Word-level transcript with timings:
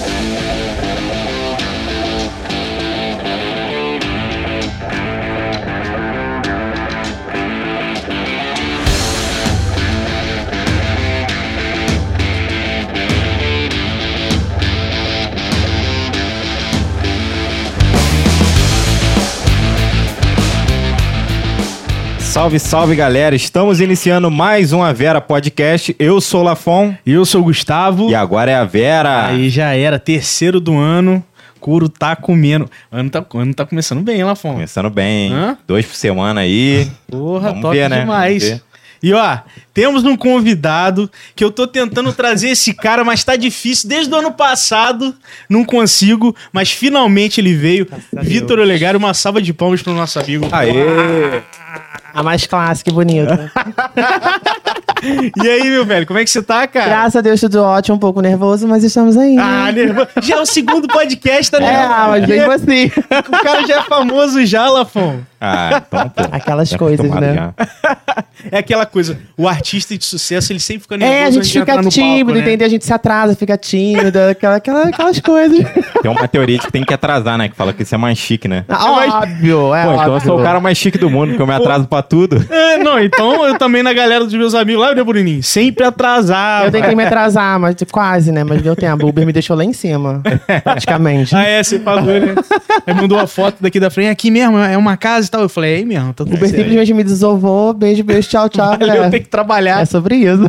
Thank 0.00 0.82
you. 0.82 0.87
Salve, 22.38 22.60
salve 22.60 22.94
galera! 22.94 23.34
Estamos 23.34 23.80
iniciando 23.80 24.30
mais 24.30 24.72
um 24.72 24.80
A 24.80 24.92
Vera 24.92 25.20
Podcast. 25.20 25.96
Eu 25.98 26.20
sou 26.20 26.42
o 26.42 26.44
Lafon 26.44 26.94
Eu 27.04 27.24
sou 27.24 27.40
o 27.40 27.44
Gustavo. 27.44 28.08
e 28.08 28.14
agora 28.14 28.48
é 28.48 28.54
a 28.54 28.62
Vera. 28.64 29.26
Aí 29.26 29.50
já 29.50 29.74
era, 29.74 29.98
terceiro 29.98 30.60
do 30.60 30.76
ano. 30.76 31.20
Couro 31.58 31.88
tá 31.88 32.14
comendo. 32.14 32.70
Ano 32.92 33.10
tá, 33.10 33.26
ano 33.34 33.52
tá 33.52 33.66
começando 33.66 34.02
bem, 34.02 34.18
hein, 34.18 34.24
Lafon? 34.24 34.52
Começando 34.52 34.88
bem, 34.88 35.32
Hã? 35.32 35.58
dois 35.66 35.84
por 35.84 35.96
semana 35.96 36.42
aí. 36.42 36.88
Porra, 37.10 37.48
Vamos 37.48 37.62
top 37.62 37.76
ver, 37.76 37.90
né? 37.90 38.00
demais. 38.02 38.44
Vamos 38.44 38.58
ver. 38.60 38.68
E 39.02 39.12
ó, 39.12 39.38
temos 39.74 40.04
um 40.04 40.16
convidado 40.16 41.10
que 41.34 41.42
eu 41.42 41.50
tô 41.50 41.66
tentando 41.66 42.12
trazer 42.12 42.50
esse 42.50 42.72
cara, 42.72 43.02
mas 43.04 43.22
tá 43.24 43.34
difícil. 43.34 43.88
Desde 43.88 44.12
o 44.14 44.16
ano 44.16 44.30
passado, 44.32 45.12
não 45.48 45.64
consigo, 45.64 46.34
mas 46.52 46.70
finalmente 46.70 47.40
ele 47.40 47.54
veio. 47.54 47.88
Vitor 48.12 48.60
Olegário, 48.60 48.98
uma 48.98 49.12
salva 49.14 49.42
de 49.42 49.52
palmas 49.52 49.82
pro 49.82 49.92
nosso 49.92 50.20
amigo. 50.20 50.48
Aê! 50.52 51.42
A 52.14 52.22
mais 52.22 52.46
clássica 52.46 52.90
e 52.90 52.92
bonita. 52.92 53.50
E 55.00 55.48
aí, 55.48 55.62
meu 55.70 55.86
velho, 55.86 56.04
como 56.04 56.18
é 56.18 56.24
que 56.24 56.30
você 56.30 56.42
tá, 56.42 56.66
cara? 56.66 56.86
Graças 56.88 57.14
a 57.14 57.20
Deus, 57.20 57.40
tudo 57.40 57.62
ótimo, 57.62 57.94
um 57.96 58.00
pouco 58.00 58.20
nervoso, 58.20 58.66
mas 58.66 58.82
estamos 58.82 59.16
aí. 59.16 59.36
Ah, 59.38 59.70
nervoso. 59.70 60.08
Já 60.22 60.36
é 60.38 60.40
o 60.40 60.46
segundo 60.46 60.88
podcast, 60.88 61.52
tá 61.52 61.62
é, 61.62 61.76
ah, 61.84 62.06
mas 62.10 62.26
mesmo 62.26 62.50
assim. 62.50 62.86
O 63.28 63.42
cara 63.44 63.64
já 63.64 63.76
é 63.78 63.82
famoso 63.84 64.44
já, 64.44 64.68
Lafon. 64.68 65.20
Ah, 65.40 65.80
então, 65.86 66.08
pô. 66.08 66.22
Aquelas 66.32 66.68
já 66.70 66.76
coisas, 66.78 66.98
acostumado 66.98 67.32
né? 67.32 67.52
já. 67.56 68.24
É 68.52 68.58
aquela 68.58 68.86
coisa, 68.86 69.18
o 69.36 69.48
artista 69.48 69.98
de 69.98 70.04
sucesso, 70.04 70.52
ele 70.52 70.60
sempre 70.60 70.82
fica 70.82 70.96
nervoso 70.96 71.18
É, 71.20 71.24
a 71.24 71.30
gente 71.30 71.52
fica 71.58 71.82
tímido, 71.82 72.26
palco, 72.26 72.32
né? 72.34 72.40
entendeu? 72.40 72.66
A 72.66 72.70
gente 72.70 72.84
se 72.84 72.92
atrasa, 72.92 73.34
fica 73.34 73.58
tímida, 73.58 74.30
aquela, 74.30 74.56
aquela- 74.56 74.82
aquelas 74.88 75.18
coisas. 75.20 75.58
Tem 76.00 76.08
uma 76.10 76.26
teoria 76.28 76.56
de 76.56 76.64
que 76.64 76.70
tem 76.72 76.84
que 76.84 76.94
atrasar, 76.94 77.36
né? 77.36 77.48
Que 77.48 77.56
fala 77.56 77.72
que 77.72 77.82
isso 77.82 77.92
é 77.94 77.98
mais 77.98 78.16
chique, 78.16 78.46
né? 78.46 78.64
Ah, 78.68 78.92
óbvio, 78.92 79.74
é 79.74 79.84
Pô, 79.84 79.90
então 79.92 80.04
eu 80.04 80.12
óbvio. 80.12 80.26
sou 80.30 80.40
o 80.40 80.42
cara 80.42 80.60
mais 80.60 80.78
chique 80.78 80.96
do 80.98 81.10
mundo, 81.10 81.30
porque 81.30 81.42
eu 81.42 81.46
me 81.48 81.52
atraso 81.54 81.67
pra 81.86 82.02
tudo. 82.02 82.44
É, 82.50 82.78
não, 82.78 82.98
então 82.98 83.46
eu 83.46 83.58
também 83.58 83.82
na 83.82 83.92
galera 83.92 84.24
dos 84.24 84.34
meus 84.34 84.54
amigos 84.54 84.82
lá, 84.82 84.94
né, 84.94 85.02
Burininho? 85.02 85.42
Sempre 85.42 85.84
atrasava. 85.84 86.66
Eu 86.66 86.72
tentei 86.72 86.94
me 86.94 87.04
atrasar, 87.04 87.58
mas 87.58 87.76
quase, 87.90 88.32
né? 88.32 88.44
Mas 88.44 88.62
deu 88.62 88.74
tempo. 88.74 89.06
O 89.06 89.08
Uber 89.08 89.26
me 89.26 89.32
deixou 89.32 89.56
lá 89.56 89.64
em 89.64 89.72
cima, 89.72 90.22
praticamente. 90.64 91.34
Ah, 91.34 91.44
é, 91.44 91.62
você 91.62 91.78
falou, 91.78 92.04
né? 92.04 92.34
Aí 92.86 92.94
mandou 92.94 93.18
a 93.18 93.26
foto 93.26 93.56
daqui 93.60 93.78
da 93.78 93.90
frente, 93.90 94.08
aqui 94.10 94.30
mesmo, 94.30 94.58
é 94.58 94.76
uma 94.76 94.96
casa 94.96 95.26
e 95.26 95.30
tal. 95.30 95.42
Eu 95.42 95.48
falei, 95.48 95.74
é 95.74 95.76
aí 95.78 95.84
mesmo, 95.84 96.12
tá 96.12 96.24
O 96.24 96.26
Uber 96.26 96.48
simplesmente 96.48 96.94
me 96.94 97.04
desovou. 97.04 97.72
Beijo, 97.74 98.02
beijo, 98.04 98.28
tchau, 98.28 98.48
tchau. 98.48 98.70
Valeu, 98.70 98.86
galera. 98.86 99.10
tem 99.10 99.22
que 99.22 99.28
trabalhar. 99.28 99.82
É 99.82 99.84
sobre 99.84 100.16
isso. 100.16 100.48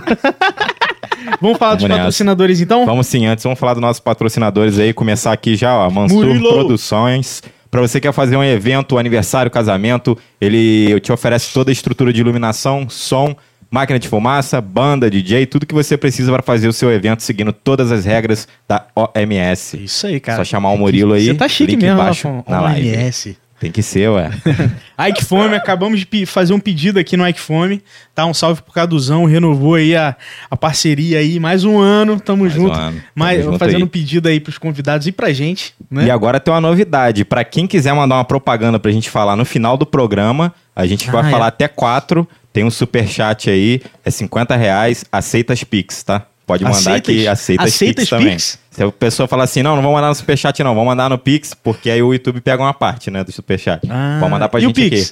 Vamos 1.41 1.57
falar 1.57 1.75
dos 1.75 1.83
Vamos 1.83 1.89
nessa. 1.89 1.97
patrocinadores, 1.99 2.61
então? 2.61 2.85
Vamos 2.85 3.07
sim, 3.07 3.25
antes 3.25 3.43
vamos 3.43 3.59
falar 3.59 3.73
dos 3.73 3.81
nossos 3.81 3.99
patrocinadores 3.99 4.79
aí, 4.79 4.93
começar 4.93 5.31
aqui 5.31 5.55
já, 5.55 5.75
ó, 5.75 5.89
Mansur 5.89 6.25
Murilo. 6.25 6.51
Produções. 6.53 7.41
Pra 7.71 7.81
você 7.81 7.99
que 7.99 8.07
quer 8.07 8.13
fazer 8.13 8.35
um 8.35 8.43
evento, 8.43 8.97
aniversário, 8.97 9.51
casamento, 9.51 10.17
ele 10.41 10.99
te 11.01 11.11
oferece 11.11 11.53
toda 11.53 11.69
a 11.69 11.73
estrutura 11.73 12.11
de 12.11 12.19
iluminação, 12.19 12.89
som, 12.89 13.35
máquina 13.69 13.99
de 13.99 14.07
fumaça, 14.07 14.59
banda, 14.59 15.09
DJ, 15.09 15.45
tudo 15.45 15.65
que 15.65 15.73
você 15.73 15.95
precisa 15.95 16.31
para 16.31 16.41
fazer 16.41 16.67
o 16.67 16.73
seu 16.73 16.91
evento 16.91 17.21
seguindo 17.21 17.53
todas 17.53 17.91
as 17.91 18.05
regras 18.05 18.47
da 18.67 18.87
OMS. 18.95 19.83
Isso 19.83 20.07
aí, 20.07 20.19
cara. 20.19 20.39
Só 20.39 20.43
chamar 20.43 20.71
o 20.71 20.77
Murilo 20.77 21.13
aí, 21.13 21.27
Você 21.27 21.33
tá 21.35 21.47
chique 21.47 21.73
link 21.73 21.81
mesmo, 21.81 21.99
embaixo 22.01 22.43
na 22.47 22.61
live. 22.61 23.37
Tem 23.59 23.71
que 23.71 23.83
ser, 23.83 24.09
ué. 24.09 24.29
Ike 25.09 25.25
Fome, 25.25 25.53
acabamos 25.55 26.05
de 26.05 26.25
fazer 26.25 26.53
um 26.53 26.59
pedido 26.59 26.97
aqui 26.97 27.17
no 27.17 27.27
Ike 27.27 27.39
Fome, 27.41 27.83
tá? 28.15 28.25
Um 28.25 28.33
salve 28.33 28.61
pro 28.61 28.71
Caduzão, 28.73 29.25
renovou 29.25 29.75
aí 29.75 29.95
a, 29.95 30.15
a 30.49 30.55
parceria 30.55 31.19
aí, 31.19 31.39
mais 31.41 31.65
um 31.65 31.77
ano, 31.77 32.19
tamo 32.21 32.43
Mais 32.43 32.55
um 32.55 32.61
junto. 32.61 32.73
ano, 32.77 32.91
tamo 32.95 33.03
Mas 33.15 33.43
junto 33.43 33.59
fazendo 33.59 33.77
aí. 33.77 33.83
um 33.83 33.87
pedido 33.87 34.29
aí 34.29 34.39
pros 34.39 34.57
convidados 34.57 35.07
e 35.07 35.11
pra 35.11 35.33
gente, 35.33 35.73
né? 35.91 36.05
E 36.05 36.11
agora 36.11 36.39
tem 36.39 36.53
uma 36.53 36.61
novidade. 36.61 37.25
Pra 37.25 37.43
quem 37.43 37.67
quiser 37.67 37.93
mandar 37.93 38.15
uma 38.15 38.25
propaganda 38.25 38.79
pra 38.79 38.91
gente 38.91 39.09
falar 39.09 39.35
no 39.35 39.43
final 39.43 39.75
do 39.75 39.85
programa, 39.85 40.53
a 40.73 40.85
gente 40.85 41.09
vai 41.11 41.23
Ah, 41.25 41.27
é. 41.27 41.31
falar 41.31 41.47
até 41.47 41.67
quatro. 41.67 42.25
Tem 42.53 42.63
um 42.63 42.71
super 42.71 43.07
chat 43.07 43.49
aí, 43.49 43.81
é 44.03 44.09
50 44.09 44.55
reais, 44.55 45.05
aceita 45.11 45.53
as 45.53 45.63
Pix, 45.63 46.01
tá? 46.01 46.25
Pode 46.49 46.63
mandar 46.63 46.77
Aceitas? 46.77 47.15
que 47.15 47.27
aceita 47.27 47.63
Aceita 47.63 48.01
Pix 48.01 48.09
também. 48.09 48.29
Pix? 48.31 48.59
Se 48.71 48.83
a 48.83 48.91
pessoa 48.91 49.27
falar 49.27 49.43
assim, 49.43 49.61
não, 49.61 49.75
não 49.75 49.83
vou 49.83 49.93
mandar 49.93 50.07
no 50.07 50.15
superchat 50.15 50.63
não, 50.63 50.73
vou 50.73 50.83
mandar 50.83 51.07
no 51.09 51.17
Pix, 51.17 51.53
porque 51.53 51.91
aí 51.91 52.01
o 52.01 52.11
YouTube 52.11 52.41
pega 52.41 52.63
uma 52.63 52.73
parte, 52.73 53.11
né, 53.11 53.23
do 53.23 53.31
superchat. 53.31 53.87
Ah, 53.87 54.17
Pode 54.19 54.31
mandar 54.31 54.49
pra 54.49 54.59
gente 54.59 54.81
aqui. 54.83 55.07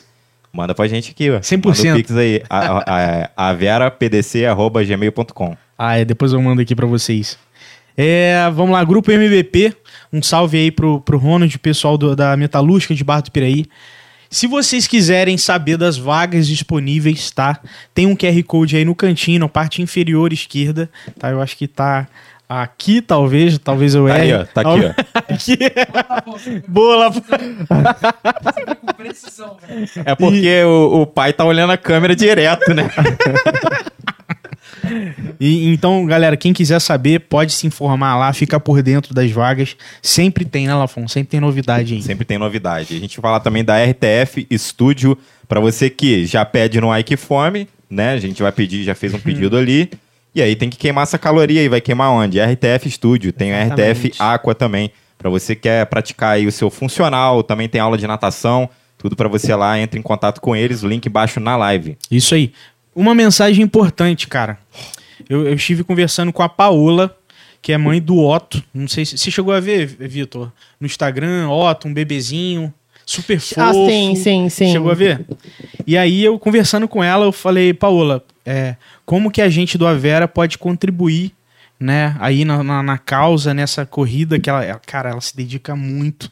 Manda 0.52 0.74
pra 0.74 0.88
gente 0.88 1.12
aqui, 1.12 1.30
ó. 1.30 1.40
100%. 1.40 1.78
Manda 1.78 1.94
o 1.94 1.96
Pix 1.98 2.16
aí, 2.18 2.42
a, 2.50 3.30
a, 3.36 3.50
a 3.50 3.53
verapdc.gmail.com. 3.53 5.58
Ah, 5.78 5.98
é, 6.00 6.06
depois 6.06 6.34
eu 6.34 6.42
mando 6.42 6.62
aqui 6.62 6.75
pra 6.75 6.88
vocês. 6.88 7.38
É, 7.96 8.50
vamos 8.54 8.72
lá, 8.72 8.84
Grupo 8.84 9.12
MVP, 9.12 9.74
um 10.14 10.22
salve 10.22 10.58
aí 10.58 10.72
pro, 10.72 11.02
pro 11.02 11.18
Ronald, 11.18 11.58
pessoal 11.59 11.98
do- 11.98 12.16
da 12.16 12.36
Metalúrgica 12.38 12.94
de 12.94 13.04
Barra 13.04 13.22
do 13.22 13.31
Piraí. 13.31 13.66
Se 14.30 14.46
vocês 14.48 14.88
quiserem 14.88 15.38
saber 15.38 15.78
das 15.78 15.98
vagas 15.98 16.48
disponíveis, 16.48 17.32
tá? 17.32 17.60
Tem 17.94 18.06
um 18.06 18.16
QR 18.16 18.42
Code 18.44 18.76
aí 18.78 18.86
no 18.86 18.96
cantinho, 18.96 19.40
na 19.40 19.48
parte 19.50 19.82
inferior 19.82 20.32
esquerda, 20.34 20.90
tá? 21.20 21.30
Eu 21.30 21.42
acho 21.42 21.56
que 21.58 21.68
tá 21.68 22.08
aqui, 22.50 23.02
talvez, 23.02 23.58
talvez 23.58 23.94
eu 23.96 24.08
Tá 24.08 24.20
erre. 24.20 24.34
aí, 24.34 24.42
ó, 24.42 24.46
tá 24.46 24.62
aqui, 24.62 24.86
ó. 24.86 24.94
aqui. 25.34 25.58
Boa, 26.68 26.96
lá. 26.96 27.12
É 30.06 30.16
porque 30.16 30.64
o, 30.64 31.02
o 31.02 31.06
pai 31.08 31.34
tá 31.34 31.44
olhando 31.46 31.72
a 31.74 31.78
câmera 31.78 32.16
direto, 32.16 32.74
né? 32.74 32.90
E, 35.40 35.68
então, 35.74 36.06
galera, 36.06 36.36
quem 36.36 36.53
quiser 36.53 36.80
saber, 36.80 37.22
pode 37.22 37.53
se 37.53 37.68
informar 37.68 38.18
lá, 38.18 38.31
fica 38.34 38.59
por 38.59 38.81
dentro 38.81 39.14
das 39.14 39.31
vagas. 39.31 39.75
Sempre 40.02 40.46
tem, 40.46 40.68
né, 40.68 40.74
Lafon? 40.74 41.08
Sempre 41.08 41.31
tem 41.31 41.40
novidade 41.40 41.94
aí. 41.94 42.02
Sempre 42.02 42.25
tem 42.25 42.38
novidade. 42.38 42.96
A 42.96 43.00
gente 43.00 43.18
vai 43.18 43.30
falar 43.30 43.40
também 43.40 43.64
da 43.64 43.75
RTF 43.84 44.48
Studio, 44.58 45.18
para 45.48 45.59
você 45.59 45.90
que 45.90 46.25
já 46.25 46.44
pede 46.44 46.81
no 46.81 46.96
Ike 46.98 47.16
Fome, 47.16 47.68
né? 47.90 48.14
A 48.14 48.20
gente 48.20 48.42
vai 48.42 48.52
pedir, 48.52 48.84
já 48.84 48.96
fez 48.96 49.14
um 49.14 49.20
pedido 49.20 49.58
ali. 49.58 49.90
E 50.36 50.42
aí 50.42 50.56
tem 50.56 50.70
que 50.70 50.78
queimar 50.78 51.03
essa 51.03 51.18
caloria 51.18 51.62
aí, 51.62 51.69
vai 51.69 51.81
queimar 51.81 52.12
onde? 52.12 52.40
RTF 52.40 52.90
Studio, 52.92 53.34
tem 53.34 53.54
a 53.54 53.64
RTF 53.64 53.81
Exatamente. 53.81 54.16
Aqua 54.19 54.54
também, 54.54 54.92
para 55.18 55.30
você 55.30 55.56
que 55.56 55.64
quer 55.64 55.86
praticar 55.88 56.36
aí 56.36 56.46
o 56.46 56.52
seu 56.52 56.69
funcional, 56.69 57.42
também 57.42 57.68
tem 57.68 57.81
aula 57.81 57.98
de 57.98 58.06
natação, 58.06 58.69
tudo 58.98 59.16
para 59.16 59.28
você 59.28 59.56
lá, 59.56 59.80
entre 59.80 60.00
em 60.00 60.04
contato 60.04 60.40
com 60.40 60.56
eles, 60.56 60.84
o 60.84 60.88
link 60.88 61.06
embaixo 61.06 61.40
na 61.40 61.56
live. 61.56 61.98
Isso 62.12 62.36
aí. 62.36 62.52
Uma 62.96 63.16
mensagem 63.16 63.64
importante, 63.64 64.28
cara. 64.28 64.59
Eu, 65.30 65.46
eu 65.46 65.54
estive 65.54 65.84
conversando 65.84 66.32
com 66.34 66.44
a 66.44 66.50
Paola, 66.50 67.16
que 67.62 67.72
é 67.72 67.78
mãe 67.78 68.02
do 68.02 68.18
Otto. 68.20 68.64
Não 68.74 68.88
sei 68.88 69.06
se 69.06 69.18
você 69.18 69.32
chegou 69.32 69.54
a 69.54 69.60
ver, 69.60 69.86
Vitor, 69.86 70.52
no 70.80 70.86
Instagram, 70.86 71.50
Otto, 71.50 71.88
um 71.88 71.94
bebezinho, 71.94 72.74
super 73.06 73.40
fofo. 73.40 73.62
Ah, 73.62 73.74
sim, 73.74 74.16
sim, 74.16 74.50
sim. 74.50 74.72
Chegou 74.72 74.92
a 74.92 74.96
ver? 74.96 75.26
E 75.86 75.98
aí, 75.98 76.24
eu 76.24 76.38
conversando 76.38 76.88
com 76.88 77.04
ela, 77.04 77.26
eu 77.26 77.32
falei, 77.32 77.74
Paola, 77.74 78.24
é, 78.46 78.76
como 79.06 79.32
que 79.32 79.42
a 79.42 79.50
gente 79.50 79.78
do 79.78 79.88
Avera 79.88 80.28
pode 80.28 80.58
contribuir, 80.58 81.32
né, 81.80 82.16
aí 82.20 82.44
na, 82.44 82.64
na, 82.64 82.82
na 82.82 82.98
causa, 82.98 83.54
nessa 83.54 83.86
corrida 83.86 84.40
que 84.40 84.50
ela, 84.50 84.82
cara, 84.86 85.12
ela 85.12 85.22
se 85.22 85.36
dedica 85.36 85.76
muito 85.76 86.32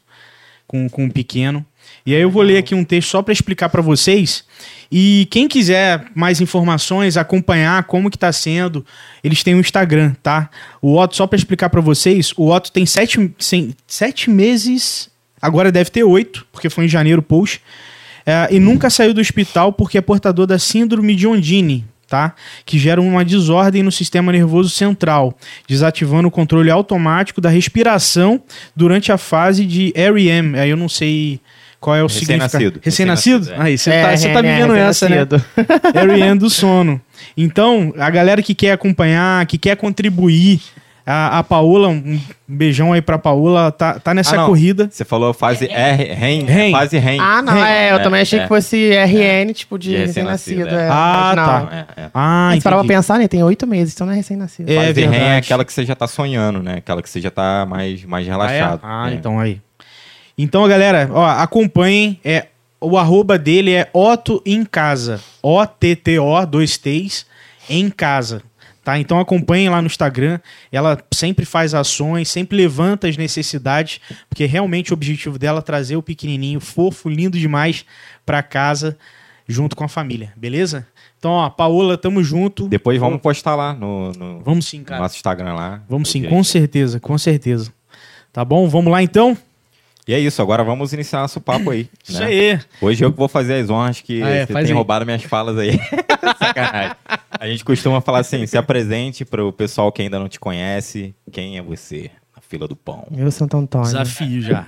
com, 0.67 0.89
com 0.89 1.05
o 1.05 1.11
pequeno. 1.11 1.65
E 2.05 2.13
aí 2.13 2.21
eu 2.21 2.29
vou 2.29 2.43
ler 2.43 2.57
aqui 2.57 2.75
um 2.75 2.83
texto 2.83 3.09
só 3.09 3.23
para 3.23 3.33
explicar 3.33 3.67
para 3.69 3.81
vocês. 3.81 4.43
E 4.91 5.27
quem 5.31 5.47
quiser 5.47 6.05
mais 6.13 6.39
informações, 6.39 7.17
acompanhar 7.17 7.83
como 7.85 8.11
que 8.11 8.17
tá 8.17 8.31
sendo, 8.31 8.85
eles 9.23 9.43
têm 9.43 9.55
um 9.55 9.59
Instagram, 9.59 10.13
tá? 10.21 10.49
O 10.79 10.99
Otto, 10.99 11.15
só 11.15 11.25
para 11.25 11.37
explicar 11.37 11.69
para 11.69 11.81
vocês, 11.81 12.31
o 12.37 12.51
Otto 12.51 12.71
tem 12.71 12.85
sete, 12.85 13.33
sete 13.87 14.29
meses, 14.29 15.09
agora 15.41 15.71
deve 15.71 15.89
ter 15.89 16.03
oito, 16.03 16.45
porque 16.51 16.69
foi 16.69 16.85
em 16.85 16.87
janeiro 16.87 17.23
post, 17.23 17.59
é, 18.23 18.49
e 18.51 18.59
nunca 18.59 18.89
saiu 18.91 19.13
do 19.13 19.21
hospital 19.21 19.73
porque 19.73 19.97
é 19.97 20.01
portador 20.01 20.45
da 20.45 20.59
síndrome 20.59 21.15
de 21.15 21.27
Ondine, 21.27 21.85
tá? 22.07 22.35
Que 22.63 22.77
gera 22.77 23.01
uma 23.01 23.25
desordem 23.25 23.81
no 23.81 23.91
sistema 23.91 24.31
nervoso 24.31 24.69
central, 24.69 25.35
desativando 25.67 26.27
o 26.27 26.31
controle 26.31 26.69
automático 26.69 27.41
da 27.41 27.49
respiração 27.49 28.41
durante 28.75 29.11
a 29.11 29.17
fase 29.17 29.65
de 29.65 29.91
REM. 29.95 30.55
Aí 30.59 30.69
eu 30.69 30.77
não 30.77 30.89
sei 30.89 31.39
qual 31.85 31.95
é 31.95 32.03
o 32.03 32.09
significado. 32.09 32.79
Recém-nascido. 32.81 33.51
É. 33.51 33.55
Aí, 33.61 33.77
você 33.77 33.91
É, 33.91 34.01
tá, 34.03 34.17
você 34.17 34.29
tá 34.33 34.39
é, 34.39 34.41
vivendo 34.41 34.75
é, 34.75 34.79
essa, 34.79 35.07
né? 35.07 35.17
REM 36.17 36.35
do 36.35 36.49
sono. 36.49 36.99
Então, 37.37 37.93
a 37.99 38.09
galera 38.09 38.41
que 38.41 38.55
quer 38.55 38.71
acompanhar, 38.71 39.45
que 39.45 39.57
quer 39.59 39.75
contribuir, 39.77 40.59
A, 41.07 41.37
a 41.37 41.43
Paola, 41.43 41.87
um 41.89 42.19
beijão 42.47 42.91
aí 42.91 42.99
pra 42.99 43.19
Paola, 43.19 43.71
tá, 43.71 43.99
tá 43.99 44.11
nessa 44.11 44.41
Ah, 44.41 44.45
corrida. 44.47 44.89
Você 44.91 45.05
falou 45.05 45.31
fase 45.35 45.65
R, 45.67 46.03
REM, 46.15 46.45
REM. 46.45 46.71
fase 46.71 46.97
REM. 46.97 47.19
Ah, 47.19 47.43
não, 47.43 47.63
é, 47.63 47.93
eu 47.93 48.01
também 48.01 48.21
achei 48.21 48.39
que 48.39 48.47
fosse 48.47 48.89
RN, 48.89 49.53
tipo, 49.53 49.77
de 49.77 49.91
De 49.91 49.97
recém-nascido. 49.97 50.67
é. 50.67 50.73
é. 50.85 50.89
Ah, 50.89 51.33
não. 51.35 51.45
tá. 51.45 51.69
É, 51.95 52.01
é. 52.05 52.09
Ah, 52.11 52.49
Mas 52.55 52.63
pra 52.63 52.83
pensar, 52.83 53.19
né? 53.19 53.27
Tem 53.27 53.43
oito 53.43 53.67
meses, 53.67 53.93
então 53.93 54.07
não 54.07 54.13
é 54.13 54.15
recém-nascido. 54.15 54.67
É 54.71 54.87
Fase 54.87 55.05
REM 55.05 55.21
é 55.21 55.37
aquela 55.37 55.63
que 55.63 55.71
você 55.71 55.85
já 55.85 55.93
tá 55.93 56.07
sonhando, 56.07 56.63
né? 56.63 56.77
Aquela 56.77 57.03
que 57.03 57.09
você 57.11 57.21
já 57.21 57.29
tá 57.29 57.67
mais, 57.69 58.03
mais 58.03 58.25
relaxado. 58.25 58.79
Ah, 58.81 59.05
é? 59.05 59.09
Ah, 59.09 59.11
É. 59.11 59.13
então 59.13 59.39
aí. 59.39 59.61
Então, 60.37 60.67
galera, 60.67 61.09
ó, 61.11 61.25
acompanhem. 61.25 62.19
É, 62.23 62.47
o 62.81 62.97
arroba 62.97 63.37
dele 63.37 63.71
é 63.71 63.89
Otto 63.93 64.41
em 64.45 64.63
casa. 64.65 65.21
O-T-T-O, 65.41 66.45
dois 66.45 66.77
T's, 66.77 67.25
em 67.69 67.89
casa. 67.89 68.41
Tá? 68.83 68.99
Então 68.99 69.19
acompanhem 69.19 69.67
lá 69.69 69.81
no 69.81 69.87
Instagram. 69.87 70.39
Ela 70.71 71.01
sempre 71.11 71.43
faz 71.43 71.73
ações, 71.73 72.29
sempre 72.29 72.55
levanta 72.55 73.07
as 73.07 73.17
necessidades, 73.17 73.99
porque 74.29 74.45
realmente 74.45 74.91
o 74.91 74.93
objetivo 74.93 75.39
dela 75.39 75.57
é 75.59 75.61
trazer 75.63 75.95
o 75.95 76.03
pequenininho, 76.03 76.59
fofo, 76.59 77.09
lindo 77.09 77.39
demais, 77.39 77.83
pra 78.23 78.43
casa, 78.43 78.95
junto 79.47 79.75
com 79.75 79.83
a 79.83 79.87
família, 79.87 80.31
beleza? 80.35 80.85
Então, 81.17 81.31
ó, 81.31 81.49
Paola, 81.49 81.97
tamo 81.97 82.23
junto. 82.23 82.67
Depois 82.67 82.99
vamos 82.99 83.19
postar 83.21 83.55
lá 83.55 83.73
no, 83.73 84.11
no- 84.11 84.41
Vamos 84.41 84.67
sim, 84.67 84.83
cara. 84.83 85.01
nosso 85.01 85.15
Instagram 85.15 85.55
lá. 85.55 85.81
Vamos 85.89 86.11
sim, 86.11 86.23
com 86.25 86.43
certeza, 86.43 86.99
com 86.99 87.17
certeza. 87.17 87.73
Tá 88.31 88.45
bom? 88.45 88.67
Vamos 88.69 88.91
lá 88.91 89.01
então? 89.01 89.35
E 90.07 90.13
é 90.13 90.19
isso, 90.19 90.39
agora 90.41 90.63
vamos 90.63 90.93
iniciar 90.93 91.21
nosso 91.21 91.41
papo 91.41 91.71
aí. 91.71 91.89
Isso 92.07 92.19
né? 92.19 92.25
aí. 92.27 92.59
Hoje 92.79 93.03
eu 93.03 93.11
que 93.11 93.17
vou 93.17 93.27
fazer 93.27 93.55
as 93.55 93.69
honras 93.71 94.01
que 94.01 94.21
Ah, 94.21 94.29
é, 94.29 94.45
você 94.45 94.53
tem 94.53 94.63
aí. 94.65 94.71
roubado 94.71 95.03
minhas 95.05 95.23
falas 95.23 95.57
aí. 95.57 95.79
Sacanagem. 96.37 96.95
A 97.31 97.47
gente 97.47 97.65
costuma 97.65 97.99
falar 98.01 98.19
assim, 98.19 98.45
se 98.45 98.55
apresente 98.57 99.25
para 99.25 99.43
o 99.43 99.51
pessoal 99.51 99.91
que 99.91 100.01
ainda 100.03 100.19
não 100.19 100.29
te 100.29 100.39
conhece. 100.39 101.15
Quem 101.31 101.57
é 101.57 101.61
você 101.61 102.11
na 102.35 102.41
fila 102.41 102.67
do 102.67 102.75
pão? 102.75 103.07
Meu 103.09 103.31
Santo 103.31 103.57
Antônio. 103.57 103.87
O 103.87 103.91
Desafio 103.91 104.41
já. 104.41 104.67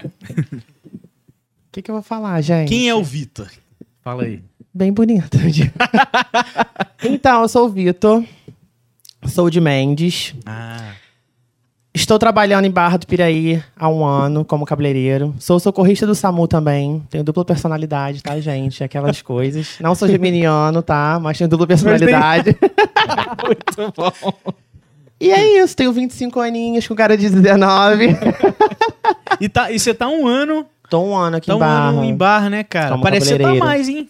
que, 1.72 1.82
que 1.84 1.92
eu 1.92 1.96
vou 1.96 2.02
falar, 2.04 2.42
gente? 2.42 2.70
Quem 2.70 2.90
é 2.90 2.96
o 2.96 3.04
Vitor? 3.04 3.48
Fala 4.04 4.24
aí. 4.24 4.42
Bem 4.74 4.92
bonito. 4.92 5.38
então, 7.04 7.42
eu 7.44 7.48
sou 7.48 7.66
o 7.68 7.70
Vitor. 7.70 8.24
Sou 9.28 9.50
de 9.50 9.60
Mendes. 9.60 10.34
Ah. 10.46 10.67
Estou 11.98 12.20
trabalhando 12.20 12.66
em 12.66 12.70
Barra 12.70 12.96
do 12.98 13.08
Piraí 13.08 13.60
há 13.76 13.90
um 13.90 14.06
ano 14.06 14.46
como 14.46 14.68
cabeleireiro. 14.68 15.34
Sou 15.40 15.60
socorrista 15.60 16.06
do 16.06 16.14
SAMU 16.14 16.48
também. 16.48 17.02
Tenho 17.10 17.24
dupla 17.24 17.44
personalidade, 17.44 18.22
tá, 18.22 18.40
gente? 18.40 18.84
Aquelas 18.84 19.24
coisas. 19.24 19.78
Não 19.82 19.96
sou 19.96 20.08
geminiano, 20.08 20.84
tá? 20.84 21.18
Mas 21.20 21.40
tenho 21.40 21.50
dupla 21.50 21.66
personalidade. 21.66 22.56
Muito 23.44 23.94
bom. 23.98 24.54
E 25.20 25.32
é 25.32 25.64
isso. 25.64 25.76
Tenho 25.76 25.92
25 25.92 26.40
aninhos 26.40 26.88
com 26.88 26.94
cara 26.94 27.18
de 27.18 27.32
19. 27.32 28.16
E, 29.42 29.50
tá, 29.50 29.72
e 29.72 29.80
você 29.80 29.92
tá 29.92 30.08
um 30.08 30.28
ano, 30.28 30.68
Tô 30.92 31.02
um 31.02 31.16
ano 31.16 31.38
aqui 31.38 31.48
tá 31.48 31.54
em 31.54 31.56
um 31.56 31.60
Barra. 31.60 31.90
ano 31.90 32.04
em 32.04 32.16
barra, 32.16 32.50
né, 32.52 32.64
cara? 32.64 32.92
Como 32.92 33.02
Parece 33.02 33.26
que 33.26 33.38
você 33.38 33.40
tá 33.42 33.56
mais, 33.56 33.90
hein? 33.90 34.08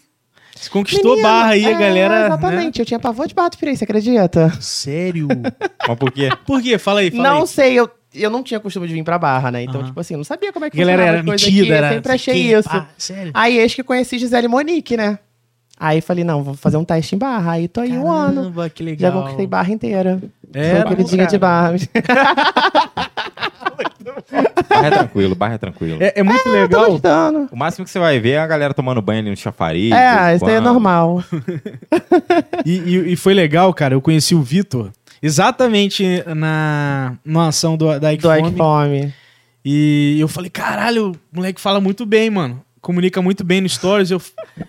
Você 0.60 0.70
conquistou 0.70 1.12
Menino, 1.12 1.28
barra 1.28 1.50
aí, 1.52 1.66
a 1.66 1.70
é, 1.70 1.74
galera. 1.80 2.20
né? 2.22 2.26
Exatamente. 2.28 2.80
Eu 2.80 2.86
tinha 2.86 3.00
pavor 3.00 3.28
de 3.28 3.34
Barra 3.36 3.50
do 3.50 3.58
Piraí, 3.58 3.78
você 3.78 3.84
acredita? 3.84 4.52
Sério? 4.60 5.28
Mas 5.88 5.98
por 5.98 6.12
quê? 6.12 6.30
Por 6.46 6.62
quê? 6.62 6.78
Fala 6.78 7.02
aí, 7.02 7.12
fala 7.12 7.24
Não 7.24 7.42
aí. 7.42 7.48
sei, 7.48 7.74
eu, 7.74 7.90
eu 8.14 8.30
não 8.30 8.42
tinha 8.44 8.60
costume 8.60 8.88
de 8.88 8.94
vir 8.94 9.04
pra 9.04 9.18
Barra, 9.20 9.52
né? 9.52 9.64
Então, 9.64 9.82
Aham. 9.82 9.88
tipo 9.90 10.00
assim, 10.00 10.16
eu 10.16 10.18
não 10.18 10.24
sabia 10.24 10.52
como 10.52 10.66
é 10.66 10.68
A 10.68 10.72
que 10.72 10.78
galera 10.78 10.98
funcionava 11.04 11.18
era 11.18 11.20
as 11.20 11.26
coisas 11.26 11.48
metida, 11.48 11.64
aqui, 11.64 11.74
era. 11.74 11.88
Eu 11.88 11.94
sempre 11.96 12.12
achei 12.14 12.34
quem, 12.34 12.52
isso. 12.54 12.70
pá, 12.70 12.88
sério? 12.98 13.32
Aí, 13.34 13.58
eis 13.60 13.74
que 13.76 13.84
conheci 13.84 14.18
Gisele 14.18 14.48
Monique, 14.48 14.98
né? 14.98 15.20
Aí 15.80 16.02
falei, 16.02 16.24
não, 16.24 16.42
vou 16.44 16.56
fazer 16.56 16.78
um 16.78 16.84
teste 16.84 17.14
em 17.14 17.20
Barra. 17.20 17.52
Aí 17.52 17.68
tô 17.68 17.82
aí 17.82 17.96
um 17.96 18.12
ano. 18.12 18.42
Caramba, 18.42 18.70
que 18.70 18.84
Já 18.84 18.90
legal. 18.90 19.12
conquistei 19.14 19.46
Barra 19.46 19.72
inteira. 19.72 20.20
É, 20.54 20.82
Sou 20.82 20.90
queridinha 20.90 21.28
de 21.28 21.38
Barra. 21.38 21.76
Barra 24.70 24.88
é 24.88 24.90
tranquilo, 24.92 25.36
barra 25.36 25.54
é 25.54 25.58
tranquilo. 25.58 25.98
É, 26.02 26.14
é 26.20 26.24
muito 26.24 26.44
Tô 26.44 26.50
legal. 26.52 27.00
O 27.52 27.56
máximo 27.56 27.86
que 27.86 27.92
você 27.92 28.00
vai 28.00 28.20
ver 28.20 28.32
é 28.32 28.38
a 28.40 28.48
galera 28.48 28.74
tomando 28.74 29.02
banho 29.02 29.20
ali 29.22 29.30
no 29.30 29.38
chafariz. 29.38 29.92
É, 29.92 30.36
isso 30.36 30.46
aí 30.46 30.56
é 30.56 30.60
normal. 30.60 31.24
E, 32.66 32.72
e- 32.80 33.14
e 33.14 33.16
foi 33.16 33.34
legal, 33.34 33.74
cara. 33.74 33.94
Eu 33.96 34.02
conheci 34.02 34.36
o 34.36 34.42
Vitor 34.42 34.92
exatamente 35.22 36.24
na, 36.36 37.14
na 37.24 37.48
ação 37.48 37.78
do, 37.78 37.98
da 38.00 38.12
Ike 38.14 38.22
Do 38.24 38.30
Fome. 38.30 38.48
Ike 38.50 38.58
Fome. 38.58 39.14
E 39.64 40.18
eu 40.20 40.28
falei, 40.28 40.50
caralho, 40.50 41.12
o 41.12 41.36
moleque 41.36 41.60
fala 41.62 41.80
muito 41.80 42.06
bem, 42.06 42.30
mano. 42.30 42.62
Comunica 42.88 43.22
muito 43.22 43.44
bem 43.44 43.60
no 43.60 43.68
Stories. 43.68 44.12
Eu 44.12 44.22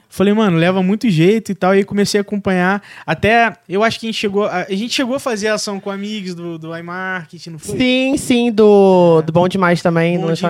falei, 0.08 0.34
mano, 0.34 0.56
leva 0.56 0.82
muito 0.82 1.08
jeito 1.08 1.52
e 1.52 1.54
tal. 1.54 1.72
E 1.72 1.78
aí 1.78 1.84
comecei 1.84 2.18
a 2.18 2.22
acompanhar. 2.22 2.82
Até, 3.06 3.52
eu 3.68 3.84
acho 3.84 4.00
que 4.00 4.06
a 4.06 4.08
gente 4.08 4.18
chegou 4.18 4.44
a, 4.44 4.62
a 4.62 4.74
gente 4.74 4.92
chegou 4.92 5.14
a 5.14 5.20
fazer 5.20 5.46
ação 5.46 5.78
com 5.78 5.88
amigos 5.88 6.34
do, 6.34 6.58
do 6.58 6.76
iMarket, 6.76 7.46
não 7.46 7.60
foi? 7.60 7.78
Sim, 7.78 8.16
sim, 8.16 8.50
do, 8.50 9.22
do 9.22 9.32
Bom 9.32 9.46
Demais 9.46 9.80
também, 9.80 10.18
Bom 10.18 10.32
demais, 10.32 10.42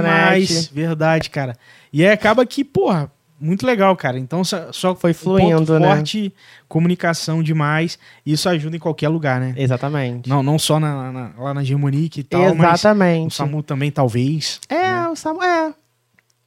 lanchonete. 0.50 0.70
verdade, 0.72 1.28
cara. 1.28 1.58
E 1.92 2.02
aí 2.02 2.10
acaba 2.10 2.46
que, 2.46 2.64
porra, 2.64 3.12
muito 3.38 3.66
legal, 3.66 3.94
cara. 3.96 4.18
Então 4.18 4.42
só, 4.42 4.72
só 4.72 4.94
Foi 4.94 5.10
um 5.10 5.14
fluindo, 5.14 5.58
ponto 5.58 5.78
né? 5.78 5.88
forte, 5.94 6.32
comunicação 6.66 7.42
demais. 7.42 7.98
Isso 8.24 8.48
ajuda 8.48 8.76
em 8.76 8.80
qualquer 8.80 9.08
lugar, 9.10 9.40
né? 9.40 9.52
Exatamente. 9.58 10.26
Não, 10.26 10.42
não 10.42 10.58
só 10.58 10.80
na, 10.80 11.12
na- 11.12 11.30
lá 11.38 11.52
na 11.52 11.62
Germanique 11.62 12.20
e 12.20 12.24
tal, 12.24 12.54
mas 12.54 12.70
o 12.70 12.74
Exatamente. 12.74 13.34
SAMU 13.34 13.62
também, 13.62 13.90
talvez. 13.90 14.58
É, 14.70 15.06
o 15.08 15.14
Samu. 15.14 15.42
É. 15.42 15.74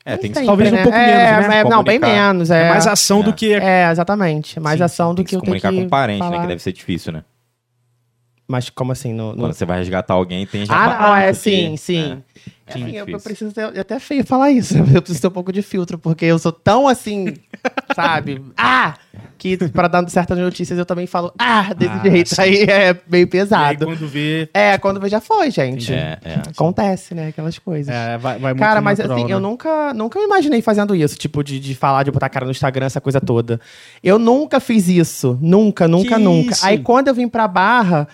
É, 0.04 0.18
tem 0.18 0.32
que 0.32 0.36
sempre, 0.36 0.46
talvez 0.48 0.72
um 0.74 0.76
né? 0.76 0.84
pouco 0.84 0.98
é, 0.98 1.06
menos, 1.06 1.48
né? 1.48 1.60
é, 1.60 1.64
não, 1.64 1.84
bem 1.84 2.00
menos. 2.00 2.50
É, 2.50 2.64
É, 2.66 2.70
mais 2.70 2.88
ação 2.88 3.22
do 3.22 3.30
É. 3.30 3.34
que. 3.34 3.54
É, 3.54 3.92
exatamente. 3.92 4.60
Mais 4.60 4.78
Sim, 4.80 4.84
ação 4.84 5.14
do 5.14 5.18
tem 5.18 5.26
que 5.26 5.30
que 5.30 5.30
se 5.32 5.36
eu 5.36 5.42
tenho 5.42 5.46
comunicar 5.62 5.72
que 5.72 5.84
com 5.84 5.90
parente, 5.90 6.20
falar. 6.20 6.32
né? 6.32 6.40
Que 6.42 6.48
deve 6.48 6.62
ser 6.62 6.72
difícil, 6.74 7.14
né? 7.14 7.24
Mas 8.48 8.70
como 8.70 8.92
assim? 8.92 9.14
No, 9.14 9.32
no- 9.34 9.38
Quando 9.44 9.54
você 9.54 9.66
vai 9.66 9.78
resgatar 9.78 10.14
alguém, 10.14 10.46
tem 10.46 10.66
já 10.66 10.74
Ah, 10.76 11.00
não, 11.08 11.16
é 11.16 11.32
sim, 11.34 11.78
sim. 11.78 12.22
É, 12.68 12.72
É, 12.72 12.74
assim, 12.74 12.92
eu, 12.92 13.08
eu 13.08 13.20
preciso 13.20 13.54
ter, 13.54 13.74
é 13.76 13.80
até 13.80 14.00
feio 14.00 14.26
falar 14.26 14.52
isso. 14.52 14.76
Eu 14.94 15.02
preciso 15.02 15.22
ter 15.22 15.28
um 15.28 15.32
pouco 15.32 15.54
de 15.54 15.62
filtro, 15.62 15.98
porque 15.98 16.26
eu 16.26 16.38
sou 16.40 16.52
tão 16.52 16.88
assim, 16.88 17.36
sabe? 17.96 18.42
Ah! 18.58 18.96
Que 19.38 19.58
pra 19.70 19.88
dar 19.88 20.08
certas 20.10 20.38
notícias 20.38 20.78
eu 20.78 20.86
também 20.86 21.08
falo, 21.08 21.34
ah, 21.40 21.74
desse 21.74 21.92
Ah, 21.92 22.10
jeito. 22.10 22.36
sim. 22.36 22.42
Aí 22.42 22.62
é 22.64 22.94
meio 22.94 23.02
E 23.12 23.16
aí, 23.18 23.26
pesado. 23.26 23.86
quando 23.86 24.08
vê. 24.08 24.48
É, 24.54 24.78
quando 24.78 25.00
vê 25.00 25.10
já 25.10 25.20
foi, 25.20 25.50
gente. 25.50 25.92
É, 25.92 26.20
é. 26.24 26.34
Acontece, 26.50 27.16
né? 27.16 27.30
Aquelas 27.30 27.58
coisas. 27.58 27.94
É, 27.94 28.18
vai, 28.18 28.38
vai 28.38 28.54
muito 28.54 28.60
Cara, 28.64 28.80
mas 28.82 29.00
natural, 29.00 29.18
assim, 29.18 29.28
né? 29.28 29.34
eu 29.34 29.40
nunca, 29.40 29.94
nunca 29.94 30.20
me 30.20 30.26
imaginei 30.26 30.62
fazendo 30.62 30.96
isso, 30.96 31.18
tipo, 31.18 31.44
de, 31.44 31.60
de 31.60 31.74
falar, 31.74 32.04
de 32.04 32.12
botar 32.12 32.30
cara 32.30 32.46
no 32.46 32.52
Instagram, 32.52 32.86
essa 32.86 33.02
coisa 33.02 33.20
toda. 33.20 33.60
Eu 34.04 34.20
nunca 34.20 34.60
fiz 34.60 34.88
isso. 34.88 35.38
Nunca, 35.42 35.88
nunca, 35.88 36.16
Que 36.18 36.22
nunca. 36.24 36.54
isso? 36.54 36.66
Aí 36.66 36.78
quando 36.80 37.08
eu 37.08 37.14
vim 37.16 37.28
pra 37.28 37.48
Barra, 37.48 38.08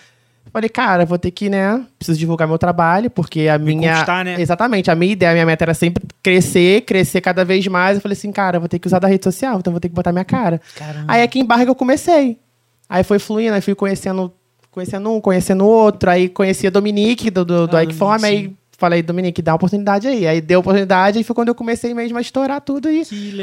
falei, 0.52 0.68
cara, 0.68 1.04
vou 1.04 1.18
ter 1.18 1.30
que, 1.30 1.48
né? 1.48 1.84
Preciso 1.98 2.18
divulgar 2.18 2.48
meu 2.48 2.58
trabalho, 2.58 3.10
porque 3.10 3.48
a 3.48 3.58
minha. 3.58 3.92
conquistar, 3.92 4.24
né? 4.24 4.40
Exatamente. 4.40 4.90
A 4.90 4.94
minha 4.94 5.12
ideia, 5.12 5.30
a 5.32 5.34
minha 5.34 5.46
meta 5.46 5.64
era 5.64 5.74
sempre 5.74 6.04
crescer, 6.22 6.82
crescer 6.82 7.20
cada 7.20 7.44
vez 7.44 7.66
mais. 7.66 7.96
Eu 7.96 8.00
falei 8.00 8.16
assim, 8.16 8.32
cara, 8.32 8.58
vou 8.58 8.68
ter 8.68 8.78
que 8.78 8.86
usar 8.86 8.98
da 8.98 9.08
rede 9.08 9.24
social, 9.24 9.58
então 9.58 9.72
vou 9.72 9.80
ter 9.80 9.88
que 9.88 9.94
botar 9.94 10.12
minha 10.12 10.24
cara. 10.24 10.60
Caramba. 10.76 11.04
Aí 11.08 11.22
aqui 11.22 11.40
em 11.40 11.44
Barra 11.44 11.64
que 11.64 11.70
eu 11.70 11.74
comecei. 11.74 12.38
Aí 12.88 13.04
foi 13.04 13.18
fluindo, 13.18 13.54
aí 13.54 13.60
fui 13.60 13.74
conhecendo, 13.74 14.32
conhecendo 14.70 15.12
um, 15.12 15.20
conhecendo 15.20 15.66
outro. 15.66 16.10
Aí 16.10 16.28
conheci 16.28 16.66
a 16.66 16.70
Dominique 16.70 17.30
do, 17.30 17.44
do, 17.44 17.66
do 17.66 17.76
Ah, 17.76 17.84
Ike 17.84 17.94
Fome, 17.94 18.22
Dominique, 18.22 18.46
aí 18.46 18.56
falei, 18.78 19.02
Dominique, 19.02 19.42
dá 19.42 19.50
uma 19.52 19.56
oportunidade 19.56 20.08
aí. 20.08 20.26
Aí 20.26 20.40
deu 20.40 20.60
oportunidade, 20.60 21.18
e 21.18 21.24
foi 21.24 21.34
quando 21.34 21.48
eu 21.48 21.54
comecei 21.54 21.92
mesmo 21.92 22.16
a 22.16 22.20
estourar 22.22 22.60
tudo 22.62 22.88
e 22.90 23.02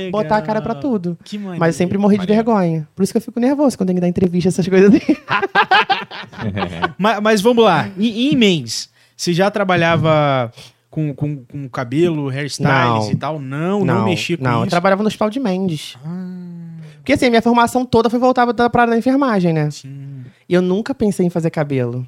botar 0.10 0.38
a 0.38 0.42
cara 0.42 0.62
pra 0.62 0.74
tudo. 0.74 1.16
Que 1.24 1.38
maneiro. 1.38 1.60
Mas 1.60 1.76
eu 1.76 1.78
sempre 1.78 1.98
morri 2.00 2.16
de 2.16 2.20
maneiro. 2.22 2.44
vergonha. 2.44 2.88
Por 2.96 3.04
isso 3.04 3.12
que 3.14 3.18
eu 3.18 3.22
fico 3.22 3.40
nervoso 3.40 3.78
quando 3.78 3.88
tem 3.88 3.96
que 3.98 4.02
dar 4.02 4.08
entrevista, 4.08 4.48
essas 4.50 4.68
coisas 4.68 4.90
assim. 4.96 5.16
Mas, 6.98 7.20
mas 7.22 7.42
vamos 7.42 7.64
lá. 7.64 7.90
Em, 7.98 8.32
em 8.32 8.36
Mendes, 8.36 8.90
você 9.16 9.34
já 9.34 9.50
trabalhava 9.52 10.52
com, 10.90 11.14
com, 11.14 11.38
com 11.46 11.68
cabelo, 11.70 12.30
hairstyles 12.30 12.70
Não. 12.72 13.12
e 13.12 13.16
tal? 13.16 13.40
Não, 13.40 13.84
não, 13.86 14.06
mexia 14.06 14.38
com 14.38 14.44
Não, 14.44 14.58
eu 14.60 14.62
isso. 14.62 14.70
trabalhava 14.70 15.02
no 15.04 15.08
Hospital 15.08 15.30
de 15.30 15.40
Mendes. 15.40 15.98
Ah, 16.06 16.78
Porque 16.98 17.14
assim, 17.14 17.30
minha 17.30 17.42
formação 17.42 17.86
toda 17.86 18.10
foi 18.10 18.20
voltada 18.20 18.54
da- 18.54 18.70
pra 18.70 18.84
área 18.84 18.92
da 18.94 18.98
enfermagem, 18.98 19.54
né? 19.54 19.70
sim. 19.72 20.24
E 20.48 20.54
eu 20.54 20.62
nunca 20.62 20.94
pensei 20.94 21.26
em 21.26 21.30
fazer 21.30 21.50
cabelo. 21.50 22.08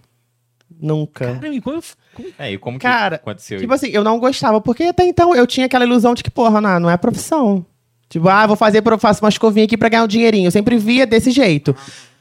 Nunca. 0.80 1.26
Caramba, 1.26 1.48
e 1.48 1.62
como, 1.62 1.82
como- 2.14 2.28
É, 2.38 2.52
e 2.52 2.58
como 2.58 2.78
que 2.78 2.84
Cara, 2.84 3.16
aconteceu 3.16 3.60
Tipo 3.60 3.74
assim, 3.74 3.88
eu 3.88 4.04
não 4.04 4.20
gostava, 4.20 4.60
porque 4.62 4.84
até 4.84 5.06
então 5.06 5.36
eu 5.36 5.48
tinha 5.48 5.66
aquela 5.66 5.86
ilusão 5.86 6.14
de 6.14 6.24
que, 6.24 6.30
porra, 6.32 6.60
não, 6.62 6.80
não 6.82 6.90
é 6.90 6.98
profissão. 6.98 7.66
Tipo, 8.10 8.28
ah, 8.30 8.46
vou 8.48 8.56
fazer, 8.56 8.82
eu 8.86 8.98
faço 9.00 9.24
uma 9.24 9.30
escovinha 9.30 9.66
aqui 9.66 9.76
pra 9.78 9.90
ganhar 9.90 10.04
um 10.04 10.08
dinheirinho. 10.08 10.48
Eu 10.48 10.52
sempre 10.52 10.78
via 10.78 11.06
desse 11.06 11.32
jeito. 11.32 11.76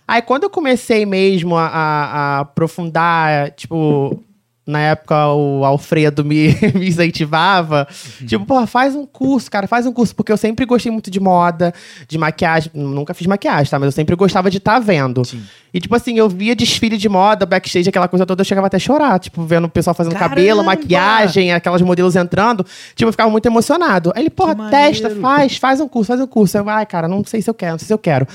Aí 0.08 0.22
quando 0.22 0.44
eu 0.44 0.50
comecei 0.50 1.04
mesmo 1.06 1.56
a, 1.56 1.66
a- 1.66 2.04
a 2.38 2.40
aprofundar, 2.40 3.50
tipo, 3.52 4.22
na 4.66 4.80
época 4.80 5.28
o 5.32 5.64
Alfredo 5.64 6.24
me, 6.24 6.48
me 6.74 6.88
incentivava, 6.88 7.86
tipo, 8.26 8.44
porra, 8.44 8.66
faz 8.66 8.96
um 8.96 9.06
curso, 9.06 9.48
cara, 9.48 9.68
faz 9.68 9.86
um 9.86 9.92
curso, 9.92 10.14
porque 10.14 10.32
eu 10.32 10.36
sempre 10.36 10.66
gostei 10.66 10.90
muito 10.90 11.08
de 11.08 11.20
moda, 11.20 11.72
de 12.08 12.18
maquiagem. 12.18 12.72
Nunca 12.74 13.14
fiz 13.14 13.28
maquiagem, 13.28 13.70
tá? 13.70 13.78
Mas 13.78 13.86
eu 13.86 13.92
sempre 13.92 14.16
gostava 14.16 14.50
de 14.50 14.58
estar 14.58 14.80
vendo. 14.80 15.24
Sim. 15.24 15.40
E, 15.72 15.78
tipo 15.80 15.94
assim, 15.94 16.18
eu 16.18 16.28
via 16.28 16.56
desfile 16.56 16.96
de 16.96 17.08
moda, 17.08 17.46
backstage, 17.46 17.88
aquela 17.88 18.08
coisa 18.08 18.26
toda, 18.26 18.40
eu 18.40 18.44
chegava 18.44 18.66
até 18.66 18.76
a 18.76 18.80
chorar. 18.80 19.20
Tipo, 19.20 19.44
vendo 19.44 19.66
o 19.66 19.68
pessoal 19.68 19.94
fazendo 19.94 20.14
Caramba! 20.14 20.34
cabelo, 20.34 20.64
maquiagem, 20.64 21.52
aquelas 21.52 21.82
modelos 21.82 22.16
entrando. 22.16 22.66
Tipo, 22.94 23.08
eu 23.08 23.12
ficava 23.12 23.30
muito 23.30 23.46
emocionado. 23.46 24.12
Aí 24.16 24.22
ele, 24.22 24.30
porra, 24.30 24.54
Que 24.56 24.70
testa, 24.70 25.02
maneiro. 25.10 25.20
faz, 25.20 25.56
faz 25.58 25.80
um 25.80 25.86
curso, 25.86 26.08
faz 26.08 26.20
um 26.20 26.26
curso. 26.26 26.58
Eu, 26.58 26.68
ai, 26.68 26.86
cara, 26.86 27.06
não 27.06 27.22
sei 27.24 27.40
se 27.40 27.48
eu 27.48 27.54
quero, 27.54 27.72
não 27.72 27.78
sei 27.78 27.86
se 27.86 27.92
eu 27.92 27.98
quero. 27.98 28.26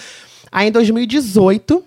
Aí, 0.51 0.69
em 0.69 0.71
2018, 0.71 1.83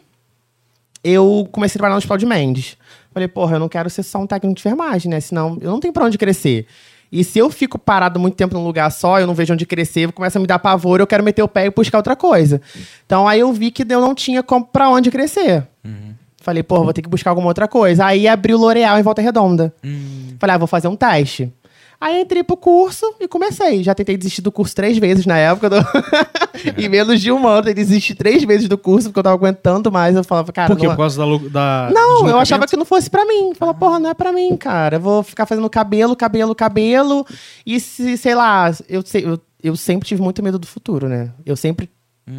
eu 1.02 1.48
comecei 1.52 1.76
a 1.76 1.78
trabalhar 1.78 1.94
no 1.94 1.98
Hospital 1.98 2.18
de 2.18 2.26
Mendes. 2.26 2.76
Falei, 3.14 3.28
porra, 3.28 3.54
eu 3.56 3.60
não 3.60 3.68
quero 3.68 3.88
ser 3.88 4.02
só 4.02 4.18
um 4.18 4.26
técnico 4.26 4.56
de 4.56 4.60
enfermagem, 4.60 5.08
né? 5.08 5.20
Senão 5.20 5.56
eu 5.60 5.70
não 5.70 5.78
tenho 5.78 5.94
pra 5.94 6.04
onde 6.04 6.18
crescer. 6.18 6.66
E 7.12 7.22
se 7.22 7.38
eu 7.38 7.48
fico 7.48 7.78
parado 7.78 8.18
muito 8.18 8.34
tempo 8.34 8.54
num 8.54 8.64
lugar 8.64 8.90
só, 8.90 9.20
eu 9.20 9.26
não 9.26 9.34
vejo 9.34 9.54
onde 9.54 9.64
crescer, 9.64 10.10
começa 10.10 10.36
a 10.36 10.42
me 10.42 10.48
dar 10.48 10.58
pavor, 10.58 10.98
eu 10.98 11.06
quero 11.06 11.22
meter 11.22 11.44
o 11.44 11.48
pé 11.48 11.66
e 11.66 11.70
buscar 11.70 11.98
outra 11.98 12.16
coisa. 12.16 12.60
Então 13.06 13.28
aí 13.28 13.38
eu 13.38 13.52
vi 13.52 13.70
que 13.70 13.84
eu 13.88 14.00
não 14.00 14.16
tinha 14.16 14.42
como, 14.42 14.64
pra 14.64 14.90
onde 14.90 15.12
crescer. 15.12 15.64
Falei, 16.40 16.62
pô, 16.64 16.82
vou 16.82 16.92
ter 16.92 17.02
que 17.02 17.08
buscar 17.08 17.30
alguma 17.30 17.46
outra 17.46 17.68
coisa. 17.68 18.04
Aí 18.04 18.26
abri 18.26 18.52
o 18.52 18.58
L'Oreal 18.58 18.98
em 18.98 19.02
Volta 19.02 19.22
Redonda. 19.22 19.72
Falei, 20.40 20.56
ah, 20.56 20.58
vou 20.58 20.66
fazer 20.66 20.88
um 20.88 20.96
teste. 20.96 21.52
Aí 22.04 22.20
entrei 22.20 22.44
pro 22.44 22.54
curso 22.54 23.14
e 23.18 23.26
comecei. 23.26 23.82
Já 23.82 23.94
tentei 23.94 24.14
desistir 24.14 24.42
do 24.42 24.52
curso 24.52 24.74
três 24.74 24.98
vezes 24.98 25.24
na 25.24 25.38
época. 25.38 25.70
Do... 25.70 25.76
em 26.76 26.86
menos 26.86 27.18
de 27.18 27.32
um 27.32 27.48
ano, 27.48 27.70
eu 27.70 27.74
desisti 27.74 28.14
três 28.14 28.44
vezes 28.44 28.68
do 28.68 28.76
curso, 28.76 29.08
porque 29.08 29.20
eu 29.20 29.22
tava 29.22 29.36
aguentando 29.36 29.90
mais. 29.90 30.14
Eu 30.14 30.22
falava, 30.22 30.52
cara. 30.52 30.68
Por 30.68 30.76
quê? 30.78 30.86
não- 30.86 30.94
Por 30.94 30.98
causa 31.00 31.24
da. 31.24 31.88
da 31.88 31.90
não, 31.94 32.28
eu 32.28 32.38
achava 32.38 32.66
que 32.66 32.76
não 32.76 32.84
fosse 32.84 33.08
pra 33.08 33.24
mim. 33.24 33.54
Falava, 33.54 33.78
porra, 33.78 33.98
não 33.98 34.10
é 34.10 34.14
pra 34.14 34.32
mim, 34.34 34.54
cara. 34.58 34.96
Eu 34.96 35.00
vou 35.00 35.22
ficar 35.22 35.46
fazendo 35.46 35.70
cabelo, 35.70 36.14
cabelo, 36.14 36.54
cabelo. 36.54 37.26
E 37.64 37.80
se, 37.80 38.18
sei 38.18 38.34
lá, 38.34 38.70
eu, 38.86 39.00
sei- 39.02 39.24
eu, 39.24 39.40
eu 39.62 39.74
sempre 39.74 40.06
tive 40.06 40.20
muito 40.20 40.42
medo 40.42 40.58
do 40.58 40.66
futuro, 40.66 41.08
né? 41.08 41.30
Eu 41.46 41.56
sempre 41.56 41.88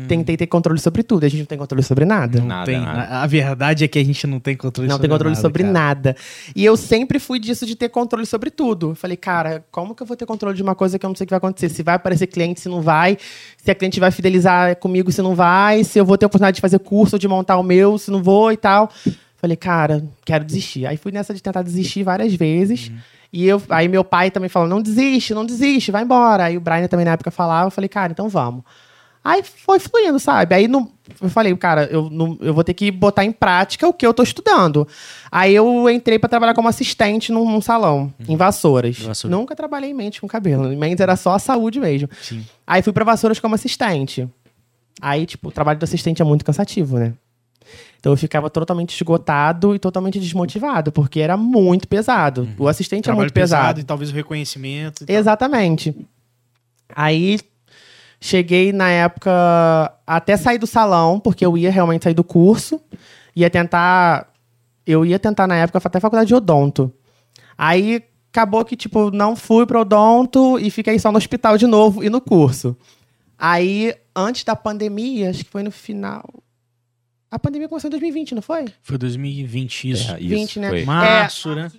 tentei 0.08 0.36
ter 0.36 0.48
controle 0.48 0.80
sobre 0.80 1.04
tudo. 1.04 1.26
A 1.26 1.30
gente 1.30 1.40
não 1.42 1.46
tem 1.46 1.58
controle 1.58 1.84
sobre 1.84 2.06
nada. 2.06 2.40
Não 2.40 2.48
Nada, 2.48 2.66
tem. 2.66 2.82
nada. 2.82 3.22
A, 3.22 3.28
verdade 3.28 3.84
é 3.84 3.88
que 3.88 4.00
a 4.00 4.04
gente 4.04 4.26
não 4.26 4.40
tem 4.40 4.56
controle 4.58 4.88
Não 4.88 4.96
sobre 4.96 5.08
tem 5.08 5.14
controle 5.14 5.36
nada, 5.36 5.42
sobre 5.42 5.64
cara. 5.64 5.74
nada. 5.74 6.16
E 6.56 6.66
eu 6.66 6.76
sempre 6.76 7.20
fui 7.20 7.40
disso 7.40 7.66
de 7.66 7.76
ter 7.76 7.90
controle 7.90 8.26
sobre 8.26 8.50
tudo. 8.50 8.92
Eu 8.92 8.96
falei, 8.96 9.16
cara, 9.16 9.64
como 9.72 9.94
que 9.94 10.02
eu 10.02 10.08
vou 10.08 10.18
ter 10.18 10.26
controle 10.26 10.56
de 10.56 10.64
uma 10.64 10.74
coisa 10.74 10.98
que 10.98 11.06
eu 11.06 11.08
não 11.10 11.16
sei 11.16 11.26
o 11.26 11.28
que 11.28 11.32
vai 11.32 11.38
acontecer? 11.38 11.70
Se 11.70 11.84
vai 11.84 11.96
aparecer 11.96 12.28
cliente, 12.28 12.62
se 12.62 12.70
não 12.70 12.82
vai. 12.82 13.18
Se 13.58 13.70
a 13.70 13.76
cliente 13.76 14.00
vai 14.00 14.10
fidelizar 14.12 14.76
comigo, 14.78 15.12
se 15.12 15.22
não 15.22 15.36
vai. 15.36 15.84
Se 15.84 16.00
eu 16.00 16.06
vou 16.06 16.18
ter 16.18 16.26
a 16.26 16.28
oportunidade 16.28 16.56
de 16.56 16.62
fazer 16.62 16.80
curso, 16.80 17.20
de 17.20 17.28
montar 17.28 17.58
o 17.58 17.64
meu, 17.64 17.98
se 17.98 18.10
não 18.10 18.24
vou 18.24 18.52
e 18.52 18.58
tal. 18.58 18.92
Falei, 19.38 19.56
cara, 19.58 20.04
quero 20.26 20.44
desistir. 20.44 20.88
Aí 20.88 20.98
fui 20.98 21.12
nessa 21.12 21.32
de 21.34 21.44
tentar 21.44 21.62
desistir 21.62 22.02
várias 22.02 22.34
vezes. 22.34 22.92
E 23.32 23.46
eu, 23.46 23.62
aí 23.70 23.88
meu 23.88 24.04
pai 24.04 24.32
também 24.32 24.50
falou, 24.50 24.68
não 24.68 24.82
desiste, 24.82 25.34
não 25.34 25.46
desiste, 25.46 25.92
vai 25.92 26.02
embora. 26.04 26.46
Aí 26.46 26.58
o 26.58 26.62
Brian 26.62 26.88
também 26.88 27.06
na 27.06 27.12
época 27.12 27.30
falava, 27.30 27.68
eu 27.68 27.72
falei, 27.72 27.90
cara, 27.90 28.12
então 28.12 28.28
vamos. 28.30 28.64
Aí 29.28 29.42
foi 29.42 29.80
fluindo, 29.80 30.20
sabe? 30.20 30.54
Aí 30.54 30.68
no, 30.68 30.88
eu 31.20 31.28
falei, 31.30 31.56
cara, 31.58 31.86
eu, 31.92 32.12
não- 32.12 32.38
eu 32.40 32.54
vou 32.54 32.64
ter 32.64 32.76
que 32.76 32.92
botar 32.92 33.26
em 33.26 33.32
prática 33.32 33.88
o 33.88 33.92
que 33.94 34.06
eu 34.06 34.14
tô 34.14 34.22
estudando. 34.22 34.88
Aí 35.32 35.56
eu 35.56 35.90
entrei 35.90 36.20
pra 36.20 36.30
trabalhar 36.30 36.54
como 36.54 36.68
assistente 36.68 37.32
num, 37.32 37.50
num 37.50 37.60
salão, 37.60 38.14
em 38.30 38.38
Vassouras. 38.38 39.00
Vassouras. 39.00 39.36
Nunca 39.36 39.56
trabalhei 39.56 39.90
em 39.90 39.94
mente 39.96 40.22
com 40.22 40.28
cabelo. 40.28 40.72
Em 40.72 40.78
mente 40.78 41.02
era 41.02 41.16
só 41.16 41.34
a 41.34 41.40
saúde 41.40 41.80
mesmo. 41.80 42.08
Sim. 42.22 42.46
Aí 42.68 42.84
fui 42.84 42.94
pra 42.94 43.04
Vassouras 43.04 43.40
como 43.40 43.56
assistente. 43.56 44.30
Aí, 45.02 45.26
tipo, 45.26 45.50
o 45.50 45.52
trabalho 45.52 45.80
do 45.80 45.84
assistente 45.84 46.22
é 46.22 46.26
muito 46.26 46.46
cansativo, 46.46 47.00
né? 47.00 47.14
Então 48.00 48.14
eu 48.14 48.18
ficava 48.18 48.48
totalmente 48.52 48.96
esgotado 48.96 49.74
e 49.74 49.80
totalmente 49.80 50.20
desmotivado, 50.20 50.92
porque 50.92 51.20
era 51.20 51.36
muito 51.36 51.88
pesado. 51.88 52.48
O 52.60 52.68
assistente 52.68 53.00
é 53.02 53.04
Trabalho 53.06 53.24
muito 53.24 53.34
pesado. 53.34 53.80
e 53.80 53.84
talvez 53.84 54.12
o 54.12 54.14
reconhecimento. 54.14 55.04
e 55.04 55.08
tal. 55.08 55.16
Exatamente. 55.16 55.96
Aí 56.96 57.40
cheguei 58.20 58.72
na 58.72 58.90
época 58.90 59.32
até 60.06 60.38
sair 60.38 60.58
do 60.58 60.68
salão, 60.68 61.20
porque 61.20 61.46
eu 61.46 61.58
ia 61.58 61.72
realmente 61.72 62.04
sair 62.04 62.14
do 62.14 62.24
curso, 62.24 62.80
ia 63.36 63.50
tentar 63.50 64.32
eu 64.86 65.06
ia 65.06 65.18
tentar 65.18 65.48
na 65.48 65.56
época 65.56 65.80
até 65.84 66.00
faculdade 66.00 66.28
de 66.28 66.36
odonto. 66.36 66.94
Aí 67.58 68.04
acabou 68.32 68.64
que 68.64 68.76
tipo 68.76 69.12
não 69.12 69.36
fui 69.36 69.66
pro 69.66 69.82
odonto 69.82 70.60
e 70.60 70.70
fiquei 70.70 71.00
só 71.00 71.12
no 71.12 71.18
hospital 71.18 71.58
de 71.58 71.68
novo 71.68 72.04
e 72.04 72.10
no 72.10 72.22
curso. 72.22 72.76
Aí 73.38 73.94
antes 74.16 74.44
da 74.44 74.56
pandemia, 74.56 75.30
acho 75.30 75.44
que 75.44 75.52
foi 75.52 75.64
no 75.64 75.72
final 75.72 76.24
a 77.36 77.40
pandemia 77.40 77.68
começou 77.68 77.90
em 77.90 77.92
2020, 77.92 78.36
não 78.36 78.42
foi? 78.42 78.66
Foi 78.82 78.98
2020 78.98 79.90
isso. 79.90 80.12
É, 80.12 80.20
isso, 80.22 80.30
20, 80.30 80.60
né? 80.60 80.70
Foi, 80.70 80.86
Março, 80.86 81.54
né? 81.54 81.70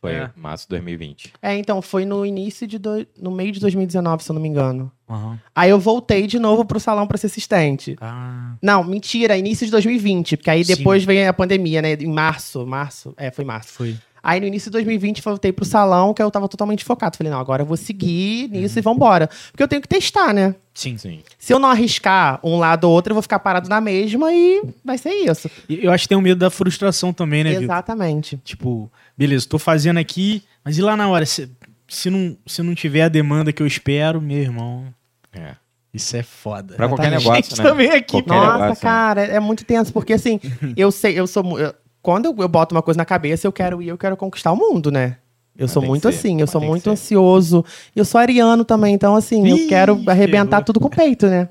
Foi 0.00 0.12
É. 0.12 0.30
março 0.36 0.64
de 0.64 0.70
2020. 0.70 1.32
É, 1.42 1.56
então 1.56 1.80
foi 1.82 2.04
no 2.04 2.24
início 2.24 2.66
de 2.66 2.78
do... 2.78 3.06
no 3.20 3.30
meio 3.30 3.52
de 3.52 3.60
2019, 3.60 4.22
se 4.22 4.30
eu 4.30 4.34
não 4.34 4.40
me 4.42 4.48
engano. 4.48 4.90
Aham. 5.08 5.38
Aí 5.54 5.70
eu 5.70 5.78
voltei 5.80 6.26
de 6.26 6.38
novo 6.38 6.64
pro 6.64 6.78
salão 6.78 7.06
pra 7.06 7.16
ser 7.16 7.26
assistente. 7.28 7.96
Ah, 8.00 8.54
Não, 8.62 8.84
mentira, 8.84 9.36
início 9.38 9.64
de 9.66 9.72
2020, 9.72 10.36
porque 10.36 10.50
aí 10.50 10.64
Sim. 10.64 10.76
depois 10.76 11.02
veio 11.04 11.28
a 11.28 11.32
pandemia, 11.32 11.80
né? 11.80 11.94
Em 11.94 12.06
março, 12.12 12.66
março, 12.66 13.14
é, 13.16 13.30
foi 13.30 13.44
março. 13.44 13.72
foi. 13.72 13.96
Aí 14.22 14.40
no 14.40 14.46
início 14.46 14.70
de 14.70 14.72
2020 14.72 15.22
voltei 15.22 15.52
pro 15.52 15.64
salão, 15.64 16.12
que 16.12 16.22
eu 16.22 16.30
tava 16.30 16.48
totalmente 16.48 16.84
focado. 16.84 17.16
Falei, 17.16 17.32
não, 17.32 17.38
agora 17.40 17.62
eu 17.62 17.66
vou 17.66 17.76
seguir 17.76 18.48
nisso 18.50 18.78
e 18.78 18.82
vambora. 18.82 19.28
Porque 19.50 19.62
eu 19.62 19.68
tenho 19.68 19.80
que 19.82 19.88
testar, 19.88 20.32
né? 20.34 20.54
Sim. 20.74 20.96
Sim. 20.96 21.20
Se 21.38 21.52
eu 21.52 21.58
não 21.58 21.68
arriscar 21.68 22.38
um 22.44 22.56
lado 22.58 22.84
ou 22.84 22.92
outro, 22.92 23.10
eu 23.10 23.14
vou 23.14 23.22
ficar 23.22 23.38
parado 23.38 23.68
na 23.68 23.80
mesma 23.80 24.32
e 24.32 24.62
vai 24.84 24.96
ser 24.98 25.10
isso. 25.10 25.50
E 25.68 25.84
eu 25.84 25.92
acho 25.92 26.04
que 26.04 26.08
tem 26.08 26.18
o 26.18 26.20
medo 26.20 26.38
da 26.38 26.50
frustração 26.50 27.12
também, 27.12 27.42
né, 27.44 27.50
Vitor? 27.50 27.64
Exatamente. 27.64 28.36
Tipo, 28.44 28.90
beleza, 29.16 29.46
tô 29.48 29.58
fazendo 29.58 29.98
aqui, 29.98 30.42
mas 30.64 30.78
e 30.78 30.82
lá 30.82 30.96
na 30.96 31.08
hora? 31.08 31.26
Se, 31.26 31.50
se, 31.88 32.10
não, 32.10 32.36
se 32.46 32.62
não 32.62 32.74
tiver 32.74 33.02
a 33.02 33.08
demanda 33.08 33.52
que 33.52 33.62
eu 33.62 33.66
espero, 33.66 34.20
meu 34.20 34.38
irmão, 34.38 34.84
É. 35.32 35.54
isso 35.92 36.16
é 36.16 36.22
foda. 36.22 36.74
Pra 36.74 36.86
qualquer 36.86 37.10
negócio, 37.10 37.34
Gente, 37.34 37.58
né? 37.58 37.64
também 37.68 37.90
aqui, 37.90 38.12
Qualquer. 38.12 38.28
Nossa, 38.34 38.52
negócio, 38.58 38.68
né? 38.70 38.90
cara, 38.90 39.24
é 39.24 39.40
muito 39.40 39.64
tenso, 39.64 39.92
porque 39.92 40.12
assim, 40.12 40.38
eu 40.76 40.92
sei, 40.92 41.18
eu 41.18 41.26
sou. 41.26 41.58
eu- 41.58 41.74
quando 42.02 42.26
eu, 42.26 42.34
eu 42.38 42.48
boto 42.48 42.74
uma 42.74 42.82
coisa 42.82 42.98
na 42.98 43.04
cabeça, 43.04 43.46
eu 43.46 43.52
quero 43.52 43.82
ir, 43.82 43.88
eu 43.88 43.98
quero 43.98 44.16
conquistar 44.16 44.52
o 44.52 44.56
mundo, 44.56 44.90
né? 44.90 45.16
Eu 45.56 45.66
sou 45.66 45.82
muito 45.82 46.06
assim, 46.06 46.40
eu 46.40 46.46
sou 46.46 46.60
muito 46.60 46.84
ser. 46.84 46.90
ansioso. 46.90 47.64
Eu 47.94 48.04
sou 48.04 48.20
ariano 48.20 48.64
também, 48.64 48.94
então 48.94 49.16
assim, 49.16 49.44
Ih, 49.44 49.62
eu 49.64 49.68
quero 49.68 50.00
arrebentar 50.06 50.62
tudo 50.62 50.78
com 50.78 50.86
o 50.86 50.90
peito, 50.90 51.26
né? 51.26 51.48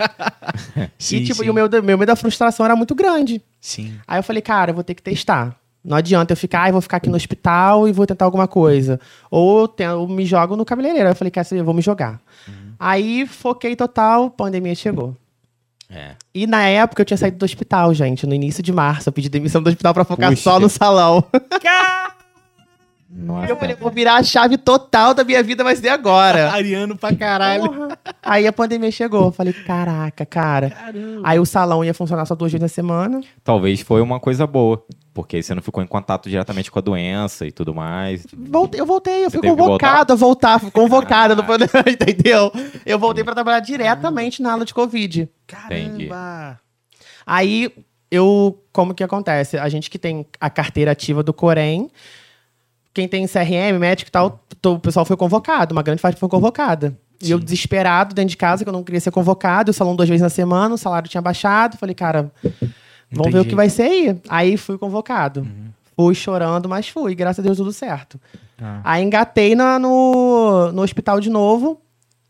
Sim, 0.98 1.18
e 1.18 1.24
tipo, 1.26 1.42
sim. 1.42 1.48
e 1.48 1.50
o 1.50 1.54
meu, 1.54 1.70
meu 1.84 1.98
medo 1.98 2.06
da 2.08 2.16
frustração 2.16 2.66
era 2.66 2.74
muito 2.76 2.96
grande. 2.96 3.42
Sim. 3.60 3.96
Aí 4.08 4.18
eu 4.18 4.24
falei, 4.24 4.42
cara, 4.42 4.72
eu 4.72 4.76
vou 4.76 4.84
ter 4.84 4.96
que 4.96 5.04
testar. 5.04 5.56
Não 5.84 5.96
adianta 5.98 6.32
eu 6.34 6.38
ficar, 6.38 6.64
ah, 6.64 6.70
eu 6.70 6.74
vou 6.74 6.82
ficar 6.82 6.98
aqui 6.98 7.10
no 7.10 7.18
hospital 7.18 7.88
e 7.88 7.92
vou 7.92 8.06
tentar 8.08 8.24
alguma 8.26 8.48
coisa. 8.48 9.00
Ou 9.30 9.62
eu, 9.62 9.68
te- 9.68 9.84
eu 9.84 10.08
me 10.08 10.26
jogo 10.26 10.56
no 10.56 10.64
cabeleireiro. 10.66 11.08
Aí 11.08 11.12
eu 11.12 11.16
falei, 11.16 11.32
quer 11.32 11.44
saber, 11.44 11.62
eu 11.62 11.66
vou 11.66 11.74
me 11.74 11.82
jogar. 11.82 12.20
Uhum. 12.48 12.54
Aí 12.80 13.26
foquei 13.28 13.76
total, 13.76 14.30
pandemia 14.30 14.74
chegou. 14.76 15.16
É. 15.90 16.12
E 16.34 16.46
na 16.46 16.68
época 16.68 17.02
eu 17.02 17.06
tinha 17.06 17.18
saído 17.18 17.38
do 17.38 17.46
hospital, 17.46 17.94
gente, 17.94 18.28
no 18.28 18.34
início 18.34 18.62
de 18.62 18.72
março. 18.74 19.08
Eu 19.10 19.14
pedi 19.14 19.30
demissão 19.30 19.62
do 19.62 19.70
hospital 19.70 19.94
pra 19.94 20.04
focar 20.04 20.30
Puxa. 20.32 20.42
só 20.42 20.60
no 20.60 20.70
salão. 20.70 21.24
Nossa. 23.10 23.50
eu 23.50 23.56
falei, 23.56 23.76
vou 23.76 23.90
virar 23.90 24.16
a 24.16 24.24
chave 24.24 24.58
total 24.58 25.14
da 25.14 25.24
minha 25.24 25.42
vida, 25.42 25.64
vai 25.64 25.76
ser 25.76 25.90
agora. 25.90 26.52
Ariano 26.54 26.96
pra 26.96 27.16
caralho. 27.16 27.72
Porra. 27.72 27.98
Aí 28.22 28.46
a 28.46 28.52
pandemia 28.54 28.92
chegou. 28.92 29.26
Eu 29.26 29.32
falei, 29.32 29.54
caraca, 29.54 30.26
cara. 30.26 30.70
Caramba. 30.72 31.22
Aí 31.24 31.40
o 31.40 31.46
salão 31.46 31.84
ia 31.84 31.94
funcionar 31.94 32.26
só 32.26 32.36
duas 32.36 32.52
vezes 32.52 32.62
na 32.62 32.68
semana. 32.68 33.22
Talvez 33.44 33.82
foi 33.82 34.02
uma 34.02 34.20
coisa 34.20 34.46
boa. 34.46 34.84
Porque 35.18 35.38
aí 35.38 35.42
você 35.42 35.56
não 35.56 35.64
ficou 35.64 35.82
em 35.82 35.88
contato 35.88 36.30
diretamente 36.30 36.70
com 36.70 36.78
a 36.78 36.82
doença 36.82 37.44
e 37.48 37.52
tudo 37.52 37.74
mais. 37.74 38.24
Voltei, 38.32 38.80
eu 38.80 38.86
voltei, 38.86 39.26
eu 39.26 39.32
Você 39.32 39.40
fui 39.40 39.50
convocada 39.50 40.14
a 40.14 40.16
voltar, 40.16 40.60
fui 40.60 40.70
convocada, 40.70 41.34
não 41.36 41.44
foi- 41.44 41.58
entendeu? 41.92 42.52
Eu 42.86 43.00
voltei 43.00 43.24
pra 43.24 43.34
trabalhar 43.34 43.60
diretamente 43.62 44.44
na 44.44 44.52
aula 44.52 44.64
de 44.64 44.76
Covid. 44.76 45.28
Caramba. 45.48 46.60
Aí, 47.26 47.74
eu, 48.12 48.64
como 48.72 48.94
que 48.94 49.04
acontece? 49.04 49.58
A 49.58 49.68
gente 49.70 49.90
que 49.90 49.98
tem 49.98 50.24
a 50.40 50.52
carteira 50.52 50.92
ativa 50.92 51.24
do 51.24 51.34
Corém, 51.34 51.90
quem 52.94 53.08
tem 53.08 53.26
CRM, 53.28 53.80
médico 53.80 54.10
e 54.10 54.12
tal, 54.12 54.40
o 54.68 54.78
pessoal 54.78 55.04
foi 55.04 55.18
convocado, 55.18 55.74
uma 55.74 55.82
grande 55.82 56.00
parte 56.00 56.20
foi 56.20 56.30
convocada. 56.30 56.96
E 57.20 57.32
eu 57.32 57.40
desesperado 57.40 58.14
dentro 58.14 58.30
de 58.30 58.38
casa, 58.38 58.64
que 58.64 58.70
eu 58.70 58.74
não 58.74 58.84
queria 58.84 59.02
ser 59.02 59.10
convocado, 59.10 59.72
o 59.72 59.74
salão 59.74 59.96
duas 59.96 60.08
vezes 60.08 60.22
na 60.22 60.30
semana, 60.30 60.76
o 60.76 60.78
salário 60.78 61.10
tinha 61.10 61.22
baixado, 61.24 61.76
falei, 61.76 61.96
cara, 61.96 62.32
vamos 63.12 63.32
ver 63.34 63.40
o 63.40 63.46
que 63.46 63.56
vai 63.56 63.70
ser 63.70 63.84
aí. 63.84 64.18
Aí 64.30 64.58
fui 64.58 64.78
convocado. 64.78 65.48
Fui 65.96 66.14
chorando, 66.14 66.70
mas 66.70 66.88
fui, 66.88 67.16
graças 67.16 67.40
a 67.40 67.42
Deus 67.46 67.58
tudo 67.58 67.74
certo. 67.74 68.20
Ah. 68.62 68.82
Aí 68.84 69.04
engatei 69.04 69.56
na- 69.56 69.80
no, 69.80 70.72
no 70.72 70.82
hospital 70.84 71.20
de 71.20 71.30
novo. 71.30 71.82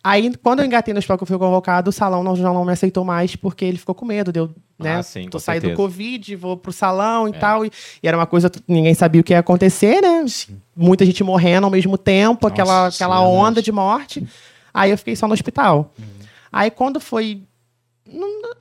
Aí, 0.03 0.33
quando 0.41 0.61
eu 0.61 0.65
engatei 0.65 0.93
no 0.93 0.99
hospital 0.99 1.17
que 1.17 1.23
eu 1.23 1.27
fui 1.27 1.37
convocado, 1.37 1.89
o 1.89 1.91
salão 1.93 2.23
não, 2.23 2.33
já 2.33 2.43
não 2.53 2.63
me 2.63 2.71
aceitou 2.71 3.03
mais 3.03 3.35
porque 3.35 3.65
ele 3.65 3.77
ficou 3.77 3.93
com 3.93 4.05
medo. 4.05 4.31
Deu, 4.31 4.49
né? 4.79 4.95
Ah, 4.97 5.03
sim, 5.03 5.27
Tô 5.27 5.37
saindo 5.37 5.69
do. 5.71 5.75
Covid, 5.75 6.33
vou 6.37 6.55
pro 6.55 6.71
salão 6.71 7.27
e 7.27 7.33
tal. 7.33 7.65
E, 7.65 7.71
e 8.01 8.07
era 8.07 8.15
uma 8.15 8.25
coisa 8.25 8.49
que 8.49 8.61
ninguém 8.69 8.93
sabia 8.93 9.19
o 9.19 9.23
que 9.23 9.33
ia 9.33 9.39
acontecer, 9.39 9.99
né? 10.01 10.23
Sim. 10.29 10.61
Muita 10.73 11.05
gente 11.05 11.21
morrendo 11.25 11.65
ao 11.65 11.71
mesmo 11.71 11.97
tempo, 11.97 12.47
aquela, 12.47 12.85
Nossa, 12.85 12.95
aquela 13.03 13.19
verdade. 13.19 13.37
onda 13.37 13.61
de 13.61 13.71
morte. 13.73 14.25
Aí 14.73 14.91
eu 14.91 14.97
fiquei 14.97 15.15
só 15.17 15.27
no 15.27 15.33
hospital. 15.33 15.91
Uhum. 15.99 16.05
Aí 16.53 16.71
quando 16.71 17.01
foi 17.01 17.41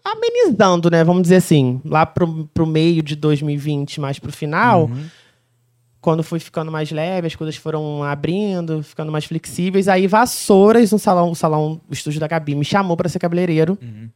amenizando, 0.05 0.91
né? 0.91 1.03
Vamos 1.05 1.23
dizer 1.23 1.37
assim, 1.37 1.81
lá 1.85 2.05
pro, 2.07 2.47
pro 2.53 2.67
meio 2.67 3.03
de 3.03 3.17
2020, 3.17 4.01
mais 4.01 4.19
pro 4.19 4.33
final, 4.33 4.85
Uhum. 4.87 5.07
quando 6.01 6.23
foi 6.23 6.39
ficando 6.39 6.71
mais 6.71 6.91
leve, 6.91 7.27
as 7.27 7.35
coisas 7.35 7.57
foram 7.57 8.03
abrindo, 8.05 8.83
ficando 8.83 9.11
mais 9.11 9.25
flexíveis. 9.25 9.89
Aí 9.89 10.07
Vassouras, 10.07 10.93
no 10.93 10.99
salão, 10.99 11.31
o 11.31 11.35
salão, 11.35 11.81
o 11.89 11.93
estúdio 11.93 12.21
da 12.21 12.29
Gabi, 12.29 12.55
me 12.55 12.65
chamou 12.65 12.97
para 12.97 13.09
ser 13.09 13.19
cabeleireiro, 13.19 13.77
Uhum. 13.83 14.09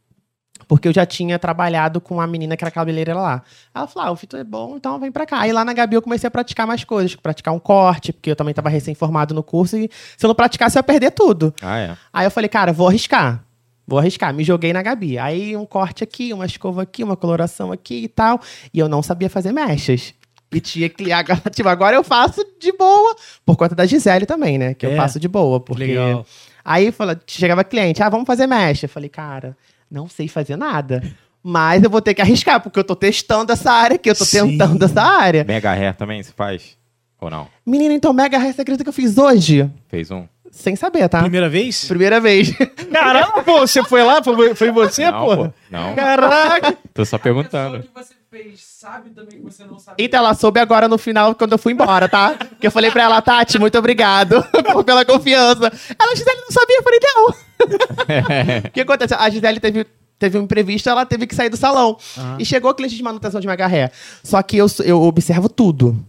porque 0.67 0.87
eu 0.87 0.93
já 0.93 1.05
tinha 1.05 1.37
trabalhado 1.37 1.99
com 1.99 2.21
a 2.21 2.27
menina 2.27 2.55
que 2.55 2.63
era 2.63 2.71
cabeleireira 2.71 3.19
lá. 3.19 3.43
Ela 3.75 3.87
falou: 3.87 4.07
ah, 4.07 4.11
o 4.11 4.15
Fito 4.15 4.37
é 4.37 4.43
bom, 4.43 4.77
então 4.77 4.97
vem 4.99 5.11
pra 5.11 5.25
cá. 5.25 5.41
Aí 5.41 5.51
lá 5.51 5.65
na 5.65 5.73
Gabi 5.73 5.95
eu 5.95 6.01
comecei 6.01 6.27
a 6.27 6.31
praticar 6.31 6.65
mais 6.65 6.83
coisas, 6.85 7.13
praticar 7.15 7.53
um 7.53 7.59
corte, 7.59 8.13
porque 8.13 8.31
eu 8.31 8.35
também 8.37 8.51
estava 8.53 8.69
recém-formado 8.69 9.33
no 9.33 9.43
curso, 9.43 9.75
e 9.77 9.89
se 10.17 10.25
eu 10.25 10.29
não 10.29 10.35
praticasse, 10.35 10.77
eu 10.77 10.79
ia 10.79 10.83
perder 10.83 11.11
tudo. 11.11 11.53
Ah, 11.61 11.77
é. 11.77 11.97
Aí 12.13 12.25
eu 12.25 12.31
falei, 12.31 12.47
cara, 12.47 12.71
vou 12.71 12.87
arriscar. 12.87 13.43
Vou 13.91 13.99
arriscar. 13.99 14.33
Me 14.33 14.41
joguei 14.41 14.71
na 14.71 14.81
Gabi. 14.81 15.17
Aí 15.19 15.57
um 15.57 15.65
corte 15.65 16.01
aqui, 16.01 16.31
uma 16.31 16.45
escova 16.45 16.81
aqui, 16.83 17.03
uma 17.03 17.17
coloração 17.17 17.73
aqui 17.73 18.03
e 18.05 18.07
tal. 18.07 18.39
E 18.73 18.79
eu 18.79 18.87
não 18.87 19.03
sabia 19.03 19.29
fazer 19.29 19.51
mechas. 19.51 20.13
E 20.49 20.61
tinha 20.61 20.87
que. 20.87 21.11
Agora, 21.11 21.41
tipo, 21.51 21.67
agora 21.67 21.97
eu 21.97 22.03
faço 22.03 22.41
de 22.57 22.71
boa. 22.71 23.13
Por 23.45 23.57
conta 23.57 23.75
da 23.75 23.85
Gisele 23.85 24.25
também, 24.25 24.57
né? 24.57 24.73
Que 24.73 24.85
É. 24.85 24.93
eu 24.93 24.95
faço 24.95 25.19
de 25.19 25.27
boa. 25.27 25.59
Porque. 25.59 25.83
Legal. 25.87 26.25
Aí 26.63 26.89
fala, 26.93 27.19
chegava 27.27 27.65
cliente, 27.65 28.01
ah, 28.01 28.07
vamos 28.07 28.25
fazer 28.25 28.47
mesh. 28.47 28.83
Eu 28.83 28.89
falei, 28.89 29.09
cara, 29.09 29.57
não 29.89 30.07
sei 30.07 30.29
fazer 30.29 30.55
nada. 30.55 31.03
Mas 31.43 31.83
eu 31.83 31.89
vou 31.89 32.01
ter 32.01 32.13
que 32.13 32.21
arriscar, 32.21 32.61
porque 32.61 32.79
eu 32.79 32.83
tô 32.85 32.95
testando 32.95 33.51
essa 33.51 33.73
área 33.73 33.95
aqui, 33.95 34.09
eu 34.09 34.15
tô 34.15 34.23
Sim. 34.23 34.51
tentando 34.57 34.85
essa 34.85 35.01
área. 35.01 35.43
Mega 35.43 35.71
hair 35.71 35.95
também 35.97 36.23
se 36.23 36.31
faz? 36.31 36.77
Ou 37.19 37.29
não? 37.29 37.47
Menina, 37.65 37.93
então, 37.93 38.13
Mega 38.13 38.37
Hair, 38.37 38.53
você 38.53 38.61
acredita 38.61 38.83
que 38.85 38.89
eu 38.89 38.93
fiz 38.93 39.17
hoje? 39.17 39.69
Fez 39.89 40.09
um? 40.11 40.25
Sem 40.51 40.75
saber, 40.75 41.07
tá? 41.07 41.21
Primeira 41.21 41.49
vez? 41.49 41.85
Primeira 41.85 42.19
vez. 42.19 42.51
Caramba, 42.91 43.41
pô, 43.41 43.61
você 43.61 43.81
foi 43.83 44.03
lá? 44.03 44.21
Foi, 44.21 44.53
foi 44.53 44.71
você, 44.71 45.09
não, 45.09 45.25
pô? 45.25 45.37
pô. 45.37 45.53
Não, 45.71 45.95
Caraca. 45.95 46.77
tô 46.93 47.05
só 47.05 47.17
perguntando. 47.17 47.81
que 47.81 47.89
você 47.93 48.13
fez 48.29 48.71
sabe 48.81 49.11
também 49.11 49.37
que 49.37 49.43
você 49.43 49.63
não 49.63 49.77
sabe. 49.77 50.03
Então, 50.03 50.19
ela 50.19 50.33
soube 50.33 50.59
agora 50.59 50.87
no 50.87 50.97
final, 50.97 51.35
quando 51.35 51.51
eu 51.51 51.57
fui 51.59 51.71
embora, 51.71 52.09
tá? 52.09 52.35
Que 52.59 52.65
eu 52.65 52.71
falei 52.71 52.89
pra 52.89 53.03
ela, 53.03 53.21
Tati, 53.21 53.59
muito 53.59 53.77
obrigado 53.77 54.43
pela 54.83 55.05
confiança. 55.05 55.71
Ela, 55.99 56.15
Gisele, 56.15 56.41
não 56.41 56.51
sabia? 56.51 56.77
Eu 56.77 56.83
falei, 56.83 56.99
não. 57.03 57.51
O 58.67 58.71
que 58.71 58.81
acontece? 58.81 59.13
A 59.13 59.29
Gisele 59.29 59.59
teve, 59.59 59.85
teve 60.17 60.37
um 60.39 60.41
imprevisto, 60.41 60.89
ela 60.89 61.05
teve 61.05 61.27
que 61.27 61.35
sair 61.35 61.49
do 61.49 61.57
salão. 61.57 61.95
E 62.39 62.45
chegou 62.45 62.71
o 62.71 62.73
cliente 62.73 62.95
de 62.95 63.03
manutenção 63.03 63.39
de 63.39 63.45
Mega 63.45 63.67
Hair. 63.67 63.91
Só 64.23 64.41
que 64.41 64.57
eu, 64.57 64.65
eu 64.83 64.99
observo 65.03 65.47
tudo. 65.47 66.03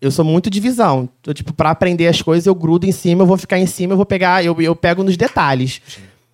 Eu 0.00 0.10
sou 0.10 0.24
muito 0.24 0.48
de 0.48 0.60
visão. 0.60 1.08
Eu, 1.26 1.34
tipo, 1.34 1.52
pra 1.52 1.70
aprender 1.70 2.06
as 2.06 2.22
coisas, 2.22 2.46
eu 2.46 2.54
grudo 2.54 2.86
em 2.86 2.92
cima, 2.92 3.22
eu 3.22 3.26
vou 3.26 3.36
ficar 3.36 3.58
em 3.58 3.66
cima, 3.66 3.92
eu 3.92 3.96
vou 3.96 4.06
pegar, 4.06 4.44
eu, 4.44 4.58
eu 4.60 4.76
pego 4.76 5.02
nos 5.02 5.16
detalhes. 5.16 5.80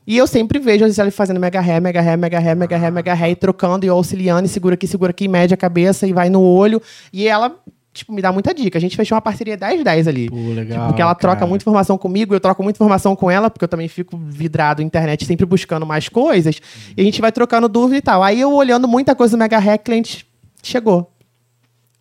E 0.07 0.19
eu 0.19 0.27
sempre 0.27 0.59
vejo 0.59 0.85
a 0.85 0.89
Gisele 0.89 1.11
fazendo 1.11 1.41
mega 1.41 1.61
ré, 1.61 1.81
mega 1.81 2.01
ré, 2.01 2.17
mega 2.17 2.39
ré, 2.39 2.55
mega 2.55 2.77
ré, 2.77 2.91
mega 2.91 3.15
ré, 3.15 3.31
e 3.31 3.37
trocando 3.37 3.87
e 3.87 3.89
eu 3.89 3.95
auxiliando, 3.95 4.45
e 4.45 4.49
segura 4.49 4.75
aqui, 4.75 4.87
segura 4.87 5.11
aqui, 5.11 5.27
mede 5.27 5.55
a 5.55 5.57
cabeça 5.57 6.07
e 6.07 6.13
vai 6.13 6.29
no 6.29 6.43
olho. 6.43 6.81
E 7.11 7.27
ela, 7.27 7.57
tipo, 7.91 8.13
me 8.13 8.21
dá 8.21 8.31
muita 8.31 8.53
dica. 8.53 8.77
A 8.77 8.81
gente 8.81 8.97
fechou 8.97 9.17
uma 9.17 9.23
parceria 9.23 9.57
10-10 9.57 10.07
ali. 10.07 10.29
Pô, 10.29 10.37
legal. 10.37 10.67
Tipo, 10.67 10.87
porque 10.89 11.01
ela 11.01 11.15
troca 11.15 11.37
cara. 11.37 11.47
muita 11.47 11.63
informação 11.63 11.97
comigo, 11.97 12.35
eu 12.35 12.41
troco 12.41 12.63
muita 12.63 12.77
informação 12.77 13.17
com 13.17 13.31
ela, 13.31 13.49
porque 13.49 13.65
eu 13.65 13.69
também 13.69 13.89
fico 13.89 14.19
vidrado 14.19 14.83
na 14.83 14.87
internet, 14.87 15.25
sempre 15.25 15.47
buscando 15.47 15.87
mais 15.87 16.07
coisas. 16.07 16.61
E 16.95 17.01
a 17.01 17.05
gente 17.05 17.23
vai 17.23 17.33
trocando 17.33 17.67
dúvida 17.67 17.97
e 17.97 18.03
tal. 18.03 18.23
Aí 18.23 18.39
eu 18.39 18.53
olhando 18.53 18.87
muita 18.87 19.15
coisa 19.15 19.35
do 19.35 19.41
Mega 19.41 19.59
Hack, 19.59 19.85
cliente 19.85 20.27
chegou. 20.63 21.14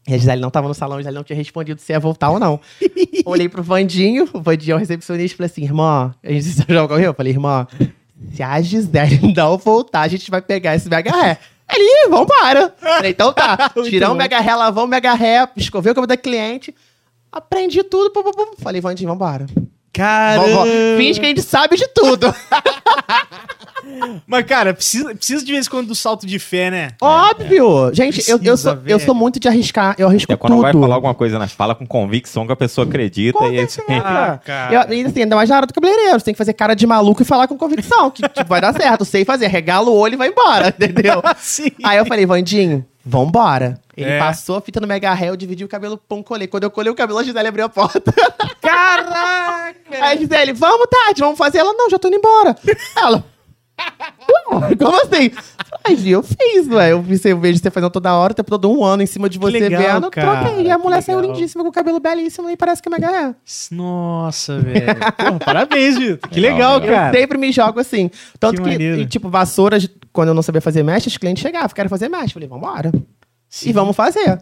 E 0.07 0.13
a 0.13 0.17
Gisele 0.17 0.41
não 0.41 0.49
tava 0.51 0.67
no 0.67 0.73
salão, 0.73 0.97
a 0.97 0.99
Gisele 0.99 1.15
não 1.15 1.23
tinha 1.23 1.37
respondido 1.37 1.79
se 1.79 1.93
ia 1.93 1.99
voltar 1.99 2.29
ou 2.29 2.39
não. 2.39 2.59
Olhei 3.25 3.47
pro 3.47 3.63
Vandinho, 3.63 4.27
o 4.33 4.41
Vandinho 4.41 4.73
é 4.73 4.75
o 4.75 4.79
recepcionista, 4.79 5.35
e 5.35 5.37
falei 5.37 5.49
assim, 5.51 5.63
irmã, 5.63 6.13
a 6.23 6.31
gente 6.31 6.65
já 6.67 6.87
correu? 6.87 7.05
Eu 7.05 7.13
falei, 7.13 7.31
irmã, 7.31 7.67
se 8.33 8.43
a 8.43 8.61
Gisele 8.61 9.19
não 9.35 9.57
voltar, 9.57 10.01
a 10.01 10.07
gente 10.07 10.29
vai 10.29 10.41
pegar 10.41 10.75
esse 10.75 10.89
Mega 10.89 11.15
Hair. 11.15 11.39
Ele, 11.73 11.83
"Ih, 11.83 12.09
vambora. 12.09 12.75
Falei, 12.77 13.11
então 13.11 13.31
tá. 13.31 13.71
Tiramos 13.85 14.15
o. 14.15 14.17
Mega 14.17 14.37
Hair, 14.39 14.57
lavamos 14.57 14.87
o 14.87 14.87
Mega 14.87 15.13
Hair, 15.13 15.49
escovei 15.55 15.91
o 15.91 15.95
cabelo 15.95 16.07
da 16.07 16.17
cliente, 16.17 16.75
aprendi 17.31 17.81
tudo. 17.83 18.11
Pum, 18.11 18.21
pum, 18.23 18.31
pum. 18.31 18.53
Falei, 18.59 18.81
Vandinho, 18.81 19.09
vambora. 19.09 19.45
Caramba. 19.93 20.47
Vovó, 20.47 20.65
finge 20.97 21.19
que 21.19 21.25
a 21.25 21.29
gente 21.29 21.41
sabe 21.43 21.77
de 21.77 21.87
tudo. 21.87 22.33
Mas, 24.25 24.45
cara, 24.45 24.73
precisa, 24.73 25.13
precisa 25.13 25.43
de 25.45 25.51
vez 25.51 25.67
em 25.67 25.69
quando 25.69 25.87
do 25.87 25.95
salto 25.95 26.25
de 26.25 26.39
fé, 26.39 26.71
né? 26.71 26.87
Óbvio. 27.01 27.93
Gente, 27.93 28.27
eu, 28.29 28.39
eu, 28.41 28.57
sou, 28.57 28.77
eu 28.85 28.99
sou 28.99 29.13
muito 29.13 29.39
de 29.39 29.47
arriscar. 29.47 29.93
Eu 29.97 30.07
arrisco 30.07 30.31
É 30.31 30.35
quando 30.35 30.53
tudo. 30.53 30.61
vai 30.61 30.73
falar 30.73 30.95
alguma 30.95 31.13
coisa, 31.13 31.37
né? 31.37 31.47
Fala 31.47 31.75
com 31.75 31.85
convicção 31.85 32.45
que 32.47 32.53
a 32.53 32.55
pessoa 32.55 32.87
acredita 32.87 33.43
e 33.45 33.59
é 33.59 33.63
isso 33.63 33.81
aí. 33.81 33.87
certeza. 33.87 34.03
Ah, 34.07 34.39
cara. 34.43 34.73
Eu, 34.89 34.93
e 34.97 35.05
assim, 35.05 35.21
ainda 35.23 35.35
mais 35.35 35.49
na 35.49 35.57
hora 35.57 35.65
do 35.67 35.73
cabeleireiro. 35.73 36.19
Você 36.19 36.25
tem 36.25 36.33
que 36.33 36.37
fazer 36.37 36.53
cara 36.53 36.73
de 36.75 36.87
maluco 36.87 37.21
e 37.21 37.25
falar 37.25 37.47
com 37.47 37.57
convicção, 37.57 38.09
que 38.09 38.21
tipo, 38.23 38.47
vai 38.47 38.61
dar 38.61 38.73
certo. 38.73 39.05
Sei 39.05 39.25
fazer. 39.25 39.47
Regala 39.47 39.89
o 39.89 39.95
olho 39.95 40.13
e 40.13 40.17
vai 40.17 40.29
embora, 40.29 40.69
entendeu? 40.79 41.21
Sim. 41.37 41.71
Aí 41.83 41.97
eu 41.97 42.05
falei, 42.05 42.25
Vandinho, 42.25 42.85
vambora. 43.05 43.79
Ele 43.95 44.09
É. 44.09 44.19
passou 44.19 44.55
a 44.57 44.61
fita 44.61 44.79
no 44.79 44.87
mega 44.87 45.13
ré, 45.13 45.29
eu 45.29 45.35
dividi 45.35 45.63
o 45.63 45.67
cabelo, 45.67 45.97
pum, 45.97 46.23
colei. 46.23 46.47
Quando 46.47 46.63
eu 46.63 46.71
colei 46.71 46.91
o 46.91 46.95
cabelo, 46.95 47.19
a 47.19 47.23
Gisele 47.23 47.47
abriu 47.47 47.65
a 47.65 47.69
porta. 47.69 48.13
Caraca! 48.61 49.73
Aí 49.91 50.01
a 50.01 50.15
Gisele, 50.15 50.53
vamos, 50.53 50.87
Tati, 50.89 51.19
vamos 51.21 51.37
fazer. 51.37 51.59
Ela, 51.59 51.73
não, 51.73 51.89
já 51.89 51.99
tô 51.99 52.07
indo 52.07 52.17
embora. 52.17 52.55
Ela, 52.97 53.23
"Ué, 54.51 54.75
como 54.75 54.95
assim? 55.01 55.31
Ai, 55.85 55.95
Gi, 55.97 56.11
eu 56.11 56.23
fiz, 56.23 56.67
ué. 56.69 56.91
Eu, 56.93 57.01
vi, 57.01 57.19
eu 57.25 57.37
vejo 57.39 57.59
você 57.59 57.69
fazendo 57.69 57.89
toda 57.91 58.13
hora, 58.15 58.31
o 58.31 58.35
tempo 58.35 58.49
todo 58.49 58.71
um 58.71 58.83
ano 58.85 59.03
em 59.03 59.05
cima 59.05 59.27
de 59.29 59.37
você 59.37 59.59
legal, 59.59 59.81
vendo. 59.95 60.11
cara, 60.11 60.45
Troquei. 60.45 60.65
E 60.67 60.71
a 60.71 60.77
mulher 60.77 61.01
saiu 61.01 61.19
lindíssima 61.19 61.63
com 61.63 61.69
o 61.69 61.73
cabelo 61.73 61.99
belíssimo 61.99 62.49
e 62.49 62.55
parece 62.55 62.81
que 62.81 62.87
é 62.87 62.91
mega 62.91 63.09
ré. 63.09 63.35
Nossa, 63.71 64.59
velho. 64.59 64.85
Parabéns, 65.43 65.97
Vitor. 65.97 66.29
Que 66.29 66.39
Legal, 66.39 66.79
legal, 66.79 66.95
cara. 66.95 67.15
Eu 67.17 67.19
sempre 67.21 67.37
me 67.37 67.51
jogo 67.51 67.79
assim. 67.79 68.09
Tanto 68.39 68.61
Que 68.63 68.77
que, 68.77 68.83
e, 68.83 69.05
tipo, 69.07 69.29
vassouras, 69.29 69.89
quando 70.13 70.29
eu 70.29 70.33
não 70.33 70.41
sabia 70.43 70.61
fazer 70.61 70.83
mesh, 70.83 71.07
os 71.07 71.17
clientes 71.17 71.41
chegavam, 71.41 71.69
querem 71.69 71.89
fazer 71.89 72.07
mesh. 72.07 72.27
Eu 72.27 72.33
falei, 72.33 72.47
vambora. 72.47 72.91
Sim. 73.49 73.69
E 73.69 73.73
vamos 73.73 73.95
fazer. 73.95 74.41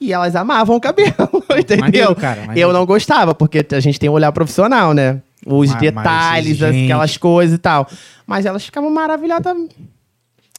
E 0.00 0.12
elas 0.12 0.34
amavam 0.36 0.76
o 0.76 0.80
cabelo, 0.80 1.14
entendeu? 1.56 1.80
Maneiro, 1.84 2.14
cara, 2.16 2.46
maneiro. 2.46 2.68
Eu 2.70 2.72
não 2.72 2.84
gostava, 2.84 3.34
porque 3.34 3.64
a 3.72 3.80
gente 3.80 3.98
tem 4.00 4.10
um 4.10 4.14
olhar 4.14 4.32
profissional, 4.32 4.92
né? 4.92 5.22
Os 5.46 5.70
Mas- 5.70 5.80
detalhes, 5.80 6.62
aquelas 6.62 7.16
coisas 7.16 7.54
e 7.56 7.58
tal. 7.58 7.88
Mas 8.26 8.44
elas 8.46 8.64
ficavam 8.64 8.90
maravilhosas, 8.90 9.44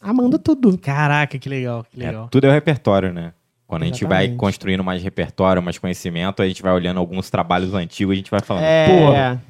amando 0.02 0.38
tudo. 0.40 0.78
Caraca, 0.78 1.38
que 1.38 1.50
legal, 1.50 1.86
que 1.90 2.02
É, 2.02 2.08
legal. 2.08 2.28
tudo 2.30 2.46
é 2.48 2.50
o 2.50 2.54
repertório, 2.54 3.14
né? 3.14 3.34
Quando 3.68 3.84
a 3.84 3.86
gente 3.86 4.04
vai 4.06 4.24
Exatamente. 4.26 4.38
construindo 4.40 4.84
mais 4.84 5.02
repertório, 5.02 5.62
mais 5.64 5.78
conhecimento, 5.80 6.42
a 6.42 6.48
gente 6.48 6.62
vai 6.62 6.74
olhando 6.74 7.00
alguns 7.00 7.30
trabalhos 7.30 7.74
antigos 7.74 8.14
e 8.14 8.16
a 8.16 8.18
gente 8.18 8.30
vai 8.32 8.42
falando. 8.42 8.64
É, 8.64 8.88
Pô, 8.88 9.42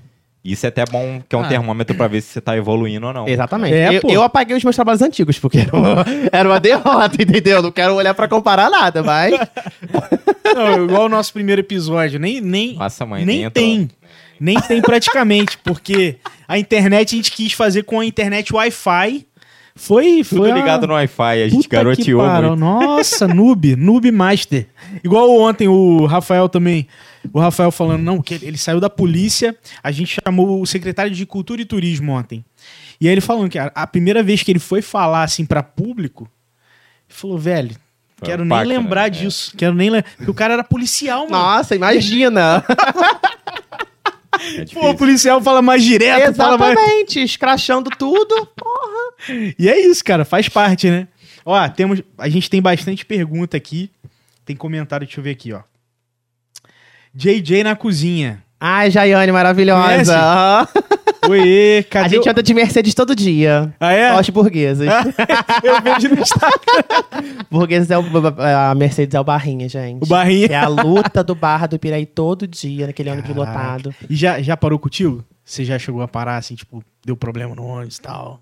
isso 0.43 0.65
é 0.65 0.69
até 0.69 0.84
bom, 0.86 1.21
que 1.27 1.36
é 1.36 1.39
um 1.39 1.43
Ah. 1.43 1.47
termômetro 1.47 1.95
pra 1.95 2.08
ver 2.08 2.21
se 2.21 2.27
você 2.29 2.41
tá 2.41 2.56
evoluindo 2.58 3.08
ou 3.08 3.13
não. 3.13 3.27
Exatamente. 3.27 3.73
É, 3.73 3.95
eu, 3.95 4.01
eu 4.10 4.23
apaguei 4.23 4.56
os 4.58 4.63
meus 4.63 4.75
trabalhos 4.75 5.01
antigos, 5.01 5.39
porque 5.39 5.60
era 5.60 5.75
uma, 5.75 6.06
era 6.32 6.49
uma 6.49 6.60
derrota, 6.60 7.21
entendeu? 7.21 7.62
Não 7.62 7.71
quero 7.71 7.93
olhar 7.95 8.13
pra 8.13 8.27
comparar 8.27 8.69
nada, 8.69 9.01
mas. 9.03 9.34
Não, 10.56 10.84
igual 10.86 11.06
o 11.06 11.10
nosso 11.10 11.34
primeiro 11.34 11.62
episódio, 11.62 12.19
nem, 12.19 12.39
nem, 12.41 12.75
Nossa, 12.75 13.06
mãe, 13.06 13.25
nem 13.25 13.49
tem. 13.49 13.89
Nem 14.39 14.60
tem 14.60 14.82
praticamente, 14.82 15.58
porque 15.63 16.17
a 16.47 16.58
internet 16.60 17.13
a 17.13 17.17
gente 17.17 17.32
quis 17.32 17.53
fazer 17.53 17.84
com 17.84 17.99
a 17.99 18.06
internet 18.06 18.53
Wi-Fi. 18.53 19.25
Foi, 19.75 20.23
Tudo 20.23 20.41
foi 20.41 20.51
a- 20.51 20.53
ligado 20.56 20.86
no 20.86 20.93
Wi-Fi, 20.93 21.23
a 21.43 21.47
gente 21.47 21.63
Puta 21.63 21.77
garoteou 21.77 22.21
muito. 22.29 22.56
Nossa, 22.58 23.27
noob, 23.27 23.75
noob 23.75 24.12
master. 24.12 24.67
Igual 25.03 25.32
ontem 25.39 25.67
o 25.67 26.06
Rafael 26.06 26.47
também. 26.49 26.88
O 27.31 27.39
Rafael 27.39 27.71
falando, 27.71 28.01
não, 28.03 28.21
que 28.21 28.33
ele 28.33 28.57
saiu 28.57 28.79
da 28.79 28.89
polícia, 28.89 29.55
a 29.81 29.91
gente 29.91 30.19
chamou 30.23 30.62
o 30.62 30.65
secretário 30.65 31.12
de 31.12 31.25
Cultura 31.25 31.62
e 31.62 31.65
Turismo 31.65 32.12
ontem. 32.12 32.43
E 32.99 33.07
aí 33.07 33.13
ele 33.13 33.21
falando 33.21 33.49
que 33.49 33.57
a, 33.57 33.71
a 33.73 33.88
primeira 33.88 34.21
vez 34.21 34.43
que 34.43 34.51
ele 34.51 34.59
foi 34.59 34.81
falar 34.81 35.23
assim 35.23 35.45
pra 35.45 35.63
público, 35.63 36.23
ele 37.09 37.17
falou, 37.17 37.38
velho, 37.38 37.75
quero 38.23 38.43
um 38.43 38.45
nem 38.45 38.57
pacto, 38.57 38.69
né? 38.69 38.77
lembrar 38.77 39.07
É. 39.07 39.09
disso. 39.09 39.53
Quero 39.55 39.73
nem 39.73 39.89
lembrar. 39.89 40.12
Porque 40.17 40.31
o 40.31 40.33
cara 40.33 40.53
era 40.53 40.63
policial, 40.63 41.29
mano. 41.29 41.43
Nossa, 41.43 41.75
imagina! 41.75 42.63
É 44.59 44.65
Pô, 44.73 44.89
o 44.89 44.95
policial 44.95 45.41
fala 45.41 45.62
mais 45.62 45.83
direto, 45.83 46.36
fala 46.36 46.57
mais... 46.57 46.77
Exatamente, 46.77 47.21
escrachando 47.21 47.89
tudo. 47.91 48.49
E 49.57 49.69
é 49.69 49.79
isso, 49.79 50.03
cara, 50.03 50.25
faz 50.25 50.49
parte, 50.49 50.89
né? 50.89 51.07
Ó, 51.45 51.69
temos, 51.69 52.01
a 52.17 52.27
gente 52.29 52.49
tem 52.49 52.62
bastante 52.62 53.05
pergunta 53.05 53.55
aqui. 53.55 53.91
Tem 54.45 54.55
comentário, 54.55 55.05
deixa 55.05 55.19
eu 55.19 55.23
ver 55.23 55.31
aqui, 55.31 55.53
ó. 55.53 55.62
JJ 57.13 57.63
na 57.63 57.76
cozinha. 57.76 58.43
Ai, 58.60 58.89
Jaiane, 58.89 59.32
maravilhosa. 59.32 60.17
Aham. 60.17 60.67
Oiê, 61.30 61.80
A 61.80 61.84
cadê 61.84 62.15
gente 62.15 62.28
o... 62.28 62.32
anda 62.32 62.43
de 62.43 62.54
Mercedes 62.54 62.93
todo 62.93 63.15
dia. 63.15 63.73
Ah, 63.80 63.93
é? 63.93 64.12
Só 64.12 64.19
as 64.19 64.30
burguesas. 64.30 64.88
Eu 65.63 65.82
vejo 65.82 66.15
no 66.15 66.21
Instagram. 66.21 67.45
burguesas 67.49 67.91
é 67.91 67.97
o, 67.97 68.04
a 68.69 68.76
Mercedes 68.76 69.15
é 69.15 69.19
o 69.19 69.23
Barrinha, 69.23 69.69
gente. 69.69 70.04
O 70.04 70.06
Barrinha. 70.06 70.47
É 70.47 70.56
a 70.56 70.67
luta 70.67 71.23
do 71.23 71.34
Barra 71.34 71.67
do 71.67 71.80
Piraí 71.80 72.06
todo 72.06 72.47
dia, 72.47 72.88
naquele 72.88 73.10
ônibus 73.10 73.36
lotado. 73.36 73.93
E 74.10 74.15
já, 74.15 74.41
já 74.41 74.58
parou 74.58 74.78
contigo? 74.78 75.23
Você 75.45 75.63
já 75.63 75.80
chegou 75.80 76.02
a 76.02 76.08
parar, 76.08 76.38
assim, 76.38 76.56
tipo, 76.56 76.84
deu 77.06 77.15
problema 77.15 77.56
no 77.56 77.65
ônibus 77.65 77.97
e 77.97 78.02
tal? 78.02 78.41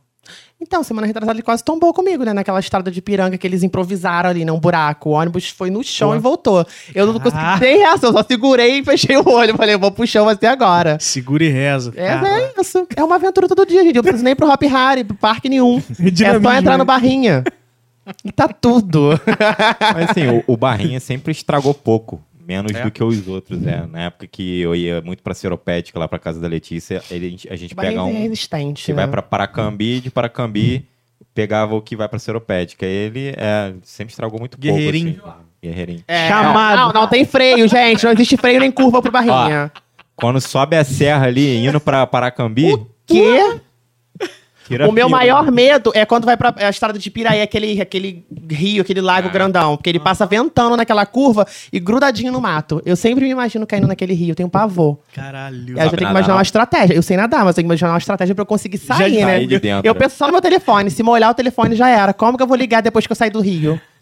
Então, 0.61 0.83
semana 0.83 1.07
retrasada 1.07 1.35
ele 1.35 1.41
quase 1.41 1.63
tombou 1.63 1.91
comigo, 1.91 2.23
né? 2.23 2.33
Naquela 2.33 2.59
estrada 2.59 2.91
de 2.91 3.01
piranga 3.01 3.35
que 3.35 3.47
eles 3.47 3.63
improvisaram 3.63 4.29
ali, 4.29 4.45
né? 4.45 4.51
Um 4.51 4.59
buraco. 4.59 5.09
O 5.09 5.13
ônibus 5.13 5.49
foi 5.49 5.71
no 5.71 5.83
chão 5.83 6.09
Pô. 6.09 6.15
e 6.15 6.19
voltou. 6.19 6.65
Eu 6.93 7.07
não 7.07 7.15
Ah. 7.15 7.19
consegui 7.19 7.59
nem 7.61 7.77
reação, 7.79 8.11
só 8.13 8.23
segurei 8.23 8.77
e 8.79 8.83
fechei 8.85 9.17
o 9.17 9.27
olho. 9.27 9.57
Falei, 9.57 9.75
vou 9.75 9.91
pro 9.91 10.05
chão, 10.05 10.25
vai 10.25 10.35
ser 10.35 10.45
agora. 10.45 10.97
Segura 10.99 11.43
e 11.43 11.49
reza. 11.49 11.91
É, 11.95 12.09
é 12.13 12.53
isso. 12.61 12.87
É 12.95 13.03
uma 13.03 13.15
aventura 13.15 13.47
todo 13.47 13.65
dia, 13.65 13.81
gente. 13.83 13.95
Eu 13.95 14.01
não 14.01 14.03
preciso 14.03 14.23
nem 14.23 14.35
pro 14.35 14.47
Hop 14.49 14.61
Harry, 14.61 15.03
pro 15.03 15.15
parque 15.17 15.49
nenhum. 15.49 15.81
É 15.99 16.39
só 16.39 16.53
entrar 16.53 16.73
no 16.73 16.79
né? 16.79 16.85
Barrinha. 16.85 17.43
E 18.23 18.31
tá 18.31 18.47
tudo. 18.47 19.19
Mas 19.93 20.11
assim, 20.11 20.27
o, 20.27 20.53
o 20.53 20.57
Barrinha 20.57 20.99
sempre 20.99 21.31
estragou 21.31 21.73
pouco. 21.73 22.21
Menos 22.51 22.73
É? 22.75 22.83
do 22.83 22.91
que 22.91 23.01
os 23.01 23.27
outros, 23.29 23.65
é. 23.65 23.85
Na 23.89 24.01
época 24.07 24.27
que 24.27 24.59
eu 24.59 24.75
ia 24.75 25.01
muito 25.01 25.23
pra 25.23 25.33
Seropédica, 25.33 25.97
lá 25.97 26.05
pra 26.07 26.19
casa 26.19 26.39
da 26.41 26.47
Letícia, 26.49 27.01
ele- 27.09 27.27
a 27.27 27.29
gente, 27.29 27.49
a 27.53 27.55
gente 27.55 27.73
pega 27.75 27.97
é 27.97 28.01
um. 28.01 28.11
resistente. 28.23 28.83
que 28.85 28.91
né? 28.91 28.97
vai 28.97 29.07
pra 29.07 29.21
Paracambi, 29.21 30.01
de 30.01 30.11
Paracambi, 30.11 30.85
pegava 31.33 31.75
o 31.75 31.81
que 31.81 31.95
vai 31.95 32.09
pra 32.09 32.19
Seropédica. 32.19 32.85
Ele 32.85 33.33
é, 33.37 33.73
sempre 33.83 34.11
estragou 34.11 34.37
muito 34.39 34.57
Guerreirinho. 34.57 35.13
pouco. 35.13 35.29
Assim. 35.29 35.39
Guerreirinho. 35.63 36.03
É, 36.07 36.27
Chamado. 36.27 36.75
Não, 36.77 36.87
não, 36.93 37.01
não 37.01 37.07
tem 37.07 37.23
freio, 37.23 37.67
gente. 37.69 38.03
Não 38.03 38.11
existe 38.11 38.35
freio 38.35 38.59
nem 38.59 38.71
curva 38.71 39.01
pro 39.01 39.11
Barrinha. 39.11 39.71
Quando 40.15 40.41
sobe 40.41 40.75
a 40.75 40.83
serra 40.83 41.27
ali, 41.27 41.65
indo 41.65 41.79
pra 41.79 42.05
Paracambi, 42.05 42.73
O 42.73 42.87
quê? 43.07 43.61
O 44.87 44.91
meu 44.91 45.07
fila. 45.07 45.17
maior 45.17 45.51
medo 45.51 45.91
é 45.95 46.05
quando 46.05 46.25
vai 46.25 46.35
pra 46.37 46.53
a 46.57 46.69
estrada 46.69 46.97
de 46.97 47.09
Piraí, 47.09 47.41
aquele, 47.41 47.81
aquele 47.81 48.23
rio, 48.49 48.81
aquele 48.81 49.01
lago 49.01 49.27
Ah. 49.27 49.31
grandão. 49.31 49.77
Porque 49.77 49.89
ele 49.89 49.99
passa 49.99 50.25
ventando 50.25 50.75
naquela 50.77 51.05
curva 51.05 51.45
e 51.71 51.79
grudadinho 51.79 52.31
no 52.31 52.39
mato. 52.41 52.81
Eu 52.85 52.95
sempre 52.95 53.25
me 53.25 53.31
imagino 53.31 53.65
caindo 53.67 53.87
naquele 53.87 54.13
rio, 54.13 54.29
eu 54.31 54.35
tenho 54.35 54.49
pavor. 54.49 54.97
Caralho. 55.13 55.57
Aí 55.79 55.85
eu 55.85 55.89
já 55.91 55.97
tenho 55.97 55.97
que 56.07 56.11
imaginar 56.11 56.35
uma 56.35 56.41
estratégia. 56.41 56.93
Eu 56.93 57.01
sei 57.03 57.17
nadar, 57.17 57.39
mas 57.39 57.49
eu 57.49 57.53
tenho 57.55 57.65
que 57.67 57.71
imaginar 57.73 57.91
uma 57.91 57.97
estratégia 57.97 58.33
pra 58.35 58.41
eu 58.43 58.45
conseguir 58.45 58.77
sair, 58.77 59.19
Já 59.19 59.25
né? 59.25 59.31
sair 59.33 59.47
de 59.47 59.59
dentro, 59.59 59.87
eu 59.87 59.93
né? 59.93 59.99
penso 59.99 60.15
só 60.17 60.25
no 60.27 60.31
meu 60.33 60.41
telefone. 60.41 60.89
Se 60.91 61.03
molhar 61.03 61.31
o 61.31 61.33
telefone 61.33 61.75
já 61.75 61.89
era. 61.89 62.13
Como 62.13 62.37
que 62.37 62.43
eu 62.43 62.47
vou 62.47 62.57
ligar 62.57 62.81
depois 62.81 63.05
que 63.05 63.11
eu 63.11 63.15
sair 63.15 63.29
do 63.31 63.39
rio? 63.41 63.79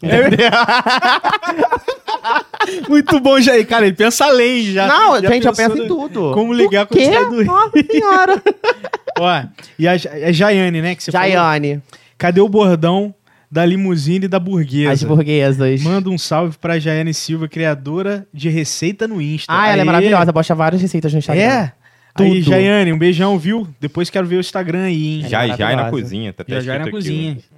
Muito 2.88 3.18
bom, 3.20 3.40
Jair. 3.40 3.66
Cara, 3.66 3.86
ele 3.86 3.96
pensa 3.96 4.24
além 4.26 4.62
já. 4.72 4.86
Não, 4.86 5.20
Já 5.20 5.28
gente, 5.30 5.46
eu 5.46 5.52
penso 5.54 5.78
em 5.78 5.86
tudo. 5.88 6.32
Como 6.32 6.52
ligar 6.52 6.84
O 6.84 6.88
quando 6.88 6.98
quê? 6.98 7.12
sai 7.12 7.24
do 7.24 7.36
rio. 7.36 7.44
Nossa 7.46 7.82
senhora. 7.90 8.42
Ó, 9.18 9.42
e 9.78 9.88
a, 9.88 9.96
Ja- 9.96 10.10
é 10.12 10.32
Jaiane, 10.32 10.80
né? 10.82 10.94
Que 10.94 11.02
você 11.02 11.12
falou. 11.12 11.26
Jaiane, 11.28 11.82
Cadê 12.16 12.40
o 12.40 12.48
bordão 12.48 13.14
da 13.50 13.64
limusine 13.64 14.26
e 14.26 14.28
da 14.28 14.38
burguesa? 14.38 14.92
as 14.92 15.02
burguesas. 15.02 15.82
Manda 15.82 16.08
um 16.10 16.16
salve 16.18 16.56
pra 16.58 16.78
Jaiane 16.78 17.12
Silva, 17.12 17.48
criadora 17.48 18.26
de 18.32 18.48
receita 18.48 19.08
no 19.08 19.20
Insta. 19.20 19.52
Ah, 19.52 19.68
ela 19.68 19.82
é 19.82 19.84
maravilhosa. 19.84 20.32
Posta 20.32 20.54
várias 20.54 20.80
receitas 20.82 21.12
no 21.12 21.18
Instagram. 21.18 21.42
É? 21.42 21.72
Aí, 22.14 22.28
Tudo. 22.40 22.42
Jaiane, 22.42 22.92
um 22.92 22.98
beijão, 22.98 23.38
viu? 23.38 23.66
Depois 23.80 24.10
quero 24.10 24.26
ver 24.26 24.36
o 24.36 24.40
Instagram 24.40 24.84
aí, 24.84 25.22
hein? 25.22 25.28
Já, 25.28 25.46
já 25.48 25.54
é 25.54 25.56
na 25.56 25.56
maravilhosa. 25.56 25.90
cozinha. 25.90 26.32
Tá 26.32 26.42
até 26.42 26.54
Já 26.56 26.60
já 26.60 26.78
na 26.78 26.90
cozinha. 26.90 27.38
ó. 27.38 27.56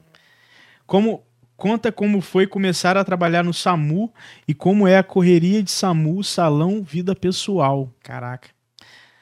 Como 0.87 1.23
conta 1.63 1.93
como 1.93 2.21
foi 2.21 2.45
começar 2.45 2.97
a 2.97 3.05
trabalhar 3.05 3.45
no 3.45 3.55
SAMU 3.55 4.13
e 4.49 4.53
como 4.53 4.89
é 4.89 4.99
a 4.99 5.03
correria 5.05 5.63
de 5.63 5.71
SAMU, 5.71 6.25
salão, 6.25 6.83
vida 6.83 7.15
pessoal. 7.15 7.89
Caraca. 8.03 8.49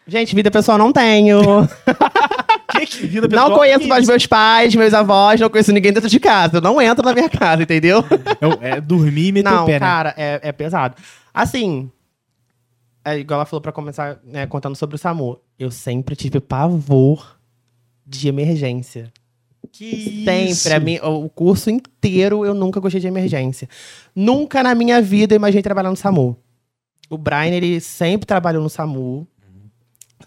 Gente, 0.07 0.35
vida 0.35 0.51
pessoal 0.51 0.79
não 0.79 0.91
tenho. 0.91 1.39
Que 2.71 2.87
que 2.87 3.07
vida 3.09 3.29
pessoal? 3.29 3.51
não 3.51 3.59
conheço 3.59 3.87
mais 3.89 4.07
meus 4.07 4.27
pais, 4.27 4.75
meus 4.77 4.95
avós, 4.95 5.41
não 5.41 5.51
conheço 5.51 5.73
ninguém 5.73 5.93
dentro 5.93 6.09
de 6.09 6.21
casa. 6.21 6.59
Eu 6.59 6.61
não 6.61 6.81
entro 6.81 7.05
na 7.05 7.13
minha 7.13 7.29
casa, 7.29 7.65
entendeu? 7.65 8.03
É, 8.63 8.77
é 8.77 8.81
dormir 8.81 9.27
e 9.27 9.33
meter 9.33 9.51
não, 9.51 9.65
o 9.65 9.67
pé, 9.67 9.73
né? 9.73 9.79
cara, 9.81 10.15
é, 10.17 10.41
é 10.41 10.53
pesado. 10.53 10.95
Assim, 11.35 11.91
é 13.05 13.19
igual 13.19 13.39
ela 13.39 13.45
falou 13.45 13.61
pra 13.61 13.73
começar 13.73 14.21
né, 14.23 14.47
contando 14.47 14.77
sobre 14.77 14.95
o 14.95 14.99
SAMU. 14.99 15.41
Eu 15.59 15.71
sempre 15.71 16.15
tive 16.15 16.39
pavor 16.41 17.39
de 18.07 18.29
emergência. 18.29 19.13
Que 19.73 20.25
Sempre. 20.25 20.51
isso? 20.51 20.73
A 20.73 20.81
mim, 20.81 20.99
o 21.03 21.29
curso 21.29 21.71
inteiro 21.71 22.45
eu 22.45 22.55
nunca 22.55 22.81
gostei 22.81 23.01
de 23.01 23.07
emergência. 23.07 23.69
Nunca 24.15 24.63
na 24.63 24.75
minha 24.75 25.01
vida 25.01 25.35
eu 25.35 25.37
imaginei 25.37 25.63
trabalhar 25.63 25.91
no 25.91 25.97
SAMU. 25.97 26.37
O 27.09 27.19
Brian, 27.19 27.49
ele 27.49 27.81
sempre 27.81 28.27
trabalhou 28.27 28.63
no 28.63 28.71
SAMU. 28.71 29.27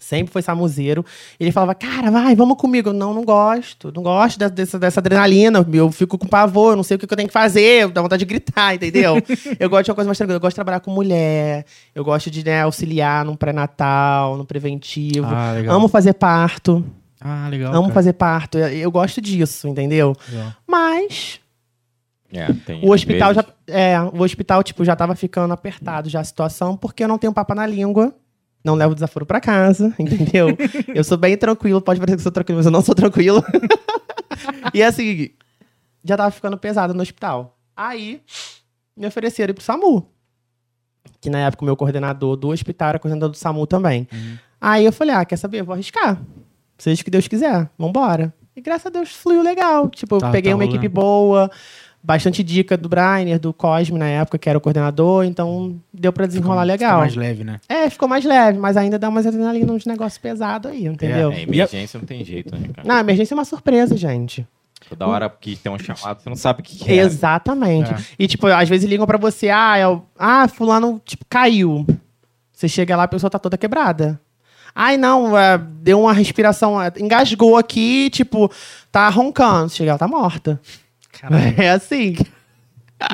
Sempre 0.00 0.32
foi 0.32 0.42
samuzeiro. 0.42 1.04
Ele 1.38 1.52
falava, 1.52 1.74
cara, 1.74 2.10
vai, 2.10 2.34
vamos 2.34 2.58
comigo. 2.58 2.90
Eu, 2.90 2.92
não, 2.92 3.14
não 3.14 3.24
gosto. 3.24 3.92
Não 3.94 4.02
gosto 4.02 4.38
dessa, 4.38 4.78
dessa, 4.78 5.00
adrenalina. 5.00 5.64
Eu 5.72 5.90
fico 5.90 6.18
com 6.18 6.26
pavor, 6.26 6.72
eu 6.72 6.76
não 6.76 6.82
sei 6.82 6.96
o 6.96 6.98
que, 6.98 7.04
eu 7.04 7.16
tenho 7.16 7.28
que 7.28 7.32
fazer. 7.32 7.88
Dá 7.88 8.02
vontade 8.02 8.20
de 8.20 8.26
gritar, 8.26 8.74
entendeu? 8.74 9.16
eu 9.58 9.70
gosto 9.70 9.84
de 9.84 9.90
uma 9.90 9.94
coisa 9.94 10.08
mais 10.08 10.18
tranquila. 10.18 10.36
Eu 10.36 10.40
gosto 10.40 10.52
de 10.52 10.56
trabalhar 10.56 10.80
com 10.80 10.90
mulher. 10.90 11.64
Eu 11.94 12.04
gosto 12.04 12.30
de 12.30 12.44
né, 12.44 12.62
auxiliar 12.62 13.24
no 13.24 13.36
pré-natal, 13.36 14.36
no 14.36 14.44
preventivo. 14.44 15.26
Ah. 15.26 15.54
Amo 15.68 15.88
fazer 15.88 16.14
parto. 16.14 16.84
Ah, 17.24 17.48
legal. 17.48 17.72
amo 17.72 17.82
cara. 17.84 17.94
fazer 17.94 18.12
parto. 18.12 18.58
Eu, 18.58 18.68
eu 18.68 18.90
gosto 18.90 19.20
disso, 19.20 19.66
entendeu? 19.66 20.14
Legal. 20.28 20.52
Mas 20.66 21.40
É, 22.30 22.52
tem, 22.66 22.84
o 22.84 22.92
hospital 22.92 23.32
vezes- 23.34 23.48
já. 23.66 23.74
É, 23.74 23.98
o 24.00 24.20
hospital, 24.22 24.62
tipo, 24.62 24.84
já 24.84 24.94
tava 24.94 25.14
ficando 25.16 25.52
apertado 25.54 26.08
já 26.10 26.20
a 26.20 26.24
situação, 26.24 26.76
porque 26.76 27.02
eu 27.02 27.08
não 27.08 27.16
tenho 27.18 27.32
papo 27.32 27.54
na 27.54 27.66
língua. 27.66 28.14
Não 28.62 28.74
levo 28.74 28.94
desaforo 28.94 29.26
pra 29.26 29.40
casa, 29.40 29.94
entendeu? 29.98 30.48
eu 30.94 31.02
sou 31.04 31.16
bem 31.18 31.36
tranquilo, 31.36 31.80
pode 31.82 31.98
parecer 32.00 32.16
que 32.16 32.20
eu 32.20 32.24
sou 32.24 32.32
tranquilo, 32.32 32.58
mas 32.58 32.66
eu 32.66 32.72
não 32.72 32.80
sou 32.82 32.94
tranquilo. 32.94 33.42
e 34.72 34.82
assim, 34.82 35.30
já 36.02 36.16
tava 36.16 36.30
ficando 36.30 36.56
pesado 36.58 36.94
no 36.94 37.02
hospital. 37.02 37.58
Aí, 37.76 38.22
me 38.96 39.06
ofereceram 39.06 39.50
ir 39.50 39.54
pro 39.54 39.62
SAMU. 39.64 40.08
Que 41.20 41.28
na 41.28 41.38
época 41.40 41.62
o 41.62 41.66
meu 41.66 41.76
coordenador 41.76 42.36
do 42.36 42.48
hospital 42.48 42.90
era 42.90 42.98
coordenador 42.98 43.28
do 43.30 43.36
SAMU 43.36 43.66
também. 43.66 44.08
Uhum. 44.12 44.38
Aí 44.60 44.84
eu 44.86 44.92
falei, 44.92 45.14
ah, 45.14 45.24
quer 45.26 45.36
saber? 45.36 45.60
Eu 45.60 45.64
vou 45.66 45.74
arriscar. 45.74 46.18
Seja 46.78 47.00
o 47.00 47.04
que 47.04 47.10
Deus 47.10 47.28
quiser, 47.28 47.68
vambora. 47.78 48.32
E 48.56 48.60
graças 48.60 48.86
a 48.86 48.90
Deus 48.90 49.10
fluiu 49.12 49.42
legal. 49.42 49.88
Tipo, 49.88 50.16
eu 50.16 50.20
Tá- 50.20 50.30
peguei 50.30 50.52
tá 50.52 50.56
uma 50.56 50.64
equipe 50.64 50.88
boa, 50.88 51.50
bastante 52.02 52.42
dica 52.42 52.76
do 52.76 52.88
Brainer, 52.88 53.38
do 53.38 53.52
Cosme 53.52 53.98
na 53.98 54.06
época, 54.06 54.38
que 54.38 54.48
era 54.48 54.56
o 54.58 54.60
coordenador, 54.60 55.24
então 55.24 55.80
deu 55.92 56.12
pra 56.12 56.26
desenrolar 56.26 56.62
Fica 56.62 56.72
legal. 56.72 56.98
mais 57.00 57.16
leve, 57.16 57.42
né? 57.44 57.60
É, 57.68 57.88
ficou 57.90 58.08
mais 58.08 58.24
leve, 58.24 58.58
mas 58.58 58.76
ainda 58.76 58.98
dá 58.98 59.08
umas 59.08 59.26
adrenalina 59.26 59.72
uns 59.72 59.86
negócios 59.86 60.18
pesados 60.18 60.70
aí, 60.70 60.86
entendeu? 60.86 61.32
É, 61.32 61.42
emergência 61.42 61.98
não 61.98 62.06
tem 62.06 62.24
jeito, 62.24 62.54
né, 62.54 62.68
cara? 62.74 62.86
Não, 62.86 62.98
emergência 62.98 63.34
é 63.34 63.36
uma 63.36 63.44
surpresa, 63.44 63.96
gente. 63.96 64.46
Toda 64.88 65.06
hora 65.06 65.30
que 65.30 65.56
tem 65.56 65.72
um 65.72 65.78
chamado, 65.78 66.20
você 66.22 66.28
não 66.28 66.36
sabe 66.36 66.60
o 66.60 66.62
que, 66.62 66.76
que 66.76 66.92
é. 66.92 66.96
Exatamente. 66.96 67.90
É. 67.92 67.96
E, 68.18 68.26
tipo, 68.26 68.46
às 68.48 68.68
vezes 68.68 68.88
ligam 68.88 69.06
pra 69.06 69.16
você, 69.16 69.48
ah, 69.48 69.78
é 69.78 69.88
o- 69.88 70.02
ah, 70.18 70.46
fulano, 70.46 71.00
tipo, 71.04 71.24
caiu. 71.28 71.86
Você 72.52 72.68
chega 72.68 72.94
lá, 72.94 73.04
a 73.04 73.08
pessoa 73.08 73.30
tá 73.30 73.38
toda 73.38 73.56
quebrada. 73.56 74.20
Ai, 74.74 74.96
não, 74.96 75.38
é, 75.38 75.56
deu 75.58 76.00
uma 76.00 76.12
respiração, 76.12 76.80
é, 76.82 76.92
engasgou 76.98 77.56
aqui, 77.56 78.10
tipo, 78.10 78.50
tá 78.90 79.08
roncando. 79.08 79.70
Chega, 79.70 79.90
ela 79.90 79.98
tá 79.98 80.08
morta. 80.08 80.60
Caralho. 81.12 81.54
É 81.56 81.70
assim. 81.70 82.16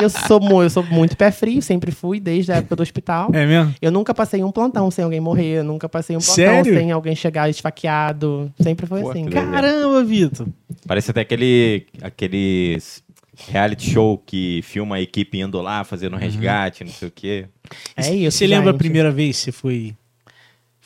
Eu 0.00 0.08
sou, 0.08 0.62
eu 0.62 0.70
sou 0.70 0.82
muito 0.84 1.16
pé 1.16 1.30
frio, 1.30 1.60
sempre 1.60 1.90
fui, 1.90 2.20
desde 2.20 2.52
a 2.52 2.56
época 2.56 2.76
do 2.76 2.82
hospital. 2.82 3.30
É 3.32 3.44
mesmo? 3.46 3.74
Eu 3.80 3.90
nunca 3.90 4.14
passei 4.14 4.44
um 4.44 4.52
plantão 4.52 4.90
sem 4.90 5.04
alguém 5.04 5.20
morrer, 5.20 5.58
eu 5.58 5.64
nunca 5.64 5.88
passei 5.88 6.16
um 6.16 6.20
plantão 6.20 6.34
Sério? 6.34 6.74
sem 6.74 6.92
alguém 6.92 7.16
chegar 7.16 7.48
esfaqueado. 7.48 8.52
Sempre 8.60 8.86
foi 8.86 9.00
Pô, 9.00 9.10
assim. 9.10 9.24
Caramba, 9.26 10.04
Vitor. 10.04 10.46
Parece 10.86 11.10
até 11.10 11.22
aquele 11.22 11.86
aqueles 12.02 13.02
reality 13.48 13.90
show 13.90 14.18
que 14.18 14.60
filma 14.62 14.96
a 14.96 15.00
equipe 15.00 15.40
indo 15.40 15.60
lá, 15.60 15.82
fazendo 15.82 16.14
um 16.14 16.18
resgate, 16.18 16.84
não 16.84 16.92
sei 16.92 17.08
o 17.08 17.10
quê. 17.10 17.46
É 17.96 18.14
isso. 18.14 18.36
Você 18.36 18.46
lembra 18.46 18.70
a 18.70 18.72
gente. 18.72 18.78
primeira 18.78 19.10
vez 19.10 19.38
que 19.38 19.44
você 19.44 19.52
foi, 19.52 19.94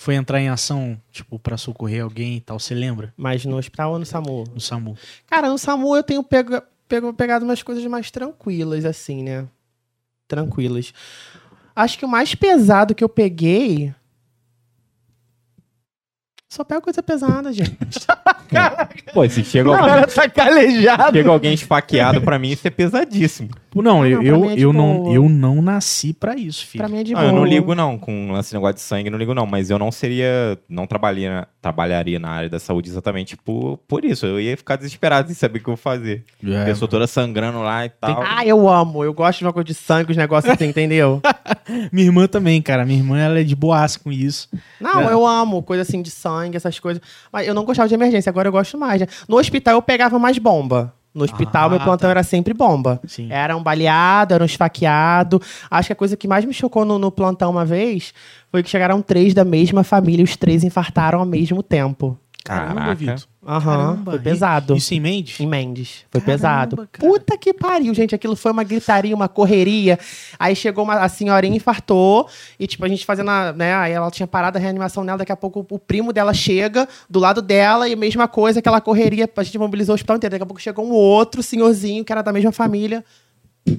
foi 0.04 0.14
entrar 0.16 0.38
em 0.40 0.48
ação, 0.50 1.00
tipo, 1.10 1.38
pra 1.38 1.56
socorrer 1.56 2.02
alguém 2.04 2.36
e 2.36 2.40
tal? 2.40 2.58
Você 2.60 2.74
lembra? 2.74 3.12
Mas 3.16 3.44
no 3.46 3.56
hospital 3.56 3.92
ou 3.92 3.98
no 3.98 4.04
SAMU? 4.04 4.44
No 4.52 4.60
SAMU. 4.60 4.96
Cara, 5.26 5.48
no 5.48 5.56
SAMU 5.56 5.96
eu 5.96 6.02
tenho 6.02 6.22
pego, 6.22 6.60
pego- 6.86 7.14
pegado 7.14 7.44
umas 7.44 7.62
coisas 7.62 7.84
mais 7.86 8.10
tranquilas, 8.10 8.84
assim, 8.84 9.22
né? 9.22 9.46
Tranquilas. 10.28 10.92
Acho 11.74 11.98
que 11.98 12.04
o 12.04 12.08
mais 12.08 12.34
pesado 12.34 12.94
que 12.94 13.02
eu 13.02 13.08
peguei. 13.08 13.94
Só 16.54 16.62
pego 16.62 16.82
coisa 16.82 17.02
pesada, 17.02 17.52
gente. 17.52 17.74
Pô, 19.12 19.28
se 19.28 19.42
chega, 19.44 19.64
Não, 19.64 19.74
alguém, 19.74 19.88
cara 19.94 20.06
tá 20.06 20.28
calejado. 20.28 21.16
chega 21.16 21.30
alguém 21.30 21.52
esfaqueado, 21.54 22.20
pra 22.20 22.38
mim 22.38 22.50
isso 22.50 22.66
é 22.66 22.70
pesadíssimo. 22.70 23.50
Não, 23.74 24.06
eu, 24.06 24.18
pra 24.20 24.28
eu, 24.28 24.50
é 24.50 24.54
eu, 24.56 24.72
não, 24.72 25.12
eu 25.12 25.28
não 25.28 25.60
nasci 25.60 26.12
pra 26.12 26.36
isso, 26.36 26.64
filho. 26.64 26.84
Pra 26.84 26.88
mim 26.88 27.00
é 27.00 27.02
de 27.02 27.12
Não, 27.12 27.20
boa. 27.20 27.32
eu 27.32 27.34
não 27.36 27.44
ligo 27.44 27.74
não 27.74 27.98
com 27.98 28.36
esse 28.38 28.54
negócio 28.54 28.76
de 28.76 28.82
sangue, 28.82 29.10
não 29.10 29.18
ligo 29.18 29.34
não, 29.34 29.46
mas 29.46 29.68
eu 29.68 29.80
não 29.80 29.90
seria, 29.90 30.56
não 30.68 30.86
trabalharia, 30.86 31.48
trabalharia 31.60 32.20
na 32.20 32.28
área 32.30 32.48
da 32.48 32.60
saúde 32.60 32.88
exatamente 32.88 33.36
por, 33.36 33.78
por 33.88 34.04
isso. 34.04 34.26
Eu 34.26 34.38
ia 34.40 34.56
ficar 34.56 34.76
desesperado 34.76 35.26
sem 35.26 35.34
saber 35.34 35.58
o 35.58 35.62
que 35.62 35.68
eu 35.68 35.74
vou 35.74 35.82
fazer. 35.82 36.22
É. 36.46 36.62
A 36.62 36.64
pessoa 36.66 36.88
toda 36.88 37.08
sangrando 37.08 37.60
lá 37.62 37.84
e 37.84 37.88
tal. 37.88 38.22
Ah, 38.24 38.46
eu 38.46 38.68
amo. 38.68 39.02
Eu 39.02 39.12
gosto 39.12 39.40
de 39.40 39.44
uma 39.44 39.52
coisa 39.52 39.66
de 39.66 39.74
sangue, 39.74 40.12
os 40.12 40.16
negócios 40.16 40.52
assim, 40.54 40.66
entendeu? 40.66 41.20
Minha 41.90 42.06
irmã 42.06 42.28
também, 42.28 42.62
cara. 42.62 42.84
Minha 42.86 43.00
irmã, 43.00 43.18
ela 43.18 43.40
é 43.40 43.42
de 43.42 43.56
boaça 43.56 43.98
com 43.98 44.12
isso. 44.12 44.48
Não, 44.80 45.00
É. 45.00 45.12
eu 45.12 45.26
amo 45.26 45.60
coisa 45.64 45.82
assim 45.82 46.00
de 46.00 46.10
sangue, 46.12 46.43
essas 46.52 46.78
coisas. 46.78 47.02
Mas 47.32 47.46
eu 47.46 47.54
não 47.54 47.64
gostava 47.64 47.88
de 47.88 47.94
emergência, 47.94 48.30
agora 48.30 48.48
eu 48.48 48.52
gosto 48.52 48.76
mais. 48.78 49.00
né? 49.00 49.06
No 49.28 49.38
hospital 49.38 49.74
eu 49.74 49.82
pegava 49.82 50.18
mais 50.18 50.38
bomba. 50.38 50.92
No 51.14 51.22
hospital, 51.24 51.66
Ah, 51.66 51.68
meu 51.70 51.78
plantão 51.78 52.08
tá. 52.08 52.10
era 52.10 52.22
sempre 52.24 52.52
bomba. 52.52 53.00
Sim. 53.06 53.28
Era 53.30 53.56
um 53.56 53.62
baleado, 53.62 54.34
era 54.34 54.42
um 54.42 54.46
esfaqueado. 54.46 55.40
Acho 55.70 55.86
que 55.86 55.92
a 55.92 55.96
coisa 55.96 56.16
que 56.16 56.26
mais 56.26 56.44
me 56.44 56.52
chocou 56.52 56.84
no, 56.84 56.98
no 56.98 57.12
plantão 57.12 57.52
uma 57.52 57.64
vez 57.64 58.12
foi 58.50 58.64
que 58.64 58.68
chegaram 58.68 59.00
três 59.00 59.32
da 59.32 59.44
mesma 59.44 59.84
família 59.84 60.22
e 60.22 60.24
os 60.24 60.36
três 60.36 60.64
infartaram 60.64 61.20
ao 61.20 61.24
mesmo 61.24 61.62
tempo. 61.62 62.18
Caramba, 62.44 62.74
Caraca. 62.74 62.94
Vitor. 62.94 63.22
Aham, 63.46 64.02
foi 64.04 64.18
pesado. 64.18 64.76
Isso 64.76 64.92
em 64.92 65.00
Mendes? 65.00 65.40
Em 65.40 65.46
Mendes. 65.46 66.04
Foi 66.10 66.20
Caramba, 66.20 66.32
pesado. 66.32 66.76
cara. 66.76 66.88
Puta 66.98 67.38
que 67.38 67.54
pariu, 67.54 67.94
gente. 67.94 68.14
Aquilo 68.14 68.36
foi 68.36 68.52
uma 68.52 68.62
gritaria, 68.62 69.14
uma 69.14 69.28
correria. 69.28 69.98
Aí 70.38 70.54
chegou 70.54 70.84
uma, 70.84 70.96
a 70.96 71.08
senhorinha, 71.08 71.56
infartou. 71.56 72.28
E, 72.60 72.66
tipo, 72.66 72.84
a 72.84 72.88
gente 72.88 73.06
fazendo, 73.06 73.30
a, 73.30 73.54
né? 73.54 73.74
Aí 73.74 73.92
ela 73.92 74.10
tinha 74.10 74.26
parado 74.26 74.58
a 74.58 74.60
reanimação 74.60 75.06
dela. 75.06 75.16
Daqui 75.16 75.32
a 75.32 75.36
pouco 75.36 75.66
o 75.70 75.78
primo 75.78 76.12
dela 76.12 76.34
chega 76.34 76.86
do 77.08 77.18
lado 77.18 77.40
dela. 77.40 77.88
E 77.88 77.94
a 77.94 77.96
mesma 77.96 78.28
coisa, 78.28 78.58
aquela 78.58 78.80
correria. 78.80 79.28
A 79.34 79.42
gente 79.42 79.58
mobilizou 79.58 79.94
o 79.94 79.96
hospital 79.96 80.16
inteiro. 80.16 80.32
Daqui 80.32 80.42
a 80.42 80.46
pouco 80.46 80.60
chegou 80.60 80.86
um 80.86 80.92
outro 80.92 81.42
senhorzinho 81.42 82.04
que 82.04 82.12
era 82.12 82.20
da 82.20 82.32
mesma 82.32 82.52
família. 82.52 83.02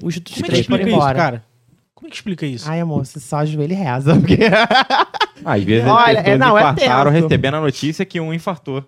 Os, 0.02 0.16
é 0.16 0.20
que 0.20 0.42
três 0.42 0.44
foram 0.44 0.58
explica 0.58 0.82
isso, 0.82 0.96
embora. 0.96 1.16
cara? 1.16 1.44
Como 1.96 2.06
é 2.06 2.10
que 2.10 2.16
explica 2.16 2.44
isso? 2.46 2.70
Ai, 2.70 2.78
amor, 2.78 3.04
você 3.06 3.18
só 3.18 3.38
ajoelha 3.38 3.72
e 3.72 3.76
reza. 3.76 4.14
Porque... 4.20 4.38
Às 5.44 5.62
vezes 5.64 5.88
Olha, 5.88 6.18
é, 6.18 6.36
não, 6.38 6.56
é 6.56 6.60
infartaram 6.60 7.10
tenso. 7.10 7.24
recebendo 7.24 7.54
a 7.54 7.60
notícia 7.60 8.04
que 8.04 8.20
um 8.20 8.32
infartou. 8.32 8.84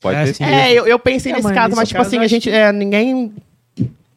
Pode 0.00 0.16
É, 0.18 0.24
ter 0.24 0.34
sido. 0.34 0.46
É, 0.48 0.72
eu, 0.72 0.86
eu 0.86 0.98
pensei 0.98 1.30
É, 1.30 1.34
nesse 1.36 1.46
mas 1.48 1.54
caso, 1.54 1.68
nesse 1.68 1.76
mas, 1.80 1.88
tipo 1.88 1.98
caso, 1.98 2.08
assim, 2.08 2.18
a 2.18 2.26
gente. 2.26 2.50
É, 2.50 2.72
ninguém. 2.72 3.32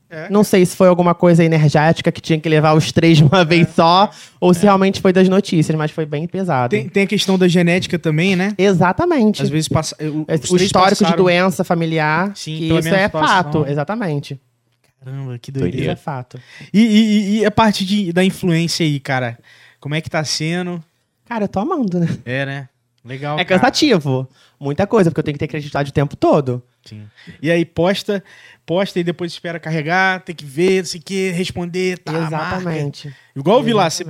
É, 0.10 0.30
Não 0.30 0.44
sei 0.44 0.66
se 0.66 0.76
foi 0.76 0.88
alguma 0.88 1.14
coisa 1.16 1.44
energética 1.44 2.12
que 2.12 2.22
tinha 2.22 2.40
que 2.40 2.48
levar 2.48 2.74
os 2.76 2.92
três 2.92 3.18
de 3.18 3.24
uma 3.24 3.44
vez 3.44 3.68
só, 3.76 4.10
ou 4.40 4.54
se 4.54 4.62
realmente 4.64 5.02
foi 5.02 5.12
das 5.12 5.28
notícias, 5.28 5.76
mas 5.76 5.90
foi 5.92 6.06
bem 6.06 6.28
pesado. 6.28 6.70
Tem, 6.70 6.88
tem 6.88 7.04
a 7.04 7.08
questão 7.08 7.38
da 7.38 7.48
genética 7.48 7.98
também, 8.00 8.36
né? 8.36 8.54
Exatamente. 8.58 9.42
Às 9.42 9.50
vezes 9.50 9.68
passa. 9.68 9.96
o- 10.00 10.26
os 10.32 10.52
o 10.52 10.56
histórico 10.58 10.96
de 10.98 11.04
passaram- 11.04 11.18
doença 11.24 11.64
familiar, 11.64 12.32
Sim, 12.36 12.56
que 12.58 12.74
isso 12.74 12.88
é 12.94 13.10
fato, 13.10 13.66
exatamente. 13.68 14.40
Caramba, 15.04 15.38
que 15.40 15.52
Isso 15.52 15.60
doideira. 15.60 15.92
é 15.94 15.96
fato. 15.96 16.40
E, 16.74 16.80
e- 16.82 17.40
e 17.40 17.46
a 17.46 17.52
parte 17.52 17.86
de- 17.86 18.12
da 18.14 18.24
influência 18.24 18.86
aí, 18.86 19.00
cara? 19.00 19.38
Como 19.80 19.96
é 19.96 20.02
que 20.02 20.10
tá 20.10 20.24
sendo? 20.24 20.84
Cara, 21.26 21.46
eu 21.46 21.48
tô 21.48 21.60
amando, 21.60 22.00
né? 22.00 22.08
É, 22.26 22.46
né? 22.46 22.70
Legal. 23.04 23.38
É 23.38 23.44
cara. 23.44 23.60
cansativo. 23.60 24.30
Muita 24.60 24.88
coisa, 24.88 25.10
porque 25.12 25.20
eu 25.20 25.24
tenho 25.24 25.36
que 25.36 25.40
ter 25.40 25.48
credibilidade 25.48 25.90
o 25.90 25.94
tempo 25.94 26.16
todo. 26.16 26.64
Sim. 26.86 27.04
E 27.42 27.52
aí 27.52 27.66
posta, 27.66 28.24
posta 28.66 28.98
e 29.00 29.04
depois 29.04 29.32
espera 29.34 29.60
carregar, 29.60 30.22
tem 30.22 30.34
que 30.36 30.46
ver, 30.46 30.80
não 30.80 30.86
sei 30.86 31.00
o 31.02 31.04
que, 31.04 31.32
responder, 31.32 31.98
tá? 31.98 32.12
marca. 32.14 32.28
Exatamente. 32.28 33.14
Igual 33.36 33.58
eu 33.60 33.64
vi 33.64 33.74
lá, 33.74 33.90
você- 33.90 34.06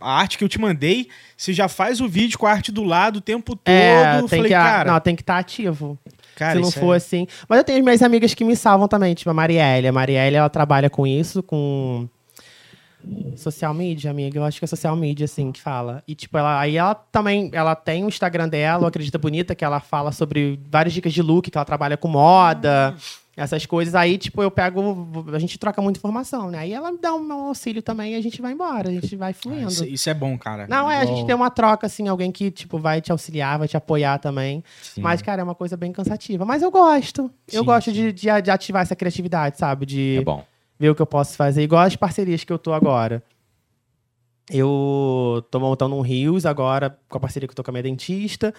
a 0.00 0.12
arte 0.20 0.38
que 0.38 0.44
eu 0.44 0.48
te 0.48 0.60
mandei, 0.60 1.08
você 1.36 1.52
já 1.52 1.66
faz 1.68 2.00
o 2.00 2.08
vídeo 2.08 2.38
com 2.38 2.46
a 2.46 2.52
arte 2.52 2.70
do 2.70 2.84
lado 2.84 3.16
o 3.16 3.20
tempo 3.20 3.56
todo. 3.56 3.74
É, 3.74 4.18
tem 4.20 4.28
Falei, 4.28 4.44
que, 4.44 4.48
cara, 4.50 4.92
não, 4.92 5.00
tem 5.00 5.16
que 5.16 5.22
estar 5.22 5.38
ativo. 5.38 5.98
Cara, 6.38 6.54
se 6.54 6.60
não 6.60 6.70
for 6.70 6.94
é- 6.94 6.96
assim. 6.96 7.26
Mas 7.48 7.58
eu 7.58 7.64
tenho 7.64 7.78
as 7.78 7.84
minhas 7.84 8.02
amigas 8.02 8.34
que 8.34 8.44
me 8.44 8.56
salvam 8.56 8.88
também, 8.88 9.14
tipo 9.14 9.30
a 9.30 9.34
Marielle. 9.34 9.88
A 9.88 9.92
Marielle, 9.92 10.36
ela 10.36 10.48
trabalha 10.48 10.88
com 10.88 11.06
isso, 11.06 11.42
com 11.42 12.08
social 13.36 13.72
media, 13.72 14.10
amiga. 14.10 14.38
Eu 14.38 14.44
acho 14.44 14.58
que 14.58 14.64
é 14.64 14.68
social 14.68 14.94
media, 14.96 15.24
assim, 15.24 15.52
que 15.52 15.60
fala. 15.60 16.02
E, 16.06 16.14
tipo, 16.14 16.36
ela, 16.36 16.60
aí 16.60 16.76
ela 16.76 16.94
também, 16.94 17.50
ela 17.52 17.74
tem 17.74 18.04
o 18.04 18.08
Instagram 18.08 18.48
dela, 18.48 18.84
o 18.84 18.86
Acredita 18.86 19.18
Bonita, 19.18 19.54
que 19.54 19.64
ela 19.64 19.80
fala 19.80 20.12
sobre 20.12 20.58
várias 20.70 20.92
dicas 20.92 21.12
de 21.12 21.22
look, 21.22 21.50
que 21.50 21.56
ela 21.56 21.64
trabalha 21.64 21.96
com 21.96 22.08
moda, 22.08 22.94
essas 23.38 23.64
coisas. 23.64 23.94
Aí, 23.94 24.18
tipo, 24.18 24.42
eu 24.42 24.50
pego, 24.50 25.08
a 25.32 25.38
gente 25.38 25.58
troca 25.58 25.80
muita 25.80 25.98
informação, 25.98 26.50
né? 26.50 26.58
Aí 26.58 26.72
ela 26.72 26.90
me 26.90 26.98
dá 26.98 27.14
um, 27.14 27.32
auxílio 27.32 27.80
também 27.80 28.12
e 28.12 28.16
a 28.16 28.20
gente 28.20 28.42
vai 28.42 28.52
embora, 28.52 28.88
a 28.88 28.92
gente 28.92 29.14
vai 29.14 29.30
Ah, 29.30 29.34
fluindo. 29.34 29.68
isso, 29.68 29.84
isso 29.84 30.10
é 30.10 30.14
bom, 30.14 30.36
cara. 30.36 30.66
Não, 30.68 30.90
é, 30.90 30.96
a 30.96 31.04
gente 31.04 31.12
Igual- 31.12 31.26
tem 31.26 31.34
uma 31.36 31.50
troca, 31.50 31.86
assim, 31.86 32.08
alguém 32.08 32.32
que, 32.32 32.50
tipo, 32.50 32.78
vai 32.78 33.00
te 33.00 33.12
auxiliar, 33.12 33.58
vai 33.58 33.68
te 33.68 33.76
apoiar 33.76 34.18
também. 34.18 34.64
Sim. 34.82 35.00
Mas, 35.00 35.22
cara, 35.22 35.40
é 35.40 35.44
uma 35.44 35.54
coisa 35.54 35.76
bem 35.76 35.92
cansativa. 35.92 36.44
Mas 36.44 36.62
eu 36.62 36.70
gosto. 36.70 37.30
eu 37.52 37.60
Sim, 37.60 37.64
gosto 37.66 37.92
de, 37.92 38.12
de, 38.12 38.26
de 38.42 38.50
ativar 38.50 38.82
essa 38.82 38.96
criatividade, 38.96 39.56
sabe? 39.56 39.86
De 39.86 40.16
É 40.18 40.24
bom. 40.24 40.44
ver 40.78 40.90
o 40.90 40.94
que 40.94 41.00
eu 41.02 41.06
posso 41.06 41.36
fazer. 41.36 41.62
Igual 41.62 41.82
as 41.82 41.94
parcerias 41.96 42.42
que 42.44 42.52
eu 42.52 42.58
tô 42.58 42.72
agora. 42.72 43.22
Eu 44.50 45.44
tô 45.50 45.60
montando 45.60 45.94
um 45.94 46.00
Rios 46.00 46.46
agora, 46.46 46.98
com 47.08 47.18
a 47.18 47.20
parceria 47.20 47.46
que 47.46 47.52
eu 47.52 47.56
tô 47.56 47.62
com 47.62 47.70
a 47.70 47.72
minha 47.72 47.82
dentista. 47.82 48.54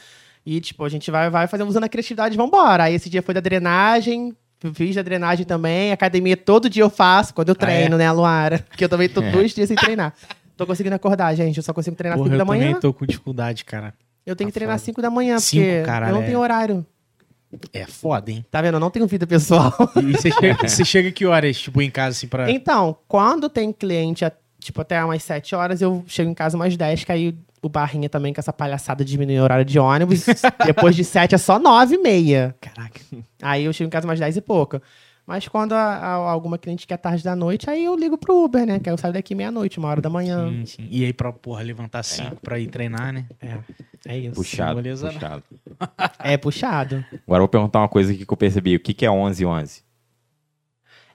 E, 0.46 0.62
tipo, 0.62 0.84
a 0.86 0.90
gente 0.90 1.10
vai, 1.12 1.30
vai 1.30 1.48
fazer 1.48 1.64
usando 1.64 1.84
a 1.84 1.90
criatividade 1.90 2.36
e 2.36 2.38
vambora. 2.38 2.84
Aí 2.84 2.94
esse 2.94 3.10
dia 3.10 3.22
foi 3.22 3.34
da 3.34 3.40
drenagem. 3.42 4.36
Fiz 4.74 4.96
da 4.96 5.02
drenagem 5.02 5.46
também. 5.46 5.92
Academia 5.92 6.36
todo 6.36 6.70
dia 6.70 6.84
eu 6.84 6.90
faço, 6.90 7.34
quando 7.34 7.50
eu 7.50 7.56
Ah, 7.60 7.64
é? 7.64 7.66
treino, 7.66 7.98
né, 7.98 8.12
Luara? 8.12 8.66
Que 8.76 8.84
eu 8.84 8.90
também 8.90 9.08
tô 9.08 9.22
dois 9.32 9.54
dias 9.54 9.68
sem 9.68 9.78
treinar. 9.78 10.14
Tô 10.58 10.66
conseguindo 10.68 10.96
acordar, 10.96 11.34
gente. 11.36 11.56
Eu 11.58 11.64
só 11.64 11.74
consigo 11.74 11.96
treinar 11.96 12.16
às 12.18 12.20
Porra, 12.20 12.30
5 12.32 12.36
eu 12.36 12.38
da 12.40 12.46
manhã. 12.46 12.66
também 12.68 12.82
tô 12.82 12.94
com 12.94 13.06
dificuldade, 13.06 13.64
cara. 13.64 13.94
Eu 14.26 14.36
tenho 14.36 14.50
que 14.50 14.54
Tá 14.54 14.60
treinar 14.60 14.76
às 14.76 14.82
foda. 14.82 14.86
5 14.88 15.02
da 15.02 15.10
manhã, 15.10 15.40
Cinco, 15.40 15.66
porque 15.66 15.84
caralho, 15.86 16.12
eu 16.12 16.16
não 16.16 16.22
é. 16.24 16.26
tenho 16.26 16.40
horário. 16.40 16.86
É 17.74 17.86
foda, 17.86 18.30
hein? 18.30 18.46
Tá 18.52 18.62
vendo? 18.62 18.76
Eu 18.76 18.80
não 18.80 18.92
tenho 18.92 19.08
vida 19.08 19.26
pessoal. 19.26 19.74
E 19.96 20.12
você 20.12 20.30
chega, 20.30 20.58
você 20.68 20.86
chega 20.86 21.12
que 21.12 21.26
horas, 21.26 21.58
tipo, 21.60 21.82
em 21.82 21.90
casa, 21.90 22.18
assim, 22.18 22.28
pra... 22.28 22.52
Então, 22.52 22.96
quando 23.08 23.50
tem 23.50 23.72
cliente, 23.72 24.24
a- 24.26 24.32
tipo, 24.60 24.82
até 24.82 25.04
umas 25.04 25.24
7 25.24 25.56
horas, 25.56 25.82
eu 25.82 26.04
chego 26.06 26.30
em 26.30 26.34
casa 26.36 26.56
umas 26.58 26.76
10, 26.78 27.06
que 27.06 27.12
aí 27.12 27.36
o 27.62 27.70
Barrinha 27.70 28.10
também, 28.10 28.34
com 28.34 28.40
essa 28.40 28.54
palhaçada 28.54 29.04
de 29.04 29.12
diminuir 29.12 29.40
o 29.40 29.44
horário 29.44 29.66
de 29.66 29.78
ônibus. 29.80 30.26
Depois 30.66 30.96
de 30.96 31.04
7 31.04 31.36
é 31.36 31.38
só 31.38 31.60
9 31.60 31.96
e 31.96 31.98
meia. 31.98 32.56
Caraca. 32.62 33.00
Aí 33.42 33.66
eu 33.66 33.74
chego 33.74 33.88
em 33.88 33.92
casa 33.92 34.08
umas 34.08 34.20
10 34.20 34.38
e 34.38 34.42
pouca. 34.42 34.82
Mas 35.28 35.48
quando 35.48 35.74
a- 35.74 35.78
a- 35.98 36.14
alguma 36.32 36.58
cliente 36.58 36.88
quer 36.88 36.98
tarde 36.98 37.24
da 37.24 37.36
noite, 37.36 37.70
aí 37.70 37.86
eu 37.86 37.96
ligo 37.96 38.18
pro 38.18 38.44
Uber, 38.44 38.66
né? 38.66 38.80
Que 38.80 38.90
aí 38.90 38.94
eu 38.94 38.98
saio 38.98 39.14
daqui 39.14 39.36
meia-noite, 39.36 39.78
uma 39.78 39.88
hora 39.88 40.02
da 40.02 40.10
manhã. 40.10 40.50
Sim, 40.50 40.66
sim. 40.66 40.88
E 40.90 41.06
aí 41.06 41.14
pra, 41.14 41.32
porra, 41.32 41.62
levantar 41.62 42.02
cinco 42.02 42.38
pra 42.42 42.58
ir 42.58 42.66
treinar, 42.68 43.14
né? 43.14 43.26
É, 43.40 43.58
é 44.08 44.18
isso. 44.18 44.34
Puxado, 44.34 44.82
não. 44.82 45.12
puxado. 45.12 45.44
É 46.18 46.36
puxado. 46.36 47.06
Agora 47.28 47.38
eu 47.38 47.42
vou 47.42 47.48
perguntar 47.48 47.80
uma 47.80 47.88
coisa 47.90 48.12
aqui 48.12 48.26
que 48.26 48.34
eu 48.34 48.38
percebi. 48.38 48.76
O 48.76 48.80
que, 48.80 48.92
que 48.92 49.06
é 49.06 49.10
1111? 49.12 49.84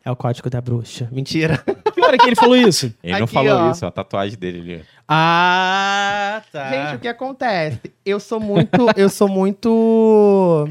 É 0.05 0.11
o 0.11 0.17
código 0.17 0.51
da 0.51 0.61
bruxa. 0.61 1.09
Mentira. 1.11 1.63
Que 1.95 2.01
hora 2.07 2.19
que 2.19 2.27
ele 2.27 2.37
falou 2.37 2.57
isso? 2.57 2.93
Ele 3.03 3.13
não 3.17 3.25
Aqui, 3.25 3.33
falou 3.33 3.53
ó. 3.53 3.71
isso, 3.71 3.85
é 3.85 3.89
a 3.89 3.91
tatuagem 3.91 4.37
dele 4.37 4.61
ali. 4.75 4.85
Ah, 5.09 6.43
tá. 6.53 6.69
Gente, 6.69 6.97
o 6.97 7.01
que 7.01 7.09
acontece? 7.09 7.81
Eu 8.05 8.19
sou 8.21 8.41
muito, 8.41 8.91
eu 8.97 9.09
sou 9.09 9.29
muito 9.29 10.69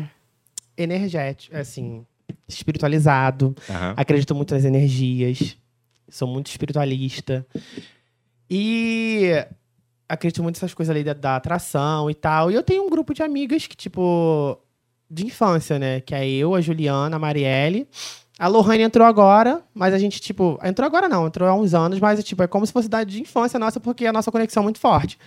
energético, 0.78 1.56
assim, 1.58 2.06
espiritualizado. 2.48 3.56
Aham. 3.70 3.94
Acredito 3.98 4.36
muito 4.36 4.54
nas 4.54 4.66
energias. 4.66 5.58
Sou 6.10 6.28
muito 6.28 6.48
espiritualista. 6.48 7.44
E 8.50 9.32
acredito 10.08 10.44
muito 10.44 10.58
nessas 10.58 10.74
coisas 10.74 10.94
ali 10.94 11.04
da, 11.04 11.14
da 11.14 11.38
atração 11.38 12.10
e 12.10 12.14
tal. 12.14 12.52
E 12.52 12.54
eu 12.54 12.62
tenho 12.62 12.84
um 12.86 12.90
grupo 12.90 13.14
de 13.14 13.24
amigas 13.24 13.66
que, 13.66 13.76
tipo, 13.78 14.60
de 15.10 15.26
infância, 15.26 15.80
né? 15.80 16.02
Que 16.02 16.14
é 16.14 16.30
eu, 16.30 16.54
a 16.54 16.62
Juliana, 16.62 17.16
a 17.16 17.20
Marielle. 17.20 17.88
A 18.38 18.48
Lohane 18.48 18.84
entrou 18.84 19.06
agora, 19.06 19.62
mas 19.74 19.94
a 19.94 19.98
gente, 19.98 20.20
tipo. 20.20 20.60
Entrou 20.64 20.86
agora 20.86 21.08
não, 21.08 21.28
entrou 21.28 21.48
há 21.48 21.54
uns 21.54 21.74
anos, 21.74 22.00
mas 22.00 22.24
tipo, 22.24 22.42
é 22.42 22.48
como 22.48 22.66
se 22.66 22.74
fosse 22.74 22.90
da 22.90 23.04
de 23.04 23.22
infância 23.22 23.60
nossa, 23.60 23.80
porque 23.80 24.06
a 24.06 24.14
nossa 24.14 24.32
conexão 24.32 24.62
é 24.62 24.66
muito 24.66 24.80
forte. 24.80 25.20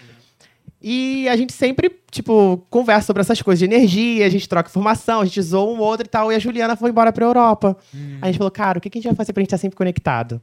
E 0.82 1.28
a 1.28 1.36
gente 1.36 1.52
sempre, 1.52 1.90
tipo, 2.10 2.64
conversa 2.68 3.06
sobre 3.06 3.20
essas 3.22 3.40
coisas 3.40 3.58
de 3.58 3.64
energia, 3.64 4.26
a 4.26 4.28
gente 4.28 4.48
troca 4.48 4.68
informação, 4.68 5.20
a 5.20 5.24
gente 5.24 5.40
zoa 5.40 5.72
um 5.72 5.80
outro 5.80 6.06
e 6.06 6.08
tal. 6.08 6.30
E 6.30 6.34
a 6.34 6.38
Juliana 6.38 6.76
foi 6.76 6.90
embora 6.90 7.12
pra 7.12 7.24
Europa. 7.24 7.76
A 8.20 8.26
gente 8.26 8.38
falou, 8.38 8.50
cara, 8.50 8.78
o 8.78 8.80
que 8.80 8.90
que 8.90 8.98
a 8.98 9.00
gente 9.00 9.08
vai 9.08 9.16
fazer 9.16 9.32
pra 9.32 9.40
gente 9.40 9.48
estar 9.48 9.58
sempre 9.58 9.76
conectado? 9.76 10.40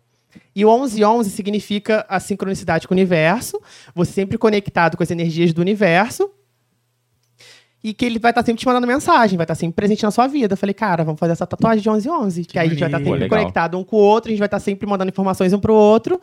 E 0.55 0.65
o 0.65 0.69
1111 0.69 1.29
significa 1.29 2.05
a 2.09 2.19
sincronicidade 2.19 2.87
com 2.87 2.93
o 2.93 2.97
universo, 2.97 3.61
você 3.93 4.11
sempre 4.11 4.37
conectado 4.37 4.97
com 4.97 5.03
as 5.03 5.11
energias 5.11 5.53
do 5.53 5.61
universo, 5.61 6.29
e 7.83 7.93
que 7.93 8.05
ele 8.05 8.17
vai 8.17 8.31
estar 8.31 8.45
sempre 8.45 8.61
te 8.61 8.65
mandando 8.65 8.87
mensagem, 8.87 9.35
vai 9.37 9.43
estar 9.43 9.55
sempre 9.55 9.75
presente 9.75 10.03
na 10.03 10.11
sua 10.11 10.25
vida. 10.25 10.53
Eu 10.53 10.57
falei, 10.57 10.73
cara, 10.73 11.03
vamos 11.03 11.19
fazer 11.19 11.33
essa 11.33 11.45
tatuagem 11.45 11.81
de 11.81 11.89
1111, 11.89 12.45
que 12.45 12.57
aí 12.57 12.67
a 12.67 12.69
gente 12.69 12.79
vai 12.79 12.87
estar 12.87 12.99
maneiro. 12.99 13.15
sempre 13.15 13.25
legal. 13.25 13.39
conectado 13.39 13.77
um 13.77 13.83
com 13.83 13.97
o 13.97 13.99
outro, 13.99 14.29
a 14.29 14.31
gente 14.31 14.39
vai 14.39 14.47
estar 14.47 14.59
sempre 14.59 14.87
mandando 14.87 15.09
informações 15.09 15.51
um 15.51 15.59
pro 15.59 15.73
outro. 15.73 16.19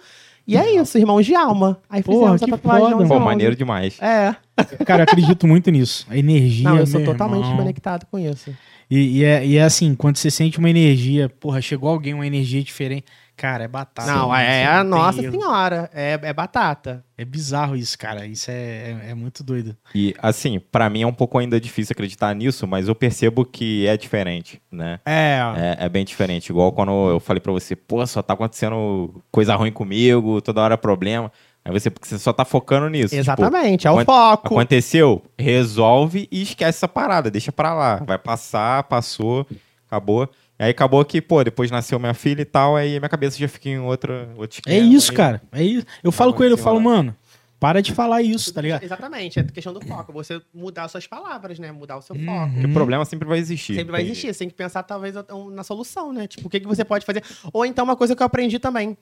E 0.46 0.56
é 0.56 0.74
isso, 0.74 0.96
irmãos 0.96 1.26
de 1.26 1.34
alma. 1.34 1.78
Aí 1.88 2.02
Porra, 2.02 2.18
fizemos 2.18 2.42
a 2.42 2.44
que 2.46 2.50
tatuagem 2.50 2.86
de 2.86 2.92
foda. 2.92 3.04
1111. 3.04 3.08
Pô, 3.08 3.24
maneiro 3.24 3.54
demais. 3.54 3.98
É. 4.00 4.34
Cara, 4.84 5.02
eu 5.02 5.04
acredito 5.04 5.46
muito 5.46 5.70
nisso. 5.70 6.06
A 6.08 6.16
energia. 6.16 6.68
Não, 6.68 6.78
eu 6.78 6.86
sou 6.86 7.04
totalmente 7.04 7.44
irmão. 7.44 7.58
conectado 7.58 8.06
com 8.10 8.18
isso. 8.18 8.50
E, 8.90 9.18
e 9.18 9.24
é, 9.24 9.46
e 9.46 9.56
é 9.56 9.62
assim, 9.62 9.94
quando 9.94 10.16
você 10.16 10.30
sente 10.30 10.58
uma 10.58 10.68
energia, 10.68 11.28
porra, 11.28 11.60
chegou 11.60 11.90
alguém, 11.90 12.14
uma 12.14 12.26
energia 12.26 12.62
diferente. 12.62 13.04
Cara, 13.40 13.64
é 13.64 13.68
batata. 13.68 14.12
não, 14.12 14.36
é 14.36 14.64
Isso 14.64 14.70
a 14.70 14.84
nossa 14.84 15.22
erro. 15.22 15.32
senhora. 15.32 15.90
É, 15.94 16.18
é 16.22 16.32
batata. 16.34 17.02
É 17.16 17.24
bizarro 17.24 17.74
isso, 17.74 17.98
cara. 17.98 18.26
Isso 18.26 18.50
é, 18.50 18.54
é, 18.54 19.10
é 19.12 19.14
muito 19.14 19.42
doido. 19.42 19.74
E, 19.94 20.14
assim, 20.20 20.60
pra 20.60 20.90
mim 20.90 21.00
é 21.00 21.06
um 21.06 21.12
pouco 21.12 21.38
ainda 21.38 21.58
difícil 21.58 21.94
acreditar 21.94 22.34
nisso, 22.34 22.66
mas 22.66 22.86
eu 22.86 22.94
percebo 22.94 23.46
que 23.46 23.86
é 23.86 23.96
diferente, 23.96 24.60
né? 24.70 25.00
É, 25.06 25.38
É, 25.56 25.86
é 25.86 25.88
bem 25.88 26.04
diferente. 26.04 26.50
Igual 26.50 26.70
quando 26.72 26.92
eu 27.08 27.18
falei 27.18 27.40
pra 27.40 27.50
você, 27.50 27.74
pô, 27.74 28.06
só 28.06 28.20
tá 28.20 28.34
acontecendo 28.34 29.22
coisa 29.32 29.56
ruim 29.56 29.72
comigo, 29.72 30.42
toda 30.42 30.60
hora 30.60 30.76
problema. 30.76 31.32
Aí 31.64 31.72
você, 31.72 31.88
porque 31.88 32.08
você 32.08 32.18
só 32.18 32.34
tá 32.34 32.44
focando 32.44 32.90
nisso. 32.90 33.08
Tipo, 33.08 33.20
Exatamente, 33.20 33.86
é 33.86 33.90
o 33.90 34.04
foco. 34.04 34.48
aconteceu, 34.48 35.22
resolve 35.38 36.28
e 36.30 36.42
esquece 36.42 36.76
essa 36.76 36.88
parada, 36.88 37.30
deixa 37.30 37.50
pra 37.50 37.72
lá. 37.72 37.96
Vai 38.04 38.18
passar, 38.18 38.82
passou, 38.84 39.46
acabou. 39.86 40.28
E 40.60 40.64
aí 40.64 40.70
acabou 40.70 41.02
que, 41.06 41.22
pô, 41.22 41.42
depois 41.42 41.70
nasceu 41.70 41.98
minha 41.98 42.12
filha 42.12 42.42
e 42.42 42.44
tal, 42.44 42.76
aí 42.76 42.98
minha 43.00 43.08
cabeça 43.08 43.38
já 43.38 43.48
fica 43.48 43.70
em 43.70 43.78
outra, 43.78 44.28
outro 44.36 44.60
é 44.66 44.74
esquema, 44.76 44.94
isso, 44.94 45.10
aí- 45.10 45.16
cara. 45.16 45.42
É 45.50 45.62
isso. 45.64 45.86
Eu 46.04 46.12
falo 46.12 46.34
com 46.34 46.44
ele, 46.44 46.52
eu 46.52 46.58
falo, 46.58 46.76
lá. 46.76 46.82
mano, 46.82 47.16
para 47.58 47.80
de 47.80 47.94
falar 47.94 48.20
isso, 48.22 48.52
tá 48.52 48.60
ligado? 48.60 48.82
Exatamente, 48.82 49.38
é 49.40 49.42
questão 49.42 49.72
do 49.72 49.80
foco. 49.80 50.12
Você 50.12 50.40
mudar 50.52 50.84
as 50.84 50.90
suas 50.90 51.06
palavras, 51.06 51.58
né? 51.58 51.72
Mudar 51.72 51.96
o 51.96 52.02
seu 52.02 52.14
Uhum. 52.14 52.26
foco. 52.26 52.52
Porque 52.52 52.66
o 52.66 52.72
problema 52.74 53.04
sempre 53.06 53.26
vai 53.26 53.38
existir. 53.38 53.74
Sempre 53.74 53.90
vai 53.92 54.02
existir. 54.02 54.32
Você 54.34 54.38
tem 54.40 54.48
que 54.50 54.54
pensar, 54.54 54.82
talvez, 54.82 55.14
na 55.52 55.64
solução, 55.64 56.12
né? 56.12 56.26
Tipo, 56.26 56.46
o 56.46 56.50
que, 56.50 56.60
que 56.60 56.66
você 56.66 56.84
pode 56.84 57.06
fazer. 57.06 57.22
Ou 57.54 57.64
então, 57.64 57.84
uma 57.84 57.96
coisa 57.96 58.14
que 58.14 58.22
eu 58.22 58.26
aprendi 58.26 58.58
também. 58.58 58.96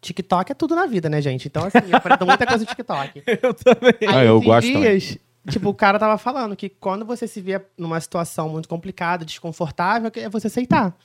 TikTok 0.00 0.52
é 0.52 0.54
tudo 0.54 0.76
na 0.76 0.86
vida, 0.86 1.08
né, 1.08 1.20
gente? 1.20 1.48
Então, 1.48 1.64
assim, 1.64 1.78
eu 1.90 1.96
aprendo 1.96 2.24
muita 2.26 2.46
coisa 2.46 2.62
no 2.62 2.68
TikTok. 2.70 3.22
Eu 3.42 3.52
também. 3.54 3.94
Ah, 4.06 4.24
eu 4.24 4.40
gosto 4.40 4.66
dias, 4.66 5.18
tipo, 5.50 5.68
o 5.68 5.74
cara 5.74 5.98
tava 5.98 6.16
falando 6.18 6.54
que 6.56 6.68
quando 6.68 7.04
você 7.04 7.26
se 7.26 7.40
vê 7.40 7.60
numa 7.76 8.00
situação 8.00 8.48
muito 8.48 8.68
complicada, 8.68 9.24
desconfortável, 9.24 10.10
é 10.14 10.28
você 10.28 10.46
aceitar. 10.48 10.96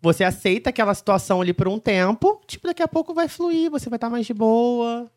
Você 0.00 0.22
aceita 0.22 0.70
aquela 0.70 0.94
situação 0.94 1.40
ali 1.40 1.52
por 1.54 1.66
um 1.66 1.78
tempo, 1.78 2.40
tipo, 2.46 2.66
daqui 2.66 2.82
a 2.82 2.88
pouco 2.88 3.14
vai 3.14 3.26
fluir, 3.28 3.70
você 3.70 3.88
vai 3.88 3.96
estar 3.96 4.10
mais 4.10 4.26
de 4.26 4.34
boa 4.34 5.10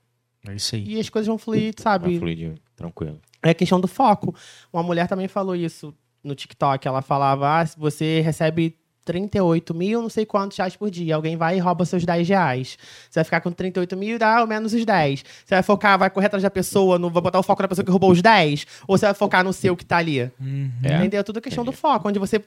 É 0.48 0.56
isso 0.56 0.76
aí. 0.76 0.86
e 0.96 1.00
as 1.00 1.10
coisas 1.10 1.28
vão 1.28 1.38
fluir, 1.38 1.74
Vai 1.78 1.84
sabe? 1.84 2.18
fluir 2.20 2.36
de- 2.38 2.62
tranquilo. 2.76 3.20
É 3.44 3.54
questão 3.54 3.80
do 3.82 3.88
foco. 3.88 4.34
Uma 4.72 4.82
mulher 4.84 5.08
também 5.08 5.28
falou 5.28 5.56
isso 5.56 5.94
no 6.24 6.34
TikTok. 6.34 6.88
Ela 6.88 7.02
falava: 7.02 7.60
ah, 7.60 7.66
se 7.66 7.78
você 7.78 8.22
recebe 8.22 8.78
38 9.08 9.74
mil, 9.74 10.02
não 10.02 10.10
sei 10.10 10.26
quantos 10.26 10.58
reais 10.58 10.76
por 10.76 10.92
dia. 10.92 11.16
Alguém 11.16 11.38
vai 11.38 11.56
e 11.56 11.60
rouba 11.60 11.86
seus 11.86 12.04
10 12.04 12.28
reais. 12.28 12.78
Você 13.10 13.20
vai 13.20 13.24
ficar 13.24 13.40
com 13.40 13.50
38 13.50 13.96
mil 13.96 14.18
e 14.18 14.20
dá 14.20 14.40
ao 14.40 14.46
menos 14.46 14.74
os 14.74 14.84
10. 14.84 15.24
Você 15.46 15.56
vai 15.56 15.64
focar, 15.64 15.98
vai 15.98 16.10
correr 16.10 16.26
atrás 16.26 16.44
da 16.44 16.50
pessoa, 16.50 17.00
no, 17.00 17.10
vai 17.10 17.22
botar 17.22 17.40
o 17.40 17.44
foco 17.44 17.62
na 17.62 17.70
pessoa 17.70 17.86
que 17.86 17.92
roubou 17.92 18.12
os 18.12 18.22
10? 18.22 18.68
Ou 18.86 18.98
você 18.98 19.06
vai 19.06 19.16
focar 19.16 19.46
no 19.46 19.54
seu 19.54 19.78
que 19.78 19.86
tá 19.86 19.98
ali? 19.98 20.24
Uhum. 20.40 20.70
É. 20.84 20.98
Entendeu? 20.98 21.24
Tudo 21.24 21.40
questão 21.40 21.64
do 21.64 21.72
foco, 21.72 22.10
onde 22.10 22.20
você 22.20 22.44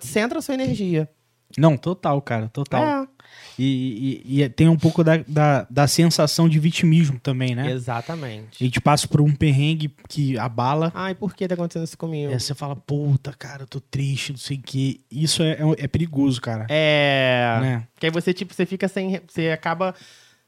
centra 0.00 0.38
a 0.38 0.42
sua 0.42 0.54
energia. 0.54 1.06
Não, 1.58 1.76
total, 1.76 2.20
cara, 2.22 2.48
total. 2.48 2.82
É, 3.04 3.08
E, 3.58 4.22
e- 4.26 4.42
e 4.42 4.48
tem 4.48 4.68
um 4.68 4.76
pouco 4.76 5.04
da, 5.04 5.18
da, 5.28 5.66
da 5.68 5.86
sensação 5.86 6.48
de 6.48 6.58
vitimismo 6.58 7.20
também, 7.20 7.54
né? 7.54 7.64
A 7.64 7.70
exatamente. 7.70 8.64
gente 8.64 8.80
passa 8.80 9.06
por 9.06 9.20
um 9.20 9.34
perrengue 9.34 9.92
que 10.08 10.38
abala. 10.38 10.90
Ai, 10.94 11.14
por 11.14 11.34
que 11.34 11.46
tá 11.46 11.54
acontecendo 11.54 11.84
isso 11.84 11.98
comigo? 11.98 12.32
Aí 12.32 12.40
você 12.40 12.54
fala, 12.54 12.74
puta, 12.74 13.32
cara, 13.38 13.64
eu 13.64 13.66
tô 13.66 13.78
triste, 13.80 14.30
não 14.32 14.38
sei 14.38 14.56
o 14.56 14.62
quê. 14.62 15.00
Isso 15.10 15.42
é, 15.42 15.52
é, 15.52 15.84
é 15.84 15.88
perigoso, 15.88 16.40
cara. 16.40 16.66
É. 16.70 17.58
Né? 17.60 17.86
Que 17.98 18.06
aí 18.06 18.12
você, 18.12 18.32
tipo, 18.32 18.54
você 18.54 18.64
fica 18.64 18.88
sem. 18.88 19.20
Você 19.28 19.50
acaba 19.50 19.94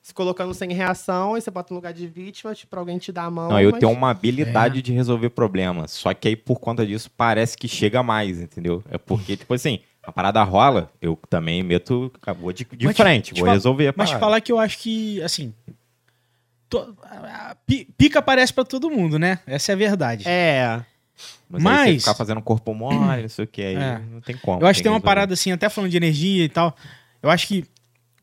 se 0.00 0.12
colocando 0.14 0.52
sem 0.54 0.72
reação 0.72 1.36
e 1.36 1.40
você 1.40 1.50
bota 1.50 1.72
no 1.72 1.76
lugar 1.78 1.92
de 1.92 2.06
vítima, 2.08 2.52
tipo, 2.54 2.70
pra 2.70 2.80
alguém 2.80 2.98
te 2.98 3.12
dar 3.12 3.24
a 3.24 3.30
mão. 3.30 3.50
Não, 3.50 3.60
eu 3.60 3.70
mas- 3.70 3.78
tenho 3.80 3.92
uma 3.92 4.10
habilidade 4.10 4.78
É. 4.80 4.82
de 4.82 4.92
resolver 4.92 5.30
problemas. 5.30 5.92
Só 5.92 6.12
que 6.14 6.26
aí, 6.28 6.34
por 6.36 6.58
conta 6.58 6.84
disso, 6.86 7.08
parece 7.16 7.56
que 7.56 7.68
chega 7.68 8.02
mais, 8.02 8.40
entendeu? 8.40 8.82
É 8.90 8.98
porque, 8.98 9.36
tipo 9.36 9.52
assim, 9.54 9.78
a 10.02 10.10
parada 10.12 10.42
rola, 10.42 10.90
eu 11.00 11.18
também 11.30 11.62
meto, 11.62 12.12
vou 12.38 12.52
de, 12.52 12.64
de 12.64 12.86
Mas 12.86 12.96
te- 12.96 13.02
frente, 13.02 13.34
te 13.34 13.40
vou 13.40 13.50
resolver 13.50 13.88
a 13.88 13.94
Mas 13.96 14.10
parada. 14.10 14.24
falar 14.26 14.40
que 14.40 14.50
eu 14.52 14.58
acho 14.58 14.78
que, 14.78 15.22
assim. 15.22 15.52
to- 16.68 16.96
a- 17.02 17.50
a 17.50 17.54
pi- 17.66 17.86
pica 17.96 18.18
aparece 18.18 18.52
pra 18.52 18.64
todo 18.64 18.90
mundo, 18.90 19.18
né? 19.18 19.38
Essa 19.46 19.72
é 19.72 19.74
a 19.74 19.78
verdade. 19.78 20.24
É. 20.26 20.84
Mas, 21.48 21.62
mas- 21.62 22.02
ficar 22.02 22.14
fazendo 22.14 22.40
corpo 22.40 22.72
mole, 22.74 23.22
não 23.22 23.28
sei 23.28 23.44
o 23.44 23.48
que, 23.48 23.62
aí 23.62 23.74
É. 23.76 23.98
não 24.10 24.20
tem 24.20 24.36
como. 24.36 24.60
Eu 24.62 24.66
acho 24.66 24.78
que 24.78 24.82
tem 24.82 24.90
uma 24.90 24.96
resolver. 24.96 25.04
parada 25.14 25.34
assim, 25.34 25.52
até 25.52 25.68
falando 25.68 25.90
de 25.90 25.96
energia 25.96 26.44
e 26.44 26.48
tal. 26.48 26.74
Eu 27.22 27.30
acho 27.30 27.46
que 27.46 27.64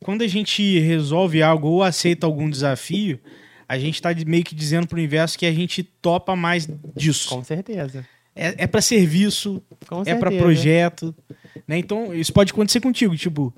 quando 0.04 0.24
a 0.24 0.28
gente 0.28 0.80
resolve 0.80 1.42
algo 1.44 1.68
ou 1.68 1.84
aceita 1.84 2.26
algum 2.26 2.50
desafio, 2.50 3.20
a 3.68 3.78
gente 3.78 4.02
tá 4.02 4.12
de- 4.12 4.26
meio 4.26 4.44
que 4.44 4.56
dizendo 4.56 4.88
pro 4.88 4.98
universo 4.98 5.38
que 5.38 5.46
a 5.46 5.52
gente 5.54 5.84
topa 5.84 6.36
mais 6.36 6.68
disso. 6.96 7.30
Com 7.30 7.44
certeza. 7.44 8.06
É, 8.36 8.64
é 8.64 8.68
para 8.68 8.82
serviço, 8.82 9.62
Com 9.88 10.02
é 10.06 10.16
pra 10.16 10.32
projeto, 10.32 11.14
né? 11.68 11.78
Então, 11.78 12.14
isso 12.14 12.32
pode 12.34 12.52
acontecer 12.52 12.80
contigo, 12.80 13.16
tipo, 13.16 13.54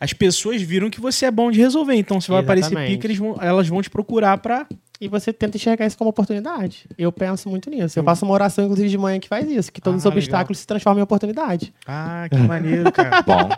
as 0.00 0.12
pessoas 0.12 0.60
viram 0.62 0.90
que 0.90 1.00
você 1.00 1.26
é 1.26 1.30
bom 1.30 1.50
de 1.50 1.58
resolver, 1.60 1.94
então 1.94 2.20
se 2.20 2.28
vai 2.28 2.40
aparecer 2.40 2.68
Exatamente. 2.72 2.92
pica, 2.92 3.06
eles 3.06 3.18
vão- 3.18 3.36
elas 3.40 3.68
vão 3.68 3.80
te 3.82 3.88
procurar 3.90 4.38
pra... 4.38 4.66
E 5.00 5.08
você 5.08 5.32
tenta 5.32 5.56
enxergar 5.56 5.84
isso 5.84 5.98
como 5.98 6.10
oportunidade. 6.10 6.86
Eu 6.96 7.10
penso 7.10 7.48
muito 7.48 7.68
nisso. 7.68 7.98
Eu 7.98 8.04
faço 8.04 8.24
uma 8.24 8.32
oração, 8.34 8.62
inclusive, 8.64 8.88
de 8.88 8.96
manhã 8.96 9.18
que 9.18 9.26
faz 9.26 9.50
isso. 9.50 9.72
Que 9.72 9.80
todos 9.80 9.96
Ah, 10.06 10.08
os 10.08 10.14
obstáculos 10.14 10.58
se 10.60 10.66
transformam 10.66 11.00
em 11.00 11.02
oportunidade. 11.02 11.74
Ah, 11.84 12.28
que 12.30 12.38
maneiro, 12.38 12.92
cara. 12.92 13.20
Bom, 13.26 13.48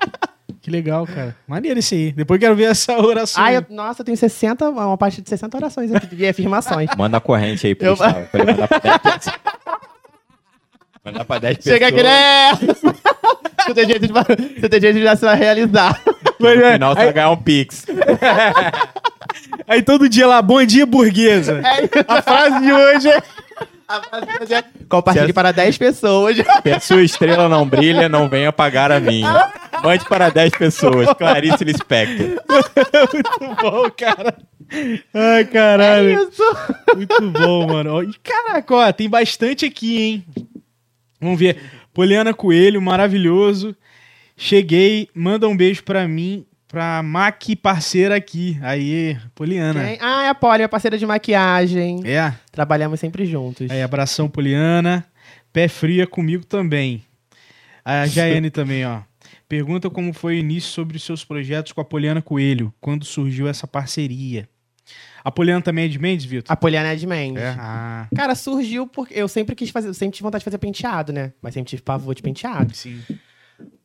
que 0.62 0.70
legal, 0.70 1.06
cara. 1.06 1.36
Maneiro 1.46 1.78
esse 1.80 1.94
aí. 1.94 2.12
Depois 2.12 2.38
eu 2.38 2.40
quero 2.46 2.56
ver 2.56 2.70
essa 2.70 2.98
oração. 2.98 3.44
Ah, 3.44 3.52
eu, 3.52 3.66
nossa, 3.68 4.00
eu 4.00 4.06
tenho 4.06 4.16
60, 4.16 4.70
uma 4.70 4.96
parte 4.96 5.20
de 5.20 5.28
60 5.28 5.54
orações 5.54 5.92
aqui, 5.92 6.16
de 6.16 6.26
afirmações. 6.26 6.88
manda 6.96 7.18
a 7.18 7.20
corrente 7.20 7.66
aí 7.66 7.74
pro 7.74 7.88
Eu- 7.88 7.90
Gustavo, 7.96 8.26
pra 8.28 8.40
ele 8.42 8.50
mandar 8.52 8.66
pra 8.68 8.78
10 8.78 8.98
pessoas. 8.98 9.36
Mandar 11.04 11.24
pra 11.24 11.38
10 11.38 11.56
pessoas. 11.58 11.74
Chega 11.74 11.88
aqui, 11.88 12.02
né? 12.02 12.52
Você 13.66 13.74
tem 13.74 13.86
jeito 13.86 14.06
de, 14.06 14.12
você 14.60 14.68
tem 14.68 14.80
jeito 14.80 14.96
de 14.96 15.02
já 15.04 15.16
se 15.16 15.34
realizar. 15.34 16.00
Mas, 16.38 16.58
No 16.58 16.64
é, 16.64 16.72
final 16.74 16.94
você 16.94 17.00
aí, 17.00 17.04
vai 17.06 17.14
ganhar 17.14 17.30
um 17.30 17.36
Pix. 17.36 17.86
aí 19.68 19.82
todo 19.82 20.08
dia 20.08 20.26
lá, 20.26 20.42
bom 20.42 20.64
dia, 20.64 20.84
burguesa. 20.86 21.62
A 22.08 22.22
frase 22.22 22.60
de 22.60 22.72
hoje 22.72 23.08
é... 23.10 23.22
A 23.86 24.02
frase 24.02 24.26
de 24.26 24.42
hoje 24.42 24.54
é, 24.54 24.64
Compartilhe 24.88 25.26
Se 25.26 25.32
para 25.32 25.52
10 25.52 25.78
pessoas. 25.78 26.36
Se 26.36 26.72
a 26.72 26.80
sua 26.80 27.02
estrela 27.02 27.48
não 27.48 27.66
brilha, 27.66 28.08
não 28.08 28.28
venha 28.28 28.50
pagar 28.52 28.90
a 28.90 28.98
minha. 28.98 29.50
Mande 29.82 30.04
para 30.06 30.30
10 30.30 30.52
pessoas. 30.56 31.12
Clarice 31.14 31.64
Lispector. 31.64 32.42
Muito 33.12 33.62
bom, 33.62 33.90
cara. 33.90 34.34
Ai, 35.12 35.44
caralho. 35.44 36.08
É 36.08 36.22
isso. 36.22 36.56
Muito 36.96 37.30
bom, 37.30 37.66
mano. 37.66 38.02
E 38.02 38.14
caraca, 38.14 38.74
ó, 38.74 38.92
tem 38.92 39.08
bastante 39.08 39.66
aqui, 39.66 40.02
hein? 40.02 40.24
Vamos 41.24 41.38
ver. 41.38 41.58
Poliana 41.94 42.34
Coelho, 42.34 42.82
maravilhoso. 42.82 43.74
Cheguei, 44.36 45.08
manda 45.14 45.48
um 45.48 45.56
beijo 45.56 45.82
pra 45.82 46.06
mim, 46.06 46.44
pra 46.68 47.02
Maqui 47.02 47.56
parceira 47.56 48.16
aqui. 48.16 48.58
Aí, 48.60 49.16
Poliana. 49.34 49.84
Quem? 49.84 49.98
Ah, 50.02 50.24
é 50.24 50.28
a 50.28 50.34
Polly, 50.34 50.58
minha 50.58 50.68
parceira 50.68 50.98
de 50.98 51.06
maquiagem. 51.06 52.02
É. 52.04 52.34
Trabalhamos 52.52 53.00
sempre 53.00 53.24
juntos. 53.24 53.70
Aí, 53.70 53.80
abração, 53.80 54.28
Poliana. 54.28 55.06
Pé 55.50 55.66
fria 55.66 56.06
comigo 56.06 56.44
também. 56.44 57.02
A 57.84 58.06
Jaiane 58.06 58.50
também, 58.52 58.84
ó. 58.84 59.00
Pergunta 59.48 59.88
como 59.88 60.12
foi 60.12 60.34
o 60.34 60.38
início 60.38 60.70
sobre 60.70 60.96
os 60.96 61.04
seus 61.04 61.24
projetos 61.24 61.72
com 61.72 61.80
a 61.80 61.84
Poliana 61.84 62.20
Coelho. 62.20 62.74
Quando 62.80 63.04
surgiu 63.04 63.48
essa 63.48 63.66
parceria? 63.66 64.48
A 65.24 65.30
Poliana 65.30 65.62
também 65.62 65.86
é 65.86 65.88
de 65.88 65.98
Mendes, 65.98 66.26
Vitor? 66.26 66.52
A 66.52 66.56
Poliana 66.56 66.88
é 66.92 66.94
de 66.94 67.06
Mendes. 67.06 67.42
É. 67.42 67.56
Ah, 67.58 68.06
Cara, 68.14 68.34
surgiu 68.34 68.86
porque 68.86 69.14
eu 69.18 69.26
sempre 69.26 69.54
quis 69.56 69.70
fazer, 69.70 69.88
eu 69.88 69.94
sempre 69.94 70.16
tive 70.16 70.24
vontade 70.24 70.42
de 70.42 70.44
fazer 70.44 70.58
penteado, 70.58 71.12
né? 71.14 71.32
Mas 71.40 71.54
sempre 71.54 71.70
tive 71.70 71.82
pavor 71.82 72.14
de 72.14 72.22
penteado. 72.22 72.74
sim. 72.76 73.00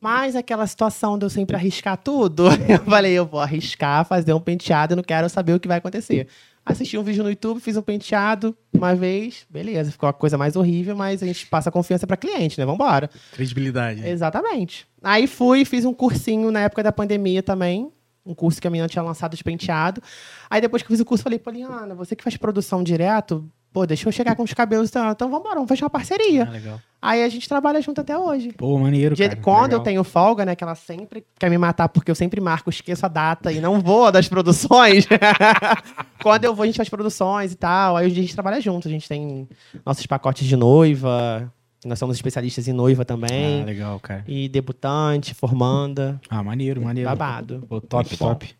Mas 0.02 0.36
aquela 0.36 0.66
situação 0.66 1.18
de 1.18 1.26
eu 1.26 1.30
sempre 1.30 1.56
arriscar 1.56 1.96
tudo, 1.98 2.46
eu 2.68 2.80
falei, 2.86 3.14
eu 3.14 3.26
vou 3.26 3.40
arriscar, 3.40 4.04
fazer 4.06 4.34
um 4.34 4.40
penteado, 4.40 4.94
eu 4.94 4.96
não 4.98 5.04
quero 5.04 5.30
saber 5.30 5.54
o 5.54 5.60
que 5.60 5.68
vai 5.68 5.78
acontecer. 5.78 6.28
Assisti 6.66 6.98
um 6.98 7.04
vídeo 7.04 7.24
no 7.24 7.30
YouTube, 7.30 7.60
fiz 7.60 7.78
um 7.78 7.82
penteado 7.82 8.56
uma 8.74 8.96
vez, 8.96 9.46
beleza, 9.50 9.92
ficou 9.92 10.08
a 10.10 10.14
coisa 10.14 10.38
mais 10.38 10.56
horrível, 10.56 10.96
mas 10.96 11.22
a 11.22 11.26
gente 11.26 11.46
passa 11.48 11.72
confiança 11.72 12.06
pra 12.08 12.18
cliente, 12.18 12.60
né? 12.60 12.66
Vambora. 12.66 13.10
Credibilidade. 13.32 14.08
Exatamente. 14.08 14.88
Aí 15.04 15.28
fui, 15.28 15.64
fiz 15.66 15.86
um 15.86 15.94
cursinho 15.94 16.52
na 16.52 16.62
época 16.62 16.84
da 16.84 16.92
pandemia 16.92 17.42
também. 17.44 17.92
Um 18.30 18.36
curso 18.36 18.62
que 18.62 18.68
a 18.68 18.70
menina 18.70 18.88
tinha 18.88 19.02
lançado 19.02 19.36
de 19.36 19.44
penteado. 19.44 20.02
Aí 20.50 20.62
depois 20.62 20.84
que 20.84 20.88
eu 20.88 20.94
fiz 20.94 21.00
o 21.00 21.06
curso, 21.06 21.24
falei, 21.24 21.40
Poliana, 21.40 21.96
você 21.96 22.16
que 22.16 22.24
faz 22.24 22.38
produção 22.38 22.84
direto, 22.84 23.44
pô, 23.74 23.86
deixa 23.88 24.08
eu 24.08 24.12
chegar 24.12 24.36
com 24.36 24.44
os 24.44 24.54
cabelos. 24.54 24.90
Então, 24.90 25.10
então 25.10 25.32
vambora, 25.32 25.56
vamos 25.56 25.68
fechar 25.68 25.86
uma 25.86 25.90
parceria. 25.90 26.44
Ah, 26.48 26.52
legal. 26.52 26.80
Aí 27.02 27.24
a 27.24 27.30
gente 27.30 27.48
trabalha 27.48 27.82
junto 27.82 28.02
até 28.02 28.18
hoje. 28.18 28.52
Pô, 28.52 28.78
maneiro, 28.78 29.16
De- 29.16 29.24
cara. 29.24 29.36
quando 29.42 29.64
Legal. 29.64 29.80
eu 29.80 29.84
tenho 29.84 30.04
folga, 30.04 30.46
né? 30.46 30.54
Que 30.56 30.64
ela 30.64 30.76
sempre 30.76 31.26
quer 31.40 31.50
me 31.50 31.58
matar 31.58 31.88
porque 31.90 32.12
eu 32.12 32.16
sempre 32.16 32.40
marco, 32.42 32.70
esqueço 32.70 33.06
a 33.06 33.10
data 33.10 33.52
e 33.52 33.60
não 33.62 33.80
vou 33.80 34.12
das 34.12 34.28
produções. 34.28 35.08
quando 36.22 36.44
eu 36.46 36.54
vou, 36.54 36.64
a 36.64 36.66
gente 36.68 36.78
faz 36.78 36.90
produções 36.90 37.54
e 37.54 37.56
tal. 37.56 37.98
Aí 37.98 38.06
a 38.06 38.10
gente 38.10 38.34
trabalha 38.34 38.60
junto. 38.62 38.88
A 38.88 38.92
gente 38.92 39.08
tem 39.08 39.48
nossos 39.86 40.06
pacotes 40.06 40.46
de 40.48 40.56
noiva. 40.56 41.52
Nós 41.86 41.98
somos 41.98 42.18
especialistas 42.18 42.68
em 42.68 42.74
noiva 42.74 43.06
também. 43.06 43.62
Ah, 43.62 43.66
legal, 43.66 44.00
cara. 44.00 44.24
E 44.28 44.50
debutante, 44.50 45.34
formanda. 45.34 46.20
Ah, 46.30 46.44
maneiro, 46.44 46.82
maneiro. 46.82 47.10
Babado. 47.10 47.66
Pô, 47.70 47.80
top, 47.80 48.18
top. 48.18 48.56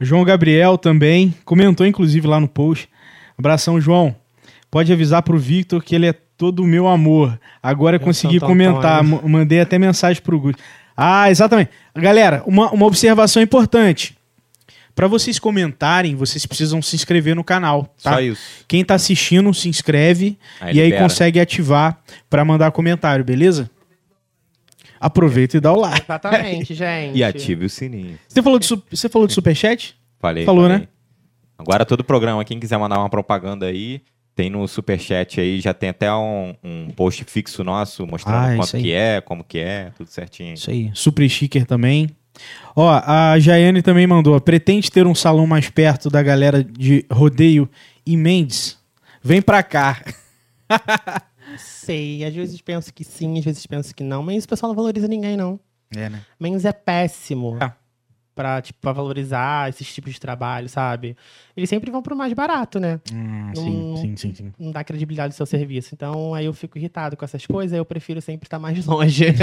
João 0.00 0.24
Gabriel 0.24 0.76
também 0.76 1.32
comentou, 1.44 1.86
inclusive, 1.86 2.26
lá 2.26 2.40
no 2.40 2.48
post. 2.48 2.88
Abração, 3.38 3.80
João. 3.80 4.14
Pode 4.70 4.92
avisar 4.92 5.22
pro 5.22 5.38
Victor 5.38 5.82
que 5.82 5.94
ele 5.94 6.06
é 6.06 6.12
todo 6.12 6.64
o 6.64 6.66
meu 6.66 6.88
amor. 6.88 7.38
Agora 7.62 7.96
eu 7.96 8.00
consegui 8.00 8.40
comentar. 8.40 9.04
Mandei 9.04 9.60
até 9.60 9.78
mensagem 9.78 10.20
pro 10.20 10.40
Gus. 10.40 10.56
Ah, 10.96 11.30
exatamente. 11.30 11.70
Galera, 11.94 12.42
uma, 12.46 12.70
uma 12.72 12.86
observação 12.86 13.40
importante. 13.40 14.16
Para 14.94 15.06
vocês 15.08 15.38
comentarem, 15.38 16.14
vocês 16.14 16.44
precisam 16.44 16.82
se 16.82 16.94
inscrever 16.96 17.34
no 17.34 17.42
canal, 17.42 17.84
tá? 18.02 18.12
Só 18.14 18.20
isso. 18.20 18.42
Quem 18.68 18.84
tá 18.84 18.94
assistindo, 18.94 19.52
se 19.54 19.68
inscreve 19.68 20.38
Aí 20.60 20.76
e 20.76 20.80
aí 20.80 20.86
libera. 20.86 21.02
consegue 21.02 21.40
ativar 21.40 21.98
para 22.28 22.44
mandar 22.44 22.70
comentário, 22.72 23.24
beleza? 23.24 23.70
Aproveita 25.00 25.56
e 25.56 25.60
dá 25.60 25.72
o 25.72 25.80
like. 25.80 26.02
Exatamente, 26.04 26.74
gente. 26.74 27.16
E 27.18 27.24
ative 27.24 27.64
o 27.66 27.70
sininho. 27.70 28.18
Você 28.28 28.42
falou 28.42 28.58
de, 28.58 28.66
su- 28.66 28.82
você 28.90 29.08
falou 29.08 29.26
de 29.26 29.34
superchat? 29.34 29.96
Falei. 30.20 30.44
Falou, 30.44 30.62
falei. 30.64 30.78
né? 30.80 30.88
Agora 31.58 31.84
todo 31.84 32.04
programa, 32.04 32.44
quem 32.44 32.60
quiser 32.60 32.78
mandar 32.78 32.98
uma 32.98 33.08
propaganda 33.10 33.66
aí, 33.66 34.02
tem 34.34 34.48
no 34.50 34.66
Superchat 34.66 35.40
aí, 35.40 35.60
já 35.60 35.72
tem 35.74 35.90
até 35.90 36.12
um, 36.12 36.54
um 36.62 36.90
post 36.90 37.24
fixo 37.24 37.62
nosso 37.62 38.06
mostrando 38.06 38.36
Ah, 38.52 38.56
quanto 38.56 38.76
aí. 38.76 38.82
que 38.82 38.92
é, 38.92 39.20
como 39.20 39.44
que 39.44 39.58
é, 39.58 39.90
tudo 39.96 40.08
certinho. 40.08 40.54
Isso 40.54 40.70
aí. 40.70 40.90
Super 40.94 41.28
sticker 41.28 41.66
também. 41.66 42.08
Ó, 42.74 42.88
a 42.90 43.38
Jaiane 43.38 43.82
também 43.82 44.06
mandou. 44.06 44.40
Pretende 44.40 44.90
ter 44.90 45.06
um 45.06 45.14
salão 45.14 45.46
mais 45.46 45.68
perto 45.68 46.08
da 46.08 46.22
galera 46.22 46.64
de 46.64 47.04
rodeio 47.12 47.68
e 48.06 48.16
Mendes? 48.16 48.78
Vem 49.22 49.42
pra 49.42 49.62
cá. 49.62 50.02
Sei, 51.58 52.24
às 52.24 52.32
vezes 52.34 52.60
penso 52.62 52.92
que 52.94 53.04
sim, 53.04 53.38
às 53.38 53.44
vezes 53.44 53.66
penso 53.66 53.94
que 53.94 54.02
não. 54.02 54.22
Mas 54.22 54.44
o 54.44 54.48
pessoal 54.48 54.68
não 54.70 54.76
valoriza 54.76 55.06
ninguém, 55.06 55.36
não. 55.36 55.60
É, 55.94 56.08
né? 56.08 56.20
Menos 56.40 56.64
é 56.64 56.72
péssimo 56.72 57.58
Ah. 57.60 57.72
pra, 58.34 58.62
tipo, 58.62 58.78
pra 58.80 58.92
valorizar 58.92 59.68
esses 59.68 59.92
tipos 59.92 60.14
de 60.14 60.18
trabalho, 60.20 60.66
sabe? 60.68 61.14
Eles 61.54 61.68
sempre 61.68 61.90
vão 61.90 62.00
pro 62.00 62.16
mais 62.16 62.32
barato, 62.32 62.80
né? 62.80 62.98
Hum, 63.12 63.52
Não- 63.54 63.62
sim, 63.62 63.96
sim, 63.96 64.16
sim, 64.16 64.34
sim. 64.34 64.52
Não 64.58 64.70
dá 64.72 64.82
credibilidade 64.82 65.32
ao 65.34 65.36
seu 65.36 65.44
serviço. 65.44 65.90
Então, 65.94 66.32
aí 66.32 66.46
eu 66.46 66.54
fico 66.54 66.78
irritado 66.78 67.14
com 67.18 67.24
essas 67.26 67.44
coisas, 67.46 67.74
aí 67.74 67.78
eu 67.78 67.84
prefiro 67.84 68.22
sempre 68.22 68.46
estar 68.46 68.58
mais 68.58 68.86
longe. 68.86 69.26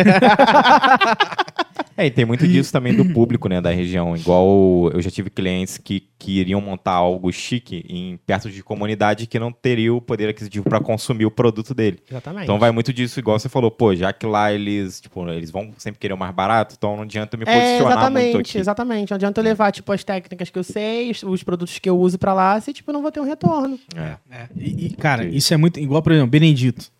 É, 1.99 2.05
e 2.05 2.11
tem 2.11 2.23
muito 2.23 2.47
disso 2.47 2.71
também 2.71 2.95
do 2.95 3.03
público, 3.13 3.49
né, 3.49 3.59
da 3.59 3.71
região. 3.71 4.15
Igual 4.15 4.89
eu 4.93 5.01
já 5.01 5.11
tive 5.11 5.29
clientes 5.29 5.77
que 5.77 6.07
queriam 6.17 6.61
montar 6.61 6.93
algo 6.93 7.31
chique 7.31 7.83
em 7.89 8.17
perto 8.25 8.49
de 8.49 8.63
comunidade 8.63 9.27
que 9.27 9.37
não 9.37 9.51
teria 9.51 9.93
o 9.93 9.99
poder 9.99 10.29
aquisitivo 10.29 10.63
para 10.63 10.79
consumir 10.79 11.25
o 11.25 11.31
produto 11.31 11.73
dele. 11.73 11.99
Exatamente. 12.09 12.43
Então 12.43 12.57
vai 12.57 12.71
muito 12.71 12.93
disso, 12.93 13.19
igual 13.19 13.37
você 13.37 13.49
falou, 13.49 13.69
pô, 13.69 13.93
já 13.95 14.13
que 14.13 14.25
lá 14.25 14.51
eles, 14.53 15.01
tipo, 15.01 15.27
eles 15.29 15.51
vão 15.51 15.71
sempre 15.77 15.99
querer 15.99 16.13
o 16.13 16.17
mais 16.17 16.33
barato, 16.33 16.75
então 16.77 16.95
não 16.95 17.03
adianta 17.03 17.35
eu 17.35 17.39
me 17.39 17.45
É, 17.45 17.53
posicionar 17.53 17.79
muito 17.79 17.91
exatamente, 17.91 18.37
aqui. 18.37 18.57
exatamente. 18.57 19.09
Não 19.11 19.15
adianta 19.15 19.39
eu 19.41 19.43
levar, 19.43 19.71
tipo, 19.71 19.91
as 19.91 20.03
técnicas 20.03 20.49
que 20.49 20.57
eu 20.59 20.63
sei, 20.63 21.11
os, 21.11 21.21
os 21.23 21.43
produtos 21.43 21.79
que 21.79 21.89
eu 21.89 21.97
uso 21.99 22.17
pra 22.17 22.33
lá, 22.33 22.59
se, 22.61 22.71
tipo, 22.71 22.89
eu 22.91 22.93
não 22.93 23.01
vou 23.01 23.11
ter 23.11 23.19
um 23.19 23.25
retorno. 23.25 23.77
É. 23.95 24.15
É. 24.31 24.47
E, 24.57 24.85
e, 24.85 24.89
cara, 24.91 25.25
isso 25.25 25.53
é 25.53 25.57
muito. 25.57 25.79
Igual, 25.79 26.01
por 26.01 26.11
exemplo, 26.13 26.29
Benedito. 26.31 26.91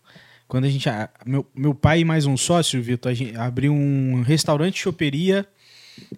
Quando 0.50 0.64
a 0.64 0.68
gente. 0.68 0.88
meu, 1.24 1.46
meu 1.54 1.72
pai 1.72 2.00
e 2.00 2.04
mais 2.04 2.26
um 2.26 2.36
sócio, 2.36 2.82
Vitor, 2.82 3.12
a 3.12 3.14
gente 3.14 3.36
abriu 3.36 3.72
um 3.72 4.20
restaurante 4.22 4.80
choperia 4.80 5.46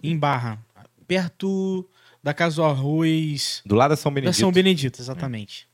em 0.01 0.17
Barra, 0.17 0.57
perto 1.07 1.87
da 2.23 2.33
Casa 2.33 2.55
do 2.55 2.63
Arroz. 2.63 3.61
Do 3.63 3.75
lado 3.75 3.91
da 3.91 3.95
São 3.95 4.11
Da 4.11 4.15
Benedito. 4.15 4.39
São 4.39 4.51
Benedito, 4.51 4.99
exatamente. 4.99 5.67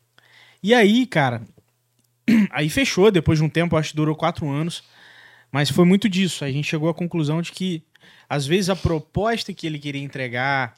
E 0.62 0.74
aí, 0.74 1.05
cara, 1.05 1.41
aí 2.51 2.70
fechou, 2.70 3.10
depois 3.10 3.39
de 3.39 3.45
um 3.45 3.49
tempo, 3.49 3.78
acho 3.78 3.91
que 3.91 3.95
durou 3.95 4.14
quatro 4.14 4.49
anos. 4.49 4.84
Mas 5.49 5.70
foi 5.70 5.86
muito 5.86 6.10
disso. 6.10 6.43
A 6.43 6.51
gente 6.51 6.68
chegou 6.68 6.89
à 6.89 6.93
conclusão 6.93 7.41
de 7.41 7.53
que, 7.53 7.82
às 8.28 8.45
vezes, 8.45 8.70
a 8.70 8.76
proposta 8.76 9.53
que 9.53 9.68
ele 9.68 9.80
queria 9.80 10.03
entregar, 10.03 10.76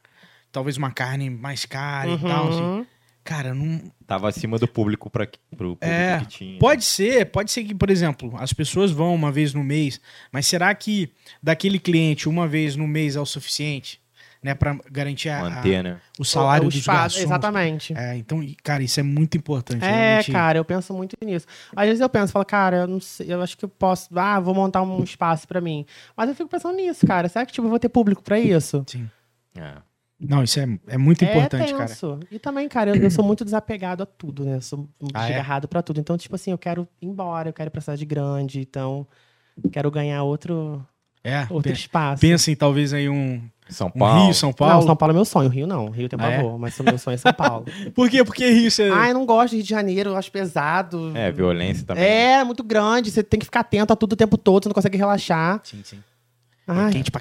talvez 0.51 0.77
uma 0.77 0.91
carne 0.91 1.31
mais 1.31 1.65
cara 1.65 2.11
e 2.11 2.19
tal, 2.19 2.49
assim, 2.49 2.61
Uhum. 2.61 2.85
Cara, 3.23 3.53
não. 3.53 3.81
Tava 4.05 4.27
acima 4.29 4.57
do 4.59 4.67
público 4.67 5.09
para 5.09 5.25
pro 5.25 5.75
público 5.75 5.77
É, 5.81 6.19
que 6.19 6.25
tinha. 6.27 6.59
Pode 6.59 6.83
ser, 6.83 7.25
pode 7.27 7.51
ser 7.51 7.63
que, 7.63 7.73
por 7.75 7.89
exemplo, 7.89 8.33
as 8.37 8.51
pessoas 8.53 8.91
vão 8.91 9.13
uma 9.15 9.31
vez 9.31 9.53
no 9.53 9.63
mês, 9.63 9.99
mas 10.31 10.45
será 10.47 10.73
que 10.75 11.11
daquele 11.41 11.79
cliente 11.79 12.27
uma 12.27 12.47
vez 12.47 12.75
no 12.75 12.87
mês 12.87 13.15
é 13.15 13.19
o 13.21 13.25
suficiente? 13.25 13.99
Né, 14.43 14.55
para 14.55 14.75
garantir 14.91 15.29
a- 15.29 15.39
Manter, 15.39 15.83
né? 15.83 16.01
o 16.17 16.25
salário 16.25 16.65
O 16.65 16.69
dos 16.69 16.79
espaço, 16.79 16.97
garçons? 17.15 17.21
Exatamente. 17.21 17.93
É, 17.95 18.17
então, 18.17 18.43
cara, 18.63 18.81
isso 18.81 18.99
é 18.99 19.03
muito 19.03 19.37
importante. 19.37 19.85
É, 19.85 19.87
realmente. 20.13 20.31
cara, 20.31 20.57
eu 20.57 20.65
penso 20.65 20.91
muito 20.95 21.15
nisso. 21.23 21.45
Às 21.75 21.85
vezes 21.85 22.01
eu 22.01 22.09
penso, 22.09 22.33
falo, 22.33 22.43
cara, 22.43 22.77
eu 22.77 22.87
não 22.87 22.99
sei, 22.99 23.31
eu 23.31 23.39
acho 23.43 23.55
que 23.55 23.63
eu 23.65 23.69
posso, 23.69 24.09
ah, 24.17 24.39
vou 24.39 24.55
montar 24.55 24.81
um 24.81 25.03
espaço 25.03 25.47
pra 25.47 25.61
mim. 25.61 25.85
Mas 26.17 26.27
eu 26.27 26.33
fico 26.33 26.49
pensando 26.49 26.75
nisso, 26.75 27.05
cara. 27.05 27.29
Será 27.29 27.45
que 27.45 27.53
tipo, 27.53 27.67
eu 27.67 27.69
vou 27.69 27.77
ter 27.77 27.89
público 27.89 28.23
pra 28.23 28.39
isso? 28.39 28.83
Sim. 28.87 29.07
É. 29.55 29.73
Não, 30.23 30.43
isso 30.43 30.59
é, 30.59 30.67
é 30.87 30.97
muito 30.97 31.25
importante, 31.25 31.69
é 31.73 31.75
cara. 31.75 31.87
tenso. 31.87 32.19
E 32.29 32.37
também, 32.37 32.69
cara, 32.69 32.91
eu, 32.91 32.95
eu 33.01 33.09
sou 33.09 33.25
muito 33.25 33.43
desapegado 33.43 34.03
a 34.03 34.05
tudo, 34.05 34.45
né? 34.45 34.57
Eu 34.57 34.61
sou 34.61 34.79
muito 35.01 35.15
Ah, 35.15 35.27
é? 35.29 35.59
pra 35.67 35.81
tudo. 35.81 35.99
Então, 35.99 36.15
tipo 36.17 36.35
assim, 36.35 36.51
eu 36.51 36.57
quero 36.57 36.87
ir 37.01 37.07
embora, 37.07 37.49
eu 37.49 37.53
quero 37.53 37.69
ir 37.69 37.71
pra 37.71 37.81
cidade 37.81 38.05
grande, 38.05 38.59
então 38.61 39.07
quero 39.71 39.89
ganhar 39.89 40.21
outro, 40.23 40.85
É, 41.23 41.47
outro 41.49 41.71
espaço. 41.71 42.21
pensa 42.21 42.51
em 42.51 42.55
talvez 42.55 42.93
aí 42.93 43.09
um, 43.09 43.41
São 43.67 43.87
um 43.87 43.91
Paulo. 43.91 44.25
Rio, 44.25 44.33
São 44.35 44.49
Não, 44.49 44.53
Paulo. 44.53 44.85
São 44.85 44.95
Paulo 44.95 45.11
é 45.11 45.15
meu 45.15 45.25
sonho. 45.25 45.49
Rio 45.49 45.65
não. 45.65 45.89
Rio 45.89 46.07
tem 46.07 46.19
Ah, 46.21 46.29
é? 46.31 46.37
pavor, 46.37 46.59
mas 46.59 46.79
o 46.79 46.83
meu 46.83 46.97
sonho 46.99 47.15
é 47.15 47.17
São 47.17 47.33
Paulo. 47.33 47.65
Por 47.95 48.07
quê? 48.09 48.23
Porque 48.23 48.47
Rio 48.47 48.69
você... 48.69 48.89
Ai, 48.93 49.09
eu 49.09 49.13
não 49.15 49.25
gosto 49.25 49.49
de 49.51 49.55
Rio 49.57 49.63
de 49.63 49.69
Janeiro, 49.69 50.11
eu 50.11 50.17
acho 50.17 50.31
pesado. 50.31 51.11
É, 51.15 51.31
violência 51.31 51.85
também. 51.85 52.03
É, 52.03 52.43
muito 52.43 52.63
grande. 52.63 53.09
Você 53.09 53.23
tem 53.23 53.39
que 53.39 53.45
ficar 53.45 53.61
atento 53.61 53.91
a 53.91 53.95
tudo 53.95 54.13
o 54.13 54.15
tempo 54.15 54.37
todo, 54.37 54.63
você 54.63 54.69
não 54.69 54.73
consegue 54.75 54.97
relaxar. 54.97 55.61
Sim, 55.63 55.81
sim. 55.83 55.99
Ai, 56.67 56.89
É 56.89 56.91
quente 56.93 57.09
pra 57.11 57.19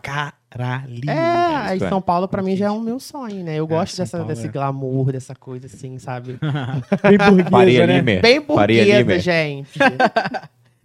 caralho. 0.51 1.09
É, 1.09 1.57
aí 1.57 1.82
é. 1.82 1.88
São 1.88 2.03
Paulo 2.03 2.26
pra 2.26 2.42
mim 2.42 2.57
já 2.57 2.66
é 2.66 2.70
o 2.70 2.80
meu 2.80 2.98
sonho, 2.98 3.44
né? 3.44 3.55
Eu 3.55 3.66
gosto 3.66 3.94
São 3.94 4.05
dessa, 4.05 4.18
Paulo, 4.18 4.32
desse 4.32 4.46
é. 4.46 4.51
glamour, 4.51 5.12
dessa 5.12 5.34
coisa 5.34 5.66
assim, 5.66 5.98
sabe? 5.98 6.38
Bem 7.03 7.18
burguesa, 7.18 7.51
Faria 7.51 7.86
né? 7.86 7.96
Limer. 7.96 8.20
Bem 8.20 8.40
burguesa, 8.40 8.98
Limer. 8.98 9.20
gente. 9.20 9.78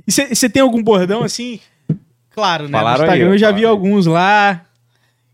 E 0.07 0.11
você 0.11 0.47
tem 0.47 0.61
algum 0.61 0.83
bordão 0.83 1.23
assim? 1.23 1.59
Claro, 2.29 2.65
né? 2.65 2.77
Falaram 2.77 2.99
no 2.99 3.03
Instagram 3.05 3.25
aí, 3.25 3.33
eu 3.33 3.37
já 3.37 3.51
vi 3.51 3.65
alguns 3.65 4.05
lá. 4.05 4.61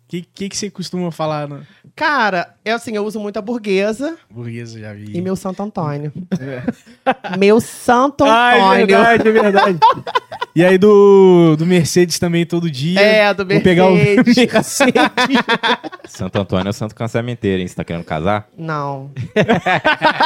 O 0.05 0.07
que 0.07 0.21
que 0.21 0.49
que 0.49 0.57
você 0.57 0.69
costuma 0.69 1.11
falar 1.11 1.47
no 1.47 1.65
Cara, 1.95 2.55
eu 2.64 2.76
assim, 2.76 2.95
eu 2.95 3.03
uso 3.05 3.20
muito 3.20 3.38
a 3.38 3.41
burguesa 3.41 4.16
burguesa? 4.30 4.80
Já 4.80 4.93
vi. 4.93 5.12
e 5.18 5.22
meu 5.22 5.36
Santo 5.36 5.64
Antônio. 5.64 6.12
meu 7.38 7.59
Santo 7.59 8.24
Ah, 8.26 8.55
é 8.55 8.59
Antônio. 8.62 8.88
verdade, 8.88 9.28
é 9.28 9.32
verdade. 9.32 9.80
e 10.55 10.64
aí 10.64 10.78
do, 10.78 11.55
do 11.57 11.66
Mercedes 11.66 12.20
também 12.20 12.45
todo 12.45 12.70
dia. 12.70 12.99
É, 12.99 13.34
do 13.34 13.45
Vou 13.45 13.62
pegar 13.62 13.88
o 13.88 13.95
Mercedes. 13.95 14.36
Mercedes. 14.38 15.01
Santo 16.07 16.39
Antônio 16.39 16.68
é 16.68 16.70
o 16.70 16.74
santo 16.74 16.93
casamenteiro, 16.93 17.62
hein? 17.62 17.68
Você 17.68 17.76
tá 17.76 17.84
querendo 17.84 18.03
casar? 18.03 18.47
Não. 18.57 19.12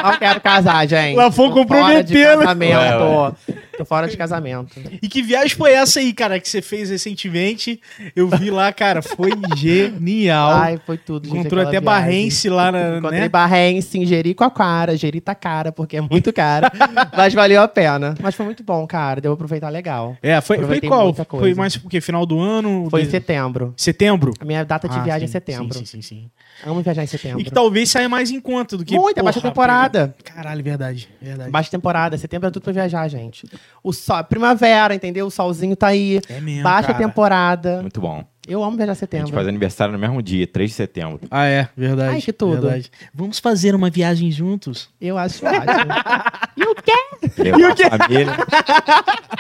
Não 0.04 0.18
quero 0.20 0.42
casar, 0.42 0.86
gente. 0.88 1.16
Lá 1.16 1.32
foi 1.32 1.48
Tô 1.50 1.54
fora 1.68 2.04
de 2.04 2.14
comprometendo. 2.14 2.40
casamento. 2.40 2.78
Ué, 2.78 3.56
Tô 3.78 3.86
fora 3.86 4.08
de 4.08 4.16
casamento. 4.18 4.76
E 5.02 5.08
que 5.10 5.22
viagem 5.22 5.56
foi 5.56 5.74
essa 5.74 6.00
aí, 6.00 6.14
cara, 6.14 6.40
que 6.40 6.48
você 6.50 6.62
fez 6.62 6.90
recentemente? 6.90 7.80
Eu 8.16 8.28
vi 8.30 8.50
lá, 8.50 8.72
cara, 8.72 9.02
foi 9.02 9.32
genial. 9.56 10.52
Ai, 10.52 10.80
foi 10.86 10.98
tudo, 10.98 11.28
gente. 11.28 11.40
Encontrou 11.40 11.62
até 11.62 11.80
viagem. 11.82 11.86
Barrense 12.26 12.50
lá 12.50 12.72
na. 12.72 12.98
Encontrei 12.98 13.20
Né? 13.22 13.30
Barrense 13.30 13.98
em 14.00 14.06
Jericoacoara. 14.06 14.98
Jeri 14.98 15.22
tá 15.22 15.36
cara, 15.36 15.72
porque 15.72 15.98
é 15.98 16.02
muito 16.02 16.32
cara. 16.34 16.72
mas 17.16 17.34
valeu 17.34 17.62
a 17.62 17.68
pena. 17.68 18.16
Mas 18.22 18.36
foi 18.36 18.46
muito 18.46 18.64
bom, 18.64 18.86
cara. 18.88 19.22
Deu 19.22 19.32
pra 19.32 19.46
aproveitar 19.46 19.70
legal. 19.70 20.18
É, 20.22 20.40
foi, 20.42 20.58
foi 20.60 20.82
qual? 20.82 21.06
muita 21.06 21.26
Foi 21.26 21.54
mais 21.54 21.78
porque 21.78 22.02
final 22.02 22.26
do 22.26 22.40
ano? 22.40 22.88
Foi 22.90 23.02
em 23.02 23.06
de- 23.06 23.12
setembro. 23.12 23.74
setembro? 23.78 24.34
A 24.40 24.46
minha 24.46 24.64
data 24.64 24.88
de 24.90 24.98
Ah, 24.98 25.02
viagem 25.04 25.28
sim, 25.28 25.32
é 25.32 25.40
setembro. 25.40 25.78
Sim, 25.78 25.86
sim, 25.86 26.02
sim, 26.02 26.22
sim. 26.22 26.30
Amo 26.66 26.82
viajar 26.82 27.04
em 27.04 27.08
setembro. 27.08 27.42
E 27.42 27.44
que 27.44 27.52
talvez 27.52 27.90
saia 27.90 28.08
mais 28.10 28.32
em 28.32 28.40
conta 28.40 28.78
do 28.78 28.86
que. 28.86 28.98
Muito, 28.98 29.20
é 29.20 29.24
baixa 29.24 29.40
porra, 29.40 29.52
temporada. 29.52 30.16
pega- 30.24 30.36
Caralho, 30.36 30.64
verdade. 30.64 31.10
verdade. 31.22 31.50
Baixa 31.52 31.70
temporada. 31.72 32.18
Setembro 32.18 32.48
é 32.48 32.52
tudo 32.52 32.64
pra 32.64 32.74
viajar, 32.74 33.08
gente. 33.08 33.48
O 33.84 33.92
sol, 33.94 34.24
primavera, 34.24 34.94
entendeu? 34.96 35.28
O 35.28 35.32
solzinho 35.32 35.76
tá 35.76 35.88
aí. 35.88 36.22
É 36.30 36.40
mesmo. 36.40 36.64
Baixa 36.64 36.88
cara. 36.94 37.00
temporada. 37.00 37.82
Muito 37.82 38.00
bom. 38.02 38.24
Eu 38.48 38.64
amo 38.64 38.78
viajar 38.78 38.92
em 38.92 38.92
A 38.92 38.94
gente 38.94 39.00
setembro. 39.00 39.34
faz 39.34 39.48
aniversário 39.48 39.94
no 39.94 40.00
mesmo 40.00 40.22
dia, 40.22 40.46
3 40.46 40.70
de 40.70 40.76
setembro. 40.76 41.20
Ah, 41.32 41.46
é, 41.46 41.68
verdade. 41.76 42.16
Ai, 42.16 42.22
que 42.22 42.32
tudo. 42.32 42.62
verdade. 42.62 42.92
Vamos 43.14 43.40
fazer 43.40 43.74
uma 43.74 43.90
viagem 43.90 44.32
juntos. 44.32 44.90
Eu 45.02 45.18
acho 45.18 45.44
ótimo. 45.46 45.66
e 46.58 46.64
o 46.64 46.76
quê? 46.76 47.42
Levar 47.42 47.72
a 47.72 47.98
família. 47.98 48.34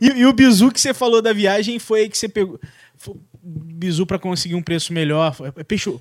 E, 0.00 0.06
e 0.20 0.26
o 0.26 0.32
bizu 0.32 0.70
que 0.72 0.80
você 0.80 0.92
falou 0.92 1.22
da 1.22 1.32
viagem 1.32 1.78
foi 1.78 2.00
aí 2.00 2.08
que 2.08 2.18
você 2.18 2.28
pegou. 2.28 2.58
Foi, 2.96 3.14
bizu 3.42 4.04
pra 4.04 4.18
conseguir 4.18 4.56
um 4.56 4.62
preço 4.62 4.92
melhor. 4.92 5.34
É 5.56 5.62
Peixe. 5.62 5.94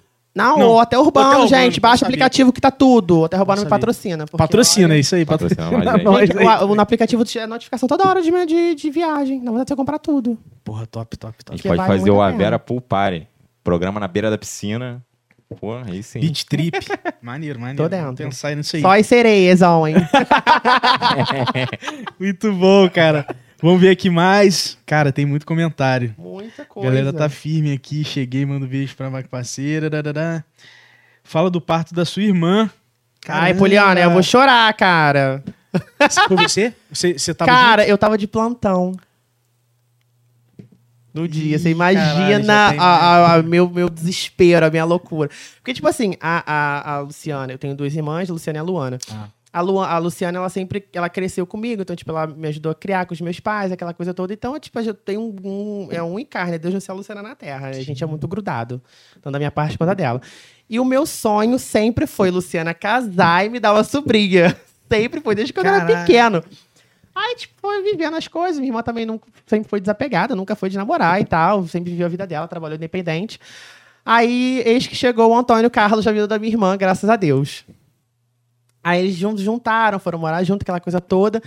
Não, 0.43 0.57
Não, 0.59 0.67
o 0.69 0.81
Hotel 0.81 1.01
Urbano, 1.01 1.27
Hotel 1.29 1.41
Urbano, 1.43 1.63
gente. 1.63 1.79
Baixa 1.79 1.97
sabia. 1.99 2.07
aplicativo 2.09 2.53
que 2.53 2.61
tá 2.61 2.71
tudo. 2.71 3.17
O 3.17 3.23
Hotel 3.23 3.39
Urbano 3.39 3.61
me 3.61 3.65
sabia. 3.65 3.79
patrocina. 3.79 4.25
porque, 4.25 4.37
Patrocina, 4.37 4.87
olha, 4.93 4.99
isso 4.99 5.15
aí. 5.15 5.25
Patrocina 5.25 5.63
Patrocina. 5.69 5.91
nós 5.91 5.99
aí. 5.99 6.03
nós 6.03 6.29
Gente, 6.29 6.37
aí. 6.39 6.63
o- 6.65 6.75
no 6.75 6.81
aplicativo 6.81 7.25
tinha 7.25 7.47
notificação 7.47 7.87
toda 7.87 8.07
hora 8.07 8.21
de, 8.21 8.31
de, 8.45 8.75
de 8.75 8.89
viagem. 8.89 9.39
Não 9.39 9.53
vontade 9.53 9.65
de 9.65 9.69
você 9.69 9.75
comprar 9.75 9.99
tudo. 9.99 10.37
Porra, 10.63 10.85
top, 10.87 11.17
top, 11.17 11.35
A 11.39 11.43
top. 11.43 11.57
gente 11.57 11.63
Porque 11.63 11.67
pode 11.67 11.77
vale 11.77 11.87
fazer 11.99 12.11
muito 12.11 12.17
o 12.17 12.21
a 12.21 12.25
pena. 12.27 12.35
Avera 12.35 12.59
Pool 12.59 12.81
Party. 12.81 13.27
Programa 13.63 13.99
na 13.99 14.07
beira 14.07 14.29
da 14.29 14.37
piscina. 14.37 15.03
Pô, 15.59 15.73
aí 15.75 16.03
sim. 16.03 16.19
Beat 16.19 16.43
trip. 16.45 16.77
maneiro, 17.23 17.59
maneiro. 17.59 17.81
Tô 17.83 17.89
dentro. 17.89 18.15
Pensar 18.25 18.55
nisso 18.55 18.75
aí. 18.75 18.81
Só 18.83 18.95
as 18.97 19.05
sereias, 19.07 19.61
ó, 19.63 19.87
hein? 19.87 19.95
Muito 22.19 22.51
bom, 22.53 22.89
cara. 22.89 23.25
Vamos 23.61 23.81
ver 23.81 23.89
aqui 23.89 24.09
mais. 24.09 24.77
Cara, 24.85 25.11
tem 25.11 25.25
muito 25.25 25.45
comentário. 25.45 26.15
Muita 26.17 26.61
A 26.61 26.65
coisa. 26.65 26.89
galera 26.89 27.11
tá 27.13 27.27
firme 27.27 27.73
aqui. 27.73 28.03
Cheguei, 28.05 28.45
mando 28.45 28.65
beijo 28.67 28.95
pra 28.95 29.09
minha 29.09 29.23
parceira. 29.23 29.89
dadadá. 29.89 30.43
Fala 31.23 31.49
do 31.49 31.59
parto 31.59 31.93
da 31.93 32.05
sua 32.05 32.23
irmã. 32.23 32.63
Ai, 32.63 32.69
Caramba. 33.51 33.59
Poliana, 33.59 33.99
eu 33.99 34.11
vou 34.11 34.23
chorar, 34.23 34.73
cara. 34.75 35.43
Foi 36.27 36.37
você? 36.37 36.73
Você, 36.91 37.17
você 37.19 37.33
tava 37.33 37.51
cara, 37.51 37.81
junto? 37.83 37.91
eu 37.91 37.97
tava 37.97 38.17
de 38.17 38.25
plantão. 38.27 38.93
No 41.13 41.27
dia, 41.27 41.57
você 41.57 41.69
Ih, 41.69 41.71
imagina 41.71 42.53
caralho, 42.53 42.81
a, 42.81 42.85
a- 42.85 43.33
a 43.35 43.43
meu, 43.43 43.67
meu 43.69 43.89
desespero, 43.89 44.65
a 44.65 44.69
minha 44.69 44.85
loucura. 44.85 45.29
Porque, 45.57 45.73
tipo 45.73 45.87
assim, 45.87 46.13
a, 46.21 46.43
a, 46.45 46.93
a 46.93 46.99
Luciana, 47.01 47.51
eu 47.51 47.57
tenho 47.57 47.75
duas 47.75 47.93
irmãs, 47.95 48.29
a 48.29 48.33
Luciana 48.33 48.57
e 48.57 48.61
a 48.61 48.63
Luana. 48.63 48.97
Ah. 49.11 49.27
A, 49.51 49.61
Lu, 49.61 49.79
a 49.79 49.97
Luciana, 49.97 50.37
ela 50.37 50.49
sempre 50.49 50.85
ela 50.93 51.09
cresceu 51.09 51.45
comigo, 51.47 51.81
então, 51.81 51.95
tipo, 51.95 52.11
ela 52.11 52.27
me 52.27 52.47
ajudou 52.49 52.71
a 52.71 52.75
criar 52.75 53.05
com 53.07 53.13
os 53.15 53.21
meus 53.21 53.39
pais, 53.39 53.71
aquela 53.71 53.93
coisa 53.95 54.13
toda. 54.13 54.31
Então, 54.31 54.57
tipo, 54.59 54.79
eu 54.79 54.93
tenho 54.93 55.21
um, 55.21 55.35
um- 55.43 55.87
é 55.91 56.03
um 56.03 56.19
encarne, 56.19 56.59
Deus 56.59 56.73
não 56.73 56.79
sei 56.81 56.93
a 56.93 56.95
Luciana 56.95 57.23
na 57.23 57.33
Terra. 57.35 57.71
né? 57.71 57.77
A 57.77 57.81
gente 57.81 58.03
é 58.03 58.07
muito 58.07 58.27
grudado. 58.27 58.79
Então, 59.17 59.31
da 59.31 59.39
minha 59.39 59.49
parte 59.49 59.75
quanto 59.77 59.89
a 59.89 59.93
dela. 59.95 60.21
E 60.69 60.79
o 60.79 60.85
meu 60.85 61.03
sonho 61.05 61.57
sempre 61.57 62.05
foi 62.05 62.29
Luciana 62.29 62.75
casar 62.75 63.43
e 63.43 63.49
me 63.49 63.59
dar 63.59 63.73
uma 63.73 63.83
sobrinha. 63.83 64.55
Sempre 64.91 65.19
foi, 65.21 65.35
desde 65.35 65.53
quando 65.53 65.67
eu 65.67 65.73
era 65.73 65.85
pequeno. 66.05 66.43
Aí, 67.13 67.35
tipo, 67.35 67.53
foi 67.59 67.83
vivendo 67.83 68.15
as 68.15 68.27
coisas. 68.27 68.57
Minha 68.59 68.69
irmã 68.69 68.81
também 68.81 69.05
não, 69.05 69.19
sempre 69.45 69.69
foi 69.69 69.79
desapegada, 69.79 70.35
nunca 70.35 70.55
foi 70.55 70.69
de 70.69 70.77
namorar 70.77 71.19
e 71.21 71.25
tal. 71.25 71.67
Sempre 71.67 71.91
viveu 71.91 72.05
a 72.07 72.09
vida 72.09 72.25
dela, 72.25 72.47
trabalhou 72.47 72.75
independente. 72.75 73.39
Aí, 74.05 74.63
eis 74.65 74.87
que 74.87 74.95
chegou 74.95 75.29
o 75.29 75.35
Antônio 75.37 75.69
Carlos 75.69 76.05
da 76.05 76.11
vida 76.11 76.27
da 76.27 76.39
minha 76.39 76.51
irmã, 76.53 76.75
graças 76.77 77.07
a 77.09 77.15
Deus. 77.15 77.63
Aí 78.89 79.01
eles 79.01 79.15
juntaram, 79.15 79.99
foram 79.99 80.17
morar 80.17 80.43
junto, 80.43 80.63
aquela 80.63 80.79
coisa 80.79 80.99
toda. 80.99 81.41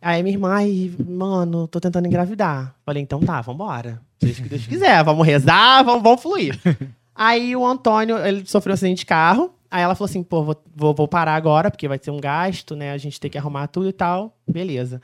Aí 0.00 0.22
minha 0.22 0.34
irmã, 0.34 0.52
ai, 0.52 0.92
mano, 1.08 1.66
tô 1.66 1.80
tentando 1.80 2.06
engravidar. 2.06 2.74
Falei, 2.84 3.02
então 3.02 3.18
tá, 3.20 3.40
vambora. 3.40 3.98
Seja 4.20 4.40
o 4.40 4.42
que 4.42 4.50
Deus 4.50 4.66
quiser, 4.66 5.02
vamos 5.02 5.26
rezar, 5.26 5.82
vamos, 5.84 6.02
vamos 6.02 6.20
fluir. 6.20 6.60
Aí 7.14 7.56
o 7.56 7.66
Antônio, 7.66 8.18
ele 8.18 8.44
sofreu 8.44 8.72
um 8.72 8.74
acidente 8.74 8.98
de 8.98 9.06
carro. 9.06 9.54
Aí 9.70 9.82
ela 9.82 9.94
falou 9.94 10.04
assim, 10.10 10.22
pô, 10.22 10.44
vou, 10.44 10.62
vou, 10.76 10.94
vou 10.94 11.08
parar 11.08 11.34
agora, 11.34 11.70
porque 11.70 11.88
vai 11.88 11.98
ser 11.98 12.10
um 12.10 12.20
gasto, 12.20 12.76
né? 12.76 12.92
A 12.92 12.98
gente 12.98 13.18
tem 13.18 13.30
que 13.30 13.38
arrumar 13.38 13.68
tudo 13.68 13.88
e 13.88 13.92
tal. 13.92 14.36
Beleza. 14.46 15.00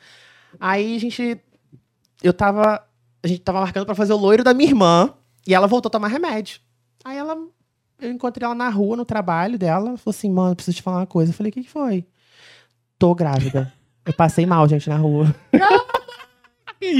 Aí 0.60 0.94
a 0.94 1.00
gente. 1.00 1.40
Eu 2.22 2.34
tava. 2.34 2.84
A 3.22 3.26
gente 3.26 3.40
tava 3.40 3.60
marcando 3.60 3.86
pra 3.86 3.94
fazer 3.94 4.12
o 4.12 4.18
loiro 4.18 4.44
da 4.44 4.52
minha 4.52 4.68
irmã. 4.68 5.14
E 5.46 5.54
ela 5.54 5.66
voltou 5.66 5.88
a 5.88 5.92
tomar 5.92 6.08
remédio. 6.08 6.60
Aí 7.02 7.16
ela. 7.16 7.34
Eu 8.00 8.10
encontrei 8.12 8.44
ela 8.44 8.54
na 8.54 8.68
rua, 8.68 8.96
no 8.96 9.04
trabalho 9.04 9.58
dela. 9.58 9.88
Ela 9.88 9.98
falou 9.98 10.14
assim, 10.16 10.30
mano, 10.30 10.54
preciso 10.54 10.76
te 10.76 10.82
falar 10.82 10.98
uma 10.98 11.06
coisa. 11.06 11.30
Eu 11.30 11.34
falei, 11.34 11.50
o 11.50 11.52
que, 11.52 11.62
que 11.62 11.70
foi? 11.70 12.04
Tô 12.98 13.14
grávida. 13.14 13.72
Eu 14.06 14.12
passei 14.12 14.46
mal, 14.46 14.68
gente, 14.68 14.88
na 14.88 14.96
rua. 14.96 15.34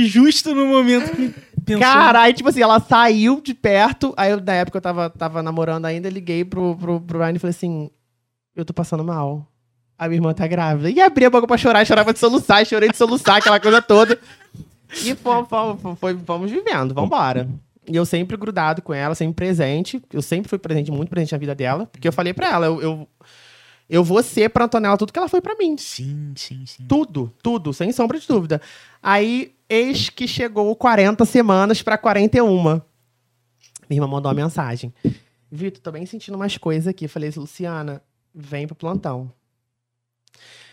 Justo 0.06 0.54
no 0.54 0.66
momento 0.66 1.10
que 1.14 1.34
pensou... 1.64 1.80
Cara, 1.82 2.22
aí, 2.22 2.32
tipo 2.34 2.48
assim, 2.48 2.60
ela 2.62 2.80
saiu 2.80 3.40
de 3.40 3.54
perto. 3.54 4.12
Aí, 4.16 4.30
eu, 4.32 4.40
na 4.40 4.54
época, 4.54 4.78
eu 4.78 4.82
tava, 4.82 5.08
tava 5.10 5.42
namorando 5.42 5.84
ainda, 5.86 6.08
liguei 6.10 6.44
pro, 6.44 6.76
pro, 6.76 7.00
pro 7.00 7.18
Ryan 7.20 7.36
e 7.36 7.38
falei 7.38 7.50
assim: 7.50 7.90
Eu 8.56 8.64
tô 8.64 8.72
passando 8.74 9.04
mal. 9.04 9.46
A 9.96 10.06
minha 10.08 10.16
irmã 10.18 10.32
tá 10.34 10.46
grávida. 10.46 10.90
E 10.90 11.00
abri 11.00 11.24
a 11.24 11.30
boca 11.30 11.46
pra 11.46 11.56
chorar, 11.56 11.84
chorava 11.86 12.12
de 12.12 12.18
soluçar, 12.18 12.64
chorei 12.66 12.88
de 12.90 12.96
soluçar, 12.96 13.36
aquela 13.36 13.58
coisa 13.60 13.80
toda. 13.80 14.18
E 15.04 15.14
fomos, 15.14 15.48
fomos, 15.48 15.98
foi- 15.98 16.18
fomos 16.24 16.50
vivendo, 16.50 16.94
vambora. 16.94 17.48
E 17.88 17.96
eu 17.96 18.04
sempre 18.04 18.36
grudado 18.36 18.82
com 18.82 18.92
ela, 18.92 19.14
sempre 19.14 19.34
presente. 19.34 20.02
Eu 20.12 20.20
sempre 20.20 20.48
fui 20.48 20.58
presente, 20.58 20.90
muito 20.90 21.08
presente 21.08 21.32
na 21.32 21.38
vida 21.38 21.54
dela. 21.54 21.86
Porque 21.86 22.06
eu 22.06 22.12
falei 22.12 22.34
pra 22.34 22.52
ela, 22.52 22.66
eu, 22.66 22.82
eu, 22.82 23.08
eu 23.88 24.04
vou 24.04 24.22
ser 24.22 24.50
pra 24.50 24.66
Antonella 24.66 24.98
tudo 24.98 25.12
que 25.12 25.18
ela 25.18 25.28
foi 25.28 25.40
pra 25.40 25.56
mim. 25.56 25.76
Sim, 25.78 26.34
sim, 26.36 26.66
sim. 26.66 26.84
Tudo, 26.86 27.32
tudo, 27.42 27.72
sem 27.72 27.90
sombra 27.90 28.18
de 28.18 28.28
dúvida. 28.28 28.60
Aí, 29.02 29.54
eis 29.68 30.10
que 30.10 30.28
chegou 30.28 30.76
40 30.76 31.24
semanas 31.24 31.82
pra 31.82 31.96
41. 31.96 32.62
Minha 32.62 32.82
irmã 33.90 34.06
mandou 34.06 34.30
uma 34.30 34.34
mensagem. 34.34 34.92
Vitor, 35.50 35.80
tô 35.80 35.90
bem 35.90 36.04
sentindo 36.04 36.34
umas 36.34 36.58
coisas 36.58 36.86
aqui. 36.86 37.08
Falei, 37.08 37.32
Luciana, 37.34 38.02
vem 38.34 38.66
pro 38.66 38.76
plantão. 38.76 39.32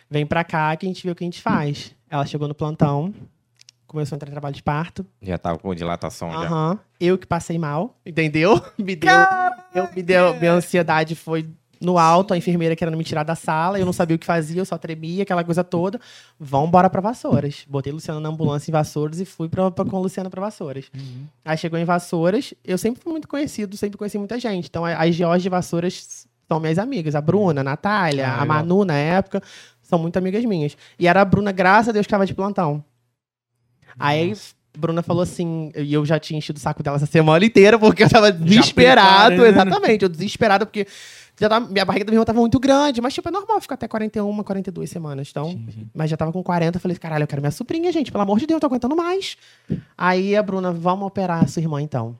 Vem 0.09 0.25
pra 0.25 0.43
cá 0.43 0.75
que 0.75 0.85
a 0.85 0.89
gente 0.89 1.03
vê 1.03 1.11
o 1.11 1.15
que 1.15 1.23
a 1.23 1.27
gente 1.27 1.41
faz. 1.41 1.95
Ela 2.09 2.25
chegou 2.25 2.47
no 2.47 2.53
plantão, 2.53 3.13
começou 3.95 4.15
a 4.15 4.17
entrar 4.17 4.27
em 4.29 4.31
trabalho 4.31 4.53
de 4.55 4.61
parto. 4.63 5.05
Já 5.21 5.37
tava 5.37 5.57
com 5.57 5.73
dilatação 5.73 6.31
já. 6.31 6.37
Aham. 6.39 6.79
Eu 6.99 7.17
que 7.17 7.25
passei 7.25 7.57
mal, 7.57 7.97
entendeu? 8.05 8.61
Me 8.77 8.95
deu, 8.95 9.09
eu, 9.73 9.89
me 9.95 10.03
deu. 10.03 10.33
Minha 10.39 10.53
ansiedade 10.53 11.15
foi 11.15 11.47
no 11.81 11.97
alto, 11.97 12.33
a 12.33 12.37
enfermeira 12.37 12.73
querendo 12.75 12.95
me 12.97 13.03
tirar 13.03 13.23
da 13.23 13.35
sala, 13.35 13.77
eu 13.77 13.85
não 13.85 13.91
sabia 13.91 14.15
o 14.15 14.19
que 14.19 14.25
fazia, 14.25 14.61
eu 14.61 14.65
só 14.65 14.77
tremia, 14.77 15.23
aquela 15.23 15.43
coisa 15.43 15.61
toda. 15.63 15.99
Vão 16.39 16.65
embora 16.65 16.89
pra 16.89 17.01
Vassouras. 17.01 17.65
Botei 17.67 17.91
Luciana 17.91 18.19
na 18.19 18.29
ambulância 18.29 18.69
em 18.69 18.73
Vassouras 18.73 19.19
e 19.19 19.25
fui 19.25 19.49
pra, 19.49 19.69
pra- 19.69 19.83
com 19.85 19.97
a 19.97 19.99
Luciana 19.99 20.29
pra 20.29 20.39
Vassouras. 20.41 20.85
Aí 21.43 21.57
chegou 21.57 21.77
em 21.77 21.83
Vassouras, 21.85 22.53
eu 22.63 22.77
sempre 22.77 23.01
fui 23.03 23.11
muito 23.11 23.27
conhecido, 23.27 23.75
sempre 23.75 23.97
conheci 23.97 24.17
muita 24.17 24.39
gente. 24.39 24.67
Então, 24.69 24.85
as 24.85 25.13
George 25.13 25.43
de 25.43 25.49
Vassouras 25.49 26.25
são 26.47 26.59
minhas 26.61 26.79
amigas. 26.79 27.13
A 27.13 27.21
Bruna, 27.21 27.59
a 27.61 27.63
Natália, 27.63 28.27
Ah, 28.29 28.41
a. 28.41 28.45
Manu, 28.45 28.85
na 28.85 28.95
época, 28.95 29.43
são 29.81 29.99
muito 29.99 30.15
amigas 30.17 30.43
minhas. 30.45 30.77
E 30.97 31.07
era 31.07 31.21
a 31.21 31.25
Bruna, 31.25 31.51
graças 31.51 31.89
a 31.89 31.91
Deus, 31.91 32.05
que 32.05 32.09
estava 32.09 32.25
de 32.25 32.33
plantão. 32.33 32.83
Aí, 33.99 34.33
Bruna 34.77 35.01
falou 35.01 35.23
assim, 35.23 35.71
e 35.75 35.93
eu 35.93 36.05
já 36.05 36.19
tinha 36.19 36.37
enchido 36.37 36.57
o 36.57 36.61
saco 36.61 36.83
dela 36.83 36.97
essa 36.97 37.05
semana 37.05 37.45
inteira, 37.45 37.79
porque 37.79 38.03
eu 38.03 38.09
tava 38.09 38.31
desesperado. 38.31 39.35
preparando. 39.35 39.45
Exatamente, 39.45 40.03
eu 40.03 40.09
desesperado, 40.09 40.65
porque 40.65 40.87
já 41.39 41.49
tava, 41.49 41.67
minha 41.67 41.83
barriga 41.83 42.05
da 42.05 42.11
minha 42.11 42.17
irmã 42.17 42.25
tava 42.25 42.39
muito 42.39 42.59
grande, 42.59 43.01
mas 43.01 43.13
tipo, 43.13 43.27
é 43.27 43.31
normal 43.31 43.59
ficar 43.59 43.75
até 43.75 43.87
41, 43.87 44.43
42 44.43 44.89
semanas. 44.89 45.27
Então, 45.29 45.59
mas 45.93 46.09
já 46.09 46.17
tava 46.17 46.31
com 46.31 46.41
40, 46.41 46.77
eu 46.77 46.81
falei, 46.81 46.97
caralho, 46.97 47.23
eu 47.23 47.27
quero 47.27 47.41
minha 47.41 47.51
sobrinha, 47.51 47.91
gente, 47.91 48.11
pelo 48.11 48.23
amor 48.23 48.39
de 48.39 48.45
Deus, 48.45 48.57
eu 48.57 48.61
tô 48.61 48.67
aguentando 48.67 48.95
mais. 48.95 49.37
Aí 49.97 50.35
a 50.35 50.43
Bruna, 50.43 50.71
vamos 50.71 51.05
operar 51.07 51.43
a 51.43 51.47
sua 51.47 51.61
irmã 51.61 51.81
então. 51.81 52.17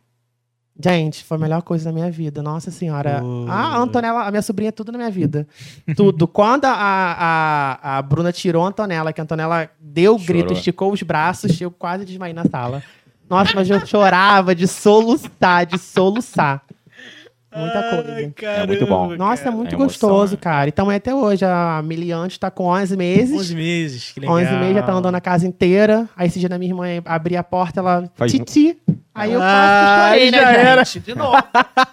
Gente, 0.78 1.24
foi 1.24 1.38
a 1.38 1.40
melhor 1.40 1.62
coisa 1.62 1.86
da 1.86 1.92
minha 1.94 2.12
vida. 2.12 2.44
Nossa 2.44 2.70
senhora. 2.70 3.22
Oh. 3.24 3.46
A 3.50 3.78
Antonella, 3.78 4.24
a 4.24 4.30
minha 4.32 4.42
sobrinha, 4.42 4.70
é 4.70 4.72
tudo 4.72 4.92
na 4.92 4.98
minha 4.98 5.10
vida. 5.10 5.48
Tudo. 5.96 6.28
Quando 6.28 6.66
a, 6.66 6.72
a, 6.74 7.98
a 7.98 8.02
Bruna 8.02 8.32
tirou 8.34 8.64
a 8.66 8.68
Antonella, 8.68 9.14
que 9.14 9.22
a 9.22 9.24
Antonella 9.24 9.70
deu 9.80 10.16
o 10.16 10.20
grito, 10.20 10.52
esticou 10.54 10.92
os 10.92 11.02
braços, 11.02 11.60
eu 11.62 11.72
quase 11.72 12.04
desmaiei 12.04 12.34
na 12.34 12.44
sala. 12.46 12.84
Nossa, 13.30 13.54
mas 13.56 13.70
eu 13.70 13.86
chorava 13.86 14.54
de 14.54 14.68
soluçar, 14.68 15.66
de 15.66 15.78
soluçar. 15.80 16.62
Muita 17.56 17.84
coisa. 17.90 18.34
É 18.42 18.68
muito 18.68 18.86
bom. 18.86 19.16
Nossa, 19.16 19.48
é 19.48 19.52
muito 19.52 19.72
É 19.74 19.76
emoção, 19.78 20.10
gostoso, 20.10 20.34
né? 20.34 20.40
cara. 20.42 20.68
Então 20.68 20.92
é 20.92 20.98
até 20.98 21.16
hoje. 21.16 21.46
A 21.46 21.82
Miliante 21.82 22.38
tá 22.38 22.52
com 22.52 22.66
11 22.66 22.98
meses. 22.98 23.40
11 23.40 23.56
meses, 23.56 24.12
que 24.12 24.20
legal. 24.20 24.36
11 24.36 24.52
meses 24.58 24.76
já 24.76 24.84
tá 24.84 24.92
andando 24.92 25.16
a 25.16 25.22
casa 25.22 25.48
inteira. 25.48 26.10
Aí 26.18 26.28
esse 26.28 26.38
dia 26.38 26.50
da 26.50 26.58
minha 26.60 26.72
irmã 26.72 26.86
abrir 27.06 27.38
a 27.38 27.44
porta, 27.44 27.80
ela. 27.80 28.12
Faz- 28.16 28.34
Titi. 28.34 28.78
Aí 29.16 29.32
eu 29.32 29.40
Ah, 29.42 29.46
quase 30.10 30.20
chorei, 30.20 30.32
já 30.32 30.52
né, 30.52 30.62
era. 30.72 30.84
gente? 30.84 31.00
De 31.00 31.16
novo. 31.16 31.32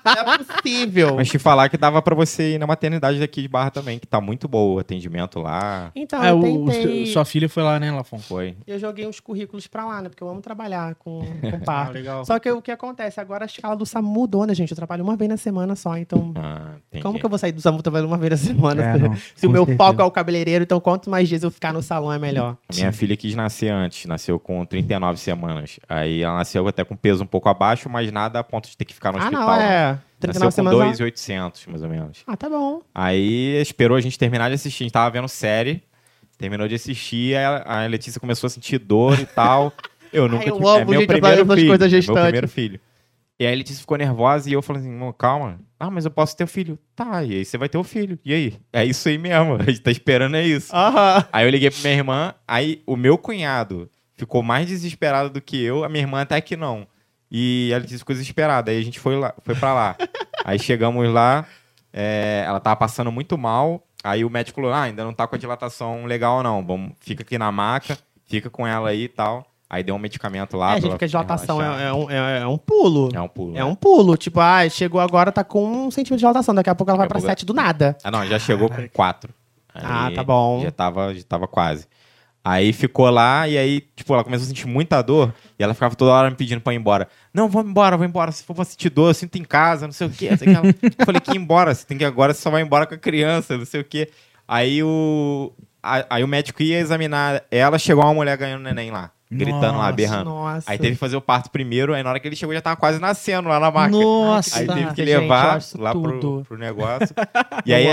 Não 0.04 0.12
é 0.34 0.38
possível. 0.38 1.14
Mas 1.16 1.28
te 1.28 1.38
falar 1.38 1.68
que 1.68 1.76
dava 1.76 2.02
pra 2.02 2.14
você 2.16 2.54
ir 2.54 2.58
na 2.58 2.66
maternidade 2.66 3.20
daqui 3.20 3.42
de 3.42 3.48
Barra 3.48 3.70
também, 3.70 3.98
que 3.98 4.06
tá 4.06 4.20
muito 4.20 4.48
boa 4.48 4.74
o 4.74 4.78
atendimento 4.80 5.38
lá. 5.38 5.92
Então, 5.94 6.22
É, 6.22 6.30
eu 6.30 6.38
o, 6.38 6.64
o- 6.64 6.70
tentei. 6.70 7.06
sua 7.06 7.24
filha 7.24 7.48
foi 7.48 7.62
lá, 7.62 7.78
né, 7.78 7.92
Lafon? 7.92 8.18
Foi. 8.18 8.56
Eu 8.66 8.78
joguei 8.78 9.06
uns 9.06 9.20
currículos 9.20 9.66
pra 9.68 9.84
lá, 9.86 10.02
né? 10.02 10.08
Porque 10.08 10.22
eu 10.22 10.28
amo 10.28 10.40
trabalhar 10.40 10.94
com, 10.96 11.20
com 11.40 11.56
Ah, 11.56 11.64
parto. 11.64 11.92
legal. 11.92 12.24
Só 12.24 12.38
que 12.40 12.50
o 12.50 12.60
que 12.60 12.72
acontece? 12.72 13.20
Agora 13.20 13.44
a 13.44 13.46
escala 13.46 13.76
do 13.76 13.86
SAMU 13.86 14.08
mudou, 14.12 14.44
né, 14.44 14.54
gente? 14.54 14.70
Eu 14.72 14.76
trabalho 14.76 15.04
uma 15.04 15.14
vez 15.16 15.28
na 15.30 15.36
semana 15.36 15.76
só, 15.76 15.96
então. 15.96 16.32
Ah. 16.36 16.72
Como 17.00 17.18
que 17.20 17.24
eu 17.24 17.30
vou 17.30 17.38
sair 17.38 17.52
do 17.52 17.60
SAMU 17.60 17.82
trabalhando 17.82 18.08
uma 18.08 18.18
vez 18.18 18.30
na 18.32 18.36
semana? 18.36 18.82
É, 18.82 18.98
não, 18.98 19.14
Se 19.36 19.46
o 19.46 19.50
meu 19.50 19.64
certeza. 19.64 19.78
foco 19.86 20.02
é 20.02 20.04
o 20.04 20.10
cabeleireiro, 20.10 20.64
então 20.64 20.80
quanto 20.80 21.08
mais 21.08 21.28
dias 21.28 21.44
eu 21.44 21.50
ficar 21.52 21.72
no 21.72 21.82
salão 21.82 22.12
é 22.12 22.18
melhor. 22.18 22.56
A 22.68 22.74
Minha 22.74 22.92
filha 22.92 23.16
quis 23.16 23.34
nascer 23.36 23.70
antes, 23.70 24.06
nasceu 24.06 24.40
com 24.40 24.64
39 24.66 25.20
semanas. 25.20 25.78
Aí 25.88 26.22
ela 26.22 26.36
nasceu 26.38 26.66
até 26.66 26.82
com 26.84 26.96
peso 26.96 27.11
um 27.20 27.26
pouco 27.26 27.48
abaixo, 27.48 27.88
mas 27.88 28.10
nada 28.10 28.38
a 28.38 28.44
ponto 28.44 28.68
de 28.68 28.76
ter 28.76 28.84
que 28.84 28.94
ficar 28.94 29.12
no 29.12 29.18
ah, 29.18 29.22
hospital. 29.22 29.46
não, 29.46 29.54
é. 29.54 29.98
Nasceu 30.26 30.40
39 30.40 30.44
com 30.44 30.50
semanas. 30.50 30.98
2,800, 30.98 31.66
mais 31.66 31.82
ou 31.82 31.88
menos. 31.88 32.22
Ah, 32.26 32.36
tá 32.36 32.48
bom. 32.48 32.80
Aí 32.94 33.60
esperou 33.60 33.96
a 33.96 34.00
gente 34.00 34.18
terminar 34.18 34.48
de 34.48 34.54
assistir. 34.54 34.84
A 34.84 34.86
gente 34.86 34.92
tava 34.92 35.10
vendo 35.10 35.28
série, 35.28 35.82
terminou 36.38 36.68
de 36.68 36.74
assistir, 36.74 37.36
aí 37.36 37.44
a 37.64 37.86
Letícia 37.86 38.20
começou 38.20 38.46
a 38.46 38.50
sentir 38.50 38.78
dor 38.78 39.18
e 39.18 39.26
tal. 39.26 39.72
Eu 40.12 40.28
nunca 40.28 40.46
eu 40.46 40.56
tive. 40.56 40.68
amo, 40.68 40.78
é 40.78 40.84
meu 40.84 41.00
gente, 41.00 41.06
primeiro 41.06 41.46
filho. 41.46 41.68
coisas 41.68 42.06
meu 42.06 42.14
primeiro 42.14 42.46
filho. 42.46 42.78
E 43.40 43.46
aí 43.46 43.54
a 43.54 43.56
Letícia 43.56 43.80
ficou 43.80 43.96
nervosa 43.96 44.50
e 44.50 44.52
eu 44.52 44.60
falei 44.60 44.82
assim, 44.82 44.94
"Amor, 44.94 45.14
calma. 45.14 45.58
Ah, 45.80 45.90
mas 45.90 46.04
eu 46.04 46.10
posso 46.10 46.36
ter 46.36 46.44
o 46.44 46.46
filho. 46.46 46.78
Tá, 46.94 47.24
e 47.24 47.34
aí 47.34 47.44
você 47.44 47.58
vai 47.58 47.68
ter 47.68 47.78
o 47.78 47.82
filho. 47.82 48.18
E 48.24 48.32
aí? 48.32 48.54
É 48.72 48.84
isso 48.84 49.08
aí 49.08 49.18
mesmo. 49.18 49.54
A 49.58 49.64
gente 49.64 49.80
tá 49.80 49.90
esperando 49.90 50.36
é 50.36 50.46
isso. 50.46 50.74
Aham. 50.74 51.24
Aí 51.32 51.44
eu 51.44 51.50
liguei 51.50 51.70
pra 51.70 51.80
minha 51.80 51.94
irmã, 51.94 52.34
aí 52.46 52.82
o 52.86 52.94
meu 52.94 53.18
cunhado 53.18 53.90
ficou 54.14 54.44
mais 54.44 54.68
desesperado 54.68 55.30
do 55.30 55.40
que 55.40 55.60
eu, 55.60 55.82
a 55.82 55.88
minha 55.88 56.04
irmã 56.04 56.20
até 56.20 56.40
que 56.40 56.56
não. 56.56 56.86
E 57.34 57.70
ela 57.72 57.82
disse 57.82 58.00
ficou 58.00 58.14
desesperada. 58.14 58.70
Aí 58.70 58.78
a 58.78 58.84
gente 58.84 59.00
foi, 59.00 59.16
lá, 59.16 59.32
foi 59.42 59.54
pra 59.54 59.72
lá. 59.72 59.96
aí 60.44 60.58
chegamos 60.58 61.08
lá, 61.08 61.46
é, 61.90 62.44
ela 62.46 62.60
tava 62.60 62.76
passando 62.76 63.10
muito 63.10 63.38
mal. 63.38 63.82
Aí 64.04 64.22
o 64.22 64.28
médico 64.28 64.60
falou: 64.60 64.70
ah, 64.72 64.82
ainda 64.82 65.02
não 65.02 65.14
tá 65.14 65.26
com 65.26 65.34
a 65.34 65.38
dilatação 65.38 66.04
legal, 66.04 66.42
não. 66.42 66.62
Vamos, 66.64 66.92
fica 67.00 67.22
aqui 67.22 67.38
na 67.38 67.50
maca, 67.50 67.96
fica 68.26 68.50
com 68.50 68.66
ela 68.66 68.90
aí 68.90 69.04
e 69.04 69.08
tal. 69.08 69.46
Aí 69.70 69.82
deu 69.82 69.94
um 69.94 69.98
medicamento 69.98 70.54
lá. 70.58 70.76
É, 70.76 70.80
gente, 70.82 70.90
porque 70.90 71.06
a 71.06 71.08
dilatação 71.08 71.62
é, 71.62 71.84
é 71.84 71.92
um, 71.94 72.10
é, 72.10 72.40
é 72.40 72.46
um 72.46 72.58
pulo. 72.58 73.08
É 73.14 73.20
um 73.22 73.28
pulo. 73.28 73.52
É 73.52 73.60
né? 73.60 73.64
um 73.64 73.74
pulo. 73.74 74.18
Tipo, 74.18 74.38
ah, 74.38 74.68
chegou 74.68 75.00
agora, 75.00 75.32
tá 75.32 75.42
com 75.42 75.86
um 75.86 75.90
centímetro 75.90 76.16
de 76.16 76.20
dilatação. 76.20 76.54
Daqui 76.54 76.68
a 76.68 76.74
pouco 76.74 76.90
ela 76.90 76.98
vai 76.98 77.08
Daqui 77.08 77.14
pra 77.14 77.20
pouco 77.20 77.30
é- 77.30 77.32
7 77.32 77.46
do 77.46 77.54
nada. 77.54 77.96
Ah, 78.04 78.10
não, 78.10 78.26
já 78.26 78.38
chegou 78.38 78.68
com 78.68 78.86
quatro. 78.90 79.32
Ah, 79.74 80.08
Aí 80.08 80.14
tá 80.14 80.22
bom. 80.22 80.60
Já 80.60 80.70
tava, 80.70 81.14
já 81.14 81.22
tava 81.26 81.48
quase. 81.48 81.86
Aí 82.44 82.72
ficou 82.72 83.08
lá 83.08 83.46
e 83.46 83.56
aí, 83.56 83.80
tipo, 83.94 84.12
ela 84.12 84.24
começou 84.24 84.44
a 84.44 84.48
sentir 84.48 84.66
muita 84.66 85.00
dor 85.00 85.32
e 85.56 85.62
ela 85.62 85.74
ficava 85.74 85.94
toda 85.94 86.10
hora 86.10 86.28
me 86.28 86.34
pedindo 86.34 86.60
pra 86.60 86.72
ir 86.72 86.76
embora. 86.76 87.06
Não, 87.32 87.48
vamos 87.48 87.70
embora, 87.70 87.96
vamos 87.96 88.08
embora. 88.10 88.32
Se 88.32 88.42
for 88.42 88.52
pra 88.54 88.64
sentir 88.64 88.90
dor, 88.90 89.10
eu 89.10 89.14
sinto 89.14 89.36
em 89.38 89.44
casa, 89.44 89.86
não 89.86 89.92
sei 89.92 90.08
o 90.08 90.10
quê. 90.10 90.28
Eu 90.98 91.06
falei 91.06 91.20
que 91.20 91.30
ir 91.30 91.36
embora, 91.36 91.72
você 91.72 91.86
tem 91.86 91.96
que 91.96 92.02
ir 92.02 92.06
agora, 92.06 92.34
você 92.34 92.40
só 92.42 92.50
vai 92.50 92.60
embora 92.62 92.84
com 92.84 92.94
a 92.94 92.98
criança, 92.98 93.56
não 93.56 93.64
sei 93.64 93.80
o 93.80 93.84
quê. 93.84 94.10
Aí 94.48 94.82
o, 94.82 95.52
a- 95.80 96.04
aí 96.10 96.24
o 96.24 96.28
médico 96.28 96.60
ia 96.64 96.78
examinar 96.80 97.44
ela, 97.48 97.78
chegou 97.78 98.02
uma 98.02 98.12
mulher 98.12 98.36
ganhando 98.36 98.62
neném 98.64 98.90
lá, 98.90 99.12
gritando 99.30 99.60
lá, 99.78 99.84
Nossa, 99.84 99.92
berrando. 99.92 100.30
Nossa. 100.30 100.68
Aí 100.70 100.78
teve 100.78 100.94
que 100.94 100.98
fazer 100.98 101.14
o 101.16 101.20
parto 101.20 101.48
primeiro, 101.48 101.94
aí 101.94 102.02
na 102.02 102.10
hora 102.10 102.18
que 102.18 102.26
ele 102.26 102.34
chegou 102.34 102.52
já 102.52 102.60
tava 102.60 102.74
quase 102.76 102.98
nascendo 103.00 103.48
lá 103.48 103.60
na 103.60 103.70
maca. 103.70 103.90
Nossa. 103.96 104.58
Aí 104.58 104.66
teve 104.66 104.94
que 104.94 105.06
Gente, 105.06 105.20
levar 105.20 105.56
acho 105.58 105.80
lá 105.80 105.92
pro, 105.92 106.42
pro 106.42 106.58
negócio. 106.58 107.14
E 107.64 107.72
aí. 107.72 107.86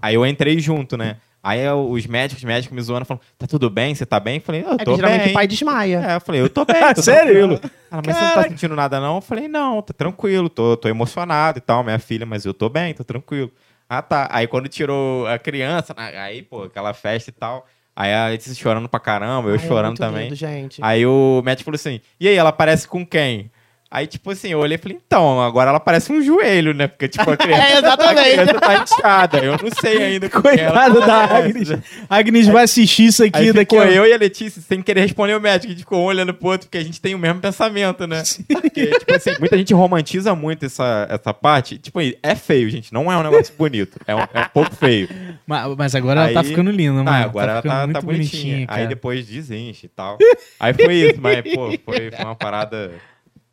Aí 0.00 0.14
eu 0.14 0.24
entrei 0.26 0.58
junto, 0.58 0.96
né? 0.96 1.16
Aí 1.42 1.66
os 1.70 2.06
médicos, 2.06 2.42
os 2.42 2.46
médicos 2.46 2.74
me 2.76 2.82
zoando, 2.82 3.06
falando, 3.06 3.22
tá 3.38 3.46
tudo 3.46 3.70
bem? 3.70 3.94
Você 3.94 4.04
tá 4.04 4.20
bem? 4.20 4.36
Eu 4.36 4.40
falei, 4.42 4.62
eu 4.62 4.72
É 4.74 4.76
que 4.78 4.84
tô 4.84 4.94
geralmente 4.96 5.22
bem. 5.22 5.30
o 5.30 5.34
pai 5.34 5.46
desmaia. 5.46 6.04
É, 6.06 6.16
eu 6.16 6.20
falei, 6.20 6.40
eu 6.42 6.50
tô 6.50 6.64
bem, 6.66 6.76
tô 6.94 7.02
Sério? 7.02 7.32
tranquilo. 7.48 7.72
Ela, 7.90 8.02
mas 8.06 8.16
você 8.16 8.24
não 8.24 8.34
tá 8.34 8.42
sentindo 8.42 8.76
nada 8.76 9.00
não? 9.00 9.14
Eu 9.16 9.20
falei, 9.22 9.48
não, 9.48 9.80
tá 9.80 9.94
tranquilo, 9.94 10.48
tô, 10.50 10.76
tô 10.76 10.88
emocionado 10.88 11.56
e 11.58 11.60
tal, 11.62 11.82
minha 11.82 11.98
filha, 11.98 12.26
mas 12.26 12.44
eu 12.44 12.52
tô 12.52 12.68
bem, 12.68 12.92
tô 12.92 13.04
tranquilo. 13.04 13.50
Ah, 13.88 14.02
tá. 14.02 14.28
Aí 14.30 14.46
quando 14.46 14.68
tirou 14.68 15.26
a 15.26 15.38
criança, 15.38 15.94
né, 15.96 16.12
aí, 16.18 16.42
pô, 16.42 16.64
aquela 16.64 16.92
festa 16.92 17.30
e 17.30 17.32
tal, 17.32 17.66
aí 17.96 18.12
a 18.12 18.28
Letícia 18.28 18.54
chorando 18.54 18.88
pra 18.88 19.00
caramba, 19.00 19.48
eu 19.48 19.54
Ai, 19.54 19.64
é 19.64 19.66
chorando 19.66 19.86
muito 19.88 19.98
também. 19.98 20.22
lindo, 20.24 20.34
gente. 20.36 20.78
Aí 20.84 21.06
o 21.06 21.40
médico 21.44 21.64
falou 21.64 21.76
assim, 21.76 22.00
e 22.20 22.28
aí, 22.28 22.36
ela 22.36 22.52
parece 22.52 22.86
com 22.86 23.04
quem? 23.04 23.50
Aí, 23.92 24.06
tipo 24.06 24.30
assim, 24.30 24.50
eu 24.50 24.60
olhei 24.60 24.76
e 24.76 24.78
falei, 24.78 24.96
então, 25.04 25.42
agora 25.42 25.70
ela 25.70 25.80
parece 25.80 26.12
um 26.12 26.22
joelho, 26.22 26.72
né? 26.72 26.86
Porque, 26.86 27.08
tipo, 27.08 27.28
a 27.28 27.34
criança, 27.36 27.62
É, 27.64 27.78
exatamente. 27.78 28.20
a 28.20 28.22
criança 28.44 28.54
tá 28.60 28.84
inchada. 28.84 29.38
Eu 29.38 29.52
não 29.52 29.70
sei 29.80 30.02
ainda 30.04 30.26
ela 30.26 30.40
Coitada 30.40 31.00
da. 31.00 31.24
Agnes. 31.24 31.68
Agnes 32.08 32.46
vai 32.46 32.62
assistir 32.62 33.06
isso 33.06 33.24
aqui 33.24 33.36
Aí 33.36 33.46
daqui 33.52 33.74
ficou 33.74 33.80
a... 33.80 33.86
eu 33.90 34.06
e 34.06 34.12
a 34.12 34.16
Letícia 34.16 34.62
sem 34.62 34.80
querer 34.80 35.00
responder 35.00 35.34
o 35.34 35.40
médico. 35.40 35.66
A 35.66 35.70
gente 35.70 35.80
ficou 35.80 35.98
um 35.98 36.04
olhando 36.04 36.32
pro 36.32 36.50
outro, 36.50 36.68
porque 36.68 36.78
a 36.78 36.84
gente 36.84 37.00
tem 37.00 37.16
o 37.16 37.18
mesmo 37.18 37.40
pensamento, 37.40 38.06
né? 38.06 38.22
Porque, 38.48 38.86
tipo 38.86 39.12
assim, 39.12 39.30
muita 39.40 39.58
gente 39.58 39.74
romantiza 39.74 40.36
muito 40.36 40.64
essa, 40.66 41.08
essa 41.10 41.34
parte. 41.34 41.76
Tipo, 41.76 41.98
é 42.22 42.34
feio, 42.36 42.70
gente. 42.70 42.94
Não 42.94 43.10
é 43.10 43.16
um 43.16 43.24
negócio 43.24 43.52
bonito. 43.58 43.98
É 44.06 44.14
um, 44.14 44.20
é 44.20 44.40
um 44.42 44.48
pouco 44.54 44.72
feio. 44.76 45.08
Mas, 45.44 45.76
mas 45.76 45.94
agora 45.96 46.20
ela 46.26 46.32
tá 46.32 46.40
Aí- 46.42 46.46
ficando 46.46 46.70
linda, 46.70 47.02
mano. 47.02 47.10
Ah, 47.10 47.24
agora 47.24 47.52
ela 47.52 47.62
ficando 47.62 47.74
tá, 47.76 47.84
muito 47.86 47.94
tá 48.00 48.02
bonitinha. 48.02 48.66
cara. 48.68 48.82
Aí 48.82 48.86
depois 48.86 49.26
desenche 49.26 49.86
e 49.86 49.88
tal. 49.88 50.16
Aí 50.60 50.72
foi 50.74 50.94
isso, 50.94 51.20
mas, 51.20 51.42
pô, 51.52 51.72
foi, 51.84 52.10
foi 52.12 52.24
uma 52.24 52.36
parada. 52.36 52.92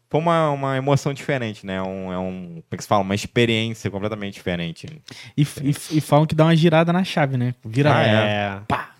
Foi 0.09 0.21
uma, 0.21 0.49
uma 0.51 0.77
emoção 0.77 1.13
diferente, 1.13 1.65
né? 1.65 1.81
Um, 1.81 2.11
é 2.13 2.17
um. 2.17 2.45
Como 2.47 2.63
é 2.71 2.77
que 2.77 2.83
se 2.83 2.87
fala? 2.87 3.01
Uma 3.03 3.15
experiência 3.15 3.91
completamente 3.91 4.35
diferente. 4.35 4.87
E, 5.35 5.41
e, 5.41 5.97
e 5.97 6.01
falam 6.01 6.25
que 6.25 6.33
dá 6.33 6.45
uma 6.45 6.55
girada 6.55 6.93
na 6.93 7.03
chave, 7.03 7.35
né? 7.37 7.53
Vira... 7.65 7.93
Ah, 7.93 8.03
é. 8.03 8.11
É. 8.13 8.59
Pá. 8.67 8.91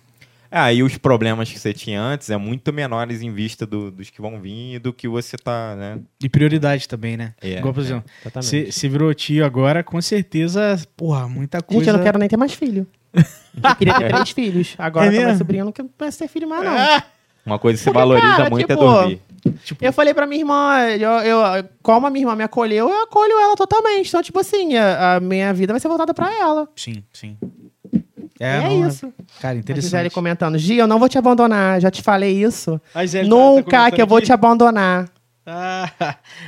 Ah, 0.50 0.72
e 0.72 0.82
os 0.82 0.98
problemas 0.98 1.52
que 1.52 1.60
você 1.60 1.74
tinha 1.74 2.02
antes 2.02 2.30
é 2.30 2.38
muito 2.38 2.72
menores 2.72 3.22
em 3.22 3.32
vista 3.34 3.66
do- 3.66 3.92
dos 3.92 4.10
que 4.10 4.22
vão 4.22 4.40
vir 4.40 4.76
e 4.76 4.80
do 4.80 4.94
que 4.94 5.06
você 5.08 5.36
tá, 5.38 5.76
né? 5.76 6.00
E 6.24 6.30
prioridade 6.30 6.88
também, 6.88 7.18
né? 7.18 7.34
É, 7.42 7.58
Igual, 7.60 7.74
por 7.74 7.82
é. 7.82 7.84
exemplo, 7.84 8.10
Exatamente. 8.22 8.50
você 8.50 8.72
você 8.72 8.88
virou 8.90 9.14
tio 9.14 9.46
agora, 9.46 9.84
com 9.84 10.02
certeza, 10.02 10.82
porra, 10.96 11.28
muita 11.28 11.62
coisa... 11.62 11.82
Gente, 11.84 11.90
eu 11.92 11.98
não 11.98 12.04
quero 12.04 12.18
nem 12.18 12.30
ter 12.30 12.38
mais 12.38 12.54
filho. 12.54 12.88
Eu 13.14 13.76
queria 13.78 13.94
ter 13.98 14.08
três 14.08 14.30
filhos. 14.32 14.76
Agora 14.78 15.08
É 15.08 15.10
com 15.10 15.18
a 15.18 15.26
minha 15.26 15.38
sobrinha 15.38 15.62
eu 15.62 15.66
não 15.66 15.72
quero 15.74 15.90
mais 16.00 16.16
ter 16.16 16.28
filho 16.30 16.48
mais, 16.48 16.64
não. 16.64 17.04
Uma 17.46 17.60
coisa 17.60 17.78
que 17.78 17.84
você 17.84 17.92
Porque, 17.92 18.00
valoriza 18.00 18.38
cara, 18.38 18.50
muito 18.50 18.68
tipo, 18.68 18.74
é 18.74 18.76
dormir. 18.76 19.22
Eu 19.82 19.94
falei 19.94 20.14
pra 20.14 20.26
minha 20.28 20.42
irmã, 20.42 20.80
eu, 21.00 21.10
eu, 21.10 21.66
como 21.82 22.06
a 22.08 22.10
minha 22.10 22.24
irmã 22.24 22.36
me 22.36 22.44
acolheu, 22.44 22.90
eu 22.90 23.04
acolho 23.04 23.34
ela 23.40 23.56
totalmente. 23.56 24.08
Então, 24.10 24.22
tipo 24.24 24.40
assim, 24.40 24.76
a, 24.76 25.16
a 25.16 25.20
minha 25.20 25.54
vida 25.54 25.74
vai 25.74 25.80
ser 25.80 25.88
voltada 25.88 26.14
pra 26.14 26.32
ela. 26.34 26.68
Sim, 26.76 27.04
sim. 27.14 27.38
É, 28.40 28.60
não, 28.62 28.88
isso. 28.88 29.12
Cara, 29.42 29.54
A 29.54 29.56
Gisele 29.56 29.80
interessante. 29.80 30.10
comentando, 30.14 30.58
Gi, 30.60 30.76
eu 30.78 30.86
não 30.88 31.00
vou 31.00 31.10
te 31.10 31.18
abandonar, 31.18 31.82
já 31.82 31.90
te 31.90 32.04
falei 32.04 32.32
isso. 32.44 32.80
Tá- 32.94 33.00
tá 33.06 33.24
Nunca 33.24 33.64
comentando 33.64 33.94
que 33.96 34.02
eu 34.02 34.08
vou 34.08 34.18
aqui. 34.20 34.28
te 34.28 34.34
abandonar. 34.34 35.10
Ah, 35.50 35.90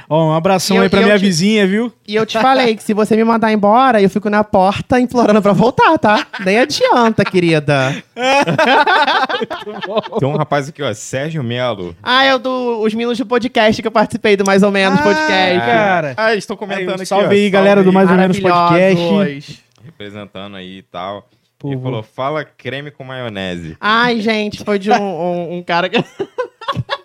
ó, 0.10 0.28
um 0.28 0.34
abração 0.34 0.76
E 0.76 0.80
eu- 0.80 0.84
aí 0.84 0.90
pra 0.90 1.00
e 1.00 1.04
minha 1.06 1.18
te- 1.18 1.22
vizinha, 1.22 1.66
viu? 1.66 1.90
E 2.06 2.16
eu 2.16 2.26
te 2.26 2.38
falei 2.38 2.76
que 2.76 2.84
se 2.84 2.94
você 2.94 3.16
me 3.16 3.24
mandar 3.24 3.50
embora, 3.50 4.02
eu 4.02 4.10
fico 4.10 4.30
na 4.30 4.44
porta 4.44 5.00
implorando 5.00 5.42
pra 5.42 5.54
voltar, 5.54 5.98
tá? 5.98 6.28
Nem 6.44 6.60
adianta, 6.60 7.24
querida. 7.24 7.96
Tem 10.20 10.28
um 10.28 10.36
rapaz 10.36 10.68
aqui, 10.68 10.84
ó, 10.84 10.94
Sérgio 10.94 11.42
Melo. 11.44 11.96
Ah, 12.04 12.26
é 12.26 12.36
o 12.36 12.40
do 12.40 12.82
os 12.82 12.94
minutos 12.94 13.18
do 13.20 13.26
podcast 13.26 13.82
que 13.82 13.88
eu 13.88 13.92
participei 13.92 14.36
do 14.36 14.46
Mais 14.46 14.64
ou 14.64 14.72
Menos 14.72 15.00
Ah, 15.00 15.04
podcast. 15.04 15.60
cara. 15.66 16.14
Ah, 16.18 16.36
estão 16.36 16.56
Aí, 16.56 16.60
comentando 16.60 16.90
um 16.92 16.96
aqui, 16.96 17.06
salve 17.06 17.28
ó, 17.28 17.32
aí, 17.32 17.50
galera 17.50 17.82
do 17.84 17.94
Mais 17.94 18.10
ou 18.10 18.18
Menos 18.18 18.38
Podcast. 18.40 19.64
Representando 19.84 20.58
aí 20.58 20.80
e 20.80 20.84
tal. 20.84 21.26
Pô, 21.58 21.70
Ele 21.70 21.78
vou- 21.78 21.84
falou, 21.86 22.04
fala 22.04 22.44
creme 22.46 22.92
com 22.92 23.04
maionese. 23.06 23.78
Ai, 23.80 24.20
gente, 24.22 24.62
foi 24.64 24.78
de 24.78 24.92
um, 24.92 25.02
um- 25.02 25.58
um 25.58 25.64
cara 25.64 25.88
que. 25.90 26.04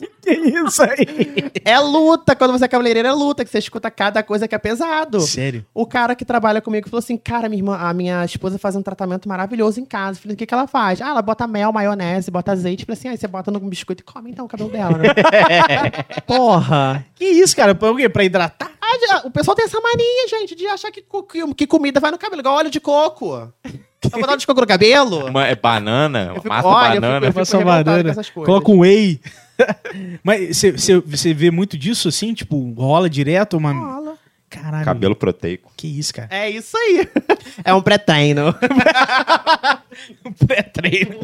Que 0.20 0.32
isso 0.32 0.82
aí? 0.82 1.50
É 1.64 1.78
luta, 1.80 2.36
quando 2.36 2.52
você 2.52 2.66
é 2.66 2.68
cabeleireiro, 2.68 3.08
é 3.08 3.12
luta, 3.12 3.44
que 3.44 3.50
você 3.50 3.58
escuta 3.58 3.90
cada 3.90 4.22
coisa 4.22 4.46
que 4.46 4.54
é 4.54 4.58
pesado. 4.58 5.20
Sério? 5.20 5.64
O 5.74 5.86
cara 5.86 6.14
que 6.14 6.24
trabalha 6.24 6.60
comigo 6.60 6.88
falou 6.88 6.98
assim: 7.00 7.16
Cara, 7.16 7.48
minha 7.48 7.58
irmã, 7.60 7.76
a 7.76 7.92
minha 7.94 8.24
esposa 8.24 8.58
faz 8.58 8.76
um 8.76 8.82
tratamento 8.82 9.28
maravilhoso 9.28 9.80
em 9.80 9.84
casa. 9.84 10.18
Eu 10.18 10.22
falei: 10.22 10.34
O 10.34 10.36
que, 10.38 10.46
que 10.46 10.52
ela 10.54 10.66
faz? 10.66 11.00
Ah, 11.00 11.08
ela 11.08 11.22
bota 11.22 11.46
mel, 11.46 11.72
maionese, 11.72 12.30
bota 12.30 12.52
azeite. 12.52 12.82
Eu 12.82 12.86
falei 12.86 12.98
assim: 12.98 13.08
Aí 13.08 13.16
você 13.16 13.26
bota 13.26 13.50
no 13.50 13.58
biscoito 13.60 14.02
e 14.02 14.04
come 14.04 14.30
então 14.30 14.44
o 14.44 14.48
cabelo 14.48 14.70
dela, 14.70 14.98
né? 14.98 15.08
Porra! 16.26 17.04
Que 17.14 17.24
isso, 17.24 17.56
cara? 17.56 17.74
Pra, 17.74 17.90
o 17.90 17.96
quê? 17.96 18.08
pra 18.08 18.24
hidratar? 18.24 18.70
Ah, 18.80 19.22
o 19.24 19.30
pessoal 19.30 19.54
tem 19.54 19.64
essa 19.64 19.80
mania, 19.80 20.28
gente, 20.28 20.54
de 20.54 20.66
achar 20.66 20.90
que, 20.90 21.02
que, 21.02 21.54
que 21.54 21.66
comida 21.66 21.98
vai 22.00 22.10
no 22.10 22.18
cabelo, 22.18 22.40
igual 22.42 22.56
óleo 22.56 22.70
de 22.70 22.80
coco. 22.80 23.50
Tá 24.00 24.08
botando 24.16 24.30
óleo 24.30 24.38
de 24.38 24.46
coco 24.46 24.62
no 24.62 24.66
cabelo? 24.66 25.26
Uma 25.26 25.46
é 25.46 25.54
banana, 25.54 26.28
Eu 26.30 26.34
fico- 26.36 26.48
massa 26.48 26.66
olha, 26.66 26.86
eu 26.86 26.90
fico- 26.94 27.00
banana. 27.02 27.26
eu 27.26 27.32
fico 27.44 27.64
banana, 27.64 28.02
com 28.04 28.08
essas 28.08 28.30
coisas. 28.30 28.46
Coloca 28.46 28.70
um 28.72 28.78
whey. 28.78 29.20
Mas 30.22 30.56
você- 30.58 31.34
vê 31.34 31.50
muito 31.50 31.76
disso 31.78 32.08
assim? 32.08 32.32
Tipo, 32.34 32.72
rola 32.72 33.08
direto 33.10 33.56
uma. 33.56 33.72
Rola. 33.72 34.18
Caralho. 34.48 34.84
Cabelo 34.84 35.14
proteico. 35.14 35.72
Que 35.76 35.86
isso, 35.86 36.12
cara? 36.12 36.28
É 36.30 36.50
isso 36.50 36.76
aí. 36.76 37.08
É 37.64 37.74
um 37.74 37.82
pré-treino. 37.82 38.54
Pré-treino. 40.46 41.20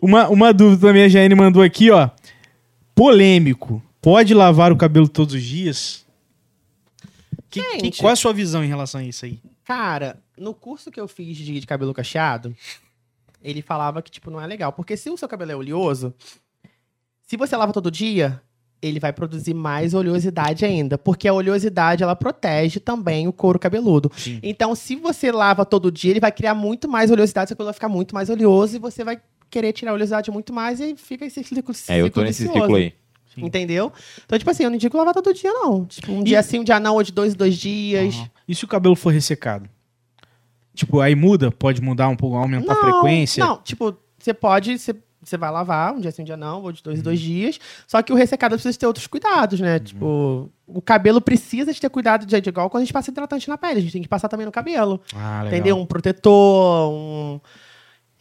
uma, 0.00 0.28
uma 0.28 0.52
dúvida 0.52 0.88
também 0.88 1.04
a 1.04 1.08
Jane 1.08 1.34
mandou 1.34 1.62
aqui, 1.62 1.90
ó. 1.90 2.10
Polêmico. 2.94 3.82
Pode 4.00 4.34
lavar 4.34 4.72
o 4.72 4.76
cabelo 4.76 5.08
todos 5.08 5.34
os 5.34 5.42
dias? 5.42 6.04
Que, 7.50 7.62
que- 7.78 7.98
qual 7.98 8.10
é 8.10 8.12
a 8.12 8.16
sua 8.16 8.32
visão 8.32 8.64
em 8.64 8.68
relação 8.68 9.00
a 9.00 9.04
isso 9.04 9.24
aí? 9.24 9.40
Cara, 9.64 10.18
no 10.36 10.52
curso 10.52 10.90
que 10.90 11.00
eu 11.00 11.08
fiz 11.08 11.36
de, 11.36 11.58
de 11.60 11.66
cabelo 11.66 11.94
cacheado, 11.94 12.54
ele 13.42 13.62
falava 13.62 14.02
que, 14.02 14.10
tipo, 14.10 14.30
não 14.30 14.40
é 14.40 14.46
legal. 14.46 14.72
Porque 14.72 14.96
se 14.96 15.08
o 15.08 15.16
seu 15.16 15.28
cabelo 15.28 15.52
é 15.52 15.56
oleoso, 15.56 16.12
se 17.34 17.38
você 17.38 17.56
lava 17.56 17.72
todo 17.72 17.90
dia, 17.90 18.40
ele 18.80 19.00
vai 19.00 19.12
produzir 19.12 19.54
mais 19.54 19.92
oleosidade 19.94 20.64
ainda. 20.64 20.96
Porque 20.96 21.26
a 21.26 21.32
oleosidade, 21.34 22.02
ela 22.02 22.14
protege 22.14 22.78
também 22.78 23.26
o 23.26 23.32
couro 23.32 23.58
cabeludo. 23.58 24.10
Sim. 24.16 24.38
Então, 24.42 24.74
se 24.74 24.94
você 24.94 25.32
lava 25.32 25.64
todo 25.64 25.90
dia, 25.90 26.12
ele 26.12 26.20
vai 26.20 26.30
criar 26.30 26.54
muito 26.54 26.88
mais 26.88 27.10
oleosidade, 27.10 27.48
seu 27.48 27.56
cabelo 27.56 27.68
vai 27.68 27.74
ficar 27.74 27.88
muito 27.88 28.14
mais 28.14 28.30
oleoso 28.30 28.76
e 28.76 28.78
você 28.78 29.02
vai 29.02 29.20
querer 29.50 29.72
tirar 29.72 29.90
a 29.90 29.94
oleosidade 29.94 30.30
muito 30.30 30.52
mais 30.52 30.80
e 30.80 30.94
fica 30.96 31.24
esse 31.24 31.42
ciclo, 31.42 31.74
É, 31.88 32.00
eu 32.00 32.10
tô 32.10 32.22
nesse 32.22 32.42
vicioso. 32.44 32.60
ciclo 32.62 32.76
aí. 32.76 32.92
Sim. 33.34 33.46
Entendeu? 33.46 33.92
Então, 34.24 34.38
tipo 34.38 34.48
assim, 34.50 34.62
eu 34.62 34.70
não 34.70 34.76
indico 34.76 34.96
lavar 34.96 35.12
todo 35.14 35.34
dia, 35.34 35.52
não. 35.52 35.84
Tipo, 35.86 36.12
um 36.12 36.20
E- 36.20 36.24
dia 36.24 36.42
sim, 36.42 36.60
um 36.60 36.64
dia 36.64 36.78
não, 36.78 36.94
ou 36.94 37.02
de 37.02 37.10
dois 37.10 37.34
em 37.34 37.36
dois 37.36 37.56
dias. 37.56 38.14
Aham. 38.14 38.30
E 38.46 38.54
se 38.54 38.64
o 38.64 38.68
cabelo 38.68 38.94
for 38.94 39.12
ressecado? 39.12 39.68
Tipo, 40.74 41.00
aí 41.00 41.14
muda? 41.14 41.50
Pode 41.50 41.80
mudar 41.80 42.08
um 42.08 42.16
pouco, 42.16 42.36
aumentar 42.36 42.72
a 42.72 42.76
frequência? 42.76 43.44
Não, 43.44 43.58
tipo, 43.58 43.96
você 44.18 44.34
pode, 44.34 44.78
você, 44.78 44.94
você 45.28 45.36
vai 45.36 45.50
lavar, 45.50 45.92
um 45.94 46.00
dia 46.00 46.10
sim, 46.10 46.22
um 46.22 46.24
dia 46.24 46.36
não, 46.36 46.62
ou 46.62 46.72
de 46.72 46.82
dois 46.82 46.98
em 46.98 47.02
dois 47.02 47.20
dias. 47.20 47.58
Só 47.86 48.02
que 48.02 48.12
o 48.12 48.16
ressecado 48.16 48.52
precisa 48.52 48.78
ter 48.78 48.86
outros 48.86 49.06
cuidados, 49.06 49.60
né? 49.60 49.78
Tipo, 49.78 50.50
o 50.66 50.82
cabelo 50.82 51.20
precisa 51.20 51.72
de 51.72 51.80
ter 51.80 51.90
cuidado, 51.90 52.26
de, 52.26 52.40
de 52.40 52.48
igual 52.48 52.70
quando 52.70 52.82
a 52.82 52.84
gente 52.84 52.92
passa 52.92 53.10
hidratante 53.10 53.48
na 53.48 53.58
pele, 53.58 53.78
a 53.78 53.82
gente 53.82 53.92
tem 53.92 54.02
que 54.02 54.08
passar 54.08 54.28
também 54.28 54.46
no 54.46 54.52
cabelo. 54.52 55.00
Ah, 55.14 55.42
legal. 55.42 55.46
Entendeu? 55.46 55.78
Um 55.78 55.86
protetor, 55.86 56.90
um. 56.90 57.40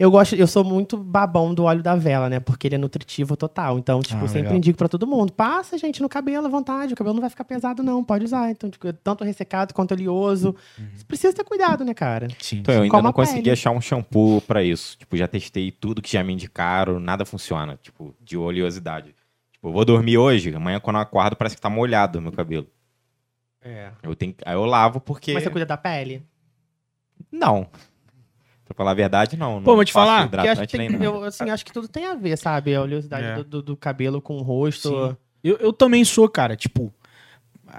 Eu 0.03 0.11
gosto, 0.11 0.35
eu 0.35 0.47
sou 0.47 0.65
muito 0.65 0.97
babão 0.97 1.53
do 1.53 1.63
óleo 1.63 1.81
da 1.81 1.95
vela, 1.95 2.29
né? 2.29 2.37
Porque 2.37 2.67
ele 2.67 2.75
é 2.75 2.77
nutritivo 2.77 3.37
total. 3.37 3.79
Então, 3.79 4.01
tipo, 4.01 4.17
Ah, 4.17 4.27
sempre 4.27 4.41
legal. 4.41 4.57
indico 4.57 4.77
pra 4.77 4.89
todo 4.89 5.07
mundo. 5.07 5.31
Passa, 5.31 5.77
gente, 5.77 6.01
no 6.01 6.09
cabelo 6.09 6.45
à 6.45 6.49
vontade. 6.49 6.93
O 6.93 6.97
cabelo 6.97 7.13
não 7.13 7.21
vai 7.21 7.29
ficar 7.29 7.45
pesado, 7.45 7.81
não. 7.81 8.03
Pode 8.03 8.25
usar. 8.25 8.51
Então, 8.51 8.69
tipo, 8.69 8.91
tanto 8.91 9.23
ressecado 9.23 9.73
quanto 9.73 9.93
oleoso. 9.93 10.57
Uhum. 10.77 10.85
Você 10.93 11.05
precisa 11.05 11.33
ter 11.33 11.45
cuidado, 11.45 11.85
né, 11.85 11.93
cara? 11.93 12.27
Sim. 12.37 12.57
Então, 12.57 12.75
eu 12.75 12.81
ainda 12.81 12.91
Como 12.91 13.03
não 13.03 13.13
consegui 13.13 13.49
achar 13.49 13.71
um 13.71 13.79
shampoo 13.79 14.41
pra 14.41 14.61
isso. 14.61 14.97
Tipo, 14.97 15.15
já 15.15 15.25
testei 15.25 15.71
tudo 15.71 16.01
que 16.01 16.11
já 16.11 16.21
me 16.21 16.33
indicaram, 16.33 16.99
nada 16.99 17.23
funciona. 17.23 17.79
Tipo, 17.81 18.13
de 18.19 18.35
oleosidade. 18.35 19.15
Tipo, 19.53 19.69
eu 19.69 19.71
vou 19.71 19.85
dormir 19.85 20.17
hoje, 20.17 20.53
amanhã 20.53 20.81
quando 20.81 20.97
eu 20.97 21.01
acordo 21.01 21.37
parece 21.37 21.55
que 21.55 21.61
tá 21.61 21.69
molhado 21.69 22.19
o 22.19 22.21
meu 22.21 22.33
cabelo. 22.33 22.67
É. 23.61 23.89
Eu 24.03 24.13
tenho, 24.17 24.35
aí 24.45 24.53
eu 24.53 24.65
lavo 24.65 24.99
porque... 24.99 25.33
Mas 25.33 25.43
você 25.43 25.49
cuida 25.49 25.65
da 25.65 25.77
pele? 25.77 26.23
Não. 27.31 27.67
Pra 28.73 28.83
falar 28.83 28.91
a 28.91 28.95
verdade, 28.95 29.37
não. 29.37 29.61
Pô, 29.61 29.71
não 29.71 29.75
vou 29.75 29.85
te 29.85 29.91
falar, 29.93 30.29
eu 30.33 30.51
acho, 30.51 30.61
que 30.67 30.77
tem- 30.77 31.03
eu, 31.03 31.23
assim, 31.23 31.49
acho 31.49 31.65
que 31.65 31.71
tudo 31.73 31.87
tem 31.87 32.05
a 32.05 32.15
ver, 32.15 32.37
sabe? 32.37 32.73
A 32.75 32.81
oleosidade 32.81 33.25
É. 33.25 33.35
do, 33.37 33.43
do- 33.43 33.61
do 33.61 33.77
cabelo 33.77 34.21
com 34.21 34.37
o 34.37 34.41
rosto. 34.41 35.17
Eu, 35.43 35.57
eu 35.57 35.73
também 35.73 36.03
sou, 36.05 36.27
cara, 36.29 36.55
tipo. 36.55 36.93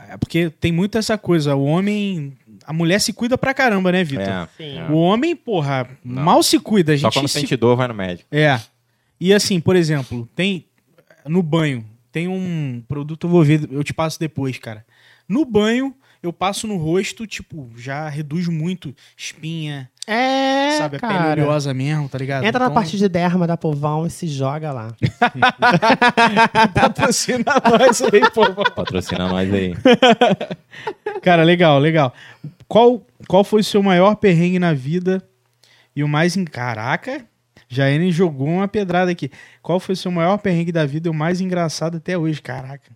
É 0.08 0.16
porque 0.16 0.50
tem 0.50 0.72
muito 0.72 0.98
essa 0.98 1.16
coisa. 1.16 1.54
O 1.54 1.64
homem. 1.64 2.36
A 2.66 2.72
mulher 2.72 3.00
se 3.00 3.12
cuida 3.12 3.36
pra 3.38 3.54
caramba, 3.54 3.92
né, 3.92 4.02
Vitor? 4.02 4.26
É, 4.58 4.76
é. 4.78 4.86
O 4.90 4.94
homem, 4.96 5.36
porra, 5.36 5.88
Não. 6.04 6.22
mal 6.22 6.42
se 6.42 6.58
cuida. 6.58 6.92
A 6.94 6.98
Só 6.98 7.08
gente 7.08 7.14
quando 7.14 7.28
se 7.28 7.40
sente 7.40 7.56
dor, 7.56 7.76
vai 7.76 7.86
no 7.88 7.94
médico. 7.94 8.26
É. 8.34 8.60
E 9.20 9.32
assim, 9.32 9.60
por 9.60 9.76
exemplo, 9.76 10.28
tem. 10.34 10.66
No 11.26 11.42
banho, 11.42 11.84
tem 12.12 12.28
um 12.28 12.82
produto, 12.86 13.26
eu 13.26 13.30
vou 13.30 13.42
ver, 13.44 13.68
eu 13.70 13.82
te 13.84 13.94
passo 13.94 14.18
depois, 14.20 14.58
cara. 14.58 14.84
No 15.28 15.44
banho, 15.44 15.94
eu 16.26 16.32
passo 16.32 16.66
no 16.66 16.76
rosto, 16.76 17.26
tipo, 17.26 17.70
já 17.76 18.08
reduz 18.08 18.48
muito 18.48 18.94
espinha, 19.16 19.90
É, 20.06 20.78
sabe? 20.78 20.96
A 20.96 21.00
pele 21.00 21.12
cara. 21.12 21.42
oleosa 21.42 21.72
mesmo, 21.74 22.08
tá 22.08 22.18
ligado? 22.18 22.44
Entra 22.44 22.58
na 22.60 22.66
Então, 22.66 22.74
parte 22.74 22.96
de 22.96 23.08
derma 23.08 23.46
da 23.46 23.56
Povão 23.56 24.06
e 24.06 24.10
se 24.10 24.26
joga 24.26 24.72
lá. 24.72 24.88
Patrocina 26.74 27.44
nós 27.70 28.02
aí, 28.02 28.30
pô. 28.32 28.52
Patrocina 28.72 29.28
nós 29.28 29.52
aí. 29.52 29.74
Cara, 31.22 31.42
legal, 31.42 31.78
legal. 31.78 32.12
Qual, 32.68 33.04
qual 33.28 33.44
foi 33.44 33.60
o 33.60 33.64
seu 33.64 33.82
maior 33.82 34.16
perrengue 34.16 34.58
na 34.58 34.72
vida 34.72 35.22
e 35.94 36.02
o 36.02 36.08
mais. 36.08 36.36
Em... 36.36 36.44
Caraca! 36.44 37.24
Jaene 37.68 38.12
jogou 38.12 38.46
uma 38.46 38.68
pedrada 38.68 39.10
aqui. 39.10 39.30
Qual 39.62 39.80
foi 39.80 39.94
o 39.94 39.96
seu 39.96 40.10
maior 40.10 40.38
perrengue 40.38 40.70
da 40.70 40.84
vida 40.86 41.08
e 41.08 41.10
o 41.10 41.14
mais 41.14 41.40
engraçado 41.40 41.96
até 41.96 42.16
hoje? 42.16 42.40
Caraca. 42.40 42.92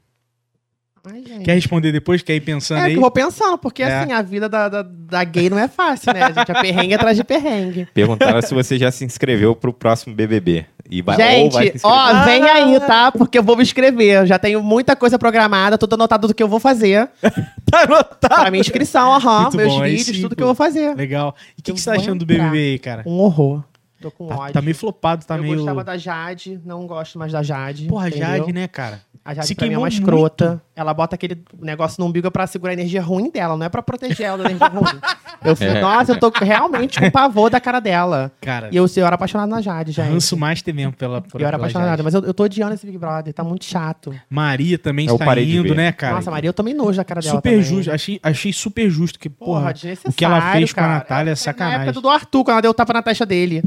Ai. 1.05 1.23
Quer 1.45 1.55
responder 1.55 1.93
depois? 1.93 2.23
Quer 2.23 2.35
ir 2.35 2.41
pensando 2.41 2.79
É 2.79 2.85
aí? 2.85 2.91
que 2.93 2.97
eu 2.97 3.01
vou 3.03 3.11
pensando, 3.11 3.57
porque 3.59 3.83
É. 3.83 3.99
assim, 4.01 4.13
a 4.13 4.23
vida 4.23 4.49
da, 4.49 4.69
da, 4.69 4.83
da 4.83 5.25
gay 5.25 5.49
não 5.49 5.59
é 5.59 5.69
fácil, 5.69 6.13
né? 6.13 6.23
A 6.25 6.33
gente 6.33 6.51
é 6.51 6.61
perrengue 6.61 6.95
atrás 6.95 7.17
de 7.17 7.25
perrengue. 7.25 7.87
Perguntaram 7.95 8.41
se 8.43 8.53
você 8.55 8.79
já 8.79 8.91
se 8.91 9.05
inscreveu 9.05 9.55
pro 9.57 9.73
próximo 9.73 10.15
BBB. 10.15 10.67
E 10.91 11.03
vai, 11.03 11.17
ou 11.17 11.51
vai 11.51 11.65
se 11.65 11.67
gente, 11.67 11.77
inscrever. 11.77 11.81
ó, 11.85 12.25
vem 12.25 12.43
aí, 12.45 12.81
tá? 12.81 13.13
Porque 13.13 13.39
eu 13.39 13.43
vou 13.43 13.57
me 13.57 13.63
inscrever. 13.63 14.21
Eu 14.23 14.27
já 14.27 14.39
tenho 14.39 14.63
muita 14.63 14.97
coisa 14.97 15.19
programada, 15.19 15.77
tudo 15.77 15.95
anotado 15.95 16.29
do 16.29 16.35
que 16.35 16.43
eu 16.43 16.49
vou 16.49 16.61
fazer. 16.61 17.09
Tá 17.71 17.83
anotado. 17.83 18.35
Pra 18.35 18.51
minha 18.51 18.63
inscrição, 18.63 19.13
aham, 19.13 19.43
Muito 19.43 19.57
meus 19.59 19.73
bom, 19.75 19.83
aí 19.83 19.97
vídeos, 19.97 20.17
sim, 20.17 20.23
tudo 20.23 20.35
que 20.35 20.43
eu 20.43 20.47
vou 20.47 20.55
fazer. 20.55 20.95
Legal. 20.97 21.35
E 21.57 21.61
o 21.61 21.63
que, 21.63 21.71
Eu 21.71 21.75
que 21.75 21.81
você 21.83 21.91
tá 21.91 21.97
achando 21.97 22.21
do. 22.21 22.25
BBB 22.27 22.57
aí, 22.57 22.79
cara? 22.79 23.03
Um 23.05 23.19
horror. 23.19 23.63
Tô 24.01 24.11
com 24.11 24.27
Tá, 24.29 24.37
ódio. 24.39 24.53
tá 24.55 24.63
meio 24.63 24.75
flopado, 24.75 25.27
tá 25.27 25.37
eu 25.37 25.43
meio. 25.43 25.57
gostava 25.57 25.85
da 25.85 25.99
Jade, 25.99 26.59
não 26.65 26.87
gosto 26.87 27.19
mais 27.19 27.33
da 27.33 27.43
Jade. 27.43 27.87
Porra, 27.89 28.09
entendeu? 28.09 28.27
Jade, 28.29 28.53
né, 28.55 28.67
cara? 28.69 29.03
A 29.29 29.35
Jade 29.35 29.47
Se 29.49 29.55
pra 29.55 29.67
mim 29.67 29.75
é 29.75 29.79
uma 29.79 29.89
escrota. 29.89 30.63
Ela 30.75 30.95
bota 30.95 31.15
aquele 31.15 31.43
negócio 31.61 32.01
no 32.01 32.07
umbigo 32.09 32.31
pra 32.31 32.47
segurar 32.47 32.71
a 32.71 32.73
energia 32.73 33.03
ruim 33.03 33.31
dela, 33.31 33.59
não 33.59 33.67
é 33.67 33.69
pra 33.69 33.83
proteger 33.83 34.25
ela 34.25 34.39
da 34.39 34.45
energia 34.45 34.69
ruim. 34.69 34.87
Eu 35.45 35.55
fico, 35.55 35.71
É. 35.71 35.81
nossa, 35.81 36.13
eu 36.13 36.19
tô 36.19 36.33
realmente 36.35 36.99
com 36.99 37.09
pavor 37.13 37.49
da 37.49 37.61
cara 37.61 37.79
dela. 37.79 38.33
Cara, 38.41 38.71
E 38.73 38.77
eu, 38.77 38.87
eu 38.97 39.07
era 39.07 39.15
apaixonado 39.15 39.49
na 39.49 39.61
Jade, 39.61 39.93
gente. 39.93 40.09
ranço 40.09 40.37
master 40.37 40.75
mesmo 40.75 40.93
pela. 40.95 41.21
por- 41.21 41.41
eu 41.41 41.47
era 41.47 41.57
pela 41.57 41.69
apaixonado, 41.69 41.91
Jade. 41.91 42.03
mas 42.03 42.15
eu, 42.15 42.25
eu 42.25 42.35
tô 42.35 42.43
odiando 42.43 42.75
esse 42.75 42.85
Big 42.85 42.99
Brother, 42.99 43.33
tá 43.33 43.45
muito 43.45 43.65
chato. 43.65 44.13
Maria 44.29 44.77
também 44.79 45.07
Eu 45.07 45.15
está 45.15 45.41
indo, 45.41 45.75
né, 45.77 45.93
cara? 45.93 46.17
Nossa, 46.17 46.29
Maria, 46.31 46.49
eu 46.49 46.53
tomei 46.55 46.75
nojo 46.75 46.97
da 46.97 47.05
cara 47.05 47.21
dela 47.21 47.37
super 47.37 47.51
também. 47.51 47.63
justo. 47.63 47.93
Achei, 47.93 48.19
achei 48.21 48.53
super 48.53 48.91
justo. 48.91 49.17
Que, 49.19 49.29
Porra, 49.29 49.73
porra, 49.73 49.93
o 50.07 50.13
que 50.13 50.25
ela 50.25 50.53
fez 50.53 50.73
com 50.73 50.81
a 50.81 50.83
cara. 50.83 50.95
Natália 50.95 51.31
é 51.31 51.33
Na 51.33 51.37
sacanagem. 51.37 51.83
época 51.83 52.01
do 52.01 52.09
Arthur, 52.09 52.43
quando 52.45 52.53
ela 52.55 52.63
deu 52.63 52.71
o 52.73 52.75
tapa 52.75 52.93
na 52.95 53.03
testa 53.03 53.25
dele. 53.25 53.63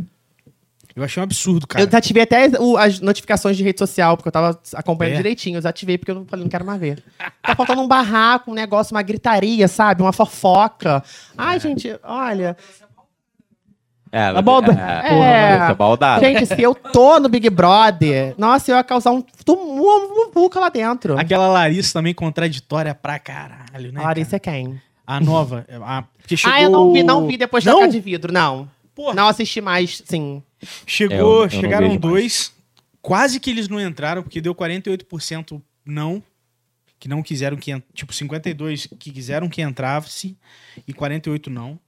Eu 0.95 1.03
achei 1.03 1.21
um 1.21 1.23
absurdo, 1.23 1.65
cara. 1.67 1.81
Eu 1.83 1.87
desativei 1.87 2.23
até 2.23 2.49
o- 2.59 2.77
as 2.77 2.99
notificações 2.99 3.55
de 3.57 3.63
rede 3.63 3.79
social, 3.79 4.15
porque 4.17 4.27
eu 4.27 4.31
tava 4.31 4.59
acompanhando 4.75 5.13
É? 5.13 5.17
direitinho. 5.17 5.55
Eu 5.57 5.59
desativei 5.61 5.97
porque 5.97 6.11
eu 6.11 6.15
não, 6.15 6.25
falei, 6.25 6.43
não 6.43 6.49
quero 6.49 6.65
mais 6.65 6.79
ver. 6.79 7.03
Tá 7.41 7.55
faltando 7.55 7.81
um 7.81 7.87
barraco, 7.87 8.51
um 8.51 8.53
negócio, 8.53 8.93
uma 8.95 9.01
gritaria, 9.01 9.67
sabe? 9.67 10.01
Uma 10.01 10.11
fofoca. 10.13 11.03
Ai, 11.37 11.57
É. 11.57 11.59
gente, 11.59 11.99
olha. 12.03 12.57
É, 14.13 14.23
A 14.25 14.41
balda- 14.41 14.73
é, 14.73 15.13
É. 15.13 15.55
Larissa 15.55 15.73
Baldada. 15.73 16.25
Gente, 16.25 16.45
se 16.45 16.61
eu 16.61 16.75
tô 16.75 17.17
no 17.17 17.29
Big 17.29 17.49
Brother, 17.49 18.35
nossa, 18.37 18.69
eu 18.69 18.75
ia 18.75 18.83
causar 18.83 19.11
um 19.11 19.21
tumulto 19.45 20.59
lá 20.59 20.67
dentro. 20.67 21.17
Aquela 21.17 21.47
Larissa 21.47 21.93
também 21.93 22.13
contraditória 22.13 22.93
pra 22.93 23.17
caralho, 23.19 23.93
né? 23.93 24.01
A 24.01 24.07
Larissa 24.07 24.37
cara? 24.37 24.57
é 24.57 24.63
quem? 24.63 24.81
A 25.07 25.19
nova. 25.21 25.65
A, 25.85 26.03
porque 26.17 26.35
chegou... 26.35 26.53
Ah, 26.57 26.61
eu 26.61 26.69
não 26.69 26.91
vi, 26.91 27.03
não 27.03 27.25
vi 27.25 27.37
depois 27.37 27.63
da 27.63 27.71
Não? 27.71 27.79
Casa 27.79 27.91
de 27.93 27.99
Vidro, 28.01 28.33
não. 28.33 28.67
Porra. 28.95 29.13
Não 29.15 29.27
assisti 29.27 29.61
mais, 29.61 30.01
sim. 30.05 30.43
Chegou, 30.85 31.15
É, 31.15 31.21
eu- 31.21 31.43
eu 31.43 31.49
chegaram 31.49 31.87
vejo 31.89 31.99
mais. 31.99 32.01
dois. 32.01 32.53
Quase 33.01 33.39
que 33.39 33.49
eles 33.49 33.67
não 33.67 33.79
entraram, 33.79 34.21
porque 34.21 34.39
deu 34.41 34.53
48% 34.53 35.61
não. 35.85 36.21
Que 36.99 37.07
não 37.07 37.23
quiseram 37.23 37.57
que. 37.57 37.71
Tipo, 37.93 38.13
52 38.13 38.85
que 38.99 39.11
quiseram 39.11 39.49
que 39.49 39.61
entrasse 39.61 40.37
e 40.87 40.93
48 40.93 41.49
não. 41.49 41.79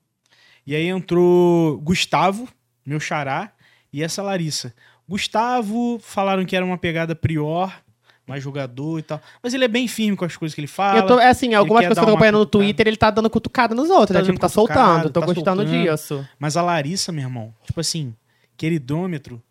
E 0.65 0.75
aí 0.75 0.87
entrou 0.87 1.77
Gustavo, 1.79 2.47
meu 2.85 2.99
xará, 2.99 3.51
e 3.91 4.01
essa 4.01 4.23
Larissa. 4.23 4.73
Gustavo 5.07 5.99
falaram 5.99 6.45
que 6.45 6.55
era 6.55 6.65
uma 6.65 6.77
pegada 6.77 7.13
prior, 7.13 7.82
mais 8.27 8.41
jogador 8.43 8.99
e 8.99 9.01
tal. 9.01 9.21
Mas 9.41 9.53
ele 9.53 9.65
é 9.65 9.67
bem 9.67 9.87
firme 9.87 10.15
com 10.15 10.23
as 10.25 10.35
coisas 10.37 10.55
que 10.55 10.61
ele 10.61 10.67
fala. 10.67 10.99
eu 10.99 11.05
tô, 11.05 11.19
é 11.19 11.27
assim, 11.29 11.53
algumas 11.53 11.81
pessoas 11.85 11.99
que 11.99 12.05
eu 12.05 12.09
acompanhando 12.09 12.37
no. 12.39 12.45
Twitter, 12.45 12.87
ele 12.87 12.97
tá 12.97 13.09
dando 13.11 13.29
cutucada 13.29 13.75
nos 13.75 13.89
outros, 13.89 14.13
Tá 14.15 14.19
né? 14.21 14.25
Tipo, 14.25 14.39
tá 14.39 14.47
soltando, 14.49 15.09
tô 15.09 15.19
tá 15.19 15.25
gostando 15.25 15.61
soltando. 15.63 15.83
disso. 15.91 16.25
Mas 16.39 16.55
a 16.55 16.61
Larissa, 16.61 17.11
meu 17.11 17.23
irmão, 17.23 17.53
tipo 17.65 17.79
assim, 17.79 18.13
queridômetro, 18.57 19.41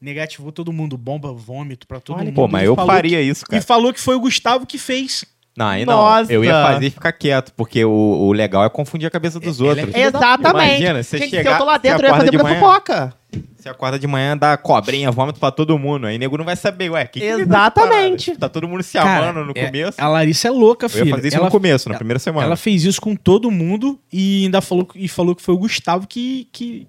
negativou 0.00 0.50
todo 0.50 0.72
mundo, 0.72 0.96
bomba, 0.96 1.32
vômito 1.32 1.86
pra 1.86 2.00
todo 2.00 2.16
Olha 2.16 2.24
mundo. 2.26 2.34
Pô, 2.34 2.48
mas 2.48 2.64
eu 2.64 2.74
faria 2.74 3.20
isso, 3.20 3.44
que- 3.44 3.50
cara. 3.50 3.62
E 3.62 3.64
falou 3.66 3.92
que 3.92 4.00
foi 4.00 4.14
o 4.16 4.20
Gustavo 4.20 4.66
que 4.66 4.78
fez. 4.78 5.24
Não, 5.54 5.66
aí 5.66 5.84
não. 5.84 5.94
Nossa. 5.96 6.32
Eu 6.32 6.42
ia 6.42 6.52
fazer 6.54 6.86
e 6.86 6.90
ficar 6.90 7.12
quieto, 7.12 7.52
porque 7.54 7.84
o, 7.84 7.90
o 7.90 8.32
legal 8.32 8.64
é 8.64 8.70
confundir 8.70 9.06
a 9.06 9.10
cabeça 9.10 9.38
dos 9.38 9.60
Ele 9.60 9.66
é 9.68 9.70
outros. 9.70 9.92
da 9.92 9.98
Exatamente. 10.00 10.68
Imagina, 10.80 11.02
você 11.02 11.18
Gente, 11.18 11.30
se 11.30 11.36
chegar- 11.36 11.52
eu 11.52 11.58
tô 11.58 11.64
lá 11.64 11.76
dentro, 11.76 12.06
eu 12.06 12.10
ia 12.10 12.16
fazer 12.16 12.32
muita 12.32 12.48
fofoca. 12.58 13.14
Você 13.62 13.68
acorda 13.68 13.96
de 13.98 14.06
manhã, 14.08 14.36
dá 14.36 14.56
cobrinha, 14.56 15.10
vômito 15.12 15.38
pra 15.38 15.52
todo 15.52 15.78
mundo. 15.78 16.08
Aí 16.08 16.18
nego 16.18 16.36
não 16.36 16.44
vai 16.44 16.56
saber, 16.56 16.90
ué, 16.90 17.04
que 17.06 17.20
que 17.20 17.24
ele 17.26 17.42
Exatamente. 17.42 18.32
tá, 18.32 18.40
tá 18.40 18.48
todo 18.48 18.66
mundo 18.66 18.82
se 18.82 18.94
Cara, 18.98 19.28
amando 19.30 19.44
no 19.46 19.52
é- 19.54 19.66
começo. 19.66 20.00
A 20.00 20.08
Larissa 20.08 20.48
é 20.48 20.50
louca, 20.50 20.86
Eu 20.86 20.90
filho. 20.90 21.06
ia 21.06 21.14
fazer 21.14 21.28
isso 21.28 21.36
ela, 21.36 21.44
no 21.46 21.50
começo, 21.52 21.88
na 21.88 21.94
primeira 21.94 22.18
semana. 22.18 22.44
ela 22.46 22.56
fez 22.56 22.84
isso 22.84 23.00
com 23.00 23.14
todo 23.14 23.50
mundo 23.52 23.98
e 24.12 24.44
ainda 24.46 24.60
falou, 24.60 24.88
e 24.96 25.06
falou 25.06 25.36
que 25.36 25.42
foi 25.42 25.54
o 25.54 25.58
Gustavo 25.58 26.06
que. 26.08 26.48
que 26.52 26.88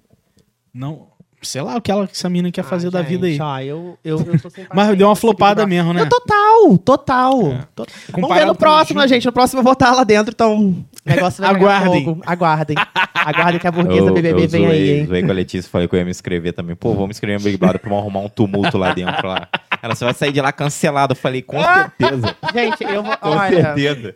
não. 0.74 1.06
Sei 1.42 1.60
lá 1.60 1.76
o 1.76 1.80
que 1.82 1.90
ela, 1.92 2.06
que 2.06 2.14
essa 2.14 2.28
mina 2.30 2.50
quer 2.50 2.64
fazer 2.64 2.88
Ah, 2.88 2.90
da 2.90 3.02
vida 3.02 3.26
aí. 3.26 3.32
gente, 3.32 3.42
Ó, 3.42 3.58
eu, 3.60 3.98
eu, 4.02 4.18
eu 4.18 4.40
tô 4.40 4.48
sem 4.48 4.66
Mas 4.74 4.96
deu 4.96 5.06
uma 5.08 5.14
flopada 5.14 5.62
Big 5.66 5.76
mesmo, 5.76 5.92
né? 5.92 6.00
Eu, 6.00 6.08
total, 6.08 6.78
total. 6.78 7.52
É. 7.52 7.60
To- 7.76 7.86
Vamos 8.12 8.34
ver 8.34 8.46
no 8.46 8.54
próximo, 8.54 9.06
gente? 9.06 9.26
No 9.26 9.32
próximo 9.32 9.60
eu 9.60 9.62
vou 9.62 9.74
estar 9.74 9.92
lá 9.92 10.04
dentro, 10.04 10.32
então 10.34 10.74
o 11.06 11.10
negócio 11.10 11.42
vai 11.42 11.54
pegar 11.54 11.76
Aguardem. 11.78 12.04
fogo. 12.04 12.22
Aguardem. 12.26 12.76
Aguardem 13.14 13.60
que 13.60 13.66
a 13.66 13.70
burguesa 13.72 14.06
eu, 14.08 14.14
BBB 14.14 14.44
eu 14.44 14.48
vem 14.48 14.62
zoei, 14.66 14.70
aí, 14.72 14.98
hein? 15.00 15.06
zoei 15.06 15.22
com 15.22 15.30
a 15.30 15.34
Letícia, 15.34 15.70
falei 15.70 15.88
que 15.88 15.94
eu 15.94 15.98
ia 15.98 16.04
me 16.04 16.10
inscrever 16.10 16.52
também. 16.52 16.74
Pô, 16.76 16.92
vamos 16.94 17.10
inscrever 17.16 17.38
no 17.38 17.44
Big 17.44 17.56
Brother 17.56 17.80
pra 17.80 17.94
arrumar 17.96 18.20
um 18.20 18.28
tumulto 18.28 18.76
lá 18.78 18.92
dentro. 18.94 19.26
Lá. 19.28 19.48
Ela 19.82 19.94
só 19.94 20.04
vai 20.06 20.14
sair 20.14 20.32
de 20.32 20.40
lá 20.40 20.52
cancelado. 20.52 21.12
Eu 21.12 21.16
falei, 21.16 21.42
com 21.42 21.58
certeza. 21.62 22.36
Gente, 22.54 22.84
eu 22.84 23.02
vou... 23.02 23.16
Com 23.16 23.28
Olha, 23.30 23.62
certeza. 23.74 24.14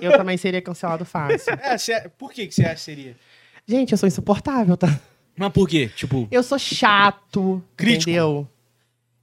eu 0.00 0.12
também 0.12 0.36
seria 0.36 0.62
cancelado 0.62 1.04
fácil. 1.04 1.52
É, 1.62 1.76
cê- 1.78 2.08
por 2.18 2.32
que, 2.32 2.46
que 2.46 2.54
você 2.54 2.62
acha 2.64 2.74
que 2.74 2.80
seria? 2.80 3.16
Gente, 3.66 3.92
eu 3.92 3.98
sou 3.98 4.06
insuportável, 4.06 4.76
tá? 4.76 4.98
Mas 5.36 5.52
por 5.52 5.68
quê? 5.68 5.90
Tipo, 5.94 6.26
Eu 6.30 6.42
sou 6.42 6.58
chato, 6.58 7.62
Crítico. 7.76 8.10
entendeu? 8.10 8.48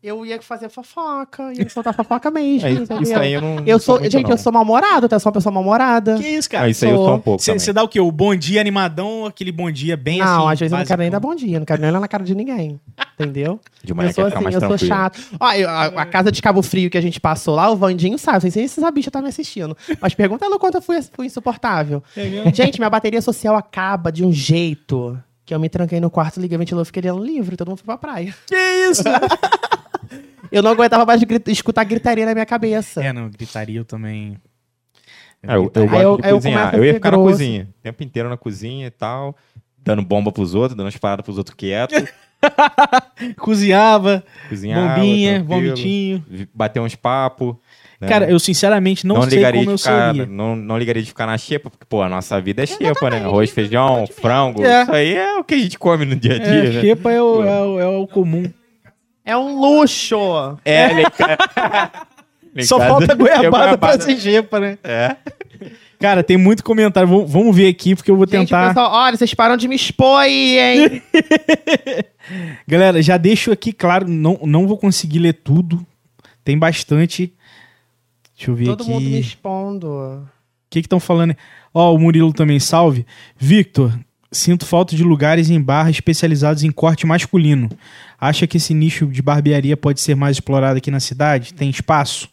Eu 0.07 0.23
ia 0.23 0.39
fazer 0.39 0.69
fofoca, 0.69 1.51
ia 1.57 1.67
soltar 1.67 1.91
fofoca 1.95 2.29
mesmo, 2.29 2.67
É, 2.67 2.71
isso, 3.01 3.17
aí 3.17 3.33
eu 3.33 3.41
não. 3.41 3.55
Eu 3.65 3.73
não 3.73 3.79
sou, 3.79 3.99
muito, 3.99 4.11
gente, 4.11 4.25
não. 4.25 4.31
eu 4.31 4.37
sou 4.37 4.51
mal-humorado, 4.53 5.09
tá? 5.09 5.15
Eu 5.15 5.19
sou 5.19 5.31
uma 5.31 5.33
pessoa 5.33 5.51
mal-humorada. 5.51 6.15
que 6.17 6.27
isso, 6.27 6.47
cara? 6.47 6.65
Ah, 6.65 6.69
isso 6.69 6.85
aí 6.85 6.91
eu 6.91 6.97
sou 6.97 7.05
sou- 7.07 7.15
um 7.15 7.19
pouco. 7.19 7.41
Você 7.43 7.73
dá 7.73 7.81
o 7.81 7.87
quê? 7.87 7.99
O 7.99 8.11
bom 8.11 8.35
dia 8.35 8.61
animadão, 8.61 9.25
aquele 9.25 9.51
bom 9.51 9.71
dia 9.71 9.97
bem 9.97 10.21
assim. 10.21 10.31
Não, 10.31 10.47
às 10.47 10.59
vezes 10.59 10.71
eu 10.71 10.77
não 10.77 10.85
quero 10.85 11.01
nem 11.01 11.09
dar 11.09 11.19
bom 11.19 11.33
dia, 11.33 11.57
não 11.59 11.65
quero 11.65 11.81
nem 11.81 11.89
olhar 11.89 11.99
na 11.99 12.07
cara 12.07 12.23
de 12.23 12.35
ninguém. 12.35 12.79
Entendeu? 13.19 13.59
De 13.83 13.93
manhã 13.95 14.09
eu 14.09 14.13
sou 14.13 14.25
ficar 14.25 14.35
assim, 14.37 14.43
mais 14.43 14.53
eu 14.55 14.61
sou 14.61 14.69
tranquilo. 14.69 14.87
chato. 14.95 15.19
Ó, 15.39 15.51
eu- 15.53 15.69
a, 15.69 15.85
a 15.85 16.05
casa 16.05 16.31
de 16.31 16.39
Cabo 16.41 16.61
Frio 16.61 16.89
que 16.91 16.97
a 16.99 17.01
gente 17.01 17.19
passou 17.19 17.55
lá, 17.55 17.71
o 17.71 17.75
Vandinho 17.75 18.17
sabe, 18.19 18.43
não 18.45 18.51
sei 18.51 18.67
se 18.67 18.79
essa 18.79 18.91
bicha 18.91 19.09
tá 19.09 19.21
me 19.23 19.29
assistindo. 19.29 19.75
Mas 19.99 20.13
pergunta 20.13 20.45
ela 20.45 20.59
quanto 20.59 20.75
eu 20.75 20.81
fui, 20.83 21.01
fui 21.13 21.25
insuportável. 21.25 22.03
É? 22.15 22.53
Gente, 22.53 22.77
minha 22.79 22.89
bateria 22.91 23.21
social 23.23 23.55
acaba 23.55 24.11
de 24.11 24.23
um 24.23 24.31
jeito 24.31 25.17
que 25.45 25.53
eu 25.53 25.59
me 25.59 25.69
tranquei 25.69 25.99
no 25.99 26.09
quarto, 26.09 26.39
liguei 26.39 26.55
o 26.55 26.59
ventilador, 26.59 26.85
fiquei 26.85 27.03
lendo 27.03 27.23
livro 27.23 27.53
e 27.53 27.57
todo 27.57 27.67
mundo 27.69 27.77
foi 27.77 27.85
pra 27.85 27.97
praia. 27.97 28.33
Que 28.47 28.55
isso? 28.89 29.03
Eu 30.51 30.61
não 30.63 30.71
aguentava 30.71 31.05
mais 31.05 31.23
grit- 31.23 31.47
escutar 31.51 31.83
gritaria 31.83 32.25
na 32.25 32.33
minha 32.33 32.45
cabeça. 32.45 33.03
é, 33.03 33.11
não, 33.13 33.29
gritaria 33.29 33.77
eu 33.79 33.85
também. 33.85 34.37
É, 35.43 35.55
eu, 35.55 35.71
eu 35.75 35.83
eu- 35.85 36.19
eu 36.23 36.39
a 36.57 36.75
Eu, 36.75 36.83
ia 36.85 36.93
ficar 36.95 37.11
na 37.11 37.17
grosso. 37.17 37.31
cozinha. 37.33 37.67
O 37.79 37.83
tempo 37.83 38.03
inteiro 38.03 38.29
na 38.29 38.37
cozinha 38.37 38.87
e 38.87 38.91
tal. 38.91 39.35
Dando 39.77 40.01
bomba 40.01 40.31
pros 40.31 40.55
outros, 40.55 40.75
dando 40.75 40.87
as 40.87 40.97
paradas 40.97 41.23
pros 41.23 41.37
outros 41.37 41.55
quietos. 41.55 42.03
Cozinhava, 43.37 44.23
Cozinhava, 44.49 44.95
bombinha, 44.95 45.43
vomitinho. 45.43 46.23
Bater 46.53 46.79
uns 46.79 46.95
papos. 46.95 47.55
né? 47.99 48.07
Cara, 48.07 48.29
eu 48.29 48.39
sinceramente 48.39 49.05
não, 49.05 49.21
sei 49.23 49.37
ligaria 49.37 49.61
como 49.61 49.71
eu 49.71 49.77
ficar, 49.77 50.07
seria. 50.13 50.25
não, 50.25 50.55
não 50.55 50.77
ligaria 50.77 51.01
de 51.01 51.07
ficar 51.09 51.25
na 51.27 51.37
xepa, 51.37 51.69
porque, 51.69 51.85
pô, 51.87 52.01
a 52.01 52.09
nossa 52.09 52.39
vida 52.41 52.63
é 52.63 52.65
xepa, 52.65 53.09
né? 53.09 53.17
Arroz, 53.23 53.49
feijão, 53.51 54.05
frango. 54.07 54.63
É. 54.63 54.83
Isso 54.83 54.91
aí 54.91 55.13
é 55.15 55.37
o 55.37 55.43
que 55.43 55.53
a 55.55 55.57
gente 55.59 55.77
come 55.79 56.05
no 56.05 56.15
dia 56.15 56.35
a 56.35 56.39
dia, 56.39 56.45
É, 56.65 56.69
né? 56.71 56.81
xepa 56.81 57.11
é 57.11 57.21
o, 57.21 57.43
é, 57.43 57.61
o, 57.61 57.79
é 57.79 57.87
o 57.87 58.07
comum. 58.07 58.51
É 59.25 59.35
um 59.35 59.59
luxo! 59.59 60.15
É, 60.63 60.87
lá 60.87 61.91
em 62.55 62.63
Só 62.63 62.77
casa 62.77 62.89
falta 62.89 63.07
tem 63.07 63.17
goiabada 63.17 63.77
pra 63.77 63.99
ser 63.99 64.15
né? 64.59 64.77
É. 64.83 65.15
Cara, 65.99 66.23
tem 66.23 66.37
muito 66.37 66.63
comentário. 66.63 67.07
Vamos, 67.09 67.29
vamos 67.31 67.55
ver 67.55 67.67
aqui, 67.67 67.95
porque 67.95 68.11
eu 68.11 68.15
vou 68.17 68.27
Gente, 68.27 68.49
tentar. 68.49 68.67
pessoal, 68.67 68.91
olha, 68.91 69.17
vocês 69.17 69.33
param 69.33 69.57
de 69.57 69.67
me 69.67 69.75
expor 69.75 70.19
aí, 70.19 70.59
hein? 70.59 71.01
Galera, 72.67 73.01
já 73.01 73.17
deixo 73.17 73.51
aqui 73.51 73.71
claro, 73.73 74.07
não, 74.07 74.39
não 74.43 74.67
vou 74.67 74.77
conseguir 74.77 75.19
ler 75.19 75.33
tudo. 75.33 75.85
Tem 76.43 76.57
bastante. 76.57 77.33
Deixa 78.35 78.51
eu 78.51 78.55
ver 78.55 78.65
Todo 78.65 78.81
aqui. 78.83 78.91
mundo 78.91 79.03
me 79.09 79.15
O 79.15 79.19
expondo. 79.19 80.29
que 80.69 80.81
que 80.81 80.85
estão 80.85 80.99
falando? 80.99 81.35
Ó, 81.73 81.93
o 81.93 81.97
Murilo 81.99 82.33
também, 82.33 82.59
salve. 82.59 83.05
Victor, 83.37 83.97
sinto 84.35 84.65
falta 84.65 84.95
de 84.95 85.03
lugares 85.03 85.49
em 85.49 85.61
barra 85.61 85.89
especializados 85.89 86.63
em 86.63 86.71
corte 86.71 87.05
masculino. 87.05 87.69
Acha 88.19 88.45
que 88.45 88.57
esse 88.57 88.73
nicho 88.73 89.07
de 89.07 89.21
barbearia 89.21 89.75
pode 89.75 90.01
ser 90.01 90.15
mais 90.15 90.37
explorado 90.37 90.77
aqui 90.77 90.91
na 90.91 90.99
cidade? 90.99 91.53
Tem 91.53 91.69
espaço? 91.69 92.29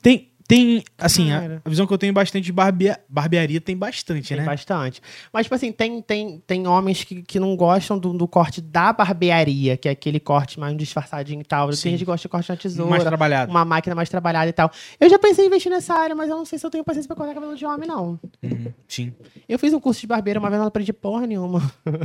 Tem, 0.00 0.28
tem 0.52 0.84
assim, 0.98 1.32
a, 1.32 1.60
a 1.64 1.68
visão 1.68 1.86
que 1.86 1.94
eu 1.94 1.98
tenho 1.98 2.12
bastante 2.12 2.44
de 2.44 2.52
barbea, 2.52 3.00
barbearia 3.08 3.58
tem 3.60 3.74
bastante, 3.76 4.28
Tem 4.28 4.36
né? 4.36 4.44
bastante. 4.44 5.00
Mas, 5.32 5.46
tipo 5.46 5.54
assim, 5.54 5.72
tem, 5.72 6.02
tem, 6.02 6.42
tem 6.46 6.66
homens 6.66 7.04
que, 7.04 7.22
que 7.22 7.40
não 7.40 7.56
gostam 7.56 7.98
do, 7.98 8.12
do 8.12 8.28
corte 8.28 8.60
da 8.60 8.92
barbearia, 8.92 9.76
que 9.78 9.88
é 9.88 9.92
aquele 9.92 10.20
corte 10.20 10.60
mais 10.60 10.76
disfarçadinho 10.76 11.40
e 11.40 11.44
tal. 11.44 11.72
Sim. 11.72 11.82
Tem 11.84 11.92
gente 11.92 12.00
que 12.00 12.04
gosta 12.04 12.22
de 12.22 12.28
corte 12.28 12.50
na 12.50 12.56
tesoura. 12.56 12.90
Mais 12.90 13.02
trabalhado. 13.02 13.50
Uma 13.50 13.64
máquina 13.64 13.94
mais 13.94 14.10
trabalhada 14.10 14.48
e 14.48 14.52
tal. 14.52 14.70
Eu 15.00 15.08
já 15.08 15.18
pensei 15.18 15.44
em 15.44 15.48
investir 15.48 15.70
nessa 15.72 15.94
área, 15.94 16.14
mas 16.14 16.28
eu 16.28 16.36
não 16.36 16.44
sei 16.44 16.58
se 16.58 16.66
eu 16.66 16.70
tenho 16.70 16.84
paciência 16.84 17.08
pra 17.08 17.16
cortar 17.16 17.32
cabelo 17.34 17.56
de 17.56 17.64
homem, 17.64 17.88
não. 17.88 18.20
Uhum, 18.42 18.66
sim. 18.86 19.12
Eu 19.48 19.58
fiz 19.58 19.72
um 19.72 19.80
curso 19.80 20.00
de 20.02 20.06
barbeiro 20.06 20.38
uma 20.38 20.50
vez, 20.50 20.60
não 20.60 20.68
aprendi 20.68 20.92
porra 20.92 21.26
nenhuma. 21.26 21.62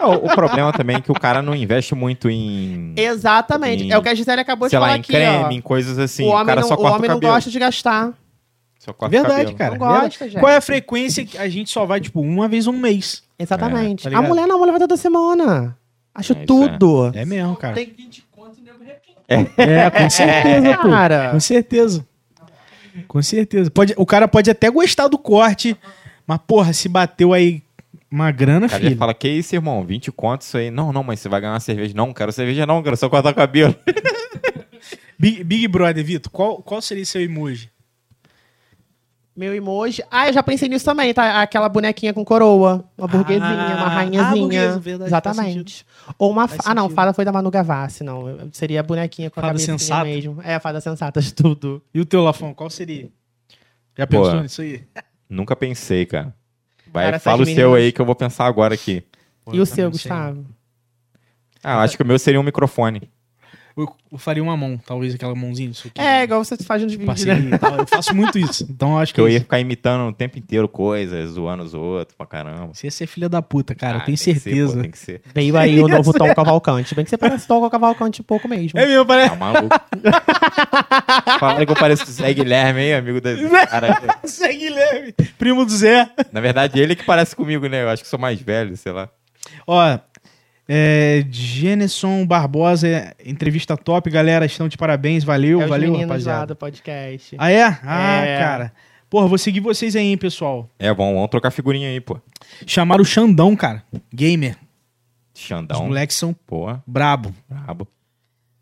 O, 0.00 0.26
o 0.26 0.34
problema 0.34 0.72
também 0.72 0.96
é 0.96 1.00
que 1.00 1.10
o 1.10 1.14
cara 1.14 1.42
não 1.42 1.54
investe 1.54 1.94
muito 1.94 2.30
em, 2.30 2.94
Exatamente. 2.96 3.84
Em- 3.84 3.92
É 3.92 3.98
o 3.98 4.02
que 4.02 4.08
a 4.08 4.14
Gisele 4.14 4.40
acabou 4.40 4.68
de 4.68 4.70
sei 4.70 4.78
falar 4.78 4.92
lá, 4.92 4.96
em 4.96 5.00
aqui, 5.00 5.12
creme, 5.12 5.44
ó. 5.44 5.50
em 5.50 5.60
coisas 5.60 5.98
assim. 5.98 6.24
o 6.24 6.28
O, 6.28 6.30
homem, 6.34 6.46
cara 6.46 6.60
não, 6.60 6.68
só 6.68 6.74
o 6.74 6.76
corta 6.76 6.98
homem 7.08 7.12
o 7.12 7.14
não 7.14 7.20
cabelo. 7.20 7.34
gosta 7.34 7.50
de 7.50 7.58
gastar. 7.58 8.12
Só 8.78 8.92
corta 8.92 9.10
Verdade, 9.10 9.52
cabelo. 9.54 9.56
cara. 9.56 9.70
Não 9.72 9.78
verdade. 9.86 10.04
gosta, 10.10 10.28
gente. 10.28 10.40
Qual 10.40 10.52
é 10.52 10.56
a 10.56 10.60
frequência 10.60 11.24
que 11.26 11.36
a 11.36 11.48
gente 11.48 11.70
só 11.70 11.84
vai, 11.84 12.00
tipo, 12.00 12.20
uma 12.20 12.46
vez 12.48 12.66
um 12.66 12.72
mês? 12.72 13.22
Exatamente. 13.38 14.06
É, 14.06 14.10
tá 14.10 14.18
a 14.18 14.22
mulher 14.22 14.46
não, 14.46 14.56
a 14.56 14.58
mulher 14.58 14.72
vai 14.72 14.80
toda 14.80 14.96
semana. 14.96 15.76
Acho 16.14 16.32
É, 16.32 16.44
tudo. 16.46 17.10
É 17.14 17.24
mesmo, 17.24 17.54
cara. 17.56 17.74
Tem 17.74 17.86
20 17.96 18.24
conto 18.32 18.58
e 18.58 18.62
nego 18.62 18.78
repite. 18.84 19.16
É, 19.56 19.90
com 19.90 20.10
certeza, 20.10 20.76
pô. 20.78 20.88
Cara. 20.90 21.30
Com 21.32 21.40
certeza. 21.40 22.06
Com 23.06 23.22
certeza. 23.22 23.70
Pode, 23.70 23.94
o 23.96 24.04
cara 24.06 24.26
pode 24.26 24.50
até 24.50 24.68
gostar 24.70 25.06
do 25.08 25.18
corte, 25.18 25.76
mas, 26.26 26.38
porra, 26.46 26.72
se 26.72 26.88
bateu 26.88 27.32
aí 27.32 27.62
uma 28.10 28.30
grana, 28.30 28.66
O 28.66 28.70
cara 28.70 28.82
filho. 28.82 28.96
fala, 28.96 29.14
que 29.14 29.28
isso, 29.28 29.54
irmão? 29.54 29.84
20 29.84 30.10
contos 30.10 30.48
isso 30.48 30.56
aí. 30.56 30.70
Não, 30.70 30.92
não, 30.92 31.02
mas 31.04 31.20
você 31.20 31.28
vai 31.28 31.40
ganhar 31.40 31.52
uma 31.52 31.60
cerveja. 31.60 31.92
Não, 31.94 32.12
quero 32.12 32.32
cerveja 32.32 32.66
não, 32.66 32.82
quero 32.82 32.96
só 32.96 33.08
cortar 33.08 33.30
o 33.30 33.34
cabelo. 33.34 33.74
Big, 35.18 35.42
Big 35.44 35.68
Brother, 35.68 36.04
Vitor, 36.04 36.30
qual, 36.30 36.62
qual 36.62 36.80
seria 36.80 37.04
seu 37.04 37.20
emoji? 37.20 37.70
Meu 39.34 39.54
emoji. 39.54 40.02
Ah, 40.10 40.28
eu 40.28 40.32
já 40.32 40.42
pensei 40.42 40.68
nisso 40.68 40.84
também, 40.84 41.14
tá? 41.14 41.40
Aquela 41.42 41.68
bonequinha 41.68 42.12
com 42.12 42.24
coroa. 42.24 42.84
Uma 42.98 43.06
burguesinha, 43.06 43.44
Ah, 43.46 43.76
uma 43.76 43.86
ah, 43.86 43.88
rainhazinha. 43.88 44.42
burguesa, 44.42 44.80
verdade, 44.80 45.08
Exatamente. 45.08 45.86
Ou 46.18 46.30
uma. 46.32 46.48
Fa- 46.48 46.56
Ah, 46.64 46.74
não, 46.74 46.90
fada 46.90 47.12
foi 47.12 47.24
da 47.24 47.30
Manu 47.30 47.48
Gavassi, 47.48 48.02
não. 48.02 48.48
Seria 48.52 48.80
a 48.80 48.82
bonequinha 48.82 49.30
com 49.30 49.38
a 49.38 49.42
Fada 49.44 49.58
sensata. 49.60 50.04
mesmo. 50.04 50.42
É, 50.42 50.56
a 50.56 50.60
fada 50.60 50.80
sensata 50.80 51.20
de 51.20 51.32
tudo. 51.32 51.80
E 51.94 52.00
o 52.00 52.04
teu, 52.04 52.22
Lafon, 52.24 52.52
qual 52.52 52.68
seria? 52.68 53.08
Já 53.96 54.08
Pô. 54.08 54.22
pensou 54.22 54.42
nisso 54.42 54.60
aí? 54.62 54.84
Nunca 55.28 55.54
pensei, 55.54 56.04
cara. 56.04 56.34
Vai, 56.92 57.04
Cara, 57.04 57.18
fala 57.20 57.38
o 57.38 57.42
essas 57.42 57.54
seu 57.54 57.74
aí 57.74 57.92
que 57.92 58.00
eu 58.00 58.06
vou 58.06 58.16
pensar 58.16 58.46
agora 58.46 58.74
aqui. 58.74 59.04
Pô, 59.44 59.54
e 59.54 59.60
o 59.60 59.66
seu. 59.66 59.88
Gustavo? 59.88 60.44
Ah, 61.62 61.74
eu 61.74 61.78
acho 61.80 61.96
que 61.96 62.02
o 62.02 62.06
meu 62.06 62.18
seria 62.18 62.40
um 62.40 62.44
microfone. 62.44 63.08
Eu, 63.78 64.18
faria 64.18 64.42
uma 64.42 64.56
mão, 64.56 64.76
talvez 64.84 65.14
aquela 65.14 65.36
mãozinha. 65.36 65.70
Isso 65.70 65.86
aqui. 65.86 66.00
É, 66.00 66.24
igual 66.24 66.42
você 66.42 66.56
faz 66.56 66.82
nos 66.82 66.90
vídeos, 66.90 67.06
Passinho 67.06 67.48
né? 67.48 67.54
e 67.54 67.58
tal. 67.58 67.76
Eu 67.76 67.86
faço 67.86 68.12
muito 68.12 68.36
isso. 68.36 68.66
Então 68.68 68.94
eu 68.94 68.98
acho 68.98 69.14
que 69.14 69.20
eu 69.20 69.28
é 69.28 69.32
ia 69.34 69.40
ficar 69.40 69.60
imitando 69.60 70.08
o 70.08 70.12
tempo 70.12 70.36
inteiro 70.36 70.68
coisas, 70.68 71.30
zoando 71.30 71.62
os 71.62 71.74
outros 71.74 72.16
pra 72.16 72.26
caramba. 72.26 72.74
Você 72.74 72.88
ia 72.88 72.90
ser 72.90 73.06
filha 73.06 73.28
da 73.28 73.40
puta, 73.40 73.76
cara. 73.76 73.98
Ah, 73.98 74.00
eu 74.00 74.04
tenho 74.06 74.18
tem 74.18 74.34
que 74.34 74.40
ser, 74.40 74.40
certeza. 74.40 74.74
pô, 74.74 74.82
tem 74.82 74.90
que 74.90 74.98
ser. 74.98 75.22
Veio 75.32 75.56
aí 75.56 75.80
o 75.80 75.86
novo 75.86 76.12
Tom 76.12 76.34
Cavalcante. 76.34 76.92
Bem 76.92 77.04
que 77.04 77.10
você 77.10 77.16
parece 77.16 77.46
Tom 77.46 77.70
Cavalcante 77.70 78.20
um 78.20 78.24
pouco 78.24 78.48
mesmo. 78.48 78.76
É 78.76 78.84
mesmo, 78.84 79.06
parece. 79.06 79.30
Tá 79.30 79.36
maluco. 79.36 79.68
Falaram 81.38 81.64
que 81.64 81.70
eu 81.70 81.76
pareço 81.76 82.02
o 82.02 82.06
Zé 82.06 82.34
Guilherme, 82.34 82.80
hein, 82.80 82.94
amigo 82.94 83.20
desse 83.20 83.48
cara. 83.66 83.96
Zé 84.26 84.52
Guilherme, 84.54 85.12
primo 85.38 85.64
do 85.64 85.70
Zé. 85.70 86.10
Na 86.32 86.40
verdade, 86.40 86.80
ele 86.80 86.96
que 86.96 87.04
parece 87.04 87.36
comigo, 87.36 87.68
né? 87.68 87.84
Eu 87.84 87.90
acho 87.90 88.02
que 88.02 88.08
sou 88.08 88.18
mais 88.18 88.40
velho, 88.40 88.76
sei 88.76 88.90
lá. 88.90 89.08
Ó, 89.66 89.98
é, 90.68 91.24
Geneson 91.30 92.26
Barbosa, 92.26 92.86
é, 92.86 93.14
entrevista 93.24 93.76
top, 93.76 94.10
galera. 94.10 94.44
Estão 94.44 94.68
de 94.68 94.76
parabéns, 94.76 95.24
valeu, 95.24 95.60
É 95.60 95.64
os 95.64 95.70
valeu, 95.70 95.90
meninos 95.92 96.08
lá 96.10 96.14
rapaziada. 96.32 96.46
do 96.54 96.56
podcast. 96.56 97.34
Ah, 97.38 97.50
é? 97.50 97.62
Ah, 97.82 98.24
É. 98.24 98.38
cara. 98.38 98.72
Porra, 99.08 99.26
vou 99.26 99.38
seguir 99.38 99.60
vocês 99.60 99.96
aí, 99.96 100.04
hein, 100.06 100.18
pessoal. 100.18 100.68
É 100.78 100.92
bom, 100.92 101.14
vamos 101.14 101.30
trocar 101.30 101.50
figurinha 101.50 101.88
aí, 101.88 101.98
pô. 102.00 102.20
Chamaram 102.66 103.00
o 103.02 103.06
Xandão, 103.06 103.56
cara. 103.56 103.82
Gamer. 104.14 104.56
Os 105.34 105.40
Xandão. 105.40 105.86
moleques 105.86 106.14
são 106.16 106.34
Pô, 106.46 106.66
brabo. 106.86 107.34
brabo. 107.48 107.88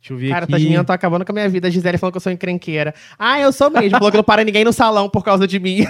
Deixa 0.01 0.13
eu 0.15 0.19
ver 0.19 0.29
Cara, 0.29 0.45
aqui. 0.45 0.53
tá 0.53 0.59
meninas 0.61 0.83
estão 0.83 0.95
acabando 0.95 1.25
com 1.25 1.33
a 1.33 1.35
minha 1.35 1.49
vida. 1.49 1.67
A 1.67 1.71
Gisele 1.71 1.99
falou 1.99 2.13
que 2.13 2.19
eu 2.19 2.21
sou 2.21 2.31
encrenqueira. 2.31 2.95
Ah, 3.19 3.41
eu 3.41 3.53
sou 3.53 3.69
mesmo. 3.71 3.91
Falou 3.91 4.09
que 4.13 4.17
não 4.17 4.23
para 4.23 4.45
ninguém 4.45 4.63
no 4.65 4.73
salão 4.73 5.09
por 5.11 5.25
causa 5.25 5.49
de 5.49 5.59
mim. 5.59 5.85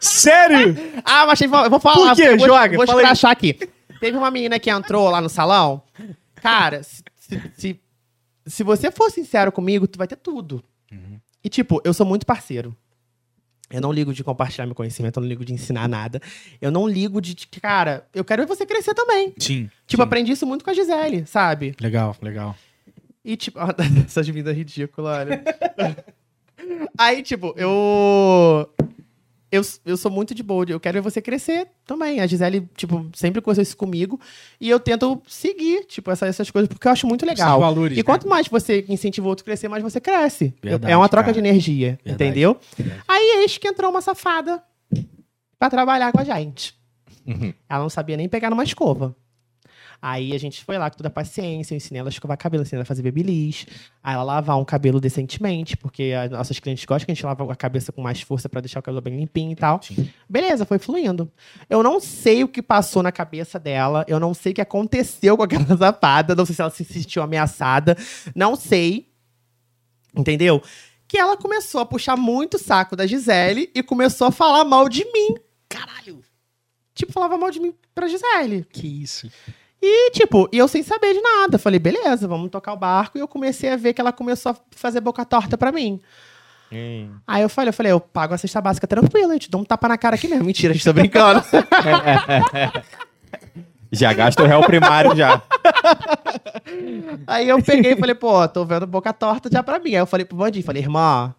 Sério? 0.00 0.76
ah, 1.04 1.24
mas 1.26 1.40
eu 1.40 1.48
vou- 1.48 1.78
falar. 1.78 2.16
Por 2.16 2.16
quê? 2.16 2.36
Vou, 2.36 2.48
Joga, 2.48 2.74
Vou 2.76 2.84
escrachar 2.84 3.30
aqui. 3.30 3.56
Teve 4.04 4.18
uma 4.18 4.30
menina 4.30 4.58
que 4.58 4.68
entrou 4.68 5.08
lá 5.08 5.18
no 5.18 5.30
salão. 5.30 5.82
Cara, 6.34 6.82
se, 6.82 7.02
se, 7.16 7.42
se, 7.56 7.80
se 8.44 8.62
você 8.62 8.90
for 8.90 9.10
sincero 9.10 9.50
comigo, 9.50 9.88
tu 9.88 9.96
vai 9.96 10.06
ter 10.06 10.16
tudo. 10.16 10.62
Uhum. 10.92 11.18
E, 11.42 11.48
tipo, 11.48 11.80
eu 11.82 11.94
sou 11.94 12.04
muito 12.04 12.26
parceiro. 12.26 12.76
Eu 13.70 13.80
não 13.80 13.90
ligo 13.90 14.12
de 14.12 14.22
compartilhar 14.22 14.66
meu 14.66 14.74
conhecimento, 14.74 15.16
eu 15.16 15.22
não 15.22 15.28
ligo 15.28 15.42
de 15.42 15.54
ensinar 15.54 15.88
nada. 15.88 16.20
Eu 16.60 16.70
não 16.70 16.86
ligo 16.86 17.18
de. 17.18 17.34
de- 17.34 17.46
Cara, 17.46 18.06
eu 18.14 18.22
quero 18.22 18.42
ver 18.42 18.46
você 18.46 18.66
crescer 18.66 18.92
também. 18.92 19.32
Sim. 19.38 19.70
Tipo, 19.86 20.02
sim. 20.02 20.06
aprendi 20.06 20.32
isso 20.32 20.46
muito 20.46 20.62
com 20.62 20.70
a 20.70 20.74
Gisele, 20.74 21.24
sabe? 21.24 21.74
Legal, 21.80 22.14
legal. 22.20 22.54
E, 23.24 23.38
tipo, 23.38 23.58
essas 24.06 24.28
vidas 24.28 24.54
ridículas, 24.54 25.16
olha. 25.20 25.42
Aí, 26.98 27.22
tipo, 27.22 27.54
eu. 27.56 28.68
Eu, 29.54 29.62
eu 29.86 29.96
sou 29.96 30.10
muito 30.10 30.34
de 30.34 30.42
boa, 30.42 30.64
eu 30.68 30.80
quero 30.80 30.94
ver 30.94 31.00
você 31.10 31.22
crescer 31.22 31.68
também. 31.86 32.20
A 32.20 32.26
Gisele, 32.26 32.68
tipo, 32.76 33.08
sempre 33.14 33.40
conversou 33.40 33.62
isso 33.62 33.76
comigo. 33.76 34.20
E 34.60 34.68
eu 34.68 34.80
tento 34.80 35.20
seguir, 35.28 35.84
tipo, 35.86 36.10
essa- 36.10 36.26
essas 36.26 36.50
coisas, 36.50 36.68
porque 36.68 36.86
eu 36.88 36.92
acho 36.92 37.06
muito 37.06 37.24
legal. 37.24 37.60
Valores, 37.60 37.96
e 37.96 38.00
né? 38.00 38.02
quanto 38.04 38.28
mais 38.28 38.48
você 38.48 38.84
incentiva 38.88 39.26
o 39.26 39.30
outro 39.30 39.42
a 39.42 39.46
crescer, 39.46 39.68
mais 39.68 39.82
você 39.82 40.00
cresce. 40.00 40.52
Verdade, 40.62 40.92
é 40.92 40.96
uma 40.96 41.08
troca 41.08 41.26
cara. 41.26 41.32
de 41.34 41.38
energia, 41.38 41.98
Verdade, 42.04 42.24
entendeu? 42.30 42.56
verdade. 42.76 43.02
Aí, 43.06 43.42
eis 43.42 43.56
que 43.58 43.68
entrou 43.68 43.90
uma 43.90 44.00
safada 44.00 44.62
pra 45.58 45.70
trabalhar 45.70 46.10
com 46.12 46.20
a 46.20 46.24
gente. 46.24 46.74
Uhum. 47.26 47.54
Ela 47.68 47.80
não 47.82 47.88
sabia 47.88 48.16
nem 48.16 48.28
pegar 48.28 48.50
numa 48.50 48.64
escova. 48.64 49.14
Aí 50.06 50.34
a 50.34 50.38
gente 50.38 50.62
foi 50.62 50.76
lá 50.76 50.90
com 50.90 50.98
toda 50.98 51.08
a 51.08 51.10
paciência, 51.10 51.72
eu 51.72 51.78
ensinei 51.78 51.98
ela 51.98 52.10
a 52.10 52.12
escovar 52.12 52.36
cabelo, 52.36 52.62
ensinei 52.62 52.76
ela 52.76 52.82
a 52.82 52.84
fazer 52.84 53.02
babyliss, 53.02 53.66
aí 54.02 54.12
ela 54.12 54.22
lavar 54.22 54.58
um 54.58 54.64
cabelo 54.64 55.00
decentemente, 55.00 55.78
porque 55.78 56.12
as 56.12 56.30
nossas 56.30 56.60
clientes 56.60 56.84
gostam 56.84 57.06
que 57.06 57.12
a 57.12 57.14
gente 57.14 57.24
lava 57.24 57.50
a 57.50 57.56
cabeça 57.56 57.90
com 57.90 58.02
mais 58.02 58.20
força 58.20 58.46
pra 58.46 58.60
deixar 58.60 58.80
o 58.80 58.82
cabelo 58.82 59.00
bem 59.00 59.16
limpinho 59.16 59.52
e 59.52 59.56
tal. 59.56 59.80
Sim. 59.82 60.10
Beleza, 60.28 60.66
foi 60.66 60.78
fluindo. 60.78 61.32
Eu 61.70 61.82
não 61.82 62.00
sei 62.00 62.44
o 62.44 62.48
que 62.48 62.60
passou 62.60 63.02
na 63.02 63.10
cabeça 63.10 63.58
dela, 63.58 64.04
eu 64.06 64.20
não 64.20 64.34
sei 64.34 64.52
o 64.52 64.54
que 64.54 64.60
aconteceu 64.60 65.38
com 65.38 65.42
aquela 65.42 65.64
safada, 65.74 66.34
não 66.34 66.44
sei 66.44 66.54
se 66.54 66.60
ela 66.60 66.70
se 66.70 66.84
sentiu 66.84 67.22
ameaçada, 67.22 67.96
não 68.34 68.56
sei. 68.56 69.08
Entendeu? 70.14 70.62
Que 71.08 71.16
ela 71.16 71.34
começou 71.34 71.80
a 71.80 71.86
puxar 71.86 72.14
muito 72.14 72.58
o 72.58 72.60
saco 72.60 72.94
da 72.94 73.06
Gisele 73.06 73.70
e 73.74 73.82
começou 73.82 74.26
a 74.26 74.30
falar 74.30 74.66
mal 74.66 74.86
de 74.86 75.02
mim. 75.02 75.36
Caralho. 75.66 76.22
Tipo, 76.94 77.10
falava 77.10 77.38
mal 77.38 77.50
de 77.50 77.58
mim 77.58 77.72
pra 77.94 78.06
Gisele. 78.06 78.66
Que 78.70 78.86
isso. 78.86 79.30
E, 79.86 80.10
tipo, 80.12 80.48
e 80.50 80.56
eu 80.56 80.66
sem 80.66 80.82
saber 80.82 81.12
de 81.12 81.20
nada. 81.20 81.58
Falei, 81.58 81.78
beleza, 81.78 82.26
vamos 82.26 82.50
tocar 82.50 82.72
o 82.72 82.76
barco. 82.76 83.18
E 83.18 83.20
eu 83.20 83.28
comecei 83.28 83.70
a 83.70 83.76
ver 83.76 83.92
que 83.92 84.00
ela 84.00 84.12
começou 84.12 84.52
a 84.52 84.56
fazer 84.70 84.98
boca 85.02 85.26
torta 85.26 85.58
pra 85.58 85.70
mim. 85.70 86.00
Hum. 86.72 87.10
Aí 87.26 87.42
eu 87.42 87.50
falei, 87.50 87.68
eu 87.68 87.72
falei, 87.74 87.92
eu 87.92 88.00
pago 88.00 88.32
a 88.32 88.38
cesta 88.38 88.62
básica 88.62 88.86
tranquila, 88.86 89.28
a 89.28 89.34
gente 89.34 89.50
dá 89.50 89.58
um 89.58 89.64
tapa 89.64 89.86
na 89.86 89.98
cara 89.98 90.14
aqui 90.14 90.26
mesmo. 90.26 90.46
Mentira, 90.46 90.70
a 90.72 90.74
gente 90.74 90.86
tá 90.86 90.92
brincando. 90.92 91.44
Já 93.92 94.10
gasta 94.14 94.42
o 94.42 94.46
réu 94.46 94.62
primário 94.62 95.14
já. 95.14 95.40
Aí 97.28 97.48
eu 97.48 97.62
peguei 97.62 97.92
e 97.92 97.96
falei, 97.96 98.14
pô, 98.14 98.48
tô 98.48 98.64
vendo 98.64 98.88
boca 98.88 99.12
torta 99.12 99.48
já 99.52 99.62
pra 99.62 99.78
mim. 99.78 99.90
Aí 99.90 100.00
eu 100.00 100.06
falei 100.06 100.24
pro 100.26 100.36
Vandir, 100.36 100.64
falei, 100.64 100.82
irmã, 100.82 101.32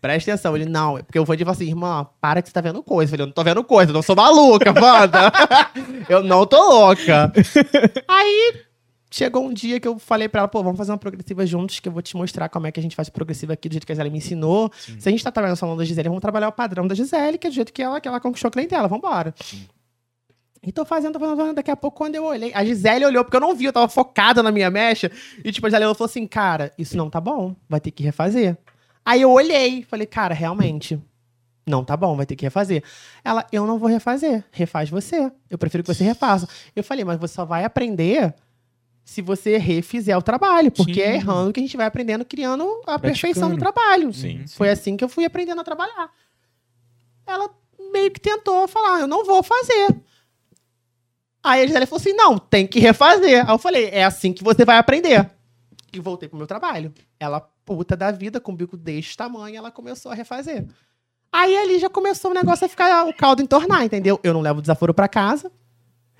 presta 0.00 0.32
atenção. 0.32 0.56
Ele, 0.56 0.66
não, 0.66 0.98
é 0.98 1.02
porque 1.02 1.18
o 1.18 1.24
Vandir 1.24 1.44
falou 1.44 1.56
assim, 1.56 1.68
irmã, 1.68 2.06
para 2.20 2.42
que 2.42 2.48
você 2.48 2.52
tá 2.52 2.60
vendo 2.60 2.82
coisa. 2.82 3.08
Eu 3.08 3.10
falei, 3.10 3.22
eu 3.24 3.26
não 3.26 3.34
tô 3.34 3.44
vendo 3.44 3.64
coisa, 3.64 3.90
eu 3.90 3.94
não 3.94 4.02
sou 4.02 4.16
maluca, 4.16 4.72
Wanda. 4.72 5.32
eu 6.08 6.22
não 6.22 6.46
tô 6.46 6.56
louca. 6.56 7.32
Aí 8.08 8.64
chegou 9.10 9.44
um 9.44 9.52
dia 9.52 9.80
que 9.80 9.88
eu 9.88 9.98
falei 9.98 10.28
pra 10.28 10.40
ela, 10.40 10.48
pô, 10.48 10.62
vamos 10.62 10.78
fazer 10.78 10.92
uma 10.92 10.98
progressiva 10.98 11.44
juntos, 11.44 11.80
que 11.80 11.88
eu 11.88 11.92
vou 11.92 12.00
te 12.00 12.16
mostrar 12.16 12.48
como 12.48 12.66
é 12.66 12.72
que 12.72 12.78
a 12.78 12.82
gente 12.82 12.94
faz 12.94 13.08
progressiva 13.08 13.52
aqui, 13.52 13.68
do 13.68 13.72
jeito 13.72 13.86
que 13.86 13.92
a 13.92 13.94
Gisele 13.94 14.10
me 14.10 14.18
ensinou. 14.18 14.70
Se 14.98 15.08
a 15.08 15.10
gente 15.10 15.22
tá 15.22 15.32
trabalhando 15.32 15.56
no 15.56 15.58
salão 15.58 15.76
da 15.76 15.84
Gisele, 15.84 16.08
vamos 16.08 16.22
trabalhar 16.22 16.48
o 16.48 16.52
padrão 16.52 16.86
da 16.86 16.94
Gisele, 16.94 17.36
que 17.36 17.46
é 17.46 17.50
do 17.50 17.54
jeito 17.54 17.72
que 17.72 17.82
ela, 17.82 18.00
que 18.00 18.06
ela 18.06 18.20
conquistou 18.20 18.48
a 18.48 18.52
clientela, 18.52 18.86
vambora. 18.86 19.34
E 20.62 20.70
tô 20.70 20.84
fazendo, 20.84 21.14
tô 21.14 21.18
fazendo, 21.18 21.36
tô 21.36 21.40
fazendo. 21.40 21.56
Daqui 21.56 21.70
a 21.70 21.76
pouco, 21.76 21.96
quando 21.96 22.14
eu 22.14 22.24
olhei, 22.24 22.52
a 22.54 22.64
Gisele 22.64 23.04
olhou, 23.04 23.24
porque 23.24 23.36
eu 23.36 23.40
não 23.40 23.54
vi, 23.54 23.64
eu 23.64 23.72
tava 23.72 23.88
focada 23.88 24.42
na 24.42 24.52
minha 24.52 24.70
mecha. 24.70 25.10
E, 25.42 25.50
tipo, 25.50 25.66
a 25.66 25.70
Gisele 25.70 25.94
falou 25.94 26.06
assim: 26.06 26.26
Cara, 26.26 26.72
isso 26.78 26.96
não 26.96 27.08
tá 27.08 27.20
bom, 27.20 27.56
vai 27.68 27.80
ter 27.80 27.90
que 27.90 28.02
refazer. 28.02 28.56
Aí 29.04 29.22
eu 29.22 29.30
olhei, 29.30 29.82
falei: 29.82 30.06
Cara, 30.06 30.34
realmente, 30.34 31.00
não 31.66 31.84
tá 31.84 31.96
bom, 31.96 32.16
vai 32.16 32.26
ter 32.26 32.36
que 32.36 32.44
refazer. 32.44 32.82
Ela, 33.24 33.46
eu 33.52 33.66
não 33.66 33.78
vou 33.78 33.88
refazer, 33.88 34.44
refaz 34.50 34.90
você. 34.90 35.30
Eu 35.48 35.58
prefiro 35.58 35.82
que 35.82 35.92
você 35.92 36.04
refaça. 36.04 36.48
Eu 36.74 36.84
falei: 36.84 37.04
Mas 37.04 37.18
você 37.18 37.34
só 37.34 37.44
vai 37.44 37.64
aprender 37.64 38.34
se 39.04 39.20
você 39.22 39.58
refizer 39.58 40.16
o 40.16 40.22
trabalho, 40.22 40.70
porque 40.70 40.94
Sim. 40.94 41.00
é 41.00 41.14
errando 41.16 41.52
que 41.52 41.58
a 41.58 41.62
gente 41.62 41.76
vai 41.76 41.86
aprendendo, 41.86 42.24
criando 42.24 42.64
a 42.86 42.98
perfeição 42.98 43.50
do 43.50 43.56
Praticando. 43.56 43.72
trabalho. 43.72 44.12
Sim. 44.12 44.46
Foi 44.46 44.70
assim 44.70 44.96
que 44.96 45.02
eu 45.02 45.08
fui 45.08 45.24
aprendendo 45.24 45.60
a 45.60 45.64
trabalhar. 45.64 46.10
Ela 47.26 47.50
meio 47.92 48.10
que 48.10 48.20
tentou 48.20 48.68
falar, 48.68 49.00
eu 49.00 49.06
não 49.08 49.24
vou 49.24 49.42
fazer. 49.42 49.96
Aí 51.42 51.62
a 51.62 51.66
Gisele 51.66 51.86
falou 51.86 52.00
assim, 52.00 52.12
não, 52.12 52.38
tem 52.38 52.66
que 52.66 52.78
refazer. 52.78 53.44
Aí 53.44 53.52
eu 53.52 53.58
falei, 53.58 53.86
é 53.86 54.04
assim 54.04 54.32
que 54.32 54.44
você 54.44 54.64
vai 54.64 54.76
aprender. 54.78 55.28
E 55.92 55.98
voltei 55.98 56.28
pro 56.28 56.38
meu 56.38 56.46
trabalho. 56.46 56.92
Ela, 57.18 57.49
puta 57.76 57.96
da 57.96 58.10
vida, 58.10 58.40
com 58.40 58.50
o 58.50 58.56
bico 58.56 58.76
deste 58.76 59.16
tamanho, 59.16 59.56
ela 59.56 59.70
começou 59.70 60.10
a 60.10 60.14
refazer. 60.14 60.66
Aí 61.32 61.56
ali 61.56 61.78
já 61.78 61.88
começou 61.88 62.32
o 62.32 62.34
negócio 62.34 62.66
a 62.66 62.68
ficar, 62.68 63.06
o 63.06 63.14
caldo 63.14 63.42
entornar, 63.42 63.84
entendeu? 63.84 64.18
Eu 64.24 64.34
não 64.34 64.40
levo 64.40 64.60
desaforo 64.60 64.92
pra 64.92 65.06
casa. 65.06 65.52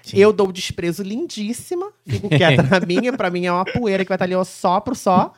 Sim. 0.05 0.17
Eu 0.17 0.33
dou 0.33 0.49
o 0.49 0.53
desprezo 0.53 1.03
lindíssima. 1.03 1.91
Fico 2.07 2.29
quieta 2.31 2.63
na 2.63 2.79
minha. 2.79 3.13
Pra 3.13 3.31
mim 3.31 3.47
é 3.47 3.53
uma 3.53 3.65
poeira 3.65 4.05
que 4.05 4.09
vai 4.09 4.15
estar 4.15 4.25
ali 4.27 4.37
ó, 4.37 4.45
só 4.45 4.79
pro 4.79 4.95
só. 4.95 5.33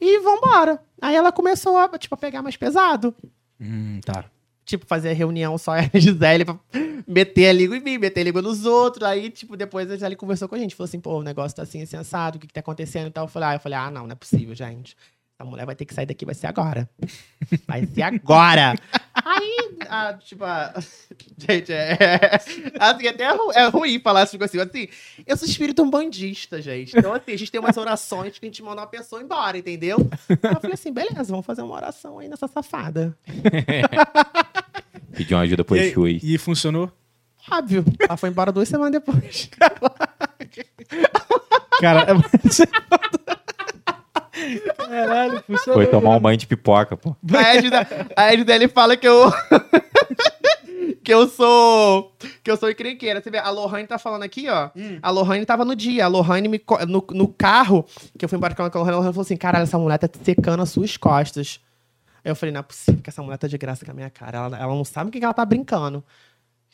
E 0.00 0.18
vambora. 0.18 0.82
Aí 1.00 1.14
ela 1.14 1.30
começou 1.30 1.78
a, 1.78 1.88
tipo, 1.96 2.16
a 2.16 2.18
pegar 2.18 2.42
mais 2.42 2.56
pesado. 2.56 3.14
Hum, 3.60 4.00
tá. 4.04 4.24
Tipo, 4.64 4.84
fazer 4.84 5.12
reunião 5.12 5.56
só 5.56 5.74
a 5.74 5.82
Gisele 5.94 6.44
pra 6.44 6.58
meter 7.06 7.50
a 7.50 7.52
língua 7.52 7.76
em 7.76 7.80
mim, 7.80 7.98
meter 7.98 8.22
a 8.22 8.24
língua 8.24 8.42
nos 8.42 8.66
outros. 8.66 9.04
Aí, 9.04 9.30
tipo, 9.30 9.56
depois 9.56 9.88
a 9.88 9.94
Gisele 9.94 10.16
conversou 10.16 10.48
com 10.48 10.56
a 10.56 10.58
gente. 10.58 10.74
Falou 10.74 10.88
assim, 10.88 10.98
pô, 10.98 11.20
o 11.20 11.22
negócio 11.22 11.56
tá 11.56 11.62
assim, 11.62 11.82
assim, 11.82 11.96
assado. 11.96 12.36
O 12.36 12.40
que 12.40 12.48
que 12.48 12.52
tá 12.52 12.58
acontecendo 12.58 13.06
e 13.06 13.10
tal. 13.10 13.26
Eu 13.26 13.28
falei, 13.28 13.50
ah, 13.50 13.54
eu 13.54 13.60
falei, 13.60 13.78
ah, 13.78 13.90
não, 13.92 14.02
não 14.02 14.12
é 14.12 14.16
possível, 14.16 14.56
gente. 14.56 14.96
Essa 15.38 15.44
mulher 15.44 15.66
vai 15.66 15.74
ter 15.76 15.84
que 15.84 15.92
sair 15.92 16.06
daqui, 16.06 16.24
vai 16.24 16.34
ser 16.34 16.46
agora. 16.46 16.88
Vai 17.68 17.84
ser 17.86 18.02
agora. 18.02 18.74
Aí, 19.14 19.76
a, 19.88 20.14
tipo, 20.14 20.42
a... 20.44 20.72
gente, 21.36 21.70
é... 21.72 22.40
Assim, 22.80 23.06
até 23.06 23.24
é 23.24 23.30
ru- 23.32 23.52
é 23.52 23.68
ruim 23.68 24.00
falar 24.00 24.26
coisas 24.26 24.42
assim. 24.56 24.58
assim. 24.60 24.88
Eu 25.26 25.36
sou 25.36 25.46
espírito 25.46 25.82
umbandista, 25.82 26.60
gente. 26.62 26.96
Então, 26.96 27.12
assim, 27.12 27.32
a 27.32 27.36
gente 27.36 27.52
tem 27.52 27.60
umas 27.60 27.76
orações 27.76 28.38
que 28.38 28.46
a 28.46 28.48
gente 28.48 28.62
manda 28.62 28.80
uma 28.80 28.86
pessoa 28.86 29.20
embora, 29.22 29.58
entendeu? 29.58 29.98
Aí 30.28 30.38
eu 30.54 30.60
falei 30.60 30.72
assim, 30.74 30.90
beleza, 30.92 31.24
vamos 31.24 31.44
fazer 31.44 31.60
uma 31.62 31.74
oração 31.74 32.18
aí 32.18 32.28
nessa 32.28 32.48
safada. 32.48 33.16
Pedir 35.14 35.34
uma 35.34 35.42
ajuda 35.42 35.64
pro 35.64 35.76
Exu 35.76 36.04
aí. 36.04 36.18
e 36.22 36.38
funcionou? 36.38 36.90
Óbvio. 37.50 37.84
Ela 38.00 38.16
foi 38.16 38.30
embora 38.30 38.50
duas 38.50 38.68
semanas 38.68 38.92
depois. 38.92 39.50
Cara, 41.80 42.06
Caralho, 44.76 45.42
funcionou. 45.46 45.82
Foi 45.82 45.86
tomar 45.86 46.16
um 46.16 46.20
banho 46.20 46.36
de 46.36 46.46
pipoca, 46.46 46.96
pô. 46.96 47.16
A 47.34 47.56
Ed, 47.56 47.70
a 48.16 48.32
Ed 48.32 48.44
dele 48.44 48.68
fala 48.68 48.96
que 48.96 49.06
eu. 49.06 49.32
que 51.02 51.12
eu 51.12 51.28
sou. 51.28 52.12
Que 52.42 52.50
eu 52.50 52.56
sou 52.56 52.70
encrenqueira. 52.70 53.20
Você 53.20 53.30
vê, 53.30 53.38
a 53.38 53.50
Lohane 53.50 53.86
tá 53.86 53.98
falando 53.98 54.22
aqui, 54.22 54.48
ó. 54.48 54.70
A 55.02 55.10
Lohane 55.10 55.44
tava 55.46 55.64
no 55.64 55.76
dia. 55.76 56.04
A 56.04 56.08
Lohane 56.08 56.48
me, 56.48 56.60
no, 56.88 57.06
no 57.10 57.28
carro, 57.28 57.84
que 58.18 58.24
eu 58.24 58.28
fui 58.28 58.36
embora 58.36 58.54
com 58.54 58.62
a 58.62 58.66
Lohane, 58.66 58.90
a 58.90 58.96
Lohane 58.96 59.12
falou 59.12 59.22
assim: 59.22 59.36
caralho, 59.36 59.64
essa 59.64 59.78
mulher 59.78 59.98
tá 59.98 60.08
secando 60.22 60.62
as 60.62 60.70
suas 60.70 60.96
costas. 60.96 61.60
Aí 62.24 62.30
eu 62.30 62.34
falei, 62.34 62.52
não 62.52 62.58
é 62.58 62.62
possível 62.62 63.00
que 63.00 63.08
essa 63.08 63.22
mulher 63.22 63.38
tá 63.38 63.46
de 63.46 63.56
graça 63.56 63.84
com 63.84 63.92
a 63.92 63.94
minha 63.94 64.10
cara. 64.10 64.38
Ela, 64.38 64.58
ela 64.58 64.74
não 64.74 64.84
sabe 64.84 65.08
o 65.08 65.12
que 65.12 65.20
que 65.20 65.24
ela 65.24 65.32
tá 65.32 65.44
brincando. 65.44 66.02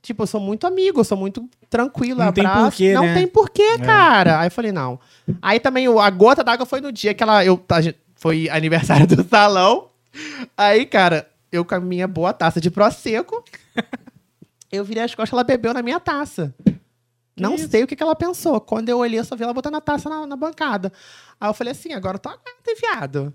Tipo, 0.03 0.25
eu 0.25 0.27
sou 0.27 0.41
muito 0.41 0.67
amigo, 0.67 0.99
eu 0.99 1.05
sou 1.05 1.17
muito 1.17 1.49
tranquilo, 1.71 2.19
Não 2.25 2.33
tem 2.33 2.45
porquê, 2.45 2.93
Não 2.93 3.03
né? 3.03 3.15
tem 3.15 3.27
porquê, 3.29 3.79
cara. 3.79 4.41
Aí 4.41 4.49
eu 4.49 4.51
falei, 4.51 4.73
não. 4.73 4.99
Aí 5.41 5.61
também 5.61 5.87
a 5.87 6.11
gota 6.11 6.43
d'água 6.43 6.67
foi 6.67 6.81
no 6.81 6.91
dia 6.91 7.15
que 7.15 7.23
ela. 7.23 7.45
Eu, 7.45 7.65
foi 8.17 8.49
aniversário 8.49 9.07
do 9.17 9.23
salão. 9.29 9.91
Aí, 10.57 10.85
cara, 10.87 11.29
eu 11.53 11.65
com 11.65 11.77
a 11.77 11.81
minha 11.81 12.09
boa 12.09 12.33
taça 12.33 12.61
de 12.61 12.69
Prosecco, 12.69 13.45
eu 14.73 14.85
virei 14.85 15.05
as 15.05 15.15
costas, 15.15 15.33
ela 15.33 15.45
bebeu 15.45 15.73
na 15.73 15.83
minha 15.83 16.01
taça. 16.01 16.53
não 17.39 17.55
isso? 17.55 17.69
sei 17.69 17.85
o 17.85 17.87
que, 17.87 17.95
que 17.95 18.03
ela 18.03 18.17
pensou. 18.17 18.61
Quando 18.61 18.89
eu 18.89 18.99
olhei, 18.99 19.21
eu 19.21 19.25
só 19.25 19.37
vi 19.37 19.45
ela 19.45 19.55
botando 19.55 19.77
a 19.77 19.81
taça 19.81 20.09
na, 20.11 20.27
na 20.27 20.35
bancada. 20.37 20.93
Aí 21.41 21.49
eu 21.49 21.55
falei 21.55 21.71
assim, 21.71 21.93
agora 21.93 22.19
tu 22.19 22.29
aguenta, 22.29 22.75
viado. 22.81 23.33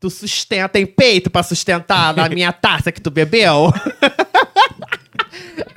Tu 0.00 0.08
sustenta, 0.08 0.68
tem 0.68 0.86
peito 0.86 1.28
pra 1.28 1.42
sustentar 1.42 2.14
na 2.14 2.28
minha 2.30 2.52
taça 2.52 2.92
que 2.92 3.00
tu 3.00 3.10
bebeu? 3.10 3.72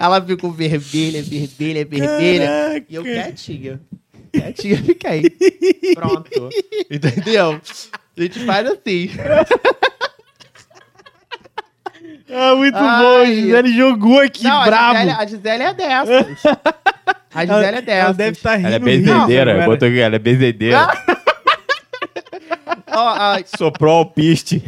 Ela 0.01 0.21
ficou 0.21 0.51
vermelha, 0.51 1.21
vermelha, 1.21 1.85
vermelha. 1.85 2.83
E 2.89 2.95
eu 2.95 3.03
quietinha. 3.03 3.79
Quietinha 4.33 4.77
fiquei. 4.83 5.29
Pronto. 5.93 6.49
Entendeu? 6.89 7.61
A 8.17 8.21
gente 8.21 8.45
faz 8.45 8.67
assim. 8.67 9.09
Ah, 12.33 12.55
muito 12.55 12.77
Ai. 12.77 13.01
bom. 13.03 13.25
Gisele 13.25 13.73
jogou 13.77 14.19
aqui, 14.19 14.43
Não, 14.43 14.63
brabo. 14.63 14.97
A 14.97 15.03
Gisele, 15.03 15.11
a 15.19 15.25
Gisele 15.25 15.63
é 15.63 15.73
dessas. 15.73 16.43
A 17.33 17.45
Gisele 17.45 17.77
é 17.77 17.81
dessas. 17.81 18.03
Ela 18.05 18.13
deve 18.13 18.37
estar 18.37 18.55
rindo. 18.55 18.67
Ela 18.69 18.75
é 18.75 19.53
agora. 19.53 19.65
Botou 19.65 19.87
aqui, 19.87 19.99
ela 19.99 20.15
é 20.15 20.19
bezedeira. 20.19 20.87
Ó, 22.87 23.07
a- 23.07 23.39
Soprou 23.57 23.97
alpiste. 23.99 24.63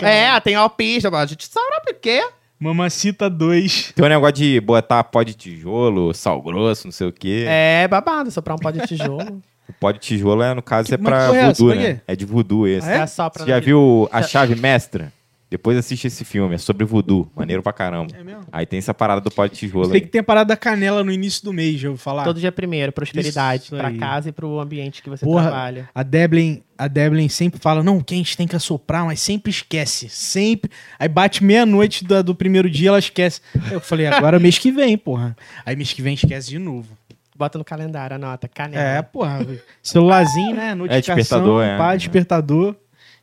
é, 0.00 0.38
tem 0.40 0.54
alpista. 0.54 1.08
A 1.08 1.26
gente 1.26 1.46
sabe 1.46 1.66
por 1.84 1.94
quê? 1.94 2.24
Mamacita 2.60 3.30
2. 3.30 3.92
Tem 3.96 4.04
um 4.04 4.08
negócio 4.08 4.34
de 4.34 4.60
botar 4.60 5.02
pó 5.04 5.22
de 5.22 5.32
tijolo, 5.32 6.12
sal 6.12 6.42
grosso, 6.42 6.86
não 6.86 6.92
sei 6.92 7.06
o 7.06 7.12
quê. 7.12 7.46
É 7.48 7.88
babado, 7.88 8.30
soprar 8.30 8.54
um 8.54 8.58
pó 8.58 8.70
de 8.70 8.86
tijolo. 8.86 9.40
O 9.70 9.72
pó 9.72 9.92
de 9.92 10.00
tijolo 10.00 10.42
é, 10.42 10.52
no 10.52 10.60
caso, 10.60 10.92
é 10.92 10.98
Mas 10.98 11.06
pra 11.08 11.36
é 11.36 11.44
voodoo, 11.46 11.68
Pra 11.68 11.76
né? 11.76 11.94
quê? 11.94 12.00
É 12.08 12.16
de 12.16 12.24
voodoo 12.26 12.66
esse. 12.66 12.88
Ah, 12.88 12.92
é? 12.92 12.98
É 13.02 13.06
só 13.06 13.30
pra 13.30 13.44
Você 13.44 13.50
já 13.50 13.60
viu 13.60 14.08
A 14.10 14.20
Chave 14.20 14.56
Mestra? 14.56 15.12
Depois 15.50 15.76
assiste 15.76 16.06
esse 16.06 16.24
filme, 16.24 16.54
é 16.54 16.58
sobre 16.58 16.84
voodoo. 16.84 17.28
Maneiro 17.34 17.60
pra 17.60 17.72
caramba. 17.72 18.14
É 18.16 18.22
mesmo? 18.22 18.44
Aí 18.52 18.64
tem 18.64 18.78
essa 18.78 18.94
parada 18.94 19.20
do 19.20 19.32
pó 19.32 19.44
de 19.46 19.56
tijolo. 19.56 19.92
Aí. 19.92 20.00
que 20.00 20.06
tem 20.06 20.20
a 20.20 20.24
parada 20.24 20.50
da 20.50 20.56
canela 20.56 21.02
no 21.02 21.10
início 21.10 21.42
do 21.42 21.52
mês, 21.52 21.80
já 21.80 21.88
ouviu 21.88 22.00
falar? 22.00 22.22
Todo 22.22 22.38
dia 22.38 22.52
primeiro, 22.52 22.92
prosperidade. 22.92 23.64
Isso 23.64 23.76
pra 23.76 23.88
aí. 23.88 23.98
casa 23.98 24.28
e 24.28 24.32
pro 24.32 24.60
ambiente 24.60 25.02
que 25.02 25.10
você 25.10 25.26
Porra, 25.26 25.48
trabalha. 25.48 25.88
A 25.92 26.04
Deblin, 26.04 26.62
a 26.78 26.86
Deblin 26.86 27.28
sempre 27.28 27.58
fala, 27.60 27.82
não, 27.82 28.00
que 28.00 28.14
a 28.14 28.16
gente 28.16 28.36
tem 28.36 28.46
que 28.46 28.54
assoprar, 28.54 29.04
mas 29.04 29.18
sempre 29.18 29.50
esquece. 29.50 30.08
Sempre. 30.08 30.70
Aí 30.96 31.08
bate 31.08 31.42
meia-noite 31.42 32.04
do, 32.04 32.22
do 32.22 32.34
primeiro 32.34 32.70
dia, 32.70 32.90
ela 32.90 33.00
esquece. 33.00 33.40
Eu 33.72 33.80
falei, 33.80 34.06
agora 34.06 34.38
mês 34.38 34.56
que 34.56 34.70
vem, 34.70 34.96
porra. 34.96 35.36
Aí 35.66 35.74
mês 35.74 35.92
que 35.92 36.00
vem 36.00 36.14
esquece 36.14 36.48
de 36.48 36.60
novo. 36.60 36.96
Bota 37.36 37.58
no 37.58 37.64
calendário, 37.64 38.14
anota. 38.14 38.46
Canela. 38.46 38.82
É, 38.82 39.02
porra. 39.02 39.44
Celularzinho, 39.82 40.54
né? 40.54 40.76
Notificação, 40.76 41.16
despertador, 41.16 41.64
é. 41.64 41.76
pá, 41.76 41.96
despertador. 41.96 42.76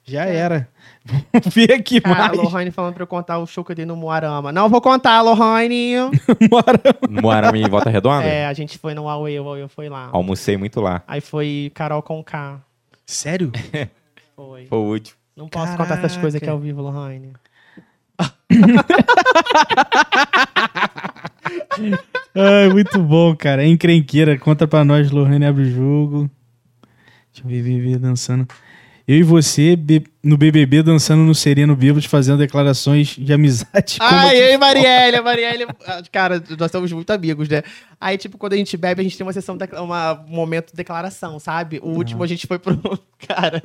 Já 0.03 0.25
era. 0.25 0.67
Ver 1.53 1.73
aqui 1.73 2.01
Ah, 2.03 2.11
a 2.11 2.15
mais. 2.27 2.37
Lohane 2.37 2.71
falando 2.71 2.93
pra 2.93 3.03
eu 3.03 3.07
contar 3.07 3.37
o 3.39 3.45
show 3.47 3.63
que 3.63 3.71
eu 3.71 3.75
dei 3.75 3.85
no 3.85 3.95
Moarama. 3.95 4.51
Não 4.51 4.67
vou 4.69 4.81
contar, 4.81 5.21
Lohane. 5.21 5.93
No 7.09 7.21
Moarama 7.21 7.57
em 7.57 7.69
Volta 7.69 7.89
Redonda? 7.89 8.23
é, 8.25 8.45
a 8.45 8.53
gente 8.53 8.77
foi 8.77 8.93
no 8.93 9.03
Huawei, 9.03 9.39
o 9.39 9.43
Huawei 9.43 9.67
foi 9.67 9.89
lá. 9.89 10.09
Almocei 10.11 10.57
muito 10.57 10.81
lá. 10.81 11.01
Aí 11.07 11.21
foi 11.21 11.71
Carol 11.73 12.01
com 12.01 12.23
K. 12.23 12.59
Sério? 13.05 13.51
Foi. 14.35 14.65
Foi 14.67 14.77
o 14.77 14.81
último. 14.83 15.17
Não 15.35 15.47
posso 15.47 15.75
contar 15.77 15.95
essas 15.97 16.15
coisas 16.17 16.35
aqui 16.35 16.45
Caraca. 16.45 16.57
ao 16.57 16.59
vivo, 16.59 16.81
Lohane. 16.81 17.33
Ai, 22.35 22.69
muito 22.69 22.99
bom, 23.01 23.35
cara. 23.35 23.63
É 23.63 23.67
encrenqueira. 23.67 24.37
Conta 24.37 24.67
pra 24.67 24.83
nós, 24.83 25.11
Lohane 25.11 25.45
abre 25.45 25.63
o 25.63 25.69
jogo. 25.71 26.29
Deixa 27.33 27.45
eu 27.45 27.49
ver, 27.49 27.61
ver, 27.61 27.79
ver, 27.81 27.99
dançando. 27.99 28.47
Eu 29.07 29.19
e 29.19 29.23
você 29.23 29.79
no 30.21 30.37
BBB 30.37 30.83
dançando 30.83 31.23
no 31.23 31.33
Sereno 31.33 31.77
Bêbados, 31.77 32.03
fazendo 32.03 32.39
declarações 32.39 33.15
de 33.17 33.31
amizade. 33.31 33.97
aqui 34.01 34.35
eu 34.35 34.53
e 34.53 34.57
Marielle, 34.59 35.15
a 35.15 35.21
Marielle. 35.21 35.65
ah, 35.85 36.03
Cara, 36.11 36.43
nós 36.59 36.69
somos 36.69 36.91
muito 36.91 37.09
amigos, 37.11 37.47
né? 37.47 37.63
Aí, 38.01 38.17
tipo, 38.17 38.37
quando 38.37 38.51
a 38.51 38.57
gente 38.57 38.75
bebe, 38.75 38.99
a 38.99 39.03
gente 39.03 39.15
tem 39.17 39.25
uma 39.25 39.31
sessão, 39.31 39.55
de, 39.55 39.65
uma, 39.79 40.19
um 40.27 40.35
momento 40.35 40.71
de 40.71 40.75
declaração, 40.75 41.39
sabe? 41.39 41.79
O 41.81 41.91
último 41.91 42.21
a 42.21 42.27
gente 42.27 42.45
foi 42.45 42.59
pro. 42.59 42.77
Cara. 43.25 43.61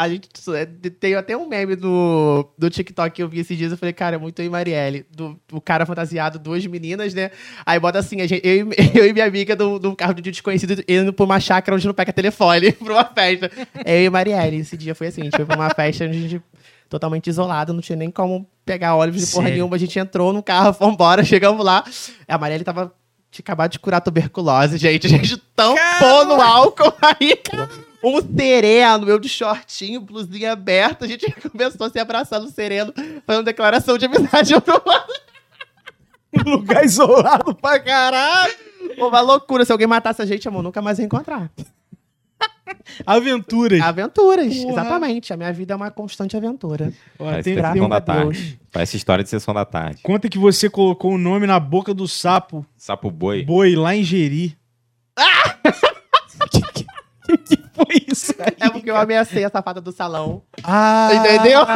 A 0.00 0.08
gente 0.08 0.28
é, 0.54 0.64
tem 0.64 1.14
até 1.14 1.36
um 1.36 1.46
meme 1.46 1.76
do, 1.76 2.48
do 2.56 2.70
TikTok 2.70 3.14
que 3.14 3.22
eu 3.22 3.28
vi 3.28 3.40
esses 3.40 3.56
dias. 3.58 3.70
Eu 3.70 3.76
falei, 3.76 3.92
cara, 3.92 4.16
é 4.16 4.18
muito 4.18 4.40
eu 4.40 4.46
e 4.46 4.48
Marielle. 4.48 5.04
Do, 5.14 5.38
o 5.52 5.60
cara 5.60 5.84
fantasiado, 5.84 6.38
duas 6.38 6.64
meninas, 6.64 7.12
né? 7.12 7.30
Aí 7.66 7.78
bota 7.78 7.98
assim, 7.98 8.22
a 8.22 8.26
gente, 8.26 8.40
eu, 8.42 8.72
e- 8.72 8.76
eu 8.98 9.06
e 9.06 9.12
minha 9.12 9.26
amiga 9.26 9.54
do, 9.54 9.78
do 9.78 9.94
carro 9.94 10.14
de 10.14 10.22
desconhecido 10.22 10.82
indo 10.88 11.12
pra 11.12 11.24
uma 11.26 11.38
chácara 11.38 11.76
onde 11.76 11.86
não 11.86 11.92
pega 11.92 12.14
telefone, 12.14 12.72
pra 12.82 12.94
uma 12.94 13.04
festa. 13.04 13.50
É 13.84 14.00
eu 14.00 14.06
e 14.06 14.10
Marielle. 14.10 14.56
Esse 14.56 14.74
dia 14.74 14.94
foi 14.94 15.08
assim, 15.08 15.20
a 15.20 15.24
gente 15.24 15.36
foi 15.36 15.44
pra 15.44 15.54
uma 15.56 15.68
festa 15.74 16.06
onde 16.06 16.16
a 16.16 16.20
gente 16.20 16.42
totalmente 16.88 17.28
isolado, 17.28 17.74
não 17.74 17.82
tinha 17.82 17.96
nem 17.96 18.10
como 18.10 18.48
pegar 18.64 18.94
ônibus 18.94 19.20
de 19.20 19.26
porra 19.26 19.42
Sério? 19.44 19.56
nenhuma. 19.56 19.76
A 19.76 19.78
gente 19.78 19.98
entrou 19.98 20.32
no 20.32 20.42
carro, 20.42 20.72
fomos 20.74 20.94
embora, 20.94 21.22
chegamos 21.22 21.62
lá. 21.62 21.84
A 22.26 22.38
Marielle 22.38 22.64
tava 22.64 22.90
tinha 23.30 23.44
acabado 23.44 23.70
de 23.70 23.78
curar 23.78 24.00
tuberculose, 24.00 24.78
gente. 24.78 25.06
A 25.06 25.10
gente 25.10 25.36
tampou 25.54 26.24
no 26.24 26.40
álcool 26.40 26.92
aí, 27.02 27.36
um 28.02 28.20
sereno, 28.36 29.08
eu 29.08 29.18
de 29.18 29.28
shortinho, 29.28 30.00
blusinha 30.00 30.52
aberta. 30.52 31.04
A 31.04 31.08
gente 31.08 31.30
começou 31.50 31.86
a 31.86 31.90
se 31.90 31.98
abraçar 31.98 32.40
no 32.40 32.48
sereno, 32.48 32.92
fazendo 33.26 33.44
declaração 33.44 33.96
de 33.98 34.06
amizade 34.06 34.54
um 34.54 34.60
pro 34.60 34.74
outro. 34.74 35.20
um 36.46 36.50
lugar 36.50 36.84
isolado. 36.84 37.54
Pra 37.54 37.78
caralho! 37.80 38.54
Pô, 38.96 39.08
uma 39.08 39.20
loucura. 39.20 39.64
Se 39.64 39.72
alguém 39.72 39.86
matasse 39.86 40.22
a 40.22 40.26
gente, 40.26 40.46
amor, 40.48 40.62
nunca 40.62 40.80
mais 40.82 40.98
ia 40.98 41.04
encontrar. 41.04 41.50
Aventuras. 43.04 43.80
Aventuras, 43.80 44.56
Porra. 44.56 44.70
exatamente. 44.72 45.32
A 45.32 45.36
minha 45.36 45.52
vida 45.52 45.72
é 45.74 45.76
uma 45.76 45.90
constante 45.90 46.36
aventura. 46.36 46.92
Tem- 47.42 47.54
graças 47.56 47.74
tem 47.74 47.82
sessão 47.82 47.88
da 47.88 48.00
tarde. 48.00 48.60
Parece 48.72 48.96
história 48.96 49.24
de 49.24 49.30
sessão 49.30 49.52
da 49.54 49.64
tarde. 49.64 50.00
Conta 50.02 50.28
que 50.28 50.38
você 50.38 50.70
colocou 50.70 51.12
o 51.12 51.18
nome 51.18 51.46
na 51.46 51.58
boca 51.58 51.92
do 51.92 52.06
sapo 52.06 52.64
Sapo 52.76 53.10
boi. 53.10 53.42
boi 53.44 53.74
lá 53.74 53.94
em 53.94 54.02
Jeri. 54.04 54.56
que, 55.16 55.72
que, 57.44 57.56
foi 57.74 58.04
isso 58.10 58.34
aí? 58.38 58.56
É 58.60 58.70
porque 58.70 58.90
eu 58.90 58.96
ameacei 58.96 59.44
a 59.44 59.50
safada 59.50 59.80
do 59.80 59.92
salão. 59.92 60.42
Ah, 60.64 61.10
Entendeu? 61.14 61.60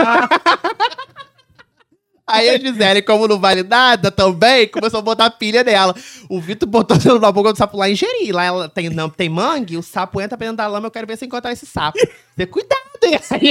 Aí 2.26 2.48
a 2.48 2.59
Gisele, 2.59 3.02
como 3.02 3.28
não 3.28 3.38
vale 3.38 3.62
nada 3.62 4.11
também, 4.11 4.66
começou 4.66 4.98
a 4.98 5.02
botar 5.02 5.28
pilha 5.30 5.62
nela. 5.62 5.94
O 6.26 6.40
Vitor 6.40 6.66
botou 6.66 6.96
na 7.20 7.30
boca 7.30 7.52
do 7.52 7.59
sapo 7.59 7.76
lá 7.76 7.88
em 7.88 7.94
Jeri. 7.94 8.32
Lá 8.32 8.44
ela 8.44 8.66
tem, 8.68 8.88
não, 8.88 9.11
tem 9.11 9.28
mangue, 9.28 9.76
o 9.76 9.82
sapo 9.82 10.22
entra 10.22 10.36
pra 10.38 10.46
dentro 10.46 10.57
da 10.57 10.66
lama, 10.66 10.86
eu 10.86 10.90
quero 10.90 11.07
ver 11.07 11.18
se 11.18 11.26
encontrar 11.26 11.52
esse 11.52 11.66
sapo. 11.66 11.98
Ter 12.34 12.46
cuidado, 12.46 12.80
hein? 13.02 13.20
Aí 13.30 13.50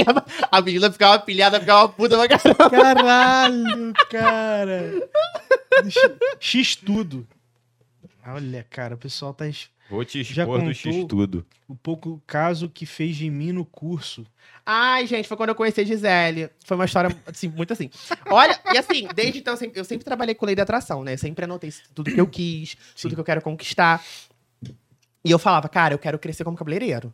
a, 0.50 0.58
a 0.58 0.60
menina 0.60 0.90
ficava 0.90 1.20
pilhada, 1.20 1.60
ficava 1.60 1.88
puta 1.88 2.16
pra 2.18 2.28
caramba. 2.28 2.70
Caralho, 2.70 3.92
cara. 4.10 5.08
X, 5.88 6.10
X 6.40 6.76
tudo. 6.76 7.24
Olha, 8.26 8.66
cara, 8.68 8.96
o 8.96 8.98
pessoal 8.98 9.32
tá 9.32 9.46
es- 9.46 9.68
Vou 9.90 10.04
te 10.04 10.22
Já 10.22 10.42
expor 10.42 10.58
do 10.58 10.64
contou? 10.66 10.92
X-Tudo. 10.92 11.46
o 11.68 11.74
pouco 11.74 12.22
caso 12.26 12.68
que 12.68 12.86
fez 12.86 13.16
de 13.16 13.28
mim 13.30 13.52
no 13.52 13.64
curso. 13.64 14.26
Ai, 14.64 15.06
gente, 15.06 15.28
foi 15.28 15.36
quando 15.36 15.50
eu 15.50 15.54
conheci 15.54 15.82
a 15.82 15.84
Gisele. 15.84 16.48
Foi 16.64 16.74
uma 16.76 16.86
história, 16.86 17.14
assim, 17.26 17.48
muito 17.48 17.72
assim. 17.72 17.90
Olha, 18.30 18.58
e 18.72 18.78
assim, 18.78 19.06
desde 19.14 19.40
então, 19.40 19.52
eu 19.52 19.58
sempre, 19.58 19.80
eu 19.80 19.84
sempre 19.84 20.04
trabalhei 20.04 20.34
com 20.34 20.46
lei 20.46 20.54
da 20.54 20.62
atração, 20.62 21.04
né? 21.04 21.16
Sempre 21.18 21.44
anotei 21.44 21.70
tudo 21.94 22.10
que 22.10 22.20
eu 22.20 22.26
quis, 22.26 22.76
tudo 23.00 23.14
que 23.14 23.20
eu 23.20 23.24
quero 23.24 23.42
conquistar. 23.42 24.02
E 25.22 25.30
eu 25.30 25.38
falava, 25.38 25.68
cara, 25.68 25.92
eu 25.94 25.98
quero 25.98 26.18
crescer 26.18 26.44
como 26.44 26.56
cabeleireiro. 26.56 27.12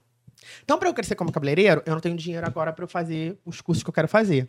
Então, 0.65 0.79
pra 0.79 0.89
eu 0.89 0.95
crescer 0.95 1.17
como 1.17 1.33
cabeleireiro, 1.33 1.83
eu 1.85 1.93
não 1.93 2.01
tenho 2.01 2.17
dinheiro 2.17 2.47
agora 2.47 2.73
pra 2.73 2.85
eu 2.85 2.89
fazer 2.89 3.37
os 3.45 3.61
cursos 3.61 3.83
que 3.83 3.91
eu 3.91 3.95
quero 3.95 4.09
fazer. 4.09 4.49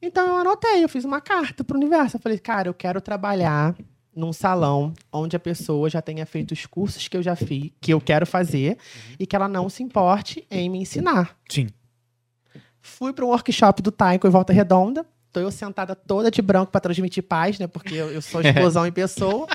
Então, 0.00 0.26
eu 0.28 0.36
anotei, 0.38 0.82
eu 0.84 0.88
fiz 0.88 1.04
uma 1.04 1.20
carta 1.20 1.64
pro 1.64 1.76
universo. 1.76 2.16
Eu 2.16 2.20
falei, 2.20 2.38
cara, 2.38 2.68
eu 2.68 2.74
quero 2.74 3.00
trabalhar 3.00 3.74
num 4.14 4.32
salão 4.32 4.92
onde 5.12 5.36
a 5.36 5.40
pessoa 5.40 5.88
já 5.88 6.02
tenha 6.02 6.26
feito 6.26 6.52
os 6.52 6.66
cursos 6.66 7.08
que 7.08 7.16
eu 7.16 7.22
já 7.22 7.34
fiz, 7.34 7.70
que 7.80 7.92
eu 7.92 8.00
quero 8.00 8.26
fazer, 8.26 8.76
e 9.18 9.26
que 9.26 9.34
ela 9.34 9.48
não 9.48 9.68
se 9.68 9.82
importe 9.82 10.46
em 10.50 10.68
me 10.68 10.78
ensinar. 10.78 11.36
Sim. 11.48 11.68
Fui 12.80 13.12
para 13.12 13.24
um 13.24 13.28
workshop 13.28 13.80
do 13.80 13.92
Taiko 13.92 14.26
em 14.26 14.30
Volta 14.30 14.52
Redonda. 14.52 15.06
Tô 15.32 15.40
eu 15.40 15.50
sentada 15.50 15.94
toda 15.94 16.30
de 16.30 16.42
branco 16.42 16.70
para 16.70 16.80
transmitir 16.80 17.22
paz, 17.22 17.58
né? 17.58 17.66
Porque 17.66 17.94
eu, 17.94 18.10
eu 18.10 18.20
sou 18.20 18.42
explosão 18.42 18.86
em 18.86 18.92
pessoa. 18.92 19.46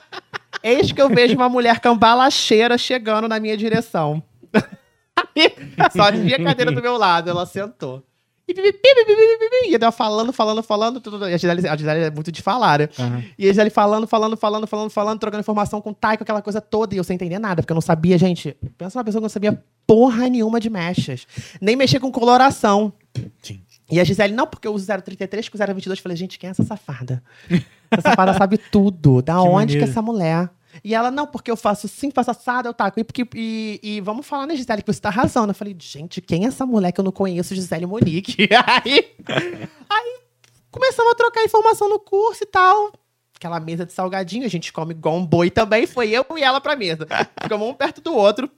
Eis 0.64 0.92
que 0.92 1.02
eu 1.02 1.10
vejo 1.10 1.36
uma 1.36 1.50
mulher 1.50 1.80
cambalacheira 1.80 2.78
chegando 2.78 3.28
na 3.28 3.40
minha 3.40 3.56
direção. 3.56 4.24
Só 5.96 6.12
tinha 6.12 6.38
a 6.38 6.44
cadeira 6.44 6.72
do 6.72 6.82
meu 6.82 6.98
lado, 6.98 7.30
ela 7.30 7.46
sentou. 7.46 8.04
E 8.48 8.54
pipi, 8.54 8.72
pipi, 8.72 8.80
pipi, 8.82 9.16
pipi, 9.16 9.38
pipi, 9.40 9.72
e 9.72 9.76
ela 9.76 9.92
falando, 9.92 10.32
falando, 10.32 10.64
falando, 10.64 11.02
tudo. 11.02 11.28
E 11.28 11.34
a 11.34 11.38
Gisele, 11.38 11.68
a 11.68 11.76
Gisele 11.76 12.04
é 12.06 12.12
muito 12.12 12.32
de 12.32 12.42
falar, 12.42 12.80
né? 12.80 12.90
Aham. 12.98 13.24
E 13.38 13.46
a 13.46 13.50
Gisele 13.50 13.70
falando, 13.70 14.08
falando, 14.08 14.38
falando, 14.38 14.66
falando, 14.66 14.90
falando, 14.90 15.20
trocando 15.20 15.42
informação 15.42 15.82
com 15.82 15.90
o 15.90 15.94
Taiko, 15.94 16.24
aquela 16.24 16.42
coisa 16.42 16.62
toda, 16.62 16.96
e 16.96 16.98
eu 16.98 17.04
sem 17.04 17.16
entender 17.16 17.40
nada, 17.40 17.62
porque 17.62 17.74
eu 17.74 17.76
não 17.76 17.82
sabia, 17.82 18.18
gente. 18.18 18.56
Pensa 18.78 18.98
numa 18.98 19.04
pessoa 19.04 19.20
que 19.20 19.24
não 19.24 19.30
sabia 19.30 19.62
porra 19.86 20.30
nenhuma 20.30 20.62
de 20.62 20.70
mechas. 20.70 21.28
Nem 21.60 21.76
mexer 21.76 22.00
com 22.00 22.10
coloração. 22.10 22.94
Sim. 23.42 23.60
E 23.90 24.00
a 24.00 24.04
Gisele, 24.04 24.34
não, 24.34 24.48
porque 24.48 24.68
eu 24.68 24.74
uso 24.74 24.86
033 24.86 25.50
com 25.50 25.58
022. 25.58 26.00
Eu 26.00 26.04
falei, 26.04 26.18
gente, 26.18 26.40
quem 26.40 26.48
é 26.48 26.52
essa 26.52 26.64
safada? 26.64 27.24
Essa 27.92 28.02
safada 28.02 28.34
sabe 28.34 28.58
tudo. 28.58 29.22
Da 29.22 29.42
onde 29.42 29.54
maneiro. 29.54 29.80
que 29.80 29.86
é 29.86 29.90
essa 29.90 30.02
mulher? 30.02 30.50
E 30.84 30.94
ela, 30.94 31.12
não, 31.12 31.28
porque 31.28 31.50
eu 31.50 31.58
faço 31.58 31.88
assim, 31.88 32.12
faço 32.12 32.32
assado, 32.32 32.68
eu 32.68 32.74
taco. 32.74 33.00
E, 33.00 33.04
porque, 33.04 33.28
e, 33.36 33.80
e 33.82 34.02
vamos 34.02 34.26
falar, 34.26 34.46
né, 34.46 34.56
Gisele, 34.56 34.82
que 34.82 34.92
você 34.92 35.00
tá 35.00 35.10
arrasando. 35.10 35.52
Eu 35.52 35.56
falei, 35.56 35.76
gente, 35.80 36.22
quem 36.22 36.46
é 36.46 36.48
essa 36.48 36.66
mulher 36.66 36.92
que 36.92 37.00
eu 37.00 37.04
não 37.04 37.12
conheço, 37.12 37.56
Gisele 37.56 37.86
Monique? 37.86 38.48
aí, 38.66 39.16
aí 39.90 40.20
começamos 40.72 41.12
a 41.12 41.16
trocar 41.16 41.44
informação 41.44 41.90
no 41.90 42.00
curso 42.00 42.44
e 42.44 42.48
tal. 42.48 42.92
Aquela 43.36 43.60
mesa 43.60 43.86
de 43.86 43.94
salgadinho, 43.94 44.46
a 44.46 44.50
gente 44.50 44.74
come 44.74 44.94
igual 44.94 45.16
um 45.16 45.26
boi 45.26 45.52
também. 45.52 45.86
Foi 45.86 46.10
eu 46.10 46.26
e 46.38 46.44
ela 46.44 46.60
pra 46.60 46.76
mesa. 46.76 47.08
Ficamos 47.42 47.68
um 47.68 47.74
perto 47.74 48.02
do 48.02 48.14
outro, 48.14 48.50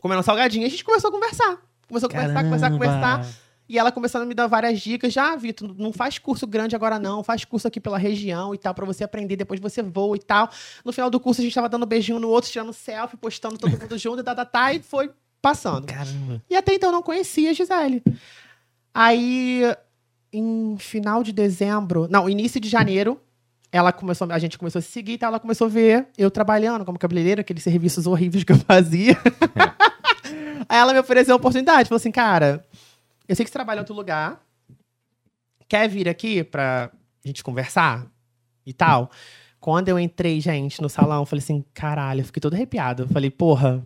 comendo 0.00 0.22
salgadinho. 0.22 0.66
A 0.66 0.70
gente 0.70 0.84
começou 0.84 1.08
a 1.08 1.12
conversar. 1.12 1.58
Começou 1.86 2.08
a 2.08 2.12
conversar, 2.12 2.44
conversar, 2.44 2.70
Caramba. 2.70 2.86
conversar. 2.86 3.47
E 3.68 3.78
ela 3.78 3.92
começando 3.92 4.22
a 4.22 4.24
me 4.24 4.34
dar 4.34 4.46
várias 4.46 4.80
dicas. 4.80 5.12
Já, 5.12 5.36
Vitor, 5.36 5.74
não 5.76 5.92
faz 5.92 6.18
curso 6.18 6.46
grande 6.46 6.74
agora 6.74 6.98
não. 6.98 7.22
Faz 7.22 7.44
curso 7.44 7.68
aqui 7.68 7.78
pela 7.78 7.98
região 7.98 8.54
e 8.54 8.58
tal, 8.58 8.72
pra 8.72 8.86
você 8.86 9.04
aprender. 9.04 9.36
Depois 9.36 9.60
você 9.60 9.82
voa 9.82 10.16
e 10.16 10.20
tal. 10.20 10.48
No 10.84 10.92
final 10.92 11.10
do 11.10 11.20
curso, 11.20 11.40
a 11.40 11.44
gente 11.44 11.54
tava 11.54 11.68
dando 11.68 11.84
beijinho 11.84 12.18
no 12.18 12.28
outro, 12.28 12.50
tirando 12.50 12.72
selfie, 12.72 13.16
postando 13.18 13.58
todo 13.58 13.78
mundo 13.78 13.96
junto, 13.98 14.20
e 14.20 14.24
tá, 14.24 14.34
tá, 14.34 14.44
tá, 14.44 14.72
e 14.72 14.80
foi 14.80 15.10
passando. 15.42 15.86
Caramba. 15.86 16.42
E 16.48 16.56
até 16.56 16.74
então 16.74 16.88
eu 16.88 16.92
não 16.92 17.02
conhecia 17.02 17.50
a 17.50 17.52
Gisele. 17.52 18.02
Aí, 18.94 19.62
em 20.32 20.76
final 20.78 21.22
de 21.22 21.32
dezembro, 21.32 22.08
não, 22.10 22.28
início 22.28 22.60
de 22.60 22.68
janeiro, 22.68 23.20
ela 23.70 23.92
começou, 23.92 24.30
a 24.30 24.38
gente 24.38 24.58
começou 24.58 24.78
a 24.78 24.82
se 24.82 24.90
seguir, 24.90 25.12
então 25.12 25.28
ela 25.28 25.38
começou 25.38 25.66
a 25.66 25.70
ver 25.70 26.08
eu 26.16 26.30
trabalhando 26.30 26.84
como 26.84 26.98
cabeleireira, 26.98 27.42
aqueles 27.42 27.62
serviços 27.62 28.06
horríveis 28.06 28.44
que 28.44 28.52
eu 28.52 28.58
fazia. 28.58 29.16
Aí 30.68 30.78
ela 30.78 30.92
me 30.92 30.98
ofereceu 30.98 31.34
a 31.34 31.36
oportunidade, 31.36 31.88
falou 31.88 31.98
assim, 31.98 32.10
cara, 32.10 32.64
eu 33.28 33.36
sei 33.36 33.44
que 33.44 33.50
você 33.50 33.52
trabalha 33.52 33.78
em 33.78 33.80
outro 33.80 33.94
lugar, 33.94 34.40
quer 35.68 35.88
vir 35.88 36.08
aqui 36.08 36.42
pra 36.42 36.90
gente 37.24 37.42
conversar 37.44 38.06
e 38.64 38.72
tal? 38.72 39.10
Quando 39.60 39.88
eu 39.88 39.98
entrei, 39.98 40.40
gente, 40.40 40.80
no 40.80 40.88
salão, 40.88 41.20
eu 41.22 41.26
falei 41.26 41.42
assim, 41.42 41.64
caralho, 41.74 42.20
eu 42.20 42.24
fiquei 42.24 42.40
todo 42.40 42.54
arrepiado. 42.54 43.02
Eu 43.04 43.08
falei, 43.08 43.30
porra, 43.30 43.84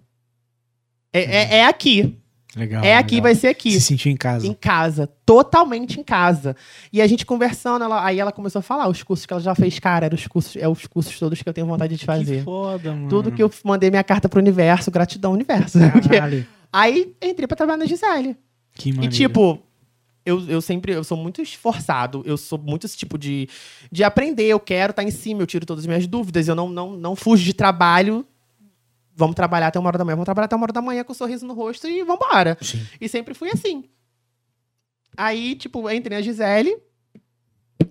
é, 1.12 1.20
é- 1.22 1.56
é 1.58 1.66
aqui. 1.66 2.18
Legal. 2.54 2.84
É 2.84 2.94
aqui, 2.98 3.14
legal. 3.14 3.22
vai 3.22 3.34
ser 3.34 3.48
aqui. 3.48 3.70
Se 3.72 3.80
sentiu 3.80 4.12
em 4.12 4.16
casa. 4.16 4.46
Em 4.46 4.52
casa, 4.52 5.06
totalmente 5.24 5.98
em 5.98 6.04
casa. 6.04 6.54
E 6.92 7.00
a 7.00 7.06
gente 7.06 7.24
conversando, 7.24 7.82
ela- 7.84 8.04
aí 8.04 8.20
ela 8.20 8.30
começou 8.30 8.58
a 8.58 8.62
falar 8.62 8.88
os 8.88 9.02
cursos 9.02 9.24
que 9.24 9.32
ela 9.32 9.40
já 9.40 9.54
fez, 9.54 9.78
cara, 9.78 10.04
eram 10.04 10.14
os 10.14 10.26
cursos, 10.26 10.56
é 10.56 10.68
os 10.68 10.86
cursos 10.86 11.18
todos 11.18 11.40
que 11.40 11.48
eu 11.48 11.54
tenho 11.54 11.66
vontade 11.66 11.94
de 11.94 12.00
Que 12.00 12.04
fazer. 12.06 12.44
foda, 12.44 12.92
mano. 12.92 13.08
Tudo 13.08 13.32
que 13.32 13.42
eu 13.42 13.50
mandei 13.64 13.88
minha 13.88 14.04
carta 14.04 14.28
pro 14.28 14.38
universo, 14.38 14.90
gratidão, 14.90 15.32
universo. 15.32 15.78
Porque- 15.92 16.10
Caralho. 16.10 16.46
aí 16.70 17.16
entrei 17.22 17.46
pra 17.46 17.56
trabalhar 17.56 17.78
na 17.78 17.86
Gisele. 17.86 18.36
Que 18.74 18.90
E 18.90 18.92
maneiro. 18.92 19.14
tipo, 19.14 19.62
eu, 20.24 20.48
eu 20.48 20.60
sempre, 20.60 20.92
eu 20.92 21.04
sou 21.04 21.16
muito 21.16 21.42
esforçado, 21.42 22.22
eu 22.24 22.36
sou 22.36 22.58
muito 22.58 22.86
esse 22.86 22.96
tipo 22.96 23.18
de, 23.18 23.48
de 23.90 24.04
aprender, 24.04 24.44
eu 24.46 24.60
quero 24.60 24.90
estar 24.92 25.02
em 25.02 25.10
cima, 25.10 25.42
eu 25.42 25.46
tiro 25.46 25.66
todas 25.66 25.82
as 25.82 25.86
minhas 25.86 26.06
dúvidas, 26.06 26.48
eu 26.48 26.54
não, 26.54 26.68
não, 26.68 26.92
não 26.96 27.16
fujo 27.16 27.44
de 27.44 27.52
trabalho. 27.52 28.26
Vamos 29.14 29.34
trabalhar 29.36 29.66
até 29.66 29.78
uma 29.78 29.88
hora 29.88 29.98
da 29.98 30.04
manhã, 30.04 30.16
vamos 30.16 30.24
trabalhar 30.24 30.46
até 30.46 30.56
uma 30.56 30.64
hora 30.64 30.72
da 30.72 30.80
manhã 30.80 31.04
com 31.04 31.12
um 31.12 31.14
sorriso 31.14 31.46
no 31.46 31.52
rosto 31.52 31.86
e 31.86 32.02
vambora. 32.02 32.56
Sim. 32.62 32.80
E 33.00 33.08
sempre 33.08 33.34
fui 33.34 33.50
assim. 33.50 33.84
Aí, 35.16 35.54
tipo, 35.54 35.90
entrei 35.90 36.16
na 36.16 36.22
Gisele 36.22 36.74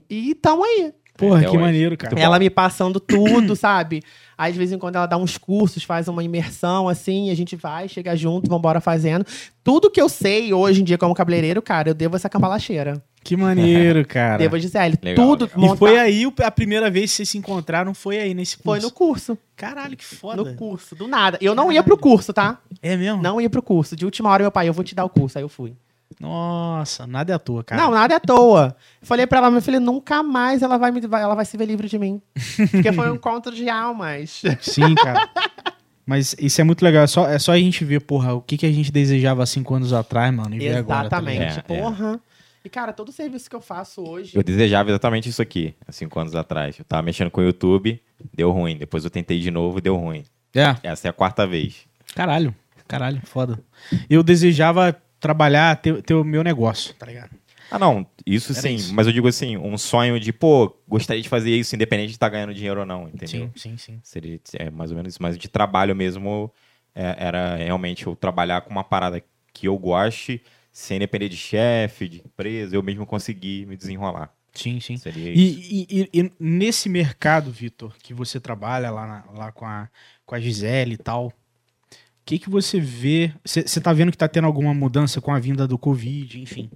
e 0.09 0.33
tamo 0.35 0.63
aí. 0.63 0.93
Porra, 1.15 1.41
que 1.41 1.49
hoje. 1.49 1.57
maneiro, 1.59 1.95
cara. 1.95 2.19
Ela 2.19 2.39
me 2.39 2.49
passando 2.49 2.99
tudo, 2.99 3.55
sabe? 3.57 4.01
Aí, 4.41 4.51
de 4.51 4.57
vez 4.57 4.71
em 4.71 4.77
quando, 4.79 4.95
ela 4.95 5.05
dá 5.05 5.17
uns 5.17 5.37
cursos, 5.37 5.83
faz 5.83 6.07
uma 6.07 6.23
imersão, 6.23 6.89
assim, 6.89 7.27
e 7.27 7.31
a 7.31 7.35
gente 7.35 7.55
vai, 7.55 7.87
chega 7.87 8.15
junto, 8.15 8.49
vambora 8.49 8.81
fazendo. 8.81 9.23
Tudo 9.63 9.91
que 9.91 10.01
eu 10.01 10.09
sei 10.09 10.51
hoje 10.51 10.81
em 10.81 10.83
dia 10.83 10.97
como 10.97 11.13
cabeleireiro, 11.13 11.61
cara, 11.61 11.89
eu 11.89 11.93
devo 11.93 12.15
essa 12.15 12.27
cambalacheira. 12.27 13.03
Que 13.23 13.37
maneiro, 13.37 14.03
cara. 14.09 14.39
Devo 14.39 14.55
a 14.55 14.59
Gisele. 14.59 14.97
Legal, 14.99 15.27
tudo 15.27 15.45
legal. 15.45 15.57
E 15.59 15.61
montar- 15.61 15.77
foi 15.77 15.99
aí 15.99 16.33
a 16.43 16.49
primeira 16.49 16.89
vez 16.89 17.11
que 17.11 17.17
vocês 17.17 17.29
se 17.29 17.37
encontraram, 17.37 17.93
foi 17.93 18.17
aí 18.17 18.33
nesse 18.33 18.57
curso. 18.57 18.63
Foi 18.63 18.79
no 18.79 18.91
curso. 18.91 19.37
Caralho, 19.55 19.95
que 19.95 20.03
foda. 20.03 20.43
No 20.43 20.55
curso, 20.55 20.95
do 20.95 21.07
nada. 21.07 21.37
Eu 21.39 21.53
não 21.53 21.71
ia 21.71 21.83
pro 21.83 21.95
curso, 21.95 22.33
tá? 22.33 22.57
É 22.81 22.97
mesmo? 22.97 23.21
Não 23.21 23.39
ia 23.39 23.47
pro 23.47 23.61
curso. 23.61 23.95
De 23.95 24.05
última 24.05 24.27
hora, 24.31 24.43
meu 24.43 24.51
pai, 24.51 24.67
eu 24.67 24.73
vou 24.73 24.83
te 24.83 24.95
dar 24.95 25.05
o 25.05 25.09
curso. 25.09 25.37
Aí 25.37 25.43
eu 25.43 25.49
fui. 25.49 25.75
Nossa, 26.21 27.07
nada 27.07 27.33
é 27.33 27.35
à 27.35 27.39
toa, 27.39 27.63
cara. 27.63 27.81
Não, 27.81 27.91
nada 27.91 28.13
é 28.13 28.17
à 28.17 28.19
toa. 28.19 28.75
Eu 29.01 29.07
falei 29.07 29.25
pra 29.25 29.39
ela, 29.39 29.49
meu 29.49 29.61
filho, 29.61 29.79
nunca 29.79 30.21
mais 30.21 30.61
ela 30.61 30.77
vai, 30.77 30.91
me, 30.91 31.01
ela 31.03 31.33
vai 31.33 31.43
se 31.45 31.57
ver 31.57 31.65
livre 31.65 31.87
de 31.87 31.97
mim. 31.97 32.21
Porque 32.69 32.93
foi 32.93 33.09
um 33.11 33.15
encontro 33.15 33.53
de 33.53 33.67
almas. 33.67 34.43
Sim, 34.61 34.93
cara. 34.95 35.27
Mas 36.05 36.35
isso 36.39 36.61
é 36.61 36.63
muito 36.63 36.83
legal. 36.83 37.03
É 37.03 37.07
só, 37.07 37.27
é 37.27 37.39
só 37.39 37.53
a 37.53 37.57
gente 37.57 37.83
ver, 37.83 38.01
porra, 38.01 38.33
o 38.35 38.41
que, 38.41 38.55
que 38.57 38.65
a 38.65 38.71
gente 38.71 38.91
desejava 38.91 39.41
há 39.41 39.45
cinco 39.45 39.73
anos 39.73 39.93
atrás, 39.93 40.33
mano, 40.33 40.55
e 40.55 40.59
ver 40.59 40.77
agora. 40.77 41.09
tá? 41.09 41.17
Exatamente? 41.17 41.59
É, 41.59 41.61
porra. 41.61 42.19
E, 42.63 42.69
cara, 42.69 42.93
todo 42.93 43.09
o 43.09 43.11
serviço 43.11 43.49
que 43.49 43.55
eu 43.55 43.61
faço 43.61 44.07
hoje. 44.07 44.35
Eu 44.35 44.43
desejava 44.43 44.89
exatamente 44.91 45.27
isso 45.27 45.41
aqui, 45.41 45.73
há 45.87 45.91
cinco 45.91 46.19
anos 46.19 46.35
atrás. 46.35 46.77
Eu 46.77 46.85
tava 46.85 47.01
mexendo 47.01 47.31
com 47.31 47.41
o 47.41 47.43
YouTube, 47.43 47.99
deu 48.31 48.51
ruim. 48.51 48.77
Depois 48.77 49.03
eu 49.03 49.09
tentei 49.09 49.39
de 49.39 49.49
novo, 49.49 49.81
deu 49.81 49.95
ruim. 49.95 50.23
é. 50.53 50.75
Essa 50.83 51.07
é 51.07 51.09
a 51.09 51.13
quarta 51.13 51.47
vez. 51.47 51.87
Caralho, 52.13 52.53
caralho, 52.87 53.19
foda. 53.23 53.59
Eu 54.07 54.21
desejava 54.21 54.95
trabalhar, 55.21 55.75
ter, 55.77 56.01
ter 56.01 56.13
o 56.15 56.23
meu 56.23 56.43
negócio, 56.43 56.93
tá 56.95 57.05
ligado? 57.05 57.31
Ah, 57.69 57.79
não, 57.79 58.05
isso 58.25 58.51
Era 58.51 58.61
sim. 58.63 58.75
isso. 58.75 58.93
Mas 58.93 59.07
eu 59.07 59.13
digo 59.13 59.29
assim, 59.29 59.55
um 59.55 59.77
sonho 59.77 60.19
de, 60.19 60.33
pô, 60.33 60.75
gostaria 60.85 61.21
de 61.21 61.29
fazer 61.29 61.55
isso, 61.55 61.73
independente 61.73 62.07
de 62.09 62.15
estar 62.15 62.27
ganhando 62.27 62.53
dinheiro 62.53 62.81
ou 62.81 62.85
não, 62.85 63.07
entendeu? 63.07 63.49
Sim, 63.55 63.77
sim, 63.77 63.77
sim. 63.77 63.99
Seria 64.03 64.37
é, 64.55 64.69
mais 64.69 64.91
ou 64.91 64.97
menos 64.97 65.13
isso. 65.13 65.23
Mas 65.23 65.37
de 65.37 65.47
trabalho 65.47 65.95
mesmo, 65.95 66.51
é, 66.93 67.15
era 67.17 67.55
realmente 67.55 68.05
eu 68.05 68.13
trabalhar 68.13 68.59
com 68.61 68.71
uma 68.71 68.83
parada 68.83 69.23
que 69.53 69.67
eu 69.69 69.77
goste, 69.77 70.41
sem 70.69 70.99
depender 70.99 71.29
de 71.29 71.37
chefe, 71.37 72.09
de 72.09 72.17
empresa, 72.17 72.75
eu 72.75 72.83
mesmo 72.83 73.05
conseguir 73.05 73.65
me 73.67 73.77
desenrolar. 73.77 74.33
Sim, 74.53 74.81
sim. 74.81 74.97
Seria 74.97 75.31
isso. 75.31 75.59
E, 75.61 75.87
e- 75.89 76.09
e- 76.21 76.31
nesse 76.37 76.89
mercado, 76.89 77.49
Vitor, 77.51 77.95
que 78.03 78.13
você 78.13 78.37
trabalha 78.37 78.91
lá, 78.91 79.07
na- 79.07 79.39
lá 79.39 79.51
com, 79.53 79.65
a, 79.65 79.87
com 80.25 80.35
a 80.35 80.39
Gisele 80.41 80.95
e 80.95 80.97
tal, 80.97 81.31
que, 82.31 82.39
que 82.39 82.49
você 82.49 82.79
vê? 82.79 83.33
Você 83.43 83.81
tá 83.81 83.91
vendo 83.91 84.11
que 84.11 84.17
tá 84.17 84.27
tendo 84.27 84.45
alguma 84.45 84.73
mudança 84.73 85.19
com 85.19 85.33
a 85.33 85.39
vinda 85.39 85.67
do 85.67 85.77
Covid, 85.77 86.39
enfim. 86.39 86.69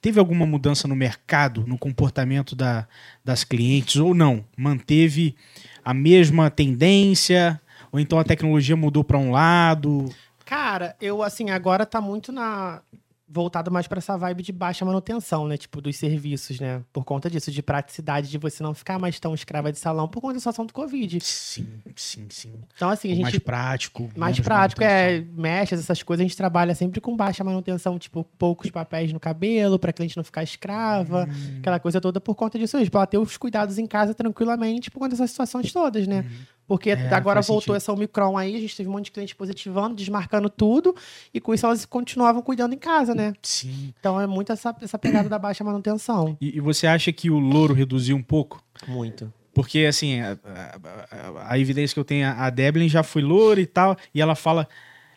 Teve 0.00 0.18
alguma 0.18 0.44
mudança 0.44 0.88
no 0.88 0.96
mercado, 0.96 1.64
no 1.66 1.78
comportamento 1.78 2.56
da, 2.56 2.86
das 3.24 3.44
clientes 3.44 3.96
ou 3.96 4.12
não? 4.12 4.44
Manteve 4.56 5.36
a 5.84 5.94
mesma 5.94 6.50
tendência? 6.50 7.60
Ou 7.92 8.00
então 8.00 8.18
a 8.18 8.24
tecnologia 8.24 8.76
mudou 8.76 9.04
para 9.04 9.18
um 9.18 9.30
lado? 9.30 10.08
Cara, 10.44 10.96
eu, 11.00 11.22
assim, 11.22 11.50
agora 11.50 11.86
tá 11.86 12.00
muito 12.00 12.32
na. 12.32 12.82
Voltado 13.30 13.70
mais 13.70 13.86
pra 13.86 13.98
essa 13.98 14.16
vibe 14.16 14.42
de 14.42 14.52
baixa 14.52 14.84
manutenção, 14.86 15.46
né? 15.46 15.58
Tipo, 15.58 15.82
dos 15.82 15.94
serviços, 15.96 16.58
né? 16.58 16.82
Por 16.92 17.04
conta 17.04 17.28
disso, 17.28 17.50
de 17.50 17.62
praticidade, 17.62 18.30
de 18.30 18.38
você 18.38 18.62
não 18.62 18.72
ficar 18.72 18.98
mais 18.98 19.20
tão 19.20 19.34
escrava 19.34 19.70
de 19.70 19.78
salão 19.78 20.08
por 20.08 20.22
conta 20.22 20.34
da 20.34 20.40
situação 20.40 20.64
do 20.64 20.72
Covid. 20.72 21.20
Sim, 21.20 21.68
sim, 21.94 22.26
sim. 22.30 22.54
Então, 22.74 22.88
assim, 22.88 23.12
a 23.12 23.14
gente. 23.14 23.22
mais 23.24 23.38
prático. 23.38 24.08
Mais 24.16 24.40
prático, 24.40 24.82
é 24.82 25.20
mechas, 25.34 25.78
essas 25.80 26.02
coisas, 26.02 26.22
a 26.24 26.26
gente 26.26 26.36
trabalha 26.38 26.74
sempre 26.74 27.02
com 27.02 27.14
baixa 27.14 27.44
manutenção, 27.44 27.98
tipo, 27.98 28.24
poucos 28.38 28.70
papéis 28.70 29.12
no 29.12 29.20
cabelo, 29.20 29.78
pra 29.78 29.92
cliente 29.92 30.16
não 30.16 30.24
ficar 30.24 30.42
escrava, 30.42 31.28
Hum. 31.30 31.58
aquela 31.58 31.78
coisa 31.78 32.00
toda 32.00 32.20
por 32.20 32.34
conta 32.34 32.58
disso 32.58 32.78
mesmo, 32.78 32.90
pra 32.90 33.00
ela 33.00 33.06
ter 33.06 33.18
os 33.18 33.36
cuidados 33.36 33.76
em 33.76 33.86
casa 33.86 34.14
tranquilamente 34.14 34.90
por 34.90 35.00
conta 35.00 35.10
dessas 35.10 35.30
situações 35.30 35.70
todas, 35.70 36.06
né? 36.06 36.24
Porque 36.68 36.90
É, 36.90 37.08
agora 37.14 37.40
voltou 37.40 37.74
sentido. 37.74 37.76
essa 37.76 37.92
Omicron 37.92 38.36
aí, 38.36 38.54
a 38.54 38.60
gente 38.60 38.76
teve 38.76 38.88
um 38.88 38.92
monte 38.92 39.06
de 39.06 39.12
cliente 39.12 39.34
positivando, 39.34 39.94
desmarcando 39.96 40.50
tudo, 40.50 40.94
e 41.32 41.40
com 41.40 41.54
isso 41.54 41.64
elas 41.64 41.86
continuavam 41.86 42.42
cuidando 42.42 42.74
em 42.74 42.78
casa, 42.78 43.14
né? 43.14 43.32
Sim. 43.42 43.94
Então 43.98 44.20
é 44.20 44.26
muito 44.26 44.52
essa, 44.52 44.76
essa 44.82 44.98
pegada 44.98 45.30
da 45.30 45.38
baixa 45.38 45.64
manutenção. 45.64 46.36
E, 46.40 46.58
e 46.58 46.60
você 46.60 46.86
acha 46.86 47.10
que 47.10 47.30
o 47.30 47.38
louro 47.38 47.72
reduziu 47.72 48.14
um 48.14 48.22
pouco? 48.22 48.62
Muito. 48.86 49.32
Porque, 49.54 49.86
assim, 49.86 50.20
a, 50.20 50.32
a- 50.44 50.78
a- 51.10 51.52
a 51.52 51.58
evidência 51.58 51.94
que 51.94 51.98
eu 52.00 52.04
tenho, 52.04 52.28
a 52.28 52.50
Deblin 52.50 52.88
já 52.88 53.02
foi 53.02 53.22
loura 53.22 53.60
e 53.60 53.66
tal, 53.66 53.96
e 54.14 54.20
ela 54.20 54.34
fala. 54.34 54.68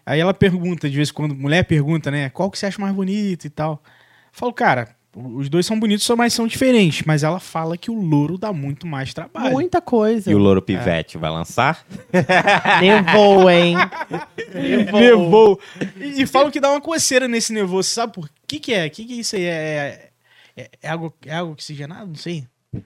Aí 0.05 0.19
ela 0.19 0.33
pergunta, 0.33 0.89
de 0.89 0.95
vez 0.95 1.09
em 1.09 1.13
quando, 1.13 1.35
mulher 1.35 1.63
pergunta, 1.65 2.09
né? 2.09 2.29
Qual 2.29 2.49
que 2.49 2.57
você 2.57 2.65
acha 2.65 2.81
mais 2.81 2.95
bonito 2.95 3.45
e 3.45 3.49
tal. 3.49 3.73
Eu 3.83 3.89
falo, 4.31 4.53
cara, 4.53 4.95
os 5.15 5.49
dois 5.49 5.65
são 5.65 5.79
bonitos, 5.79 6.05
só 6.05 6.15
mas 6.15 6.33
são 6.33 6.47
diferentes. 6.47 7.03
Mas 7.05 7.23
ela 7.23 7.39
fala 7.39 7.77
que 7.77 7.91
o 7.91 7.99
louro 8.01 8.37
dá 8.37 8.53
muito 8.53 8.87
mais 8.87 9.13
trabalho. 9.13 9.51
Muita 9.51 9.81
coisa. 9.81 10.31
E 10.31 10.35
o 10.35 10.37
Louro 10.37 10.61
Pivete 10.61 11.17
vai 11.17 11.29
lançar? 11.29 11.85
Nevou, 12.81 13.49
hein? 13.49 13.75
Nevou. 14.93 15.59
E, 15.99 16.21
e 16.21 16.27
falam 16.27 16.51
que 16.51 16.59
dá 16.59 16.69
uma 16.71 16.81
coceira 16.81 17.27
nesse 17.27 17.51
nevou. 17.53 17.81
Você 17.83 17.93
sabe 17.93 18.13
por 18.13 18.29
que 18.47 18.59
que 18.59 18.73
é? 18.73 18.85
O 18.87 18.89
que 18.91 19.05
que 19.05 19.13
é 19.13 19.15
isso 19.17 19.35
aí? 19.35 19.43
É, 19.43 20.09
é, 20.55 20.69
é 20.81 20.89
água, 20.89 21.13
é 21.25 21.35
água 21.35 21.51
oxigenada? 21.53 22.05
Não 22.05 22.15
sei. 22.15 22.45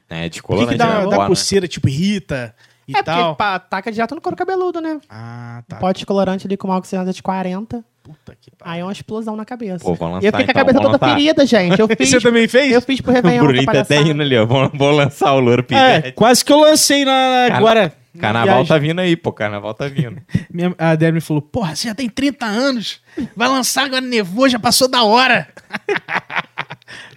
É, 0.09 0.27
de 0.27 0.41
Por 0.41 0.57
que, 0.57 0.67
que 0.67 0.75
dá, 0.77 0.85
né? 0.87 0.93
dá 1.01 1.05
Boa, 1.05 1.17
né? 1.19 1.27
coceira, 1.27 1.67
tipo, 1.67 1.87
irrita 1.87 2.55
e 2.87 2.97
É 2.97 3.03
tal? 3.03 3.35
porque 3.35 3.37
pá, 3.37 3.59
taca 3.59 3.91
direto 3.91 4.15
no 4.15 4.21
couro 4.21 4.35
cabeludo, 4.35 4.81
né? 4.81 4.99
Ah, 5.07 5.63
tá. 5.67 5.75
Pote 5.77 5.99
de 5.99 6.05
colorante 6.07 6.47
ali 6.47 6.57
com 6.57 6.67
uma 6.67 6.77
oxigenada 6.77 7.13
de 7.13 7.21
40. 7.21 7.85
Puta 8.05 8.35
que 8.39 8.51
pariu. 8.55 8.73
Aí 8.73 8.79
é 8.81 8.83
uma 8.83 8.91
explosão 8.91 9.35
na 9.35 9.43
cabeça. 9.43 9.83
Pô, 9.83 9.95
vão 9.95 10.07
e 10.07 10.11
eu 10.11 10.15
lançar, 10.15 10.25
fiquei 10.25 10.31
com 10.31 10.37
a 10.37 10.43
então, 10.43 10.53
cabeça 10.53 10.79
toda 10.79 10.91
lançar. 10.93 11.09
ferida, 11.17 11.45
gente. 11.45 11.79
Eu 11.79 11.87
fiz, 11.97 12.09
Você 12.09 12.21
também 12.21 12.47
fez? 12.47 12.71
eu 12.71 12.81
fiz 12.81 13.01
pro 13.01 13.11
O 13.11 13.15
Réveillon. 13.15 13.43
Bruninho 13.43 13.65
tá 13.65 13.81
até 13.81 13.99
rindo 13.99 14.21
ali, 14.21 14.37
ó. 14.37 14.45
Vou, 14.45 14.69
vou 14.73 14.91
lançar 14.91 15.33
o 15.33 15.39
Louro 15.39 15.65
É, 15.71 16.11
quase 16.11 16.45
que 16.45 16.53
eu 16.53 16.59
lancei 16.59 17.03
na, 17.03 17.11
Carna- 17.11 17.57
agora. 17.57 17.93
na 18.13 18.21
Carnaval 18.21 18.47
viagem. 18.57 18.67
tá 18.67 18.77
vindo 18.77 18.99
aí, 18.99 19.15
pô. 19.15 19.31
Carnaval 19.33 19.73
tá 19.73 19.87
vindo. 19.87 20.21
Minha, 20.53 20.75
a 20.77 20.93
Débora 20.95 21.15
me 21.15 21.21
falou: 21.21 21.41
Porra, 21.41 21.75
você 21.75 21.87
já 21.87 21.95
tem 21.95 22.07
30 22.07 22.45
anos, 22.45 23.01
vai 23.35 23.47
lançar 23.47 23.85
agora 23.85 24.01
nevou, 24.01 24.47
já 24.49 24.59
passou 24.59 24.87
da 24.87 25.03
hora. 25.03 25.47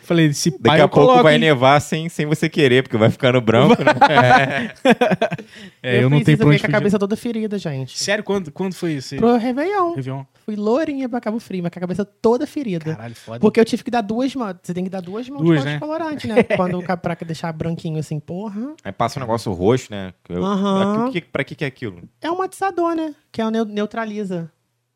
Falei, 0.03 0.33
se 0.33 0.51
Daqui 0.59 0.81
eu 0.81 0.85
a 0.87 0.89
pouco 0.89 1.07
coloco, 1.07 1.23
vai 1.23 1.35
hein? 1.35 1.41
nevar 1.41 1.79
sem, 1.83 2.09
sem 2.09 2.25
você 2.25 2.49
querer, 2.49 2.83
porque 2.83 2.97
vai 2.97 3.11
ficando 3.11 3.43
branco, 3.43 3.77
né? 3.85 4.73
É, 5.83 6.03
eu, 6.03 6.09
não 6.09 6.17
fiz 6.19 6.27
tenho 6.27 6.39
pra 6.39 6.47
eu 6.47 6.51
onde 6.51 6.61
com 6.61 6.67
a 6.67 6.71
cabeça 6.71 6.99
toda 6.99 7.15
ferida, 7.15 7.59
gente. 7.59 7.99
Sério, 7.99 8.25
quando, 8.25 8.51
quando 8.51 8.75
foi 8.75 8.93
isso? 8.95 9.15
aí? 9.15 9.21
Pro 9.21 9.37
Réveillon. 9.37 9.95
Réveillon? 9.95 10.25
Fui 10.45 10.57
lourinha 10.57 11.09
pra 11.09 11.21
Cabo 11.21 11.39
Frio, 11.39 11.63
mas 11.63 11.71
com 11.71 11.79
a 11.79 11.81
cabeça 11.81 12.05
toda 12.07 12.47
ferida. 12.47 12.95
Caralho, 12.97 13.15
foda. 13.15 13.39
Porque 13.39 13.61
eu 13.61 13.65
tive 13.67 13.85
que 13.85 13.91
dar 13.91 14.01
duas 14.01 14.35
mãos. 14.35 14.57
Você 14.63 14.73
tem 14.73 14.83
que 14.83 14.91
dar 14.91 15.03
duas 15.03 15.29
mãos 15.29 15.43
Duas, 15.43 15.61
de 15.61 15.67
né? 15.67 15.79
colorante, 15.79 16.27
né? 16.27 16.43
Quando 16.57 16.83
pra 16.83 17.15
deixar 17.27 17.53
branquinho 17.53 17.99
assim, 17.99 18.19
porra. 18.19 18.73
Aí 18.83 18.93
passa 18.93 19.19
um 19.19 19.23
negócio 19.23 19.53
roxo, 19.53 19.89
né? 19.91 20.15
Eu, 20.29 20.41
pra, 20.41 21.11
que, 21.13 21.21
pra 21.21 21.45
que 21.45 21.55
que 21.55 21.65
é 21.65 21.69
aquilo? 21.69 22.01
É 22.23 22.31
um 22.31 22.39
matizador, 22.39 22.95
né? 22.95 23.15
Que 23.31 23.43
é 23.43 23.47
o 23.47 23.51
neu- 23.51 23.67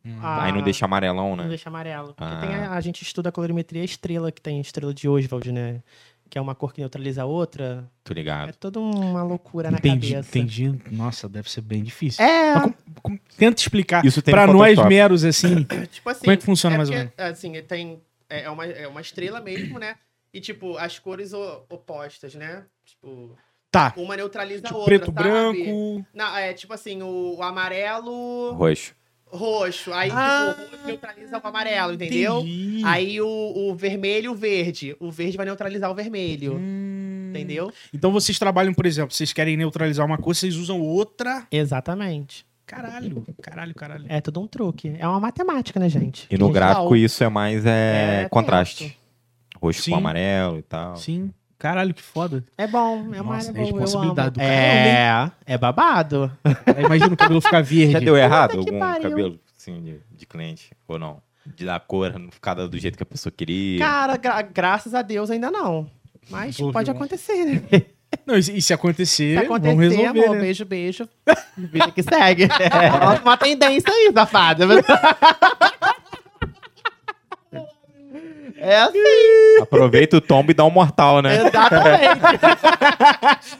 neutraliza. 0.05 0.27
a- 0.27 0.45
Aí 0.45 0.53
não 0.53 0.63
deixa 0.63 0.85
amarelão, 0.85 1.37
né? 1.37 1.43
Não 1.45 1.49
deixa 1.49 1.69
amarelo. 1.69 2.15
Porque 2.15 2.35
Ah. 2.35 2.41
tem 2.41 2.55
a, 2.55 2.71
a 2.73 2.81
gente 2.81 3.03
estuda 3.03 3.29
a 3.29 3.33
colorimetria 3.33 3.85
estrela, 3.85 4.31
que 4.33 4.41
tem 4.41 4.61
estrela 4.61 4.93
de 4.95 5.09
Oswald, 5.09 5.51
né? 5.53 5.83
Que 6.31 6.39
é 6.39 6.41
uma 6.41 6.55
cor 6.55 6.73
que 6.73 6.81
neutraliza 6.81 7.23
a 7.23 7.27
outra. 7.27 7.85
Tô 8.03 8.13
É 8.13 8.17
ligado. 8.17 8.57
toda 8.57 8.81
uma 8.81 9.23
loucura 9.23 9.71
na 9.71 9.77
Entendi, 9.77 10.13
cabeça. 10.13 10.29
entendi. 10.39 10.81
Nossa, 10.91 11.29
deve 11.29 11.51
ser 11.51 11.61
bem 11.61 11.83
difícil. 11.83 12.25
É, 12.25 12.55
Mas 12.55 12.63
como- 12.63 12.75
como- 13.03 13.21
tenta 13.37 13.61
explicar 13.61 14.03
Isso 14.05 14.23
tem 14.23 14.33
pra 14.33 14.47
nós 14.47 14.79
meros, 14.87 15.25
assim. 15.25 15.63
tipo 15.93 16.09
assim. 16.09 16.21
Como 16.21 16.33
é 16.33 16.37
que 16.39 16.43
funciona 16.45 16.75
é 16.75 16.79
mais 16.79 16.89
ou 16.89 16.97
porque, 16.97 17.23
Assim, 17.23 17.53
tem. 17.63 18.01
É 18.31 18.45
é 18.45 18.51
uma, 18.51 18.65
é 18.65 18.89
uma 18.89 19.01
estrela 19.03 19.41
mesmo, 19.43 19.79
né? 19.79 19.97
E, 20.33 20.41
tipo, 20.41 20.79
as 20.79 20.99
cores 20.99 21.35
opostas, 21.35 22.35
né? 22.35 22.65
Tipo, 22.87 23.37
Tá. 23.71 23.93
uma 23.99 24.17
neutraliza 24.17 24.61
a 24.65 24.69
Tipo, 24.69 24.79
outra. 24.81 24.99
preto, 24.99 25.13
sabe? 25.13 25.23
branco. 25.23 26.07
Não, 26.15 26.35
é 26.37 26.55
tipo 26.55 26.73
assim, 26.73 27.03
o, 27.03 27.37
o 27.37 27.43
amarelo 27.43 28.53
Roxo. 28.55 28.95
Roxo. 29.33 29.93
Aí, 29.93 30.11
Ah, 30.13 30.55
tipo, 30.55 30.63
o 30.63 30.71
roxo 30.71 30.87
neutraliza 30.87 31.41
o 31.43 31.47
amarelo, 31.47 31.95
entendeu? 31.95 32.39
Entendi. 32.41 32.83
Aí 32.85 33.21
o, 33.21 33.27
o 33.57 33.75
vermelho 33.75 34.27
e 34.27 34.29
o 34.29 34.35
verde. 34.35 34.97
O 35.01 35.11
verde 35.11 35.37
vai 35.37 35.47
neutralizar 35.47 35.91
o 35.91 35.95
vermelho. 35.95 36.57
Hum. 36.57 37.29
Entendeu? 37.31 37.73
Então 37.95 38.13
vocês 38.13 38.39
trabalham, 38.39 38.75
por 38.75 38.85
exemplo, 38.85 39.15
vocês 39.15 39.33
querem 39.33 39.57
neutralizar 39.57 40.05
uma 40.05 40.19
coisa, 40.19 40.41
vocês 40.41 40.57
usam 40.57 40.81
outra. 40.81 41.47
Exatamente. 41.51 42.45
Caralho, 42.67 43.25
caralho, 43.43 43.75
caralho. 43.75 44.05
É 44.09 44.21
tudo 44.21 44.41
um 44.41 44.47
truque. 44.47 44.95
É 44.99 45.07
uma 45.07 45.21
matemática, 45.21 45.79
né, 45.81 45.89
gente? 45.89 46.27
E 46.31 46.39
no 46.39 46.51
gráfico 46.51 46.95
isso 46.97 47.23
é 47.25 47.29
mais 47.29 47.67
é, 47.67 48.23
É 48.25 48.29
contraste. 48.29 48.97
Roxo 49.61 49.83
Sim. 49.83 49.91
com 49.93 49.97
amarelo 49.99 50.59
e 50.59 50.63
tal. 50.63 50.97
Sim. 50.97 51.31
Caralho, 51.63 51.95
que 51.95 52.03
foda. 52.03 52.45
É 52.59 52.67
bom, 52.67 53.15
é 53.15 53.21
uma 53.21 53.35
Nossa, 53.37 53.51
área 53.51 53.61
é 53.61 53.63
boa, 53.63 53.69
eu 53.69 53.81
responsabilidade 53.81 54.29
amo. 54.29 54.33
do 54.33 54.41
É, 54.43 55.31
é 55.47 55.57
babado. 55.57 56.33
Aí 56.45 56.85
imagina 56.85 57.15
o 57.15 57.17
cabelo 57.17 57.41
ficar 57.41 57.63
verde. 57.63 57.93
Já 57.93 58.01
deu 58.01 58.17
errado 58.17 58.59
algum 58.59 58.81
pariu. 58.81 59.03
cabelo 59.11 59.41
assim, 59.57 59.81
de, 59.81 60.01
de 60.11 60.27
cliente? 60.27 60.73
Ou 60.89 60.99
não? 60.99 61.23
De 61.47 61.65
dar 61.65 61.79
cor, 61.79 62.19
não 62.19 62.33
ficar 62.33 62.55
do 62.55 62.77
jeito 62.79 62.97
que 62.97 63.03
a 63.05 63.07
pessoa 63.07 63.33
queria. 63.35 63.79
Cara, 63.79 64.17
gra- 64.17 64.43
graças 64.43 64.93
a 64.93 65.03
Deus 65.03 65.31
ainda 65.31 65.53
não. 65.53 65.89
Mas 66.29 66.59
Ouve, 66.59 66.73
pode 66.73 66.91
acontecer, 66.91 67.45
né? 67.45 67.63
Não, 68.27 68.37
e 68.37 68.43
se, 68.43 68.53
e 68.55 68.61
se 68.61 68.75
acontecer, 68.75 69.39
Se 69.39 69.45
acontecer, 69.47 69.75
vamos 69.75 69.89
resolver, 69.91 70.21
amor, 70.25 70.35
né? 70.35 70.41
beijo, 70.43 70.65
beijo. 70.67 71.09
Vida 71.57 71.91
que 71.93 72.03
segue. 72.03 72.45
É 72.45 73.19
uma 73.25 73.39
tendência 73.39 73.91
aí, 73.91 74.13
safada. 74.13 74.67
É 78.65 78.77
assim, 78.83 78.99
Aproveita 79.61 80.17
o 80.17 80.21
tombo 80.21 80.51
e 80.53 80.55
dá 80.55 80.65
um 80.65 80.71
mortal, 80.71 81.21
né? 81.21 81.47
exatamente. 81.47 82.21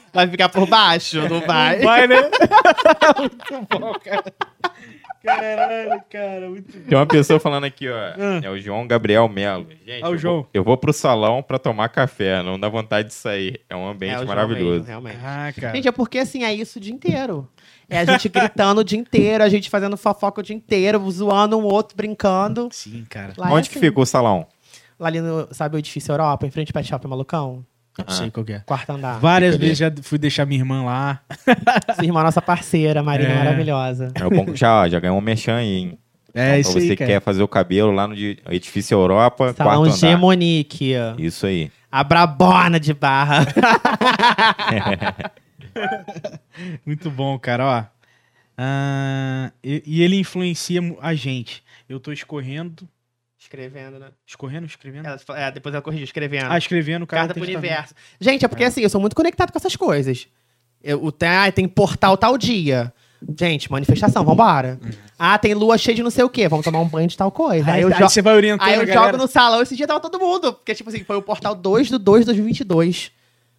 Vai 0.13 0.27
ficar 0.27 0.47
por 0.49 0.65
baixo, 0.67 1.27
não 1.27 1.41
vai? 1.41 1.79
Vai, 1.81 2.07
né? 2.07 2.17
muito 3.19 3.67
bom, 3.79 3.93
cara. 4.03 4.23
Caralho, 5.23 6.01
cara, 6.09 6.49
muito 6.49 6.77
bom. 6.77 6.85
Tem 6.87 6.97
uma 6.97 7.05
pessoa 7.05 7.39
falando 7.39 7.63
aqui, 7.63 7.89
ó. 7.89 7.95
Ah. 7.95 8.41
É 8.43 8.49
o 8.49 8.59
João 8.59 8.85
Gabriel 8.85 9.27
Melo. 9.29 9.67
Gente, 9.85 10.03
Ah, 10.03 10.09
o 10.09 10.13
eu, 10.13 10.17
João. 10.17 10.35
Vou, 10.41 10.49
eu 10.53 10.63
vou 10.63 10.77
pro 10.77 10.91
salão 10.93 11.41
pra 11.41 11.57
tomar 11.57 11.89
café. 11.89 12.43
Não 12.43 12.59
dá 12.59 12.67
vontade 12.69 13.07
de 13.07 13.13
sair. 13.13 13.61
É 13.69 13.75
um 13.75 13.87
ambiente 13.87 14.13
É, 14.13 14.15
o 14.17 14.19
João 14.19 14.27
maravilhoso. 14.27 14.71
mesmo, 14.79 14.85
realmente. 14.87 15.17
Ah, 15.23 15.51
cara. 15.59 15.75
Gente, 15.75 15.87
é 15.87 15.91
porque 15.91 16.19
assim, 16.19 16.43
é 16.43 16.53
isso 16.53 16.77
o 16.77 16.81
dia 16.81 16.93
inteiro. 16.93 17.47
É 17.89 17.99
a 17.99 18.05
gente 18.05 18.27
gritando 18.29 18.81
o 18.81 18.83
dia 18.83 18.99
inteiro, 18.99 19.43
a 19.43 19.49
gente 19.49 19.69
fazendo 19.69 19.95
fofoca 19.97 20.41
o 20.41 20.43
dia 20.43 20.55
inteiro, 20.55 21.09
zoando 21.09 21.57
um 21.57 21.63
outro, 21.63 21.95
brincando. 21.95 22.67
Sim, 22.71 23.05
cara. 23.09 23.33
Lá 23.37 23.49
é 23.49 23.53
Onde 23.53 23.69
que 23.69 23.77
assim. 23.77 23.87
fica 23.87 23.99
o 23.99 24.05
salão? 24.05 24.45
Lá 25.03 25.09
ali 25.09 25.19
no, 25.19 25.47
sabe 25.51 25.75
o 25.75 25.79
edifício 25.79 26.13
Europa, 26.13 26.47
em 26.47 26.49
frente 26.49 26.69
ao 26.69 26.73
Pet 26.73 26.87
Shop 26.87 27.05
Malucão? 27.07 27.65
Não 27.97 28.07
sei 28.15 28.31
qual 28.31 28.45
que 28.45 28.53
é. 28.53 28.59
Quarto 28.59 28.89
andar. 28.91 29.19
Várias 29.19 29.57
vezes 29.57 29.77
já 29.77 29.91
fui 30.01 30.17
deixar 30.17 30.45
minha 30.45 30.61
irmã 30.61 30.83
lá. 30.85 31.19
Sua 31.93 32.05
irmã, 32.05 32.23
nossa 32.23 32.41
parceira, 32.41 33.03
Marina, 33.03 33.29
É. 33.31 33.35
maravilhosa. 33.35 34.11
É 34.15 34.25
o 34.25 34.29
bom 34.29 34.45
que 34.45 34.55
já, 34.55 34.87
já 34.87 34.97
ganhou 34.99 35.17
um 35.17 35.21
merchan 35.21 35.57
aí, 35.57 35.67
hein? 35.75 35.99
É 36.33 36.47
Pra 36.51 36.59
isso 36.59 36.71
você 36.71 36.91
aí, 36.91 36.95
quer 36.95 37.21
fazer 37.21 37.43
o 37.43 37.47
cabelo 37.49 37.91
lá 37.91 38.07
no 38.07 38.15
de- 38.15 38.39
edifício 38.49 38.95
Europa, 38.95 39.53
Salão 39.53 39.73
quarto 39.83 39.87
andar. 39.89 39.97
Gemonique. 39.97 40.93
Isso 41.19 41.45
aí. 41.45 41.69
A 41.91 42.01
brabona 42.03 42.79
de 42.79 42.93
barra. 42.93 43.45
Muito 46.85 47.11
bom, 47.11 47.37
cara, 47.37 47.65
ó. 47.65 47.83
Ah, 48.57 49.51
e, 49.63 49.83
e 49.85 50.01
ele 50.03 50.17
influencia 50.19 50.79
a 51.01 51.13
gente. 51.13 51.63
Eu 51.89 51.99
tô 51.99 52.11
escorrendo. 52.11 52.87
Escrevendo, 53.53 53.99
né? 53.99 54.07
Escorrendo, 54.25 54.65
escrevendo? 54.65 55.05
Ela- 55.07 55.19
é, 55.39 55.51
depois 55.51 55.75
ela 55.75 55.81
corrigiu, 55.81 56.05
escrevendo. 56.05 56.47
Ah, 56.51 56.57
escrevendo, 56.57 57.05
cara. 57.05 57.27
Carta 57.27 57.33
pro 57.35 57.43
universo. 57.43 57.93
Gente, 58.19 58.43
é 58.43 58.47
porque 58.47 58.63
assim, 58.63 58.81
eu 58.81 58.89
sou 58.89 58.99
muito 58.99 59.15
conectado 59.15 59.51
com 59.51 59.57
essas 59.59 59.75
coisas. 59.75 60.27
Eu, 60.83 61.03
o, 61.03 61.11
tem, 61.11 61.29
ah, 61.29 61.51
tem 61.51 61.67
portal 61.67 62.17
tal 62.17 62.35
dia. 62.35 62.91
Gente, 63.39 63.71
manifestação, 63.71 64.25
vambora. 64.25 64.79
Ah, 65.19 65.37
tem 65.37 65.53
lua 65.53 65.77
cheia 65.77 65.95
de 65.95 66.01
não 66.01 66.09
sei 66.09 66.23
o 66.23 66.29
quê. 66.29 66.47
Vamos 66.47 66.65
tomar 66.65 66.79
um 66.79 66.87
banho 66.87 67.07
de 67.07 67.15
tal 67.15 67.31
coisa. 67.31 67.69
Aí, 67.69 67.75
Aí, 67.75 67.81
eu, 67.83 67.93
aí 67.93 68.01
você 68.01 68.23
vai 68.23 68.35
orientando 68.35 68.67
aí 68.67 68.75
eu 68.75 68.91
jogo 68.91 69.17
no 69.17 69.27
salão, 69.27 69.61
esse 69.61 69.75
dia 69.75 69.85
tava 69.85 69.99
todo 69.99 70.19
mundo. 70.19 70.53
Porque, 70.53 70.73
tipo 70.73 70.89
assim, 70.89 71.03
foi 71.03 71.15
o 71.15 71.21
portal 71.21 71.53
2 71.53 71.91
do 71.91 71.99
2 71.99 72.21
de 72.21 72.25
2022. 72.25 73.11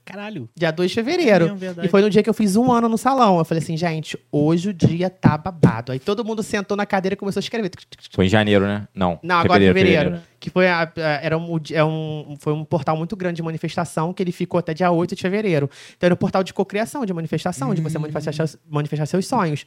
Caralho. 0.04 0.48
Dia 0.54 0.70
2 0.70 0.90
de 0.90 0.94
fevereiro. 0.94 1.46
É 1.46 1.54
mesmo, 1.54 1.84
e 1.84 1.88
foi 1.88 2.02
no 2.02 2.10
dia 2.10 2.22
que 2.22 2.28
eu 2.28 2.34
fiz 2.34 2.56
um 2.56 2.70
ano 2.70 2.88
no 2.88 2.98
salão. 2.98 3.38
Eu 3.38 3.44
falei 3.44 3.62
assim, 3.62 3.76
gente, 3.76 4.18
hoje 4.30 4.68
o 4.68 4.74
dia 4.74 5.08
tá 5.08 5.36
babado. 5.38 5.92
Aí 5.92 5.98
todo 5.98 6.24
mundo 6.24 6.42
sentou 6.42 6.76
na 6.76 6.84
cadeira 6.84 7.14
e 7.14 7.16
começou 7.16 7.40
a 7.40 7.42
escrever. 7.42 7.70
Foi 8.10 8.26
em 8.26 8.28
janeiro, 8.28 8.66
né? 8.66 8.86
Não. 8.94 9.18
Não, 9.22 9.36
agora 9.36 9.62
em 9.64 9.66
fevereiro. 9.74 10.10
Que 10.38 10.50
foi, 10.50 10.68
a- 10.68 10.82
a- 10.94 11.00
era 11.22 11.38
um, 11.38 11.58
é 11.72 11.82
um, 11.82 12.36
foi 12.38 12.52
um 12.52 12.64
portal 12.66 12.94
muito 12.98 13.16
grande 13.16 13.36
de 13.36 13.42
manifestação 13.42 14.12
que 14.12 14.22
ele 14.22 14.30
ficou 14.32 14.58
até 14.58 14.74
dia 14.74 14.90
8 14.90 15.16
de 15.16 15.22
fevereiro. 15.22 15.70
Então 15.96 16.06
era 16.06 16.14
um 16.14 16.18
portal 16.18 16.44
de 16.44 16.52
cocriação, 16.52 17.06
de 17.06 17.14
manifestação, 17.14 17.74
de 17.74 17.80
você 17.80 17.98
manifestar, 17.98 18.46
manifestar 18.68 19.06
seus 19.06 19.26
sonhos. 19.26 19.64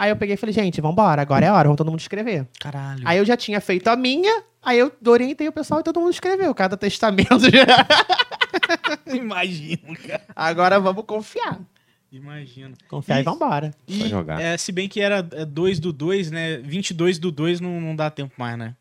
Aí 0.00 0.08
eu 0.08 0.16
peguei 0.16 0.32
e 0.32 0.36
falei, 0.38 0.54
gente, 0.54 0.80
vambora, 0.80 1.20
agora 1.20 1.44
é 1.44 1.48
a 1.50 1.52
hora, 1.54 1.64
vamos 1.64 1.76
todo 1.76 1.90
mundo 1.90 2.00
escrever. 2.00 2.48
Caralho. 2.58 3.02
Aí 3.04 3.18
eu 3.18 3.24
já 3.26 3.36
tinha 3.36 3.60
feito 3.60 3.86
a 3.88 3.94
minha, 3.96 4.42
aí 4.62 4.78
eu 4.78 4.90
orientei 5.06 5.46
o 5.46 5.52
pessoal 5.52 5.80
e 5.80 5.82
todo 5.82 6.00
mundo 6.00 6.10
escreveu, 6.10 6.54
cada 6.54 6.74
testamento. 6.74 7.38
já- 7.50 7.86
Imagino, 9.14 9.94
cara. 10.06 10.24
agora 10.34 10.80
vamos 10.80 11.04
confiar. 11.04 11.60
Imagino. 12.10 12.74
Confiar 12.88 13.18
e 13.18 13.20
Isso. 13.20 13.30
vambora. 13.30 13.74
Vai 13.86 14.08
jogar. 14.08 14.40
É, 14.40 14.56
se 14.56 14.72
bem 14.72 14.88
que 14.88 15.02
era 15.02 15.22
2 15.22 15.78
do 15.78 15.92
2, 15.92 16.30
né? 16.30 16.56
22 16.56 17.18
do 17.18 17.30
2 17.30 17.60
não, 17.60 17.78
não 17.78 17.94
dá 17.94 18.10
tempo 18.10 18.32
mais, 18.38 18.56
né? 18.56 18.74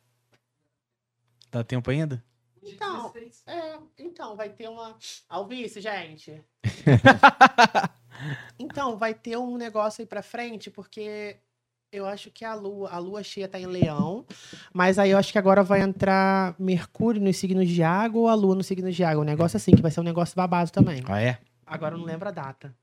Dá 1.52 1.66
tempo 1.66 1.92
ainda? 1.92 2.24
Então, 2.64 3.12
é, 3.46 3.74
então, 4.00 4.38
vai 4.38 4.48
ter 4.48 4.70
uma. 4.70 4.96
Alvice, 5.28 5.82
gente. 5.82 6.42
então, 8.58 8.98
vai 8.98 9.14
ter 9.14 9.38
um 9.38 9.58
negócio 9.58 10.02
aí 10.02 10.06
pra 10.06 10.22
frente, 10.22 10.70
porque 10.70 11.38
eu 11.92 12.06
acho 12.06 12.30
que 12.32 12.46
a 12.46 12.54
lua, 12.54 12.90
a 12.92 13.00
lua 13.00 13.24
cheia 13.24 13.48
tá 13.48 13.60
em 13.60 13.66
leão, 13.66 14.26
mas 14.74 15.00
aí 15.00 15.12
eu 15.12 15.18
acho 15.18 15.32
que 15.32 15.38
agora 15.40 15.64
vai 15.64 15.82
entrar 15.82 16.54
Mercúrio 16.60 17.22
nos 17.22 17.38
signos 17.38 17.68
de 17.68 17.82
água 17.82 18.22
ou 18.22 18.28
a 18.28 18.36
lua 18.36 18.56
nos 18.56 18.68
signos 18.68 18.96
de 18.96 19.04
água. 19.04 19.22
Um 19.24 19.26
negócio 19.26 19.58
assim, 19.58 19.72
que 19.72 19.82
vai 19.82 19.90
ser 19.92 20.00
um 20.00 20.04
negócio 20.04 20.36
babado 20.36 20.72
também. 20.72 21.04
Ah, 21.08 21.22
é? 21.22 21.38
Agora 21.66 21.96
eu 21.96 22.00
não 22.00 22.06
lembro 22.06 22.28
a 22.28 22.32
data. 22.32 22.74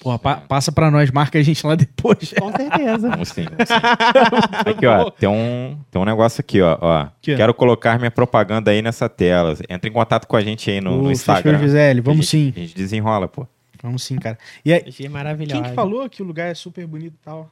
Porra, 0.00 0.16
pa- 0.18 0.36
passa 0.36 0.70
pra 0.70 0.90
nós, 0.92 1.10
marca 1.10 1.38
a 1.38 1.42
gente 1.42 1.66
lá 1.66 1.74
depois. 1.74 2.32
Com 2.38 2.52
certeza. 2.52 3.08
Vamos 3.10 3.28
sim, 3.30 3.44
vamos 3.44 3.68
sim. 3.68 4.70
Aqui, 4.70 4.86
ó, 4.86 5.10
tem 5.10 5.28
um, 5.28 5.76
tem 5.90 6.00
um 6.00 6.04
negócio 6.04 6.40
aqui, 6.40 6.62
ó. 6.62 6.78
ó. 6.80 7.08
Que 7.20 7.32
é? 7.32 7.36
Quero 7.36 7.52
colocar 7.52 7.98
minha 7.98 8.10
propaganda 8.10 8.70
aí 8.70 8.80
nessa 8.80 9.08
tela. 9.08 9.56
Entra 9.68 9.88
em 9.90 9.92
contato 9.92 10.26
com 10.28 10.36
a 10.36 10.40
gente 10.40 10.70
aí 10.70 10.80
no, 10.80 10.98
no 11.02 11.08
Ô, 11.08 11.10
Instagram. 11.10 11.58
Gisele, 11.58 12.00
vamos 12.00 12.26
a 12.26 12.30
sim. 12.30 12.44
gente, 12.46 12.58
A 12.58 12.60
gente 12.60 12.74
desenrola, 12.76 13.26
pô. 13.26 13.46
Vamos 13.82 14.02
sim, 14.04 14.16
cara. 14.16 14.38
E 14.64 14.72
aí, 14.72 14.84
Achei 14.86 15.08
maravilhoso. 15.08 15.60
quem 15.60 15.70
que 15.70 15.74
falou 15.74 16.08
que 16.08 16.22
o 16.22 16.24
lugar 16.24 16.48
é 16.50 16.54
super 16.54 16.86
bonito 16.86 17.14
e 17.14 17.24
tal? 17.24 17.50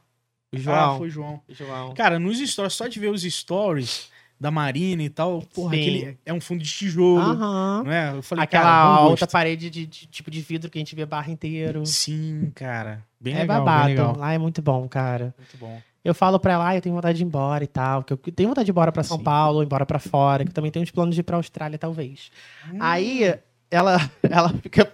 O 0.53 0.57
Ah, 0.57 0.59
João. 0.59 0.97
foi 0.97 1.09
João. 1.09 1.41
João. 1.49 1.93
Cara, 1.93 2.17
nos 2.19 2.39
stories, 2.39 2.73
só 2.73 2.87
de 2.87 2.99
ver 2.99 3.09
os 3.09 3.21
stories 3.23 4.09
da 4.39 4.49
Marina 4.49 5.03
e 5.03 5.09
tal, 5.09 5.41
porra, 5.53 5.75
Sim. 5.75 5.79
aquele 5.81 6.17
é 6.25 6.33
um 6.33 6.41
fundo 6.41 6.63
de 6.63 6.69
tijolo, 6.71 7.33
Aham. 7.33 7.83
não 7.85 7.91
é? 7.91 8.11
Eu 8.15 8.23
falei, 8.23 8.43
Aquela 8.43 8.63
cara, 8.63 8.81
alta 8.81 9.27
parede 9.27 9.69
de, 9.69 9.85
de 9.85 10.07
tipo 10.07 10.31
de 10.31 10.41
vidro 10.41 10.69
que 10.69 10.77
a 10.77 10.81
gente 10.81 10.95
vê 10.95 11.05
barra 11.05 11.29
inteiro. 11.31 11.85
Sim, 11.85 12.51
cara. 12.55 13.03
Bem 13.19 13.35
é 13.35 13.41
legal, 13.41 13.57
bem 13.57 13.65
babado. 13.65 13.89
legal. 13.89 14.15
Lá 14.17 14.33
é 14.33 14.37
muito 14.39 14.61
bom, 14.61 14.87
cara. 14.87 15.33
Muito 15.37 15.57
bom. 15.57 15.79
Eu 16.03 16.15
falo 16.15 16.39
pra 16.39 16.53
ela, 16.53 16.67
ah, 16.69 16.75
eu 16.75 16.81
tenho 16.81 16.95
vontade 16.95 17.17
de 17.19 17.23
ir 17.23 17.27
embora 17.27 17.63
e 17.63 17.67
tal. 17.67 18.03
Que 18.03 18.13
eu 18.13 18.17
tenho 18.17 18.49
vontade 18.49 18.65
de 18.65 18.71
ir 18.71 18.73
embora 18.73 18.91
pra 18.91 19.03
São 19.03 19.17
Sim. 19.19 19.23
Paulo, 19.23 19.57
ou 19.57 19.63
embora 19.63 19.85
pra 19.85 19.99
fora, 19.99 20.43
que 20.43 20.49
eu 20.49 20.53
também 20.55 20.71
tenho 20.71 20.81
uns 20.81 20.89
planos 20.91 21.13
de 21.13 21.21
ir 21.21 21.23
pra 21.23 21.37
Austrália, 21.37 21.77
talvez. 21.77 22.31
Hum. 22.73 22.77
Aí 22.79 23.35
ela, 23.69 23.97
ela 24.27 24.49
fica. 24.49 24.91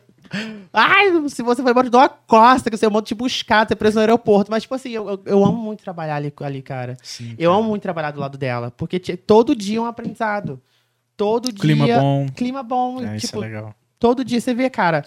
Ai, 0.73 1.29
se 1.29 1.41
você 1.41 1.61
for 1.61 1.69
embora, 1.69 1.87
eu 1.87 1.91
dou 1.91 2.01
uma 2.01 2.09
costa, 2.09 2.69
que 2.69 2.75
eu 2.75 2.79
eu 2.81 2.91
mando 2.91 3.05
te 3.05 3.15
buscar, 3.15 3.67
você 3.67 3.75
preso 3.75 3.95
no 3.95 4.01
aeroporto. 4.01 4.51
Mas, 4.51 4.63
tipo 4.63 4.75
assim, 4.75 4.91
eu, 4.91 5.09
eu, 5.09 5.21
eu 5.25 5.45
amo 5.45 5.57
muito 5.57 5.83
trabalhar 5.83 6.15
ali, 6.15 6.33
ali 6.41 6.61
cara. 6.61 6.97
Sim, 7.03 7.35
Eu 7.37 7.51
cara. 7.51 7.59
amo 7.61 7.69
muito 7.69 7.81
trabalhar 7.81 8.11
do 8.11 8.19
lado 8.19 8.37
dela, 8.37 8.71
porque 8.71 8.99
todo 9.17 9.55
dia 9.55 9.77
é 9.77 9.81
um 9.81 9.85
aprendizado. 9.85 10.61
todo 11.15 11.51
dia. 11.51 11.61
Clima 11.61 11.87
bom. 11.87 12.27
Clima 12.35 12.63
bom. 12.63 13.01
É, 13.03 13.17
isso 13.17 13.27
tipo, 13.27 13.39
é 13.43 13.47
legal. 13.47 13.75
todo 13.99 14.23
dia 14.23 14.39
você 14.39 14.53
vê, 14.53 14.69
cara. 14.69 15.03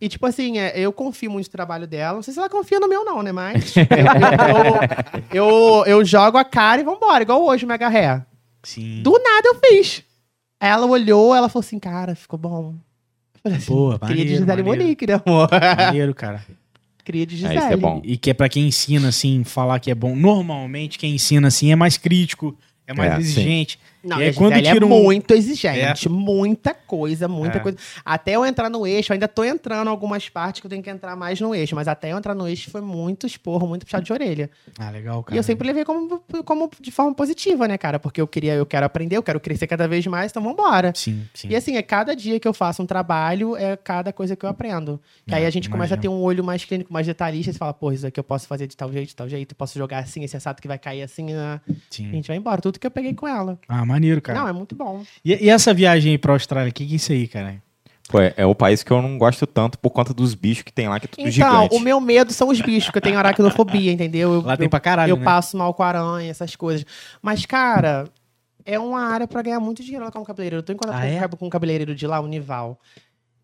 E, 0.00 0.08
tipo 0.08 0.26
assim, 0.26 0.58
é, 0.58 0.76
eu 0.78 0.92
confio 0.92 1.30
muito 1.30 1.46
no 1.46 1.52
trabalho 1.52 1.86
dela. 1.86 2.14
Não 2.16 2.22
sei 2.22 2.34
se 2.34 2.40
ela 2.40 2.48
confia 2.48 2.80
no 2.80 2.88
meu, 2.88 3.04
não, 3.04 3.22
né? 3.22 3.30
Mas 3.30 3.74
eu, 3.78 3.84
eu, 5.32 5.46
eu, 5.46 5.84
eu 5.86 6.04
jogo 6.04 6.36
a 6.36 6.44
cara 6.44 6.80
e 6.80 6.84
vambora, 6.84 7.22
igual 7.22 7.40
hoje, 7.44 7.64
o 7.64 7.68
Mega 7.68 7.88
Ré. 7.88 8.20
Sim. 8.64 9.00
Do 9.02 9.12
nada 9.12 9.48
eu 9.48 9.54
fiz. 9.64 10.02
Ela 10.60 10.86
olhou, 10.86 11.34
ela 11.34 11.48
falou 11.48 11.64
assim, 11.64 11.78
cara, 11.78 12.14
ficou 12.14 12.38
bom. 12.38 12.74
Falei 13.42 13.58
assim, 13.58 13.72
Boa, 13.72 13.98
Cria 13.98 14.08
de 14.08 14.14
maneiro, 14.14 14.40
Gisele 14.40 14.62
maneiro. 14.62 14.82
Monique, 14.84 15.06
né, 15.06 15.20
amor? 15.26 15.48
Maneiro, 15.76 16.14
cara. 16.14 16.44
Cria 17.04 17.26
de 17.26 17.34
É, 17.34 17.38
Gisele. 17.38 17.58
isso 17.58 17.66
é 17.72 17.76
bom. 17.76 18.00
E 18.04 18.16
que 18.16 18.30
é 18.30 18.34
pra 18.34 18.48
quem 18.48 18.68
ensina, 18.68 19.08
assim, 19.08 19.42
falar 19.44 19.80
que 19.80 19.90
é 19.90 19.94
bom. 19.94 20.14
Normalmente, 20.14 20.98
quem 20.98 21.14
ensina, 21.14 21.48
assim, 21.48 21.72
é 21.72 21.76
mais 21.76 21.96
crítico, 21.96 22.56
é 22.86 22.94
mais 22.94 23.12
É, 23.12 23.20
sim. 23.22 23.66
Não, 24.04 24.18
E 24.18 24.24
aí, 24.24 24.28
a 24.30 24.34
quando 24.34 24.54
Gisele 24.54 24.72
tira 24.74 24.84
é 24.84 24.88
um- 24.88 25.02
muito 25.02 25.32
exigente. 25.34 26.08
Muita 26.08 26.74
coisa, 26.74 27.28
muita 27.28 27.58
É. 27.58 27.60
coisa. 27.60 27.78
Até 28.04 28.32
eu 28.36 28.44
entrar 28.44 28.68
no 28.68 28.86
eixo, 28.86 29.12
eu 29.12 29.14
ainda 29.14 29.28
tô 29.28 29.44
entrando 29.44 29.86
em 29.86 29.90
algumas 29.90 30.28
partes 30.28 30.60
que 30.60 30.66
eu 30.66 30.70
tenho 30.70 30.82
que 30.82 30.90
entrar 30.90 31.14
mais 31.16 31.40
no 31.40 31.54
eixo. 31.54 31.74
Mas 31.74 31.86
até 31.88 32.12
eu 32.12 32.18
entrar 32.18 32.34
no 32.34 32.48
eixo 32.48 32.70
foi 32.70 32.80
muito 32.80 33.26
esporro, 33.26 33.66
muito 33.66 33.84
puxado 33.86 34.04
de 34.04 34.12
orelha. 34.12 34.50
Ah, 34.78 34.90
legal, 34.90 35.22
cara. 35.22 35.34
E 35.34 35.38
eu 35.38 35.42
sempre 35.42 35.66
levei 35.66 35.84
como, 35.84 36.20
como 36.44 36.70
de 36.80 36.90
forma 36.90 37.14
positiva, 37.14 37.68
né, 37.68 37.78
cara? 37.78 37.98
Porque 37.98 38.20
eu 38.20 38.26
queria, 38.26 38.54
eu 38.54 38.66
quero 38.66 38.84
aprender, 38.86 39.16
eu 39.16 39.22
quero 39.22 39.38
crescer 39.40 39.66
cada 39.66 39.86
vez 39.86 40.06
mais, 40.06 40.30
então 40.30 40.42
vambora. 40.42 40.92
Sim, 40.96 41.22
sim. 41.34 41.48
E 41.48 41.56
assim, 41.56 41.76
é 41.76 41.82
cada 41.82 42.14
dia 42.16 42.40
que 42.40 42.48
eu 42.48 42.52
faço 42.54 42.82
um 42.82 42.86
trabalho, 42.86 43.56
é 43.56 43.76
cada 43.76 44.12
coisa 44.12 44.34
que 44.34 44.44
eu 44.44 44.50
aprendo. 44.50 45.00
Que 45.26 45.34
aí 45.34 45.44
É, 45.44 45.46
a 45.46 45.50
gente 45.50 45.68
começa 45.70 45.94
a 45.94 45.96
ter 45.96 46.08
um 46.08 46.20
olho 46.22 46.42
mais 46.44 46.64
clínico, 46.64 46.92
mais 46.92 47.06
detalhista, 47.06 47.50
e 47.50 47.54
fala, 47.54 47.72
pô, 47.72 47.92
isso 47.92 48.06
aqui 48.06 48.18
eu 48.18 48.24
posso 48.24 48.46
fazer 48.46 48.66
de 48.66 48.76
tal 48.76 48.92
jeito, 48.92 49.08
de 49.08 49.16
tal 49.16 49.28
jeito, 49.28 49.54
posso 49.54 49.78
jogar 49.78 49.98
assim, 49.98 50.22
esse 50.24 50.36
assado 50.36 50.60
que 50.60 50.68
vai 50.68 50.78
cair 50.78 51.02
assim, 51.02 51.26
né? 51.26 51.60
a 51.68 51.72
sim. 51.90 52.10
gente 52.10 52.26
vai 52.28 52.36
embora. 52.36 52.60
Tudo 52.60 52.78
que 52.78 52.86
eu 52.86 52.90
peguei 52.90 53.14
com 53.14 53.26
ela. 53.28 53.58
Ah, 53.68 53.84
maneiro, 53.92 54.20
cara. 54.22 54.40
Não, 54.40 54.48
é 54.48 54.52
muito 54.52 54.74
bom. 54.74 55.02
E, 55.24 55.46
e 55.46 55.48
essa 55.50 55.72
viagem 55.72 56.12
aí 56.12 56.18
pra 56.18 56.32
Austrália, 56.32 56.70
o 56.70 56.72
que, 56.72 56.86
que 56.86 56.92
é 56.92 56.96
isso 56.96 57.12
aí, 57.12 57.26
cara? 57.28 57.62
Pô, 58.08 58.20
é, 58.20 58.34
é 58.36 58.44
o 58.44 58.54
país 58.54 58.82
que 58.82 58.90
eu 58.90 59.00
não 59.00 59.16
gosto 59.16 59.46
tanto 59.46 59.78
por 59.78 59.90
conta 59.90 60.12
dos 60.12 60.34
bichos 60.34 60.62
que 60.64 60.72
tem 60.72 60.88
lá, 60.88 60.98
que 61.00 61.06
é 61.06 61.08
tudo 61.08 61.20
Então, 61.20 61.30
gigante. 61.30 61.74
o 61.76 61.80
meu 61.80 61.98
medo 62.00 62.32
são 62.32 62.48
os 62.48 62.60
bichos, 62.60 62.90
que 62.90 62.98
eu 62.98 63.02
tenho 63.02 63.18
aracnofobia, 63.18 63.90
entendeu? 63.92 64.34
Eu, 64.34 64.42
Lá 64.42 64.56
tem 64.56 64.68
pra 64.68 64.80
caralho, 64.80 65.12
eu 65.12 65.16
né? 65.16 65.24
passo 65.24 65.56
mal 65.56 65.72
com 65.72 65.82
aranha, 65.82 66.30
essas 66.30 66.54
coisas. 66.56 66.84
Mas, 67.22 67.46
cara, 67.46 68.04
é 68.66 68.78
uma 68.78 69.00
área 69.00 69.26
pra 69.26 69.40
ganhar 69.40 69.60
muito 69.60 69.82
dinheiro 69.82 70.04
lá 70.04 70.10
como 70.10 70.24
cabeleireiro. 70.26 70.60
Eu 70.60 70.62
tô 70.66 70.72
em 70.72 70.76
contato 70.76 70.96
Ah, 70.96 71.00
com, 71.00 71.06
é? 71.06 71.24
um- 71.26 71.28
com 71.38 71.46
um 71.46 71.50
cabeleireiro 71.50 71.94
de 71.94 72.06
lá, 72.06 72.20
o 72.20 72.26
Nival. 72.26 72.78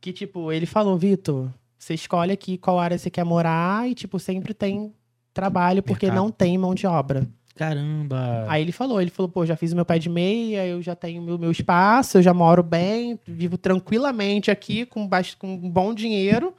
Que, 0.00 0.12
tipo, 0.12 0.52
ele 0.52 0.66
falou, 0.66 0.98
Vitor, 0.98 1.48
você 1.78 1.94
escolhe 1.94 2.32
aqui 2.32 2.58
qual 2.58 2.78
área 2.78 2.98
você 2.98 3.08
quer 3.08 3.24
morar 3.24 3.88
e, 3.88 3.94
tipo, 3.94 4.18
sempre 4.18 4.52
tem 4.52 4.92
trabalho 5.32 5.82
porque 5.82 6.06
Mercado. 6.06 6.22
não 6.24 6.30
tem 6.30 6.58
mão 6.58 6.74
de 6.74 6.86
obra. 6.86 7.26
Caramba. 7.58 8.46
Aí 8.48 8.62
ele 8.62 8.70
falou, 8.70 9.00
ele 9.02 9.10
falou, 9.10 9.28
pô, 9.28 9.44
já 9.44 9.56
fiz 9.56 9.72
o 9.72 9.74
meu 9.76 9.84
pé 9.84 9.98
de 9.98 10.08
meia, 10.08 10.64
eu 10.64 10.80
já 10.80 10.94
tenho 10.94 11.20
meu, 11.20 11.36
meu 11.36 11.50
espaço, 11.50 12.18
eu 12.18 12.22
já 12.22 12.32
moro 12.32 12.62
bem, 12.62 13.18
vivo 13.26 13.58
tranquilamente 13.58 14.48
aqui, 14.50 14.86
com, 14.86 15.06
bast- 15.08 15.36
com 15.36 15.54
um 15.54 15.68
bom 15.68 15.92
dinheiro. 15.92 16.54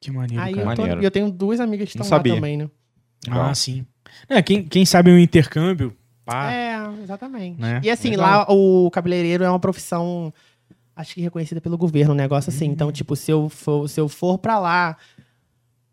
Que 0.00 0.10
maneiro, 0.10 0.42
Aí 0.42 0.52
cara. 0.54 0.70
eu, 0.70 0.74
tô, 0.74 0.82
Maneiro. 0.82 1.02
e 1.02 1.04
eu 1.04 1.10
tenho 1.12 1.30
duas 1.30 1.60
amigas 1.60 1.90
que 1.92 1.96
Não 1.98 2.02
estão 2.02 2.18
lá 2.18 2.24
também, 2.24 2.56
né? 2.56 2.68
Ah, 3.30 3.54
sim. 3.54 3.86
É, 4.28 4.42
quem, 4.42 4.64
quem 4.64 4.84
sabe 4.84 5.12
um 5.12 5.18
intercâmbio, 5.18 5.96
pá. 6.24 6.52
É, 6.52 6.74
exatamente. 7.04 7.60
Né? 7.60 7.80
E 7.84 7.88
assim, 7.90 8.10
Legal. 8.10 8.26
lá 8.26 8.46
o 8.52 8.90
cabeleireiro 8.90 9.44
é 9.44 9.48
uma 9.48 9.60
profissão, 9.60 10.34
acho 10.96 11.14
que 11.14 11.20
reconhecida 11.20 11.60
pelo 11.60 11.78
governo, 11.78 12.14
um 12.14 12.16
negócio 12.16 12.50
assim. 12.50 12.66
Então, 12.66 12.90
tipo, 12.90 13.14
se 13.14 13.30
eu 13.30 13.48
for, 13.48 13.88
se 13.88 14.00
eu 14.00 14.08
for 14.08 14.38
pra 14.38 14.58
lá, 14.58 14.96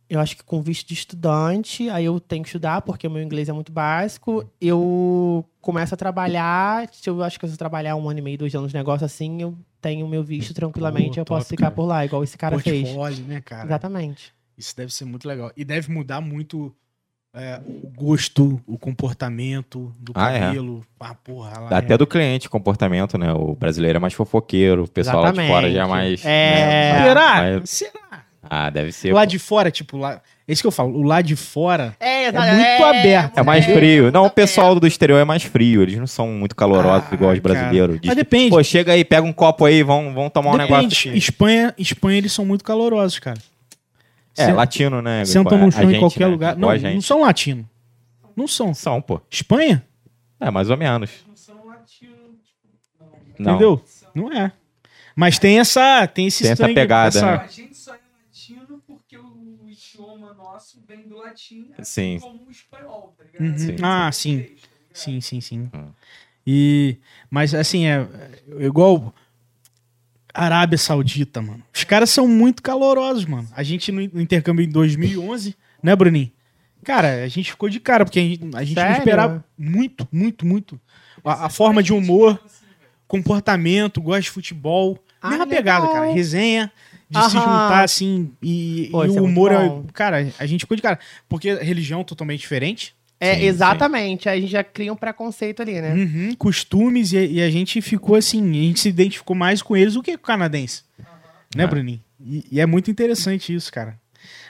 eu 0.09 0.19
acho 0.19 0.35
que 0.35 0.43
com 0.43 0.61
visto 0.61 0.87
de 0.87 0.93
estudante, 0.95 1.87
aí 1.89 2.05
eu 2.05 2.19
tenho 2.19 2.41
que 2.43 2.49
estudar, 2.49 2.81
porque 2.81 3.05
o 3.07 3.11
meu 3.11 3.21
inglês 3.21 3.47
é 3.47 3.53
muito 3.53 3.71
básico. 3.71 4.43
Eu 4.59 5.45
começo 5.61 5.93
a 5.93 5.97
trabalhar, 5.97 6.89
se 6.91 7.07
eu 7.09 7.21
acho 7.23 7.39
que 7.39 7.47
se 7.47 7.53
eu 7.53 7.57
trabalhar 7.57 7.95
um 7.95 8.09
ano 8.09 8.19
e 8.19 8.21
meio, 8.21 8.37
dois 8.37 8.55
anos, 8.55 8.73
negócio 8.73 9.05
assim, 9.05 9.41
eu 9.41 9.55
tenho 9.79 10.05
o 10.05 10.09
meu 10.09 10.23
visto 10.23 10.53
tranquilamente, 10.53 11.15
Pô, 11.15 11.21
eu 11.21 11.25
posso 11.25 11.45
top, 11.45 11.49
ficar 11.49 11.65
cara. 11.65 11.75
por 11.75 11.85
lá, 11.85 12.03
igual 12.03 12.23
esse 12.23 12.37
cara 12.37 12.57
fez. 12.59 12.83
Portfólio, 12.87 13.23
né, 13.25 13.41
cara? 13.41 13.65
Exatamente. 13.65 14.33
Isso 14.57 14.75
deve 14.75 14.93
ser 14.93 15.05
muito 15.05 15.27
legal. 15.27 15.51
E 15.55 15.63
deve 15.63 15.91
mudar 15.91 16.19
muito 16.19 16.75
é, 17.33 17.61
o 17.65 17.87
gosto, 17.89 18.59
o 18.65 18.77
comportamento 18.77 19.93
do 19.99 20.11
Ah, 20.15 20.31
é. 20.31 20.39
cabelo. 20.39 20.83
Ah, 20.99 21.13
porra, 21.13 21.59
lá 21.59 21.77
Até 21.77 21.95
do 21.97 22.07
cliente, 22.07 22.49
comportamento, 22.49 23.17
né? 23.17 23.31
O 23.31 23.55
brasileiro 23.55 23.97
é 23.97 23.99
mais 23.99 24.13
fofoqueiro, 24.13 24.83
o 24.83 24.87
pessoal 24.87 25.21
lá 25.21 25.31
de 25.31 25.47
fora 25.47 25.71
já 25.71 25.83
é 25.83 25.87
mais. 25.87 26.25
É. 26.25 27.03
né, 27.03 27.61
Será? 27.65 28.08
Ah, 28.41 28.69
deve 28.69 28.91
ser. 28.91 29.13
Lá 29.13 29.21
pô. 29.21 29.25
de 29.27 29.39
fora, 29.39 29.69
tipo, 29.69 29.97
lá. 29.97 30.21
É 30.47 30.51
isso 30.53 30.61
que 30.61 30.67
eu 30.67 30.71
falo. 30.71 30.97
O 30.97 31.03
lá 31.03 31.21
de 31.21 31.35
fora. 31.35 31.95
É, 31.99 32.25
É 32.25 32.31
muito 32.31 32.83
aberto. 32.85 33.37
É 33.37 33.43
mais 33.43 33.65
frio. 33.65 34.11
Não, 34.11 34.25
o 34.25 34.29
pessoal 34.29 34.79
do 34.79 34.87
exterior 34.87 35.19
é 35.19 35.23
mais 35.25 35.43
frio. 35.43 35.81
Eles 35.81 35.97
não 35.97 36.07
são 36.07 36.27
muito 36.29 36.55
calorosos 36.55 37.07
Ah, 37.11 37.13
igual 37.15 37.33
os 37.33 37.39
brasileiros. 37.39 37.99
Diz 37.99 38.07
Mas 38.07 38.15
depende. 38.15 38.49
Pô, 38.49 38.63
chega 38.63 38.93
aí, 38.93 39.03
pega 39.03 39.27
um 39.27 39.33
copo 39.33 39.65
aí, 39.65 39.83
vão, 39.83 40.13
vão 40.13 40.29
tomar 40.29 40.51
um 40.51 40.57
negócio. 40.57 40.87
Depende. 40.87 41.09
aqui. 41.09 41.17
Espanha, 41.17 41.73
Espanha, 41.77 42.17
eles 42.17 42.31
são 42.31 42.45
muito 42.45 42.63
calorosos, 42.63 43.19
cara. 43.19 43.37
É, 44.37 44.53
latino, 44.53 45.01
né? 45.01 45.25
Sentam 45.25 45.57
no 45.57 45.71
chão 45.71 45.81
gente, 45.83 45.95
em 45.97 45.99
qualquer 45.99 46.25
né? 46.25 46.27
lugar. 46.27 46.55
Não, 46.55 46.69
não 46.75 47.01
são 47.01 47.21
latinos. 47.21 47.65
Não 48.35 48.47
são. 48.47 48.73
São, 48.73 49.01
pô. 49.01 49.21
Espanha? 49.29 49.83
É, 50.39 50.49
mais 50.49 50.69
ou 50.69 50.77
menos. 50.77 51.11
Não 51.27 51.35
são 51.35 51.65
latinos. 51.65 52.15
Não. 53.37 53.51
Entendeu? 53.51 53.83
Não 54.15 54.31
é. 54.31 54.51
Mas 55.13 55.37
tem 55.37 55.59
essa. 55.59 56.07
Tem 56.07 56.27
esse 56.27 56.43
Tem 56.43 56.51
essa 56.53 56.65
pegada, 56.67 57.09
essa- 57.09 57.25
né? 57.25 57.41
A 57.43 57.47
gente 57.47 57.75
só 57.75 57.93
é 57.93 57.99
latino 58.25 58.81
porque 58.87 59.17
o 59.17 59.67
idioma 59.67 60.33
nosso 60.33 60.77
vem 60.89 61.07
do 61.07 61.17
latim, 61.17 61.71
Sim. 61.81 62.17
assim 62.17 62.19
como 62.19 62.47
o 62.47 62.51
espanhol, 62.51 63.15
tá 63.15 63.23
ligado? 63.23 63.41
Uhum. 63.41 63.57
Sim, 63.57 63.75
ah, 63.83 64.11
sim. 64.11 64.39
sim. 64.39 64.55
Sim, 64.91 65.21
sim, 65.21 65.39
sim. 65.41 65.69
Hum. 65.73 65.91
E, 66.45 66.97
mas 67.29 67.53
assim, 67.53 67.85
é, 67.85 68.07
é 68.57 68.65
igual 68.65 69.13
Arábia 70.33 70.77
Saudita, 70.79 71.41
mano. 71.41 71.63
Os 71.73 71.83
caras 71.83 72.09
são 72.09 72.27
muito 72.27 72.63
calorosos, 72.63 73.25
mano. 73.25 73.47
A 73.55 73.61
gente 73.61 73.91
no 73.91 74.19
intercâmbio 74.19 74.65
em 74.65 74.69
2011, 74.69 75.55
né, 75.81 75.95
Bruninho? 75.95 76.31
Cara, 76.83 77.23
a 77.23 77.27
gente 77.27 77.51
ficou 77.51 77.69
de 77.69 77.79
cara, 77.79 78.03
porque 78.03 78.19
a 78.19 78.23
gente, 78.23 78.55
a 78.55 78.63
gente 78.63 78.75
não 78.75 78.91
esperava 78.91 79.45
muito, 79.57 80.07
muito, 80.11 80.45
muito. 80.45 80.81
A, 81.23 81.45
a 81.45 81.49
forma 81.49 81.83
de 81.83 81.93
humor, 81.93 82.41
comportamento, 83.07 84.01
gosta 84.01 84.21
de 84.21 84.31
futebol. 84.31 84.97
Ah, 85.21 85.29
mesma 85.29 85.45
legal. 85.45 85.57
pegada, 85.57 85.87
cara. 85.93 86.11
Resenha, 86.11 86.71
de 87.09 87.17
se 87.29 87.37
Aham. 87.37 87.39
juntar 87.39 87.83
assim. 87.83 88.31
E, 88.41 88.89
Pô, 88.91 89.03
e 89.03 89.07
é 89.07 89.09
o 89.09 89.13
muito 89.13 89.23
humor 89.25 89.51
é. 89.51 89.81
Cara, 89.93 90.31
a 90.37 90.45
gente 90.45 90.61
ficou 90.61 90.75
de 90.75 90.83
cara. 90.83 90.99
Porque 91.27 91.53
religião 91.55 92.01
é 92.01 92.03
totalmente 92.03 92.39
diferente. 92.41 92.93
É, 93.19 93.35
Sim, 93.35 93.45
exatamente. 93.45 94.29
Aí 94.29 94.37
a 94.37 94.41
gente 94.41 94.51
já 94.51 94.63
cria 94.63 94.93
um 94.93 94.95
preconceito 94.95 95.61
ali, 95.61 95.81
né? 95.81 95.93
Uhum, 95.93 96.35
costumes, 96.35 97.11
e, 97.11 97.25
e 97.33 97.41
a 97.41 97.49
gente 97.49 97.81
ficou 97.81 98.15
assim, 98.15 98.49
a 98.49 98.63
gente 98.63 98.79
se 98.79 98.87
identificou 98.89 99.35
mais 99.35 99.61
com 99.61 99.75
eles 99.75 99.95
do 99.95 100.01
que 100.03 100.15
com 100.17 100.23
o 100.23 100.27
canadense. 100.27 100.83
Né, 101.55 101.63
É. 101.63 101.67
Bruninho? 101.67 101.99
E, 102.21 102.45
e 102.51 102.59
é 102.61 102.65
muito 102.65 102.89
interessante 102.89 103.53
isso, 103.53 103.71
cara. 103.73 103.99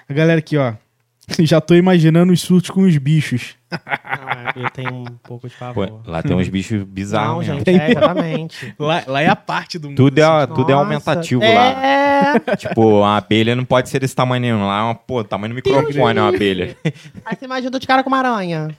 A 0.08 0.14
galera 0.14 0.40
aqui, 0.40 0.56
ó. 0.58 0.74
Já 1.40 1.60
tô 1.62 1.74
imaginando 1.76 2.32
os 2.34 2.42
surtos 2.42 2.70
com 2.70 2.82
os 2.82 2.96
bichos. 2.98 3.56
Não, 3.72 4.64
eu 4.64 4.70
tenho 4.72 4.94
um 4.94 5.06
pouco 5.24 5.48
de 5.48 5.54
Pô, 5.54 5.60
favor. 5.60 6.02
lá 6.06 6.24
tem 6.24 6.36
uns 6.36 6.50
bichos 6.50 6.80
Não, 6.80 6.86
bizarros 6.86 7.48
mesmo. 7.48 7.64
gente, 7.66 7.80
é, 7.80 7.92
exatamente. 7.92 8.76
Lá, 8.80 9.04
lá 9.06 9.22
é 9.22 9.28
a 9.28 9.36
parte 9.36 9.78
do 9.78 9.90
mundo. 9.90 9.98
Tudo 9.98 10.20
é, 10.20 10.24
assim. 10.24 10.54
tudo 10.54 10.72
é 10.72 10.74
aumentativo 10.74 11.42
lá. 11.42 11.86
É. 11.86 12.10
Tipo, 12.58 13.04
a 13.04 13.18
abelha 13.18 13.56
não 13.56 13.64
pode 13.64 13.90
ser 13.90 14.00
desse 14.00 14.16
tamanho 14.16 14.60
lá. 14.60 14.80
É 14.80 14.84
uma, 14.84 14.96
pô, 14.96 15.24
tamanho 15.24 15.54
do 15.54 15.56
microfone 15.56 16.20
é 16.20 16.22
uma 16.22 16.30
abelha. 16.30 16.76
Aí 17.26 17.36
você 17.38 17.46
imagina 17.46 17.80
de 17.80 17.88
cara 17.88 18.04
com 18.04 18.10
uma 18.10 18.18
aranha. 18.20 18.70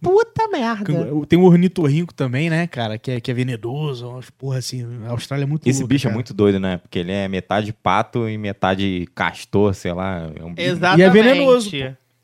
Puta 0.00 0.48
merda. 0.48 0.92
Tem 1.28 1.38
o 1.38 1.44
ornitorrinco 1.44 2.12
também, 2.12 2.50
né, 2.50 2.66
cara? 2.66 2.98
Que 2.98 3.12
é, 3.12 3.20
que 3.20 3.30
é 3.30 3.34
venenoso. 3.34 4.20
Porra, 4.36 4.58
assim, 4.58 4.84
a 5.06 5.10
Austrália 5.10 5.44
é 5.44 5.46
muito 5.46 5.68
Esse 5.68 5.80
louca, 5.80 5.94
bicho 5.94 6.06
é 6.06 6.08
cara. 6.08 6.14
muito 6.14 6.34
doido, 6.34 6.58
né? 6.58 6.78
Porque 6.78 6.98
ele 6.98 7.12
é 7.12 7.28
metade 7.28 7.72
pato 7.72 8.28
e 8.28 8.36
metade 8.36 9.06
castor, 9.14 9.74
sei 9.74 9.92
lá. 9.92 10.30
É 10.34 10.44
um 10.44 10.52
bicho. 10.54 10.68
Exatamente. 10.68 11.00
E 11.00 11.02
é 11.02 11.10
venenoso, 11.10 11.70
pô. 11.70 11.76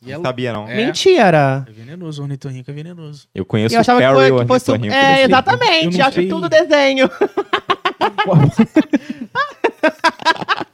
E 0.04 0.10
é, 0.12 0.16
Não 0.16 0.22
sabia, 0.22 0.52
não. 0.52 0.68
É. 0.68 0.74
Mentira. 0.86 1.64
é 1.68 1.70
venenoso, 1.72 2.20
o 2.22 2.24
ornitorrinco 2.24 2.70
é 2.70 2.74
venenoso. 2.74 3.28
Eu 3.34 3.44
conheço 3.44 3.74
Eu 3.74 3.80
achava 3.80 3.98
o 3.98 4.02
que, 4.02 4.08
Perry 4.08 4.30
foi, 4.30 4.40
que 4.40 4.46
fosse. 4.48 4.70
ornitorrinco. 4.70 5.04
É, 5.06 5.20
Eu 5.22 5.26
exatamente. 5.26 5.98
não 5.98 6.06
Acho 6.06 6.14
sei. 6.16 6.28
tudo 6.28 6.48
desenho. 6.48 7.10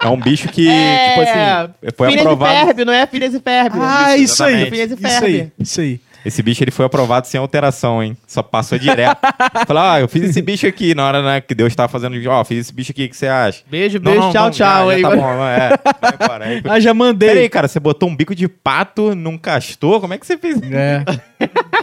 É 0.00 0.06
um 0.09 0.20
bicho 0.20 0.48
que, 0.48 0.68
É. 0.68 1.09
tipo 1.10 1.20
assim, 1.22 1.72
foi 1.96 2.09
Filhas 2.10 2.24
e 2.24 2.26
aprovado. 2.26 2.66
Ferb, 2.66 2.84
não 2.84 2.92
é 2.92 3.06
Filhas 3.06 3.34
e 3.34 3.40
Ferb. 3.40 3.74
Ah, 3.80 4.16
isso 4.16 4.44
aí. 4.44 4.68
Isso 4.68 5.24
aí, 5.24 5.52
isso 5.59 5.80
aí. 5.80 6.00
Esse 6.24 6.43
bicho 6.43 6.62
ele 6.65 6.70
foi 6.70 6.85
aprovado 6.85 7.27
sem 7.27 7.39
alteração, 7.39 8.03
hein? 8.03 8.16
Só 8.27 8.43
passou 8.43 8.78
direto. 8.78 9.19
Falou, 9.66 9.82
ah, 9.82 10.01
eu 10.01 10.09
fiz 10.09 10.24
esse 10.24 10.43
bicho 10.43 10.66
aqui 10.66 10.95
na 10.95 11.07
hora 11.07 11.23
né, 11.23 11.40
que 11.40 11.55
Deus 11.55 11.74
tava 11.74 11.89
fazendo. 11.89 12.16
Ó, 12.28 12.45
fiz 12.45 12.59
esse 12.59 12.73
bicho 12.74 12.90
aqui, 12.93 13.05
o 13.07 13.09
que 13.09 13.16
você 13.16 13.28
acha? 13.28 13.62
Beijo, 13.70 13.99
Não, 13.99 14.05
beijo, 14.11 14.20
não, 14.20 14.32
tchau, 14.32 14.51
tchau. 14.51 14.53
já, 14.53 14.90
aí. 14.90 15.01
já 15.01 15.11
tá 15.11 15.16
bom, 15.16 15.45
é. 15.45 15.69
Vai 16.01 16.15
embora. 16.20 16.45
Aí, 16.45 16.62
Ah, 16.69 16.81
já 16.81 16.93
mandei. 16.93 17.28
Peraí, 17.28 17.49
cara, 17.49 17.69
você 17.69 17.78
botou 17.81 18.09
um 18.09 18.16
bico 18.16 18.35
de 18.35 18.49
pato 18.49 19.15
num 19.15 19.39
castor? 19.39 20.01
Como 20.01 20.12
é 20.12 20.19
que 20.19 20.27
você 20.27 20.36
fez? 20.36 20.61
É. 20.70 21.05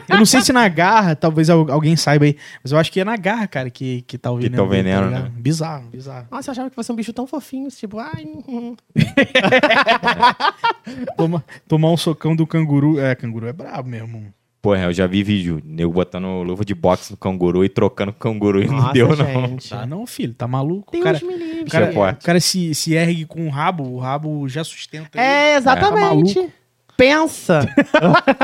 Eu 0.09 0.17
não 0.17 0.25
sei 0.25 0.41
se 0.41 0.53
na 0.53 0.67
garra, 0.67 1.15
talvez 1.15 1.49
al- 1.49 1.71
alguém 1.71 1.95
saiba 1.95 2.25
aí, 2.25 2.37
mas 2.63 2.71
eu 2.71 2.77
acho 2.77 2.91
que 2.91 2.99
é 2.99 3.05
na 3.05 3.15
garra, 3.17 3.47
cara, 3.47 3.69
que, 3.69 4.01
que 4.03 4.17
tá 4.17 4.31
o 4.31 4.37
Que 4.37 4.43
veneno. 4.43 4.63
tá 4.63 4.67
o 4.67 4.69
dele, 4.69 4.83
veneno, 4.83 5.09
né? 5.09 5.31
Bizarro, 5.35 5.87
bizarro. 5.89 6.27
Nossa, 6.31 6.49
eu 6.49 6.51
achava 6.51 6.69
que 6.69 6.75
fosse 6.75 6.91
um 6.91 6.95
bicho 6.95 7.13
tão 7.13 7.25
fofinho, 7.27 7.69
tipo, 7.69 7.99
ai. 7.99 8.25
hum. 8.47 8.75
Toma- 11.17 11.43
tomar 11.67 11.91
um 11.91 11.97
socão 11.97 12.35
do 12.35 12.45
canguru. 12.45 12.99
É, 12.99 13.15
canguru 13.15 13.47
é 13.47 13.53
brabo 13.53 13.89
mesmo. 13.89 14.33
Porra, 14.61 14.85
eu 14.85 14.93
já 14.93 15.05
vi 15.05 15.21
vídeo, 15.21 15.61
nego 15.63 15.93
botando 15.93 16.41
luva 16.41 16.65
de 16.65 16.73
boxe 16.73 17.11
no 17.11 17.17
canguru 17.17 17.63
e 17.63 17.69
trocando 17.69 18.11
canguru 18.11 18.63
e 18.63 18.67
não 18.67 18.77
Nossa, 18.77 18.93
deu, 18.93 19.15
não. 19.15 19.47
gente. 19.49 19.69
Tá 19.69 19.85
não, 19.85 20.07
filho, 20.07 20.33
tá 20.33 20.47
maluco? 20.47 20.91
Deus 20.91 21.01
o 21.01 21.05
cara, 21.05 21.19
me 21.23 21.37
livre. 21.37 21.63
o 21.63 21.69
cara, 21.71 21.85
é 21.93 22.11
o 22.13 22.23
cara 22.23 22.39
se, 22.39 22.73
se 22.73 22.95
ergue 22.95 23.25
com 23.25 23.45
o 23.45 23.49
rabo, 23.51 23.83
o 23.83 23.99
rabo 23.99 24.49
já 24.49 24.63
sustenta 24.63 25.09
ele. 25.19 25.23
É, 25.23 25.55
exatamente. 25.57 26.49
Pensa. 26.97 27.59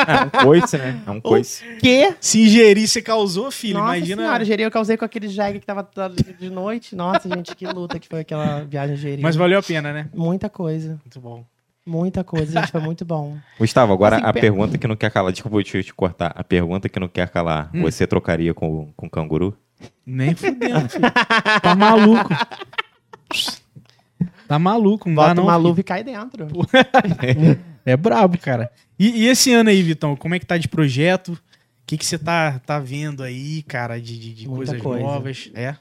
É 0.08 0.26
um 0.42 0.44
coice, 0.44 0.78
né? 0.78 1.02
É 1.08 1.12
um 1.12 1.22
coice. 1.22 1.64
que? 1.80 2.14
Se 2.20 2.42
ingerir, 2.42 2.88
você 2.88 3.02
causou, 3.02 3.50
filho. 3.52 3.80
Nossa 3.80 3.98
imagina. 3.98 4.22
senhora, 4.24 4.46
Jeri, 4.46 4.64
eu 4.64 4.72
causei 4.72 4.98
com 4.98 5.06
aquele 5.06 5.28
jegue 5.30 5.60
que 5.60 5.66
tava 5.66 5.88
de 6.40 6.50
noite. 6.50 6.96
Nossa, 6.96 7.30
gente, 7.30 7.56
que 7.56 7.66
luta 7.66 7.98
que 8.00 8.08
foi 8.08 8.20
aquela 8.22 8.62
viagem 8.66 8.96
Jeri. 8.98 9.22
Mas 9.22 9.36
valeu 9.36 9.60
a 9.60 9.64
pena, 9.64 9.94
né? 9.94 10.10
Muita 10.14 10.50
coisa. 10.50 11.00
Muito 11.04 11.20
bom. 11.20 11.46
Muita 11.86 12.24
coisa, 12.24 12.60
gente. 12.60 12.72
Foi 12.72 12.82
muito 12.82 13.04
bom. 13.06 13.38
Gustavo, 13.58 13.92
agora 13.94 14.18
Assim, 14.18 14.26
a 14.26 14.34
pe- 14.34 14.42
pergunta 14.42 14.78
que 14.78 14.86
não 14.88 14.96
quer 14.96 15.10
calar. 15.12 15.32
Desculpa 15.32 15.58
eu 15.58 15.64
te, 15.64 15.84
te 15.84 15.94
cortar. 15.94 16.32
A 16.36 16.44
pergunta 16.44 16.88
que 16.90 17.00
não 17.00 17.08
quer 17.08 17.30
calar. 17.30 17.70
Hum. 17.74 17.82
Você 17.84 18.06
trocaria 18.06 18.54
com, 18.54 18.92
com 18.96 19.10
canguru? 19.10 19.58
Nem 20.06 20.36
fudendo, 20.36 20.88
filho. 20.90 21.12
Tá 21.62 21.74
maluco. 21.76 22.30
Tá 24.48 24.60
maluco, 24.60 25.08
não 25.10 25.16
dá 25.16 25.22
Bota 25.22 25.34
não. 25.36 25.44
uma 25.46 25.54
filho. 25.54 25.64
luva 25.68 25.80
e 25.80 25.84
cai 25.84 26.04
dentro. 26.04 26.48
É 27.86 27.98
brabo, 27.98 28.38
cara. 28.38 28.72
E, 28.98 29.24
e 29.24 29.28
esse 29.28 29.52
ano 29.54 29.70
aí, 29.70 29.82
Vitão, 29.82 30.16
como 30.16 30.36
é 30.36 30.40
que 30.40 30.46
tá 30.46 30.58
de 30.58 30.68
projeto? 30.68 31.34
O 31.34 31.40
que 31.86 31.98
que 31.98 32.06
você 32.06 32.18
tá, 32.18 32.60
tá 32.60 32.80
vendo 32.80 33.24
aí, 33.24 33.64
cara, 33.64 34.00
de, 34.00 34.18
de, 34.18 34.34
de 34.34 34.46
coisas 34.46 34.82
coisa. 34.82 35.04
novas? 35.04 35.50
É? 35.54 35.76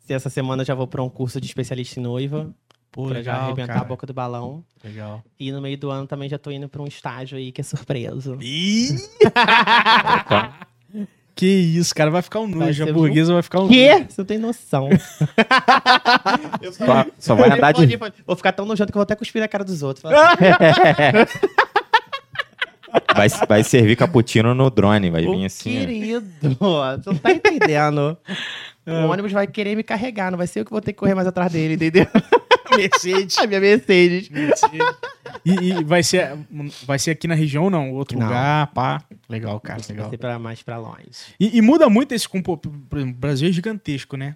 Se 0.00 0.12
essa 0.12 0.28
semana 0.28 0.62
eu 0.62 0.66
já 0.66 0.74
vou 0.74 0.86
pra 0.86 1.02
um 1.02 1.08
curso 1.08 1.40
de 1.40 1.46
especialista 1.46 2.00
em 2.00 2.02
noiva. 2.02 2.52
Pô, 2.90 3.06
pra 3.06 3.22
já 3.22 3.32
legal, 3.32 3.44
arrebentar 3.46 3.72
cara. 3.72 3.80
a 3.80 3.88
boca 3.88 4.06
do 4.06 4.12
balão. 4.12 4.62
Legal. 4.84 5.24
E 5.40 5.50
no 5.50 5.62
meio 5.62 5.78
do 5.78 5.90
ano 5.90 6.06
também 6.06 6.28
já 6.28 6.38
tô 6.38 6.50
indo 6.50 6.68
pra 6.68 6.82
um 6.82 6.86
estágio 6.86 7.38
aí 7.38 7.50
que 7.50 7.62
é 7.62 7.64
surpresa. 7.64 8.36
Ih! 8.40 8.98
que 11.34 11.46
isso, 11.46 11.94
cara. 11.94 12.10
Vai 12.10 12.22
ficar 12.22 12.40
um 12.40 12.46
nojo. 12.46 12.82
A 12.82 12.86
ser 12.86 12.92
burguesa 12.92 13.32
vai 13.32 13.42
ficar 13.42 13.60
um 13.60 13.68
Quê? 13.68 13.92
nojo. 13.92 14.06
Você 14.08 14.20
não 14.20 14.26
tem 14.26 14.38
noção. 14.38 14.88
Só, 16.72 17.06
só 17.18 17.34
vai 17.34 17.50
andar 17.50 17.72
de. 17.72 17.98
Vou 18.26 18.36
ficar 18.36 18.52
tão 18.52 18.64
nojento 18.66 18.92
que 18.92 18.96
eu 18.96 19.00
vou 19.00 19.04
até 19.04 19.16
cuspir 19.16 19.40
na 19.40 19.48
cara 19.48 19.64
dos 19.64 19.82
outros. 19.82 20.04
Vai, 23.14 23.28
vai 23.48 23.64
servir 23.64 23.96
cappuccino 23.96 24.54
no 24.54 24.70
drone. 24.70 25.10
Vai 25.10 25.26
Ô, 25.26 25.32
vir 25.32 25.46
assim. 25.46 25.76
ó. 25.76 25.80
querido, 25.80 26.26
você 26.40 27.10
não 27.10 27.18
tá 27.18 27.32
entendendo. 27.32 28.16
O 28.84 29.12
ônibus 29.12 29.30
vai 29.30 29.46
querer 29.46 29.76
me 29.76 29.84
carregar, 29.84 30.32
não 30.32 30.36
vai 30.38 30.48
ser 30.48 30.58
eu 30.58 30.64
que 30.64 30.72
vou 30.72 30.80
ter 30.80 30.92
que 30.92 30.98
correr 30.98 31.14
mais 31.14 31.24
atrás 31.28 31.52
dele, 31.52 31.74
entendeu? 31.74 32.04
Mercedes. 32.76 33.38
A 33.38 33.46
minha 33.46 33.60
Mercedes. 33.60 34.28
E, 35.44 35.52
e 35.52 35.84
vai, 35.84 36.02
ser, 36.02 36.36
vai 36.84 36.98
ser 36.98 37.12
aqui 37.12 37.28
na 37.28 37.34
região 37.36 37.62
ou 37.62 37.70
não? 37.70 37.92
Outro 37.92 38.18
Não. 38.18 38.26
lugar, 38.26 38.66
pá. 38.74 39.00
Legal, 39.28 39.60
cara, 39.60 39.78
Vai 39.80 39.88
legal. 39.96 40.10
ser 40.10 40.16
pra 40.18 40.36
mais 40.38 40.62
pra 40.62 40.78
longe. 40.78 41.10
E, 41.38 41.56
e 41.58 41.62
muda 41.62 41.88
muito 41.88 42.12
esse 42.12 42.28
compo... 42.28 42.56
Por 42.56 42.98
exemplo, 42.98 43.14
o 43.16 43.20
Brasil 43.20 43.48
é 43.48 43.52
gigantesco, 43.52 44.16
né? 44.16 44.34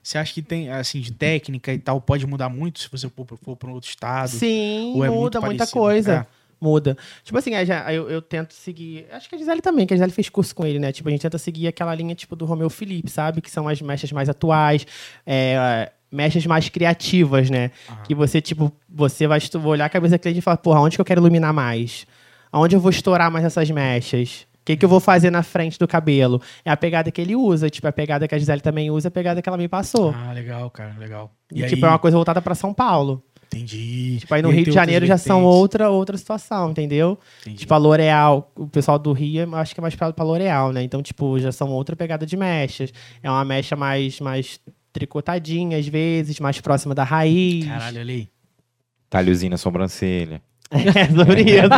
Você 0.00 0.16
acha 0.16 0.32
que 0.32 0.42
tem, 0.42 0.68
assim, 0.70 1.00
de 1.00 1.12
técnica 1.12 1.72
e 1.72 1.78
tal, 1.78 2.00
pode 2.00 2.24
mudar 2.24 2.48
muito 2.48 2.78
se 2.80 2.88
você 2.88 3.08
for, 3.08 3.26
for 3.42 3.56
para 3.56 3.68
um 3.68 3.72
outro 3.74 3.88
estado? 3.88 4.28
Sim, 4.30 4.92
Ou 4.96 5.04
é 5.04 5.08
muito 5.08 5.20
muda 5.20 5.40
muita 5.40 5.58
parecido? 5.58 5.80
coisa. 5.80 6.12
É. 6.14 6.41
Muda. 6.62 6.96
Tipo 7.24 7.36
assim, 7.38 7.54
aí 7.54 7.66
já- 7.66 7.92
eu, 7.92 8.08
eu 8.08 8.22
tento 8.22 8.52
seguir. 8.54 9.04
Acho 9.10 9.28
que 9.28 9.34
a 9.34 9.38
Gisele 9.38 9.60
também, 9.60 9.84
que 9.84 9.92
a 9.92 9.96
Gisele 9.96 10.12
fez 10.12 10.28
curso 10.28 10.54
com 10.54 10.64
ele, 10.64 10.78
né? 10.78 10.92
Tipo, 10.92 11.08
a 11.08 11.10
gente 11.12 11.20
tenta 11.22 11.36
seguir 11.36 11.66
aquela 11.66 11.92
linha 11.92 12.14
tipo 12.14 12.36
do 12.36 12.44
Romeu 12.44 12.70
Felipe, 12.70 13.10
sabe? 13.10 13.40
Que 13.40 13.50
são 13.50 13.66
as 13.66 13.82
mechas 13.82 14.12
mais 14.12 14.28
atuais, 14.28 14.86
é, 15.26 15.90
mechas 16.10 16.46
mais 16.46 16.68
criativas, 16.68 17.50
né? 17.50 17.72
Aham. 17.88 18.02
Que 18.04 18.14
você, 18.14 18.40
tipo, 18.40 18.72
você 18.88 19.26
vai 19.26 19.40
olhar 19.64 19.86
a 19.86 19.88
cabeça 19.88 20.16
do 20.16 20.20
cliente 20.20 20.38
e 20.38 20.42
falar, 20.42 20.58
porra, 20.58 20.80
onde 20.80 20.96
que 20.96 21.00
eu 21.00 21.04
quero 21.04 21.20
iluminar 21.20 21.52
mais? 21.52 22.06
Aonde 22.52 22.76
eu 22.76 22.80
vou 22.80 22.90
estourar 22.90 23.28
mais 23.30 23.44
essas 23.44 23.68
mechas? 23.70 24.46
O 24.60 24.64
que, 24.64 24.76
que 24.76 24.84
eu 24.84 24.88
vou 24.88 25.00
fazer 25.00 25.30
na 25.30 25.42
frente 25.42 25.76
do 25.76 25.88
cabelo? 25.88 26.40
É 26.64 26.70
a 26.70 26.76
pegada 26.76 27.10
que 27.10 27.20
ele 27.20 27.34
usa, 27.34 27.68
tipo, 27.68 27.88
é 27.88 27.90
a 27.90 27.92
pegada 27.92 28.28
que 28.28 28.34
a 28.34 28.38
Gisele 28.38 28.60
também 28.60 28.88
usa, 28.92 29.08
é 29.08 29.10
a 29.10 29.10
pegada 29.10 29.42
que 29.42 29.48
ela 29.48 29.58
me 29.58 29.66
passou. 29.66 30.14
Ah, 30.16 30.32
legal, 30.32 30.70
cara, 30.70 30.94
legal. 30.96 31.32
e, 31.52 31.66
tipo, 31.66 31.84
é 31.84 31.88
uma 31.88 31.98
coisa 31.98 32.16
voltada 32.16 32.40
pra 32.40 32.54
São 32.54 32.72
Paulo. 32.72 33.20
Entendi. 33.52 34.18
Tipo, 34.20 34.34
aí 34.34 34.42
no 34.42 34.50
E 34.50 34.56
Rio 34.56 34.64
de 34.64 34.72
Janeiro 34.72 35.06
já 35.06 35.18
são 35.18 35.44
outra, 35.44 35.90
outra 35.90 36.16
situação, 36.16 36.70
entendeu? 36.70 37.18
Entendi. 37.42 37.58
Tipo, 37.58 37.74
a 37.74 37.76
L'Oreal, 37.76 38.50
o 38.56 38.66
pessoal 38.66 38.98
do 38.98 39.12
Rio, 39.12 39.42
eu 39.42 39.56
acho 39.56 39.74
que 39.74 39.80
é 39.80 39.82
mais 39.82 39.94
pra, 39.94 40.12
pra 40.12 40.24
L'Oreal, 40.24 40.72
né? 40.72 40.82
Então, 40.82 41.02
tipo, 41.02 41.38
já 41.38 41.52
são 41.52 41.68
outra 41.70 41.94
pegada 41.94 42.24
de 42.24 42.36
mechas. 42.36 42.92
É 43.22 43.30
uma 43.30 43.44
mecha 43.44 43.76
mais, 43.76 44.20
mais 44.20 44.58
tricotadinha, 44.92 45.78
às 45.78 45.86
vezes, 45.86 46.40
mais 46.40 46.60
próxima 46.60 46.94
da 46.94 47.04
raiz. 47.04 47.66
Caralho, 47.66 48.00
olha 48.00 48.12
aí. 48.14 48.28
Talhozinho 49.10 49.50
na 49.50 49.58
sobrancelha. 49.58 50.40
É 50.72 51.04
sobre 51.14 51.42
isso. 51.42 51.68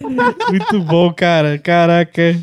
Muito 0.50 0.80
bom, 0.82 1.12
cara. 1.12 1.58
Caraca. 1.58 2.36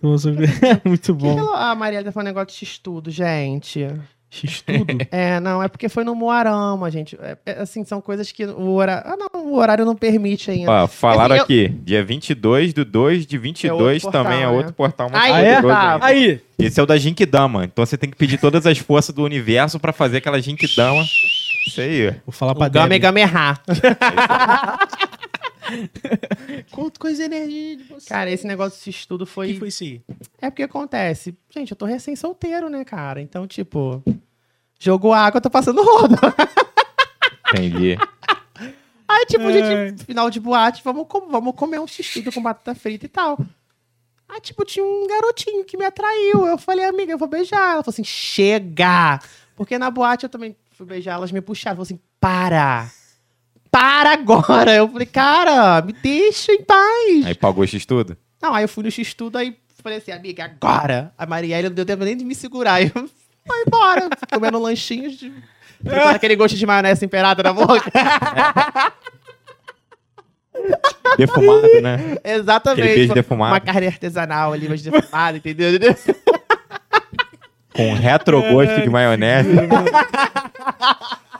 Nossa, 0.00 0.32
muito 0.84 1.14
bom. 1.14 1.52
a 1.54 1.74
Maria 1.76 2.02
tá 2.02 2.10
falando 2.10 2.26
negócio 2.26 2.48
de 2.48 2.66
X-Tudo, 2.66 3.10
gente. 3.10 3.86
X-tudo. 4.32 4.96
É, 5.12 5.38
não, 5.40 5.62
é 5.62 5.68
porque 5.68 5.88
foi 5.90 6.04
no 6.04 6.14
Moarama, 6.14 6.90
gente. 6.90 7.18
É, 7.20 7.36
é, 7.44 7.52
assim, 7.60 7.84
são 7.84 8.00
coisas 8.00 8.32
que 8.32 8.44
o 8.46 8.70
horário... 8.72 9.02
Ah, 9.06 9.16
não, 9.16 9.46
o 9.46 9.56
horário 9.56 9.84
não 9.84 9.94
permite 9.94 10.50
ainda. 10.50 10.70
Ó, 10.70 10.86
falaram 10.86 11.34
Assim, 11.34 11.38
eu- 11.40 11.44
aqui, 11.66 11.68
dia 11.84 12.02
22 12.02 12.72
do 12.72 12.84
2 12.84 13.26
de 13.26 13.36
22 13.36 14.02
portal, 14.02 14.24
também 14.24 14.38
é 14.38 14.46
né? 14.46 14.48
outro 14.48 14.72
portal 14.72 15.10
Aí, 15.12 15.32
Ah, 15.32 15.38
é? 15.40 15.62
tá. 15.62 15.98
Aí. 16.00 16.40
Esse 16.58 16.80
é 16.80 16.82
o 16.82 16.86
da 16.86 16.96
Jinkidama, 16.96 17.64
então 17.64 17.84
você 17.84 17.98
tem 17.98 18.08
que 18.08 18.16
pedir 18.16 18.38
todas 18.38 18.64
as 18.66 18.78
forças 18.78 19.14
do 19.14 19.22
universo 19.22 19.78
pra 19.80 19.92
fazer 19.92 20.18
aquela 20.18 20.40
Jinkidama. 20.40 21.02
Isso 21.66 21.80
aí. 21.80 22.10
Vou 22.24 22.32
falar 22.32 22.54
pra 22.54 22.68
Game 22.68 22.88
Debbie. 22.88 22.98
Gamerra. 23.00 23.58
Quanto 26.70 26.98
coisa 27.00 27.24
energia 27.24 27.76
de 27.76 27.84
você. 27.84 28.08
Cara, 28.08 28.30
esse 28.30 28.46
negócio 28.46 28.82
de 28.82 28.90
estudo 28.90 29.22
O 29.22 29.26
foi... 29.26 29.52
que 29.54 29.58
foi 29.58 29.68
isso 29.68 29.84
aí? 29.84 30.02
É 30.40 30.50
porque 30.50 30.62
acontece. 30.62 31.36
Gente, 31.50 31.70
eu 31.70 31.76
tô 31.76 31.84
recém-solteiro, 31.86 32.68
né, 32.68 32.84
cara? 32.84 33.20
Então, 33.20 33.46
tipo... 33.46 34.02
Jogou 34.78 35.12
água, 35.12 35.38
eu 35.38 35.42
tô 35.42 35.48
passando 35.50 35.82
rodo. 35.82 36.16
Entendi. 37.52 37.96
Aí, 39.08 39.26
tipo, 39.26 39.44
Ai. 39.44 39.52
gente, 39.88 40.04
final 40.06 40.30
de 40.30 40.40
boate, 40.40 40.82
vamos, 40.82 41.06
com- 41.06 41.28
vamos 41.28 41.54
comer 41.54 41.78
um 41.78 41.86
x-tudo 41.86 42.32
com 42.32 42.42
batata 42.42 42.74
frita 42.74 43.04
e 43.04 43.08
tal. 43.10 43.38
Aí, 44.26 44.40
tipo, 44.40 44.64
tinha 44.64 44.82
um 44.84 45.06
garotinho 45.06 45.62
que 45.64 45.76
me 45.76 45.84
atraiu. 45.84 46.46
Eu 46.46 46.56
falei, 46.56 46.86
amiga, 46.86 47.12
eu 47.12 47.18
vou 47.18 47.28
beijar. 47.28 47.74
Ela 47.74 47.82
falou 47.84 47.92
assim, 47.92 48.02
chega! 48.04 49.20
Porque 49.54 49.76
na 49.78 49.90
boate 49.90 50.24
eu 50.24 50.30
também 50.30 50.56
fui 50.70 50.86
beijar, 50.86 51.12
elas 51.16 51.30
me 51.30 51.42
puxaram. 51.42 51.76
Falou 51.76 51.82
assim, 51.82 52.00
para! 52.18 52.90
Para 53.72 54.12
agora! 54.12 54.72
Eu 54.74 54.86
falei, 54.88 55.06
cara, 55.06 55.82
me 55.82 55.94
deixa 55.94 56.52
em 56.52 56.62
paz. 56.62 57.26
Aí 57.26 57.34
pagou 57.34 57.66
X 57.66 57.84
tudo? 57.86 58.16
Não, 58.42 58.54
aí 58.54 58.64
eu 58.64 58.68
fui 58.68 58.82
no 58.82 58.90
x-tudo, 58.90 59.38
aí 59.38 59.56
falei 59.82 59.98
assim, 59.98 60.10
amiga, 60.10 60.44
agora! 60.44 61.12
A 61.16 61.24
Marielle 61.24 61.68
não 61.68 61.74
deu 61.74 61.86
tempo 61.86 62.04
nem 62.04 62.16
de 62.16 62.24
me 62.24 62.34
segurar. 62.34 62.74
Aí 62.74 62.90
eu 62.92 63.08
fui 63.46 63.62
embora, 63.66 64.08
comendo 64.32 64.58
lanchinhos 64.58 65.16
de... 65.16 65.32
Trocando 65.84 66.16
aquele 66.16 66.36
gosto 66.36 66.56
de 66.56 66.66
maionese 66.66 67.00
temperada 67.00 67.42
na 67.42 67.52
boca. 67.52 67.90
Defumado, 71.16 71.80
né? 71.80 72.18
Exatamente. 72.22 73.12
Uma 73.30 73.58
carne 73.60 73.86
artesanal 73.86 74.52
ali, 74.52 74.68
mas 74.68 74.82
defumada, 74.82 75.38
entendeu? 75.38 75.72
Com 77.74 77.94
retrogosto 77.94 78.80
de 78.80 78.90
maionese. 78.90 79.50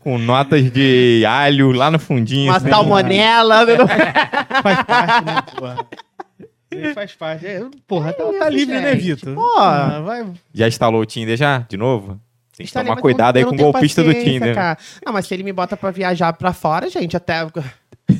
Com 0.00 0.16
notas 0.18 0.70
de 0.70 1.24
alho 1.26 1.72
lá 1.72 1.90
no 1.90 1.98
fundinho. 1.98 2.50
Uma 2.50 2.56
assim. 2.58 2.68
salmonela. 2.70 3.64
né? 3.66 3.76
Faz 4.62 4.82
parte, 4.84 5.24
né, 5.24 5.42
porra? 5.56 5.86
Ele 6.70 6.94
faz 6.94 7.14
parte. 7.14 7.46
É, 7.46 7.62
porra, 7.86 8.12
tá, 8.12 8.24
tá 8.38 8.48
livre, 8.50 8.78
né, 8.78 8.92
gente? 8.94 9.16
Vitor? 9.16 9.34
Pô. 9.34 9.58
Ah, 9.58 10.00
vai. 10.04 10.26
Já 10.52 10.68
instalou 10.68 11.00
o 11.00 11.06
Tinder 11.06 11.36
já? 11.36 11.60
De 11.68 11.76
novo? 11.76 12.20
Tem 12.56 12.66
que 12.66 12.72
tomar 12.72 12.96
cuidado 12.96 13.36
aí 13.36 13.42
não 13.42 13.50
com 13.50 13.56
o 13.56 13.58
golpista 13.58 14.02
do 14.04 14.12
Tinder. 14.12 14.54
cara. 14.54 14.76
Não, 15.04 15.12
mas 15.12 15.26
se 15.26 15.34
ele 15.34 15.42
me 15.42 15.52
bota 15.52 15.76
pra 15.76 15.90
viajar 15.90 16.32
pra 16.34 16.52
fora, 16.52 16.88
gente, 16.90 17.16
até. 17.16 17.46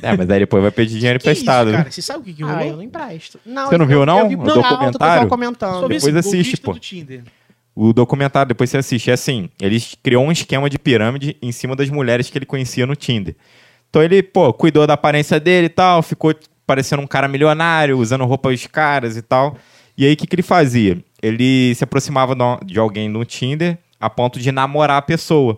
É, 0.03 0.15
mas 0.15 0.29
aí 0.29 0.41
depois 0.41 0.63
vai 0.63 0.71
pedir 0.71 0.99
dinheiro 0.99 1.19
Que 1.19 1.31
isso, 1.31 1.41
emprestado. 1.43 1.71
né? 1.73 1.79
cara? 1.79 1.91
Você 1.91 2.03
sabe 2.03 2.19
o 2.21 2.23
que, 2.23 2.35
que 2.35 2.43
Ah, 2.43 2.47
rolou? 2.47 2.63
eu 2.63 2.77
não 2.77 2.83
empresto. 2.83 3.41
Não, 3.45 3.67
Você 3.69 3.79
não 3.79 3.85
eu- 3.87 3.89
viu, 3.89 4.07
não? 4.07 4.19
Eu 4.19 4.29
vi 4.29 4.35
O 4.35 4.39
por 4.39 4.49
alto, 4.51 4.59
o 4.59 4.63
pessoal 4.63 4.79
documentário? 4.93 5.29
comentando. 5.29 5.73
Só 5.81 5.89
vi 5.89 5.95
Depois 5.95 6.15
esse 6.15 6.29
assiste, 6.29 6.57
pô. 6.61 6.73
do 6.75 6.79
Tinder. 6.79 7.23
O 7.81 7.93
documentário, 7.93 8.49
depois 8.49 8.69
você 8.71 8.79
assiste, 8.79 9.09
é 9.09 9.13
assim, 9.15 9.49
ele 9.63 9.81
criou 10.03 10.25
um 10.25 10.33
esquema 10.33 10.69
de 10.69 10.77
pirâmide 10.81 11.37
em 11.41 11.53
cima 11.53 11.77
das 11.77 11.89
mulheres 11.89 12.29
que 12.29 12.37
ele 12.37 12.45
conhecia 12.45 12.85
no 12.85 12.97
Tinder. 12.97 13.37
Então 13.89 14.03
ele, 14.03 14.21
pô, 14.21 14.53
cuidou 14.53 14.85
da 14.85 14.95
aparência 14.95 15.39
dele 15.39 15.67
e 15.67 15.71
tal, 15.71 16.03
ficou 16.03 16.35
parecendo 16.67 17.03
um 17.03 17.07
cara 17.07 17.29
milionário, 17.29 17.97
usando 17.97 18.25
roupas 18.25 18.67
caras 18.67 19.17
e 19.17 19.23
tal. 19.23 19.57
E 19.97 20.05
aí, 20.05 20.15
o 20.15 20.17
que, 20.17 20.27
que 20.27 20.35
ele 20.35 20.43
fazia? 20.43 20.99
Ele 21.23 21.73
se 21.77 21.85
aproximava 21.85 22.35
de 22.67 22.81
alguém 22.81 23.09
no 23.09 23.25
Tinder 23.25 23.79
a 24.01 24.11
ponto 24.11 24.41
de 24.41 24.51
namorar 24.51 24.97
a 24.97 25.03
pessoa. 25.03 25.57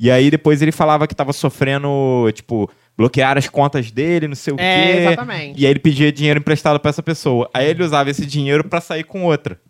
E 0.00 0.10
aí, 0.10 0.32
depois 0.32 0.62
ele 0.62 0.72
falava 0.72 1.06
que 1.06 1.14
tava 1.14 1.32
sofrendo, 1.32 2.28
tipo, 2.34 2.68
bloquear 2.98 3.38
as 3.38 3.48
contas 3.48 3.92
dele, 3.92 4.26
não 4.26 4.34
sei 4.34 4.52
o 4.52 4.56
É, 4.58 4.92
quê. 4.92 4.98
exatamente. 4.98 5.60
E 5.60 5.64
aí 5.64 5.70
ele 5.70 5.78
pedia 5.78 6.10
dinheiro 6.10 6.40
emprestado 6.40 6.80
pra 6.80 6.90
essa 6.90 7.04
pessoa. 7.04 7.48
Aí 7.54 7.68
ele 7.70 7.84
usava 7.84 8.10
esse 8.10 8.26
dinheiro 8.26 8.64
pra 8.68 8.80
sair 8.80 9.04
com 9.04 9.24
outra. 9.24 9.60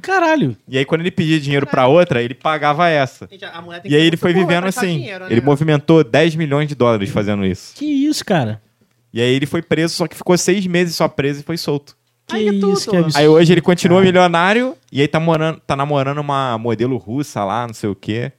Caralho. 0.00 0.56
E 0.68 0.78
aí, 0.78 0.84
quando 0.84 1.00
ele 1.02 1.10
pedia 1.10 1.40
dinheiro 1.40 1.66
pra 1.66 1.86
outra, 1.86 2.22
ele 2.22 2.34
pagava 2.34 2.88
essa. 2.88 3.28
Gente, 3.30 3.44
a 3.44 3.60
mulher 3.60 3.80
tem 3.82 3.90
E 3.90 3.96
aí 3.96 4.02
ele 4.02 4.16
foi 4.16 4.32
vivendo 4.32 4.66
assim. 4.66 4.98
dinheiro, 4.98 5.24
né? 5.24 5.32
Ele 5.32 5.40
movimentou 5.40 6.04
10 6.04 6.36
milhões 6.36 6.68
de 6.68 6.74
dólares 6.74 7.10
fazendo 7.10 7.44
isso. 7.44 7.74
Que 7.74 7.84
isso, 7.84 8.24
cara? 8.24 8.62
E 9.12 9.20
aí 9.20 9.34
ele 9.34 9.46
foi 9.46 9.60
preso, 9.62 9.94
só 9.94 10.06
que 10.06 10.16
ficou 10.16 10.36
seis 10.38 10.66
meses 10.66 10.94
só 10.94 11.08
preso 11.08 11.40
e 11.40 11.42
foi 11.42 11.56
solto. 11.56 11.96
Que 12.26 12.36
que 12.36 12.66
isso, 12.66 12.88
que 12.90 12.96
absurdo. 12.96 13.18
Aí 13.18 13.26
hoje 13.26 13.52
ele 13.52 13.60
continua 13.60 14.00
milionário 14.00 14.76
e 14.92 15.00
aí 15.00 15.08
tá, 15.08 15.18
morando, 15.18 15.60
tá 15.66 15.74
namorando 15.74 16.18
uma 16.18 16.56
modelo 16.58 16.96
russa 16.96 17.42
lá, 17.44 17.66
não 17.66 17.74
sei 17.74 17.90
o 17.90 17.94
quê. 17.96 18.30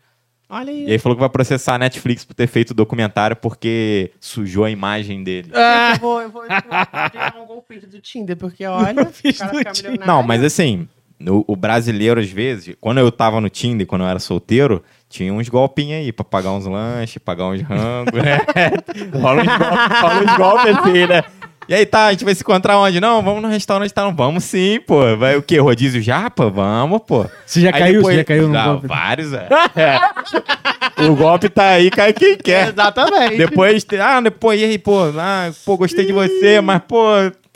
Olha 0.49 0.71
aí. 0.71 0.85
E 0.87 0.91
aí 0.91 0.97
falou 0.97 1.15
que 1.17 1.19
vai 1.19 1.29
processar 1.29 1.75
a 1.75 1.77
Netflix 1.77 2.23
por 2.23 2.33
ter 2.33 2.47
feito 2.47 2.71
o 2.71 2.73
documentário 2.73 3.35
porque 3.35 4.11
sujou 4.19 4.63
a 4.63 4.71
imagem 4.71 5.23
dele. 5.23 5.51
Eu 5.53 5.99
vou, 5.99 6.21
eu 6.21 6.29
vou, 6.29 6.43
eu 6.43 6.49
vou 6.49 7.09
pegar 7.11 7.35
um 7.41 7.45
golpista 7.45 7.87
do 7.87 7.99
Tinder, 7.99 8.37
porque 8.37 8.65
olha, 8.65 8.91
o 8.91 8.95
cara 8.95 9.03
do 9.05 9.13
fica 9.13 9.71
Tinder. 9.71 9.91
milionário. 9.91 10.05
Não, 10.05 10.23
mas 10.23 10.41
assim, 10.43 10.87
o, 11.27 11.43
o 11.47 11.55
brasileiro, 11.55 12.19
às 12.19 12.29
vezes, 12.29 12.75
quando 12.79 12.99
eu 12.99 13.11
tava 13.11 13.39
no 13.41 13.49
Tinder, 13.49 13.85
quando 13.87 14.01
eu 14.03 14.07
era 14.07 14.19
solteiro, 14.19 14.83
tinha 15.09 15.33
uns 15.33 15.49
golpinhos 15.49 15.99
aí 16.05 16.11
pra 16.11 16.23
pagar 16.25 16.51
uns 16.51 16.65
lanches, 16.65 17.17
pagar 17.17 17.45
uns 17.47 17.61
rangos, 17.61 18.13
né? 18.21 18.39
rola, 19.19 19.41
uns 19.41 19.47
golpes, 19.57 19.99
rola 19.99 20.21
uns 20.23 20.37
golpes 20.37 20.77
assim, 20.77 21.07
né? 21.07 21.23
E 21.69 21.73
aí, 21.73 21.85
tá, 21.85 22.07
a 22.07 22.11
gente 22.11 22.25
vai 22.25 22.33
se 22.35 22.41
encontrar 22.41 22.77
onde? 22.79 22.99
Não, 22.99 23.21
vamos 23.21 23.41
no 23.41 23.47
restaurante, 23.47 23.93
tá? 23.93 24.01
Não, 24.03 24.13
vamos 24.13 24.43
sim, 24.43 24.79
pô. 24.85 25.15
Vai 25.15 25.37
o 25.37 25.41
quê? 25.43 25.57
Rodízio 25.59 26.01
japa? 26.01 26.49
Vamos, 26.49 27.01
pô. 27.07 27.25
Você 27.45 27.61
já 27.61 27.69
Aí 27.69 27.79
caiu? 27.79 27.93
depois- 27.97 28.13
Você 28.15 28.17
já 28.19 28.23
caiu 28.25 28.47
no 28.49 28.63
golpe? 28.63 28.87
Vários, 28.87 29.31
é. 29.31 29.47
É. 29.75 31.03
O 31.07 31.15
golpe 31.15 31.47
tá 31.49 31.69
aí, 31.69 31.89
cai 31.89 32.11
quem 32.13 32.35
quer. 32.43 32.69
Exatamente. 32.69 33.37
Depois, 33.37 33.85
ah, 34.01 34.19
depois, 34.19 34.59
e 34.59 34.65
aí, 34.65 34.77
pô, 34.77 35.03
ah, 35.17 35.49
pô, 35.65 35.77
gostei 35.77 36.05
de 36.05 36.11
você, 36.11 36.59
mas, 36.59 36.81
pô, 36.87 37.05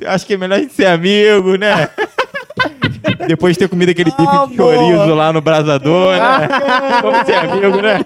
acho 0.06 0.26
que 0.26 0.36
é 0.36 0.38
melhor 0.38 0.60
a 0.60 0.62
gente 0.62 0.74
ser 0.74 0.86
amigo, 0.86 1.56
né? 1.58 1.90
Depois 3.28 3.56
de 3.56 3.60
ter 3.60 3.70
comido 3.70 3.90
aquele 3.90 4.12
bife 4.12 4.24
Ah, 4.28 4.46
de 4.46 4.56
chorizo 4.56 5.14
lá 5.16 5.32
no 5.34 5.42
brasador, 5.42 6.14
né? 6.18 6.48
Vamos 7.02 7.26
ser 7.26 7.36
amigo, 7.36 7.82
né? 7.82 8.00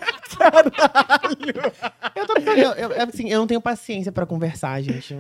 Eu, 2.16 2.26
tô, 2.26 2.34
eu, 2.52 2.72
eu, 2.92 3.04
assim, 3.04 3.30
eu 3.30 3.40
não 3.40 3.48
tenho 3.48 3.62
paciência 3.62 4.12
pra 4.12 4.26
conversar, 4.26 4.82
gente. 4.82 5.18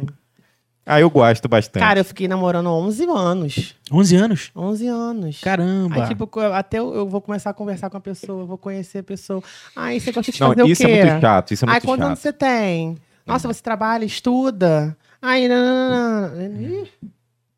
Ah, 0.85 0.99
eu 0.99 1.09
gosto 1.09 1.47
bastante. 1.47 1.83
Cara, 1.83 1.99
eu 1.99 2.05
fiquei 2.05 2.27
namorando 2.27 2.67
11 2.67 3.05
anos. 3.05 3.75
11 3.91 4.15
anos? 4.15 4.51
11 4.55 4.87
anos. 4.87 5.39
Caramba. 5.41 5.95
Aí, 6.03 6.07
tipo, 6.07 6.27
até 6.51 6.79
eu, 6.79 6.95
eu 6.95 7.07
vou 7.07 7.21
começar 7.21 7.51
a 7.51 7.53
conversar 7.53 7.89
com 7.91 7.97
a 7.97 8.01
pessoa, 8.01 8.41
eu 8.41 8.47
vou 8.47 8.57
conhecer 8.57 8.99
a 8.99 9.03
pessoa. 9.03 9.43
Ai, 9.75 9.99
você 9.99 10.11
gosta 10.11 10.31
de 10.31 10.41
não, 10.41 10.47
fazer 10.49 10.67
isso 10.67 10.81
o 10.81 10.85
quê? 10.87 10.91
é 10.91 11.05
muito 11.05 11.21
chato, 11.21 11.53
isso 11.53 11.65
é 11.65 11.67
Ai, 11.67 11.73
muito 11.75 11.85
quantos 11.85 12.05
anos 12.05 12.19
chato. 12.19 12.23
você 12.23 12.33
tem? 12.33 12.97
Nossa, 13.25 13.47
você 13.47 13.61
trabalha, 13.61 14.03
estuda? 14.03 14.97
Ai, 15.21 15.47
não, 15.47 15.57
não, 15.57 16.29
não, 16.29 16.49
não. 16.49 16.61
Ih, 16.61 16.87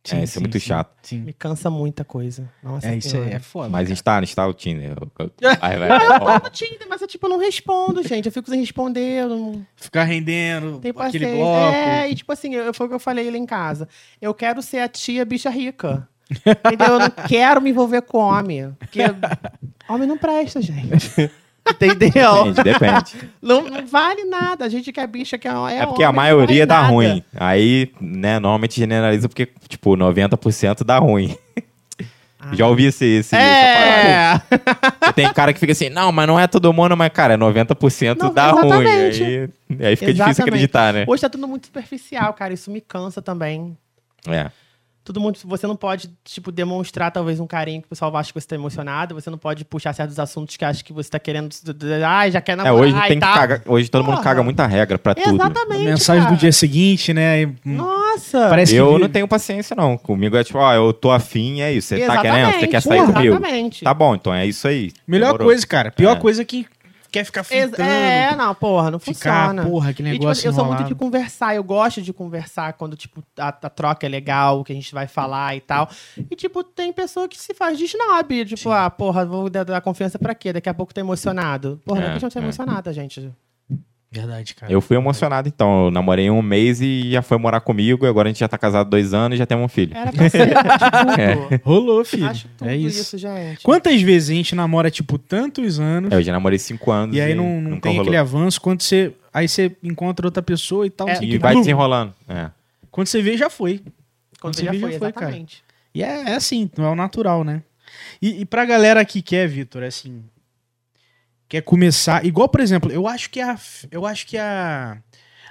É, 0.09 0.23
isso 0.23 0.39
é 0.39 0.41
muito 0.41 0.59
chato. 0.59 0.91
Sim. 1.03 1.19
Me 1.19 1.33
cansa 1.33 1.69
muita 1.69 2.03
coisa. 2.03 2.49
Nossa 2.63 2.87
É, 2.87 2.97
isso 2.97 3.15
é, 3.17 3.33
é 3.33 3.39
foda. 3.39 3.69
Mas 3.69 3.83
cara. 3.83 3.93
instala, 3.93 4.23
instala 4.23 4.49
o 4.49 4.53
Tinder. 4.53 4.95
Aí 5.61 5.77
vai. 5.77 5.91
Eu 5.91 6.19
tô 6.19 6.33
no 6.45 6.49
Tinder, 6.49 6.87
mas 6.89 7.01
eu, 7.01 7.07
tipo, 7.07 7.27
não 7.27 7.37
respondo, 7.37 8.01
gente. 8.01 8.25
Eu 8.25 8.31
fico 8.31 8.49
sem 8.49 8.59
responder, 8.59 9.27
não 9.27 9.65
Ficar 9.75 10.03
rendendo 10.05 10.79
tenho 10.79 10.99
aquele 10.99 11.35
bloco. 11.35 11.75
É, 11.75 12.09
e 12.09 12.15
tipo 12.15 12.31
assim, 12.31 12.55
eu, 12.55 12.73
foi 12.73 12.87
o 12.87 12.89
que 12.89 12.95
eu 12.95 12.99
falei 12.99 13.29
lá 13.29 13.37
em 13.37 13.45
casa. 13.45 13.87
Eu 14.19 14.33
quero 14.33 14.61
ser 14.61 14.79
a 14.79 14.87
tia 14.87 15.23
bicha 15.23 15.49
rica. 15.49 16.07
Entendeu? 16.31 16.93
Eu 16.93 16.99
não 16.99 17.09
quero 17.27 17.61
me 17.61 17.69
envolver 17.69 18.01
com 18.01 18.17
homem. 18.17 18.75
Porque 18.79 19.01
homem 19.87 20.07
não 20.07 20.17
presta, 20.17 20.61
gente. 20.61 21.31
Entendeu? 21.71 22.53
Depende, 22.53 22.63
depende. 22.63 23.29
Não, 23.41 23.63
não 23.69 23.85
vale 23.87 24.23
nada. 24.25 24.65
A 24.65 24.69
gente 24.69 24.91
que 24.91 24.99
é 24.99 25.07
bicha, 25.07 25.37
que 25.37 25.47
é, 25.47 25.51
é 25.51 25.77
É 25.79 25.85
porque 25.85 26.03
a 26.03 26.09
homem, 26.09 26.21
não 26.21 26.23
maioria 26.37 26.65
dá 26.67 26.81
nada. 26.81 26.87
ruim. 26.93 27.23
Aí, 27.35 27.91
né, 27.99 28.39
normalmente 28.39 28.79
generaliza 28.79 29.27
porque, 29.27 29.47
tipo, 29.67 29.95
90% 29.97 30.83
dá 30.83 30.99
ruim. 30.99 31.35
Ah. 32.39 32.49
Já 32.53 32.67
ouvi 32.67 32.85
esse, 32.85 33.05
esse 33.05 33.35
essa 33.35 33.79
parada. 33.79 34.43
É. 35.03 35.09
E 35.09 35.13
Tem 35.13 35.31
cara 35.33 35.53
que 35.53 35.59
fica 35.59 35.71
assim, 35.73 35.89
não, 35.89 36.11
mas 36.11 36.25
não 36.27 36.39
é 36.39 36.47
todo 36.47 36.71
mundo, 36.73 36.95
mas, 36.95 37.09
cara, 37.09 37.37
90% 37.37 38.17
Não, 38.17 38.33
dá 38.33 38.51
ruim. 38.51 38.65
exatamente. 38.83 39.23
Aí, 39.23 39.49
aí 39.87 39.95
fica 39.95 40.11
difícil 40.11 40.11
Exatamente. 40.11 40.41
acreditar, 40.41 40.93
né? 40.93 41.05
Hoje 41.07 41.21
tá 41.21 41.29
tudo 41.29 41.47
muito 41.47 41.67
superficial, 41.67 42.33
cara. 42.33 42.53
Isso 42.53 42.71
me 42.71 42.81
cansa 42.81 43.21
também. 43.21 43.77
É. 44.27 44.49
Tudo 45.03 45.19
muito. 45.19 45.39
Você 45.47 45.65
não 45.65 45.75
pode, 45.75 46.11
tipo, 46.23 46.51
demonstrar 46.51 47.11
talvez 47.11 47.39
um 47.39 47.47
carinho 47.47 47.81
que 47.81 47.87
o 47.87 47.89
pessoal 47.89 48.15
acha 48.15 48.31
que 48.31 48.39
você 48.39 48.47
tá 48.47 48.55
emocionado. 48.55 49.15
Você 49.15 49.31
não 49.31 49.37
pode 49.37 49.65
puxar 49.65 49.93
certos 49.93 50.19
assuntos 50.19 50.55
que 50.55 50.63
acha 50.63 50.83
que 50.83 50.93
você 50.93 51.09
tá 51.09 51.17
querendo. 51.17 51.49
Ai, 52.05 52.29
já 52.31 52.39
quer 52.39 52.51
É, 52.51 52.55
namorar. 52.57 52.75
hoje 52.83 52.95
e 52.95 53.01
tem 53.07 53.19
que 53.19 53.25
tal. 53.25 53.33
cagar. 53.33 53.61
Hoje 53.65 53.89
todo 53.89 54.03
mundo 54.03 54.13
Porra. 54.13 54.23
caga 54.23 54.43
muita 54.43 54.67
regra 54.67 54.99
pra 54.99 55.15
tudo. 55.15 55.33
Exatamente. 55.35 55.83
Mensagem 55.83 56.23
cara. 56.23 56.35
do 56.35 56.39
dia 56.39 56.51
seguinte, 56.51 57.13
né? 57.13 57.41
E, 57.41 57.45
hum, 57.47 57.55
Nossa! 57.65 58.47
Parece 58.47 58.75
Eu 58.75 58.93
que 58.93 58.99
não 59.01 59.09
tenho 59.09 59.27
paciência, 59.27 59.75
não. 59.75 59.97
Comigo 59.97 60.37
é 60.37 60.43
tipo, 60.43 60.59
ó, 60.59 60.71
eu 60.73 60.93
tô 60.93 61.09
afim, 61.09 61.61
é 61.61 61.73
isso. 61.73 61.87
Você 61.95 62.05
tá 62.05 62.21
querendo? 62.21 62.53
Você 62.59 62.67
quer 62.67 62.81
sair 62.81 62.97
Exatamente, 62.99 63.13
comigo? 63.13 63.33
Exatamente. 63.35 63.83
Tá 63.83 63.93
bom, 63.95 64.13
então 64.15 64.31
é 64.33 64.45
isso 64.45 64.67
aí. 64.67 64.91
Melhor 65.07 65.27
Demorou. 65.27 65.47
coisa, 65.47 65.65
cara. 65.65 65.91
Pior 65.91 66.15
É. 66.15 66.19
coisa 66.19 66.45
que 66.45 66.67
quer 67.11 67.23
ficar 67.25 67.41
Ex- 67.41 67.47
fritando. 67.69 67.81
É, 67.89 68.35
não, 68.35 68.55
porra, 68.55 68.89
não 68.91 68.99
ficar, 68.99 69.49
funciona. 69.49 69.63
porra, 69.69 69.89
aquele 69.91 70.09
E, 70.09 70.11
tipo, 70.13 70.23
negócio 70.23 70.47
eu 70.47 70.53
sou 70.53 70.65
muito 70.65 70.83
de 70.85 70.95
conversar, 70.95 71.55
eu 71.55 71.63
gosto 71.63 72.01
de 72.01 72.13
conversar 72.13 72.73
quando, 72.73 72.95
tipo, 72.95 73.21
a, 73.37 73.49
a 73.49 73.51
troca 73.69 74.05
é 74.05 74.09
legal, 74.09 74.63
que 74.63 74.71
a 74.71 74.75
gente 74.75 74.93
vai 74.93 75.07
falar 75.07 75.55
e 75.55 75.61
tal. 75.61 75.89
E, 76.29 76.35
tipo, 76.35 76.63
tem 76.63 76.91
pessoa 76.93 77.27
que 77.27 77.37
se 77.37 77.53
faz 77.53 77.77
de 77.77 77.85
snob. 77.85 78.45
Tipo, 78.45 78.69
ah, 78.71 78.89
porra, 78.89 79.25
vou 79.25 79.49
dar, 79.49 79.63
dar 79.65 79.81
confiança 79.81 80.17
pra 80.17 80.33
quê? 80.33 80.53
Daqui 80.53 80.69
a 80.69 80.73
pouco 80.73 80.93
tá 80.93 81.01
emocionado. 81.01 81.81
Porra, 81.85 81.99
não 81.99 82.07
É, 82.07 82.09
é 82.09 82.13
questão 82.13 82.27
de 82.29 82.33
ser 82.33 82.39
é. 82.39 82.43
emocionada, 82.43 82.93
gente. 82.93 83.31
Verdade, 84.13 84.53
cara. 84.55 84.69
Eu 84.69 84.81
fui 84.81 84.97
emocionado, 84.97 85.47
então. 85.47 85.85
Eu 85.85 85.91
namorei 85.91 86.29
um 86.29 86.41
mês 86.41 86.81
e 86.81 87.11
já 87.11 87.21
foi 87.21 87.37
morar 87.37 87.61
comigo. 87.61 88.05
E 88.05 88.09
agora 88.09 88.27
a 88.27 88.29
gente 88.31 88.41
já 88.41 88.47
tá 88.49 88.57
casado 88.57 88.89
dois 88.89 89.13
anos 89.13 89.35
e 89.35 89.37
já 89.37 89.45
temos 89.45 89.63
um 89.63 89.67
filho. 89.69 89.95
Era 89.95 90.11
pra 90.11 90.29
ser. 90.29 90.51
acho 90.57 91.47
tudo. 91.49 91.61
Rolou, 91.63 92.03
filho. 92.03 92.25
Acho 92.27 92.47
tudo 92.57 92.69
é 92.69 92.75
isso. 92.75 92.99
isso. 93.01 93.17
gente. 93.17 93.63
Quantas 93.63 94.01
vezes 94.01 94.29
a 94.29 94.33
gente 94.33 94.53
namora, 94.53 94.91
tipo, 94.91 95.17
tantos 95.17 95.79
anos 95.79 96.11
É, 96.11 96.15
eu 96.15 96.21
já 96.21 96.33
namorei 96.33 96.59
cinco 96.59 96.91
anos. 96.91 97.15
e 97.15 97.21
aí 97.21 97.33
não, 97.33 97.61
não 97.61 97.79
tem 97.79 97.91
rolou. 97.93 98.01
aquele 98.01 98.17
avanço 98.17 98.59
quando 98.59 98.81
você. 98.81 99.13
Aí 99.33 99.47
você 99.47 99.71
encontra 99.81 100.27
outra 100.27 100.43
pessoa 100.43 100.85
e 100.85 100.89
tal. 100.89 101.07
É, 101.07 101.15
E 101.23 101.27
que. 101.29 101.37
vai 101.39 101.55
desenrolando. 101.55 102.13
É. 102.27 102.49
Quando 102.91 103.07
você 103.07 103.21
vê, 103.21 103.37
já 103.37 103.49
foi. 103.49 103.81
Quando 104.41 104.55
você 104.57 104.65
já 104.65 104.71
vê, 104.71 104.79
foi, 104.79 104.91
já 104.91 104.99
foi, 104.99 105.11
cara. 105.13 105.25
exatamente. 105.27 105.63
E 105.95 106.03
é, 106.03 106.31
é 106.31 106.35
assim, 106.35 106.69
não 106.77 106.83
é 106.85 106.89
o 106.89 106.95
natural, 106.95 107.45
né? 107.45 107.63
E, 108.21 108.41
e 108.41 108.45
pra 108.45 108.65
galera 108.65 109.05
que 109.05 109.21
quer, 109.21 109.47
Vitor, 109.47 109.83
assim. 109.83 110.21
Quer 111.51 111.63
começar. 111.63 112.25
Igual, 112.25 112.47
por 112.47 112.61
exemplo, 112.61 112.89
eu 112.93 113.05
acho 113.05 113.29
que 113.29 113.41
a. 113.41 113.59
Eu 113.91 114.05
acho 114.05 114.25
que 114.25 114.37
a. 114.37 114.97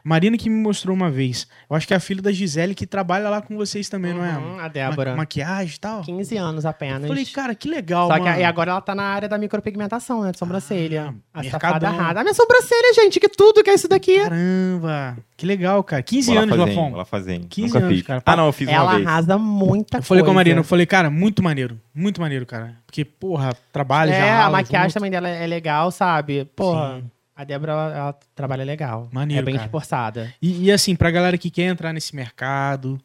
Marina 0.05 0.37
que 0.37 0.49
me 0.49 0.61
mostrou 0.63 0.95
uma 0.95 1.11
vez. 1.11 1.47
Eu 1.69 1.77
acho 1.77 1.87
que 1.87 1.95
é 1.95 1.97
a 1.97 2.01
filha 2.01 2.23
da 2.23 2.33
Gisele 2.33 2.75
que 2.75 2.87
trabalha 2.87 3.29
lá 3.29 3.41
com 3.43 3.57
vocês 3.57 3.89
também, 3.89 4.13
não 4.15 4.25
é? 4.25 4.37
Uhum, 4.39 4.55
a 4.59 4.63
Ma- 4.63 4.69
Débora. 4.69 5.15
maquiagem 5.17 5.75
e 5.77 5.79
tal. 5.81 6.03
15 6.03 6.37
anos 6.37 6.65
apenas. 6.67 7.07
Falei, 7.07 7.25
cara, 7.27 7.55
que 7.55 7.69
legal, 7.69 8.09
Só 8.09 8.15
que 8.15 8.21
mano. 8.25 8.41
e 8.41 8.45
agora 8.45 8.71
ela 8.73 8.81
tá 8.81 8.95
na 8.95 9.05
área 9.05 9.29
da 9.29 9.37
micropigmentação, 9.39 10.23
né? 10.23 10.33
De 10.33 10.39
sobrancelha. 10.39 11.15
Ah, 11.35 11.41
a 11.41 11.43
mercadão. 11.43 11.71
safada 11.81 11.91
rada. 11.91 12.21
A 12.21 12.23
minha 12.23 12.35
sobrancelha, 12.35 12.95
gente, 12.95 13.21
que 13.21 13.29
tudo 13.29 13.63
que 13.63 13.71
é 13.71 13.75
isso 13.75 13.89
daqui. 13.89 14.19
Caramba, 14.21 15.17
que 15.37 15.47
legal, 15.47 15.83
cara. 15.85 16.03
15 16.03 16.27
Vou 16.27 16.35
lá 16.37 16.43
anos, 16.43 16.57
Lafon. 16.59 16.95
Lá 16.97 17.05
fazer. 17.05 17.39
15 17.49 17.67
Nunca 17.75 17.79
anos, 17.87 17.97
fiz. 17.99 18.07
cara. 18.07 18.23
Ah, 18.25 18.37
não, 18.37 18.47
eu 18.47 18.53
fiz 18.53 18.69
uma 18.69 18.77
Ela 18.77 18.95
vez. 18.95 19.07
arrasa 19.07 19.39
muita 19.39 19.99
Eu 19.99 20.03
falei 20.03 20.23
com 20.23 20.27
a 20.27 20.29
coisa. 20.29 20.35
Marina, 20.35 20.61
eu 20.61 20.65
falei, 20.65 20.87
cara, 20.87 21.11
muito 21.11 21.43
maneiro. 21.43 21.79
Muito 21.95 22.21
maneiro, 22.21 22.47
cara. 22.47 22.77
Porque, 22.87 23.05
porra, 23.05 23.51
trabalho 23.73 24.11
já. 24.13 24.17
É, 24.19 24.33
a 24.43 24.51
maquiagem 24.51 24.89
junto. 24.89 24.95
também 24.95 25.11
dela 25.11 25.29
é 25.29 25.47
legal, 25.47 25.91
sabe? 25.91 26.45
Porra, 26.57 26.97
Sim. 27.01 27.11
A 27.41 27.45
Débora, 27.45 27.73
ela, 27.73 27.97
ela 27.97 28.13
trabalha 28.35 28.65
legal. 28.65 29.09
Maneiro, 29.13 29.43
É 29.43 29.45
bem 29.45 29.55
cara. 29.55 29.67
esforçada. 29.67 30.35
E, 30.43 30.65
e, 30.67 30.73
assim, 30.73 30.95
pra 30.95 31.11
galera 31.11 31.39
que 31.39 31.51
quer 31.51 31.65
entrar 31.65 31.93
nesse 31.93 32.15
mercado, 32.15 33.01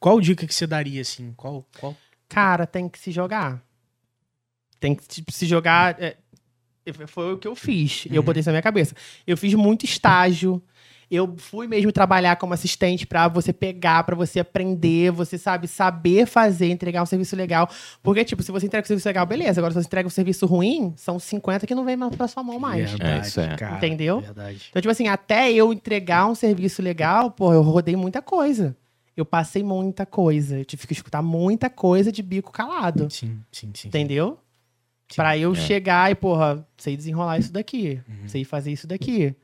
qual 0.00 0.20
dica 0.20 0.46
que 0.46 0.54
você 0.54 0.66
daria, 0.66 1.00
assim? 1.00 1.32
Qual, 1.36 1.64
qual... 1.78 1.96
Cara, 2.28 2.66
tem 2.66 2.88
que 2.88 2.98
se 2.98 3.10
jogar. 3.10 3.62
Tem 4.80 4.94
que 4.94 5.06
tipo, 5.06 5.32
se 5.32 5.46
jogar. 5.46 5.96
é, 6.00 6.16
foi 7.06 7.34
o 7.34 7.38
que 7.38 7.46
eu 7.48 7.54
fiz. 7.56 8.06
Eu 8.10 8.16
Uhum. 8.20 8.22
botei 8.26 8.40
isso 8.40 8.48
na 8.48 8.52
minha 8.54 8.62
cabeça. 8.62 8.94
Eu 9.26 9.36
fiz 9.36 9.54
muito 9.54 9.84
estágio. 9.84 10.62
Eu 11.10 11.34
fui 11.38 11.66
mesmo 11.66 11.90
trabalhar 11.90 12.36
como 12.36 12.52
assistente 12.52 13.06
pra 13.06 13.28
você 13.28 13.50
pegar, 13.52 14.02
pra 14.04 14.14
você 14.14 14.40
aprender, 14.40 15.10
você 15.10 15.38
sabe, 15.38 15.66
saber 15.66 16.26
fazer, 16.26 16.68
entregar 16.70 17.02
um 17.02 17.06
serviço 17.06 17.34
legal. 17.34 17.66
Porque, 18.02 18.24
tipo, 18.24 18.42
se 18.42 18.52
você 18.52 18.66
entrega 18.66 18.84
um 18.84 18.86
serviço 18.86 19.08
legal, 19.08 19.24
beleza. 19.24 19.58
Agora, 19.60 19.72
se 19.72 19.80
você 19.80 19.86
entrega 19.86 20.06
um 20.06 20.10
serviço 20.10 20.44
ruim, 20.44 20.92
são 20.96 21.18
50 21.18 21.66
que 21.66 21.74
não 21.74 21.84
vem 21.84 21.96
mais 21.96 22.14
pra 22.14 22.28
sua 22.28 22.42
mão 22.42 22.58
mais. 22.58 22.90
Verdade, 22.90 23.10
É, 23.10 23.20
isso 23.28 23.40
é. 23.40 23.56
cara. 23.56 23.76
Entendeu? 23.76 24.20
Verdade. 24.20 24.66
Então, 24.68 24.82
tipo 24.82 24.92
assim, 24.92 25.08
até 25.08 25.50
eu 25.50 25.72
entregar 25.72 26.26
um 26.26 26.34
serviço 26.34 26.82
legal, 26.82 27.30
pô, 27.30 27.54
eu 27.54 27.62
rodei 27.62 27.96
muita 27.96 28.20
coisa. 28.20 28.76
Eu 29.16 29.24
passei 29.24 29.62
muita 29.62 30.04
coisa. 30.04 30.58
Eu 30.58 30.64
tive 30.64 30.86
que 30.86 30.92
escutar 30.92 31.22
muita 31.22 31.70
coisa 31.70 32.12
de 32.12 32.22
bico 32.22 32.52
calado. 32.52 33.08
Sim, 33.10 33.40
sim, 33.50 33.70
sim. 33.74 33.88
Entendeu? 33.88 34.38
Sim. 35.10 35.16
Pra 35.16 35.38
eu 35.38 35.52
É. 35.52 35.54
chegar 35.56 36.10
e, 36.10 36.14
porra, 36.14 36.64
sei 36.76 36.94
desenrolar 36.96 37.38
isso 37.38 37.50
daqui. 37.52 37.98
Uhum. 38.06 38.28
Sei 38.28 38.44
fazer 38.44 38.70
isso 38.72 38.86
daqui. 38.86 39.34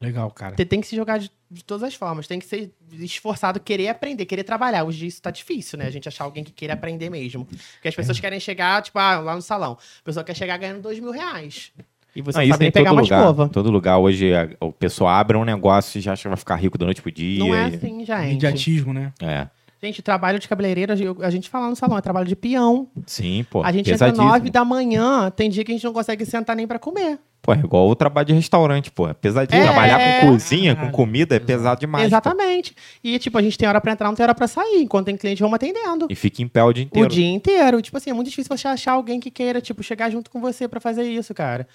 Legal, 0.00 0.30
cara. 0.30 0.54
Você 0.56 0.64
tem 0.64 0.80
que 0.80 0.86
se 0.86 0.94
jogar 0.94 1.18
de, 1.18 1.30
de 1.50 1.64
todas 1.64 1.82
as 1.82 1.94
formas. 1.94 2.26
Tem 2.28 2.38
que 2.38 2.46
ser 2.46 2.70
esforçado, 2.92 3.58
querer 3.58 3.88
aprender, 3.88 4.26
querer 4.26 4.44
trabalhar. 4.44 4.84
Hoje 4.84 5.06
isso 5.06 5.20
tá 5.20 5.30
difícil, 5.30 5.78
né? 5.78 5.86
A 5.86 5.90
gente 5.90 6.06
achar 6.08 6.24
alguém 6.24 6.44
que 6.44 6.52
queira 6.52 6.74
aprender 6.74 7.10
mesmo. 7.10 7.44
Porque 7.46 7.88
as 7.88 7.94
É. 7.94 7.96
pessoas 7.96 8.20
querem 8.20 8.38
chegar, 8.38 8.80
tipo, 8.82 8.98
ah, 8.98 9.18
lá 9.18 9.34
no 9.34 9.42
salão. 9.42 9.72
A 10.00 10.04
pessoa 10.04 10.22
quer 10.22 10.36
chegar 10.36 10.56
ganhando 10.56 10.80
dois 10.82 11.00
mil 11.00 11.10
reais. 11.10 11.72
E 12.14 12.22
você 12.22 12.38
Não, 12.38 12.44
não, 12.46 12.52
sabe 12.52 12.60
nem 12.64 12.68
em 12.68 12.72
pegar 12.72 12.92
uma 12.92 13.02
lugar. 13.02 13.18
escova. 13.20 13.48
Todo 13.48 13.70
lugar 13.70 13.98
hoje 13.98 14.32
a- 14.34 14.48
o 14.60 14.72
pessoal 14.72 15.10
abre 15.10 15.36
um 15.36 15.44
negócio 15.44 15.98
e 15.98 16.00
já 16.00 16.12
acha 16.12 16.22
que 16.22 16.28
vai 16.28 16.36
ficar 16.36 16.56
rico 16.56 16.78
da 16.78 16.84
noite 16.84 17.02
pro 17.02 17.10
dia. 17.12 17.38
Não 17.38 17.54
é 17.54 17.68
e- 17.68 17.74
assim, 17.74 18.04
gente. 18.04 18.26
Mediatismo, 18.34 18.92
né? 18.92 19.12
É. 19.20 19.48
Gente, 19.80 20.02
trabalho 20.02 20.40
de 20.40 20.48
cabeleireira, 20.48 20.96
eu- 21.00 21.16
a 21.22 21.30
gente 21.30 21.48
fala 21.48 21.68
no 21.70 21.76
salão, 21.76 21.96
é 21.96 22.00
trabalho 22.00 22.26
de 22.26 22.34
peão. 22.34 22.88
Sim, 23.06 23.46
pô. 23.48 23.62
a 23.62 23.70
gente 23.70 23.88
entra. 23.92 24.10
9 24.12 24.50
da 24.50 24.64
manhã, 24.64 25.30
tem 25.30 25.48
dia 25.48 25.64
que 25.64 25.70
a 25.70 25.74
gente 25.74 25.84
não 25.84 25.92
consegue 25.92 26.24
sentar 26.26 26.56
nem 26.56 26.66
pra 26.66 26.78
comer. 26.80 27.18
Pô, 27.40 27.52
é 27.54 27.58
igual 27.58 27.88
o 27.88 27.94
trabalho 27.94 28.26
de 28.26 28.32
restaurante, 28.34 28.90
pô. 28.90 29.08
É 29.08 29.14
pesadinho. 29.14 29.60
É. 29.62 29.64
Trabalhar 29.64 30.20
com 30.20 30.28
cozinha, 30.32 30.72
com 30.74 30.80
Caralho. 30.80 30.94
comida, 30.96 31.36
é 31.36 31.38
pesado 31.40 31.80
demais. 31.80 32.02
pô. 32.04 32.08
Exatamente. 32.08 32.74
E, 33.02 33.18
tipo, 33.18 33.38
a 33.38 33.42
gente 33.42 33.56
tem 33.56 33.68
hora 33.68 33.80
pra 33.80 33.92
entrar, 33.92 34.08
não 34.08 34.14
tem 34.14 34.24
hora 34.24 34.34
pra 34.34 34.46
sair. 34.46 34.82
Enquanto 34.82 35.06
tem 35.06 35.16
cliente, 35.16 35.40
vamos 35.40 35.54
atendendo. 35.54 36.06
E 36.10 36.14
fica 36.14 36.42
em 36.42 36.48
pé 36.48 36.62
o 36.62 36.72
dia 36.72 36.84
O 36.84 36.86
inteiro. 36.86 37.08
dia 37.08 37.26
inteiro. 37.30 37.80
Tipo 37.80 37.96
assim, 37.96 38.10
é 38.10 38.12
muito 38.12 38.28
difícil 38.28 38.54
você 38.54 38.68
achar 38.68 38.92
alguém 38.92 39.18
que 39.20 39.30
queira, 39.30 39.60
tipo, 39.60 39.82
chegar 39.82 40.10
junto 40.10 40.30
com 40.30 40.40
você 40.40 40.68
pra 40.68 40.80
fazer 40.80 41.04
isso, 41.04 41.32
cara. 41.32 41.66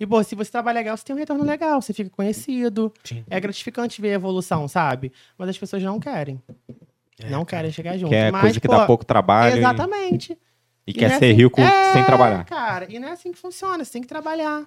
E, 0.00 0.06
pô, 0.06 0.22
se 0.22 0.34
você 0.36 0.50
trabalha 0.50 0.76
legal, 0.78 0.96
você 0.96 1.04
tem 1.04 1.14
um 1.16 1.18
retorno 1.18 1.44
legal, 1.44 1.82
você 1.82 1.92
fica 1.92 2.08
conhecido. 2.08 2.92
Sim. 3.02 3.24
É 3.28 3.38
gratificante 3.40 4.00
ver 4.00 4.12
a 4.12 4.14
evolução, 4.14 4.68
sabe? 4.68 5.12
Mas 5.36 5.48
as 5.50 5.58
pessoas 5.58 5.82
não 5.82 5.98
querem. 6.00 6.40
não 7.28 7.44
querem 7.44 7.70
chegar 7.72 7.98
junto. 7.98 8.10
Que 8.10 8.14
é 8.16 8.30
Mas, 8.30 8.40
coisa 8.40 8.60
que 8.60 8.68
pô, 8.68 8.76
dá 8.76 8.86
pouco 8.86 9.04
trabalho 9.04 9.58
Exatamente. 9.58 10.38
e, 10.86 10.92
E 10.92 10.94
quer 10.94 11.06
é 11.06 11.18
ser 11.18 11.24
assim- 11.26 11.32
rico 11.34 11.60
É, 11.60 11.92
sem 11.92 12.04
trabalhar. 12.04 12.44
Cara, 12.44 12.86
e 12.88 12.98
não 13.00 13.08
é 13.08 13.10
assim 13.10 13.32
que 13.32 13.38
funciona, 13.38 13.84
você 13.84 13.92
tem 13.92 14.00
que 14.02 14.06
trabalhar. 14.08 14.64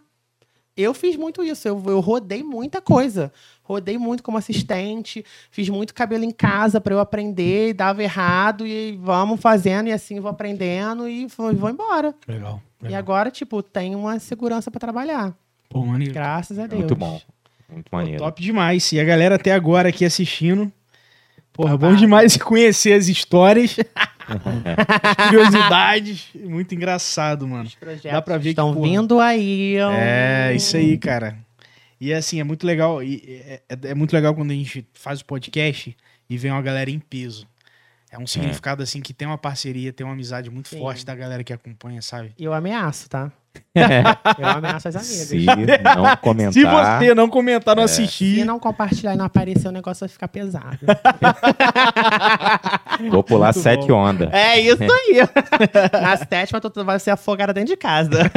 Eu 0.82 0.94
fiz 0.94 1.16
muito 1.16 1.44
isso, 1.44 1.68
eu, 1.68 1.82
eu 1.88 1.99
rodei 1.99 2.44
muita 2.44 2.82
coisa. 2.82 3.32
Rodei 3.64 3.98
muito 3.98 4.22
como 4.24 4.38
assistente, 4.38 5.24
fiz 5.49 5.70
muito 5.70 5.94
cabelo 5.94 6.24
em 6.24 6.32
casa 6.32 6.82
pra 6.82 6.94
eu 6.94 6.99
aprender, 6.99 7.70
e 7.70 7.74
dava 7.74 8.03
errado, 8.03 8.68
e 8.68 8.98
vamos 9.02 9.40
fazendo, 9.40 9.88
e 9.88 9.91
assim 9.91 10.20
vou 10.20 10.30
aprendendo, 10.30 11.08
e 11.08 11.28
vou, 11.28 11.53
vou 11.53 11.70
embora. 11.70 12.14
Legal. 12.28 12.62
E 12.90 12.95
agora, 12.95 13.30
tipo, 13.30 13.62
tem 13.62 13.95
uma 13.95 14.20
segurança 14.20 14.72
pra 14.72 14.80
trabalhar. 14.80 15.34
Pô, 15.70 15.86
maneiro. 15.86 16.14
Graças 16.14 16.60
a 16.60 16.68
Deus. 16.68 16.80
Muito 16.80 16.95
bom. 16.95 17.22
Muito 17.70 17.90
Pô, 17.90 17.98
maneiro. 17.98 18.20
top 18.20 18.41
demais. 18.41 18.91
E 18.91 18.99
a 18.99 19.03
galera 19.03 19.36
até 19.36 19.53
agora 19.53 19.90
aqui 19.90 20.03
assistindo. 20.03 20.72
Porra, 21.61 21.77
bom 21.77 21.95
demais 21.95 22.35
conhecer 22.41 22.93
as 22.93 23.07
histórias, 23.07 23.75
as 24.27 25.15
curiosidades. 25.29 26.27
Muito 26.35 26.73
engraçado, 26.73 27.47
mano. 27.47 27.65
Os 27.65 27.75
projetos 27.75 28.11
Dá 28.11 28.21
pra 28.21 28.38
ver 28.38 28.43
que, 28.43 28.49
estão 28.49 28.73
porra, 28.73 28.88
vindo 28.88 29.19
aí. 29.19 29.75
ó. 29.79 29.91
É, 29.91 30.53
isso 30.55 30.75
aí, 30.77 30.97
cara. 30.97 31.38
E 31.99 32.11
assim, 32.13 32.39
é 32.39 32.43
muito 32.43 32.65
legal. 32.65 33.03
e 33.03 33.43
é, 33.47 33.61
é- 33.69 33.89
é 33.89 33.93
muito 33.93 34.13
legal 34.13 34.33
quando 34.33 34.49
a 34.51 34.55
gente 34.55 34.85
faz 34.93 35.21
o 35.21 35.25
podcast 35.25 35.95
e 36.29 36.38
vem 36.38 36.51
uma 36.51 36.61
galera 36.61 36.89
em 36.89 36.97
peso. 36.99 37.45
É 38.11 38.17
um 38.17 38.25
significado, 38.27 38.81
assim, 38.83 38.99
que 39.01 39.13
tem 39.13 39.27
uma 39.27 39.38
parceria, 39.38 39.93
tem 39.93 40.05
uma 40.05 40.13
amizade 40.13 40.49
muito 40.49 40.67
Sim. 40.69 40.79
forte 40.79 41.05
da 41.05 41.15
galera 41.15 41.43
que 41.45 41.53
acompanha, 41.53 42.01
sabe? 42.01 42.33
E 42.38 42.43
eu 42.43 42.53
ameaço, 42.53 43.07
tá? 43.09 43.31
Eu 43.73 44.48
ameaço 44.48 44.90
as 44.90 44.95
amigas. 44.98 45.28
Se 45.28 45.45
não 45.45 46.15
comentar. 46.18 46.53
Se 46.53 46.64
você 46.65 47.15
não 47.15 47.30
comentar, 47.30 47.78
É. 47.78 47.82
não 47.82 47.88
Se 47.88 48.02
assistir. 48.03 48.44
não 48.45 48.60
compartilhar 48.60 49.14
e 49.14 49.18
não 49.18 49.26
aparecer, 49.26 49.68
o 49.68 49.72
negócio 49.72 50.02
vai 50.02 50.10
ficar 50.10 50.28
pesado. 50.28 50.78
Vou 53.10 53.23
pular 53.23 53.53
Muito 53.53 53.64
sete 53.64 53.88
bom. 53.88 53.94
ondas. 53.95 54.30
É 54.34 54.60
isso 54.60 54.84
aí. 54.84 55.18
Na 56.02 56.18
sétima, 56.18 56.60
tu 56.60 56.84
vai 56.84 56.99
ser 56.99 57.11
afogada 57.11 57.53
dentro 57.53 57.69
de 57.73 57.78
casa. 57.78 58.30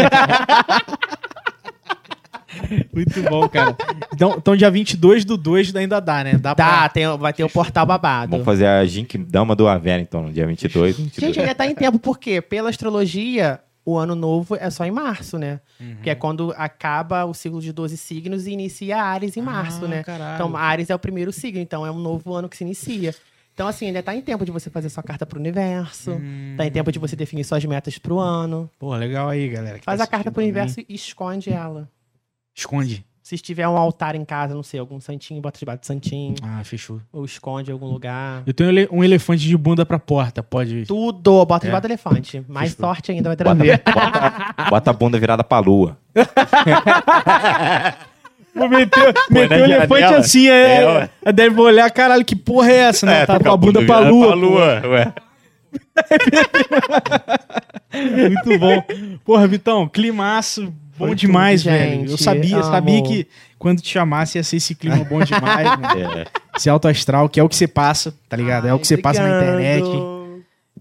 Muito 2.93 3.21
bom, 3.29 3.49
cara. 3.49 3.77
Então, 4.15 4.35
então 4.39 4.55
dia 4.57 4.71
22 4.71 5.25
do 5.25 5.37
2 5.37 5.75
ainda 5.75 6.01
dá, 6.01 6.23
né? 6.23 6.35
Dá 6.35 6.55
Tá, 6.55 6.79
pra... 6.79 6.89
tem, 6.89 7.05
vai 7.19 7.33
ter 7.33 7.43
o 7.43 7.51
portal 7.51 7.85
babado. 7.85 8.31
Vamos 8.31 8.45
fazer 8.47 8.67
a 8.67 8.85
Gink 8.85 9.19
Dama 9.19 9.57
do 9.57 9.67
Avera, 9.67 10.01
então, 10.01 10.23
no 10.23 10.33
dia 10.33 10.47
22. 10.47 10.97
22. 10.97 11.27
Gente, 11.35 11.41
ainda 11.41 11.55
tá 11.55 11.67
em 11.67 11.75
tempo, 11.75 11.99
porque 11.99 12.41
pela 12.41 12.71
astrologia, 12.71 13.59
o 13.85 13.97
ano 13.99 14.15
novo 14.15 14.57
é 14.57 14.71
só 14.71 14.85
em 14.85 14.91
março, 14.91 15.39
né? 15.39 15.61
Que 16.03 16.11
é 16.11 16.15
quando 16.15 16.53
acaba 16.57 17.25
o 17.25 17.35
ciclo 17.35 17.61
de 17.61 17.73
12 17.73 17.97
signos 17.97 18.47
e 18.47 18.53
inicia 18.53 19.03
Ares 19.03 19.37
em 19.37 19.43
março, 19.43 19.85
Ah, 19.85 19.89
né? 19.89 20.03
caralho. 20.03 20.35
Então, 20.35 20.57
Ares 20.57 20.89
é 20.91 20.95
o 20.95 20.99
primeiro 20.99 21.33
signo, 21.33 21.61
então 21.61 21.85
é 21.85 21.91
um 21.91 21.99
novo 21.99 22.33
ano 22.35 22.49
que 22.49 22.57
se 22.57 22.65
inicia. 22.65 23.15
Então, 23.53 23.69
assim, 23.69 23.87
ainda 23.87 24.03
tá 24.03 24.15
em 24.15 24.21
tempo 24.21 24.45
de 24.45 24.51
você 24.51 24.69
fazer 24.69 24.89
sua 24.89 25.03
carta 25.03 25.25
pro 25.25 25.39
universo. 25.39 26.11
Hum. 26.13 26.55
Tá 26.57 26.67
em 26.67 26.71
tempo 26.73 26.91
de 26.91 26.99
você 26.99 27.15
definir 27.15 27.45
suas 27.45 27.65
metas 27.65 27.97
pro 27.99 28.19
ano. 28.19 28.69
Pô, 28.81 28.97
legal 28.97 29.29
aí, 29.29 29.49
galera. 29.49 29.79
Faz 29.83 29.99
tá 29.99 30.05
a 30.05 30.07
carta 30.09 30.25
pro 30.33 30.41
também. 30.43 30.49
universo 30.51 30.81
e 30.81 30.87
esconde 30.95 31.51
ela. 31.53 31.89
Esconde. 32.55 33.05
Se 33.27 33.39
tiver 33.39 33.67
um 33.67 33.79
altar 33.79 34.15
em 34.15 34.23
casa, 34.23 34.55
não 34.55 34.63
sei, 34.63 34.79
algum 34.79 35.01
santinho, 35.01 35.41
bota 35.41 35.59
debaixo 35.59 35.81
do 35.81 35.87
santinho. 35.87 36.35
Ah, 36.43 36.63
fechou. 36.63 37.01
Ou 37.11 37.25
esconde 37.25 37.71
em 37.71 37.73
algum 37.73 37.87
lugar. 37.87 38.43
Eu 38.47 38.53
tenho 38.53 38.69
ele- 38.69 38.87
um 38.93 39.03
elefante 39.03 39.49
de 39.49 39.57
bunda 39.57 39.87
pra 39.87 39.99
porta, 39.99 40.43
pode. 40.43 40.85
Tudo, 40.85 41.43
bota 41.47 41.65
É. 41.65 41.69
debaixo 41.69 41.83
do 41.83 41.87
elefante. 41.87 42.45
Mais 42.47 42.73
Fechou. 42.75 42.87
sorte 42.87 43.13
ainda 43.13 43.35
vai 43.35 43.37
Bota, 43.37 43.57
trazer. 43.57 43.83
bota- 43.83 44.55
bota 44.69 44.91
a 44.91 44.93
bunda 44.93 45.19
virada 45.19 45.43
pra 45.43 45.59
lua. 45.59 45.97
Vou 48.55 48.69
meter, 48.69 49.15
meter 49.31 49.49
na 49.49 49.57
o 49.57 49.65
elefante 49.71 50.01
janela. 50.03 50.19
assim, 50.19 50.49
É, 50.49 50.83
é. 50.83 50.87
ué. 50.87 51.11
é 51.25 51.33
deve 51.33 51.59
olhar, 51.61 51.91
caralho, 51.91 52.25
que 52.27 52.37
porra 52.37 52.71
é 52.71 52.77
essa, 52.77 53.07
né? 53.07 53.25
tá 53.27 53.41
com 53.41 53.51
a 53.51 53.57
bunda 53.57 53.83
pra 53.87 54.01
lua. 54.01 54.37
pô. 54.37 54.89
ué. 54.91 55.13
Muito 57.95 58.59
bom. 58.59 58.85
Porra, 59.25 59.47
Vitão, 59.49 59.89
climaço 59.89 60.73
bom 60.99 61.07
Foi 61.07 61.15
demais, 61.15 61.63
velho. 61.63 62.03
Eu 62.03 62.09
gente. 62.11 62.23
sabia, 62.23 62.57
Amo. 62.57 62.65
sabia 62.65 63.03
que 63.03 63.27
quando 63.59 63.81
te 63.81 63.89
chamasse 63.89 64.39
ia 64.39 64.45
ser 64.45 64.57
esse 64.57 64.75
clima 64.75 65.05
bom 65.05 65.23
demais, 65.23 65.69
né? 65.79 66.23
É. 66.23 66.57
Esse 66.57 66.69
alto 66.69 66.89
astral, 66.89 67.29
que 67.29 67.41
é 67.41 67.43
o 67.43 67.49
que 67.49 67.57
você 67.57 67.67
passa, 67.67 68.15
tá 68.29 68.37
ligado? 68.37 68.69
é 68.69 68.75
o 68.75 68.79
que 68.79 68.87
você 68.87 68.97
passa 68.97 69.23
na 69.23 69.37
internet. 69.37 69.85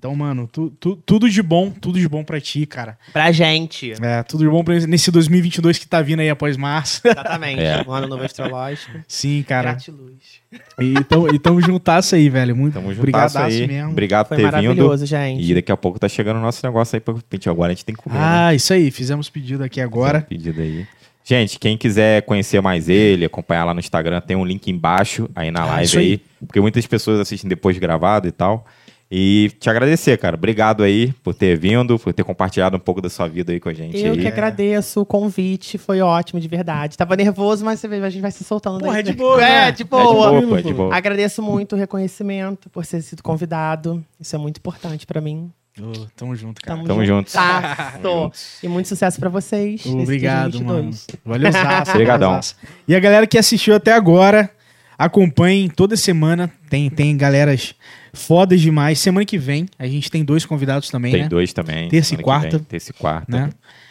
Então, 0.04 0.14
mano, 0.18 0.50
tu- 0.52 0.70
tu- 0.82 0.98
tudo 0.98 1.30
de 1.30 1.42
bom, 1.42 1.70
tudo 1.72 1.98
de 1.98 2.10
bom 2.10 2.26
pra 2.26 2.42
ti, 2.42 2.66
cara. 2.66 2.98
Pra 3.14 3.32
gente. 3.32 3.94
É, 4.02 4.22
tudo 4.24 4.44
de 4.44 4.50
bom 4.50 4.62
pra 4.62 4.78
nesse 4.82 5.10
2022 5.10 5.78
que 5.78 5.88
tá 5.88 6.02
vindo 6.02 6.20
aí 6.20 6.30
após 6.30 6.58
março. 6.58 7.00
Exatamente. 7.08 7.62
É. 7.62 7.82
Um 7.88 7.92
ano 7.94 8.08
novo 8.08 8.22
astrológico. 8.22 8.92
Sim, 9.08 9.46
cara. 9.48 9.72
Gratiluz. 9.72 10.42
E 10.78 11.02
tamo, 11.06 11.34
e 11.34 11.40
tamo 11.40 11.62
juntasso 11.62 12.16
aí, 12.16 12.28
velho. 12.28 12.54
Muito 12.54 12.74
Tamo 12.74 12.88
juntasso 12.94 13.00
obrigadaço 13.00 13.46
aí. 13.62 13.66
mesmo. 13.66 13.92
Obrigado 13.92 14.28
por 14.28 14.36
ter 14.36 14.42
vindo. 14.44 14.52
maravilhoso, 14.52 15.06
gente. 15.06 15.42
E 15.50 15.56
daqui 15.56 15.72
a 15.72 15.78
pouco 15.78 15.98
tá 15.98 16.10
chegando 16.10 16.36
o 16.36 16.42
nosso 16.42 16.66
negócio 16.66 16.98
aí 16.98 17.00
pra 17.00 17.16
gente. 17.32 17.48
Agora 17.50 17.72
a 17.72 17.74
gente 17.74 17.86
tem 17.86 17.96
que 17.96 18.02
comer. 18.02 18.16
né? 18.16 18.22
Ah, 18.22 18.54
isso 18.54 18.74
aí. 18.74 18.92
Fizemos 18.92 19.30
pedido 19.30 19.64
aqui 19.64 19.80
agora. 19.80 20.20
Pedido 20.20 20.60
aí. 20.60 20.86
Gente, 21.24 21.58
quem 21.58 21.78
quiser 21.78 22.24
conhecer 22.24 22.62
mais 22.62 22.90
ele, 22.90 23.24
acompanhar 23.24 23.64
lá 23.64 23.74
no 23.74 23.80
Instagram, 23.80 24.20
tem 24.20 24.36
um 24.36 24.44
link 24.44 24.68
embaixo 24.70 25.30
aí 25.34 25.50
na 25.50 25.62
Ah, 25.62 25.66
live 25.78 25.98
aí. 25.98 26.04
aí. 26.12 26.22
Porque 26.46 26.60
muitas 26.60 26.86
pessoas 26.86 27.22
assistem 27.22 27.48
depois 27.48 27.74
de 27.74 27.80
gravado 27.80 28.28
e 28.28 28.32
tal. 28.34 28.68
E 29.16 29.52
te 29.60 29.70
agradecer, 29.70 30.18
cara. 30.18 30.36
Obrigado 30.36 30.82
aí 30.82 31.14
por 31.24 31.36
ter 31.36 31.56
vindo, 31.56 32.00
por 32.00 32.12
ter 32.12 32.24
compartilhado 32.24 32.78
um 32.78 32.80
pouco 32.80 33.00
da 33.00 33.12
sua 33.12 33.28
vida 33.28 33.52
aí 33.52 33.60
com 33.60 33.70
a 33.70 33.74
gente. 33.74 33.96
Eu 34.00 34.14
aí. 34.14 34.20
que 34.20 34.28
agradeço 34.28 35.02
o 35.02 35.06
convite, 35.06 35.78
foi 35.78 36.02
ótimo, 36.02 36.40
de 36.40 36.48
verdade. 36.48 36.98
Tava 36.98 37.16
nervoso, 37.16 37.64
mas 37.64 37.86
a 37.86 38.10
gente 38.10 38.22
vai 38.24 38.32
se 38.32 38.44
soltando. 38.44 38.80
Porra, 38.80 38.96
aí. 38.96 39.00
é 39.02 39.04
de 39.04 39.14
boa, 39.14 39.36
É, 39.40 39.48
né? 39.48 39.66
de 39.66 39.68
É 39.68 39.72
de 39.72 39.84
boa. 39.84 40.32
boa, 40.32 40.42
pô, 40.42 40.58
é 40.58 40.62
de 40.64 40.74
boa. 40.74 40.96
Agradeço 40.96 41.44
muito 41.44 41.76
o 41.76 41.78
reconhecimento 41.78 42.72
por 42.72 42.84
ter 42.88 43.04
sido 43.04 43.22
convidado. 43.22 44.04
Isso 44.20 44.36
é 44.36 44.40
muito 44.40 44.58
importante 44.58 45.06
pra 45.06 45.22
mim. 45.22 45.52
Ô, 45.80 46.08
tamo 46.16 46.36
junto, 46.36 46.60
cara. 46.60 46.78
Tamo, 46.78 46.88
Tamo 46.88 47.06
juntos. 47.06 47.34
juntasso. 47.34 48.60
E 48.64 48.68
muito 48.68 48.88
sucesso 48.88 49.20
pra 49.20 49.30
vocês. 49.30 49.86
Obrigado, 49.86 50.54
2022. 50.58 50.64
mano. 50.66 51.20
Valeu. 51.24 51.52
Obrigadão. 51.94 52.40
E 52.88 52.96
a 52.96 53.00
galera 53.00 53.28
que 53.28 53.38
assistiu 53.38 53.76
até 53.76 53.92
agora, 53.94 54.50
acompanhem 54.98 55.70
toda 55.70 55.96
semana. 55.98 56.52
Tem, 56.70 56.90
tem 56.90 57.16
galeras 57.18 57.74
fodas 58.14 58.62
demais. 58.62 59.00
Semana 59.00 59.26
que 59.26 59.38
vem, 59.38 59.68
a 59.78 59.88
gente 59.88 60.10
tem 60.12 60.24
dois 60.24 60.46
convidados 60.46 60.90
também, 60.90 61.12
Tem 61.12 61.22
né? 61.24 61.30
dois 61.30 61.54
também. 61.54 61.90
Terça 61.90 62.14
e 62.14 62.18
quarta. 62.18 62.58
vem, 62.58 62.60
Terça 62.66 62.92
e 62.92 62.94
quarta. 62.94 63.32
Né? 63.38 63.50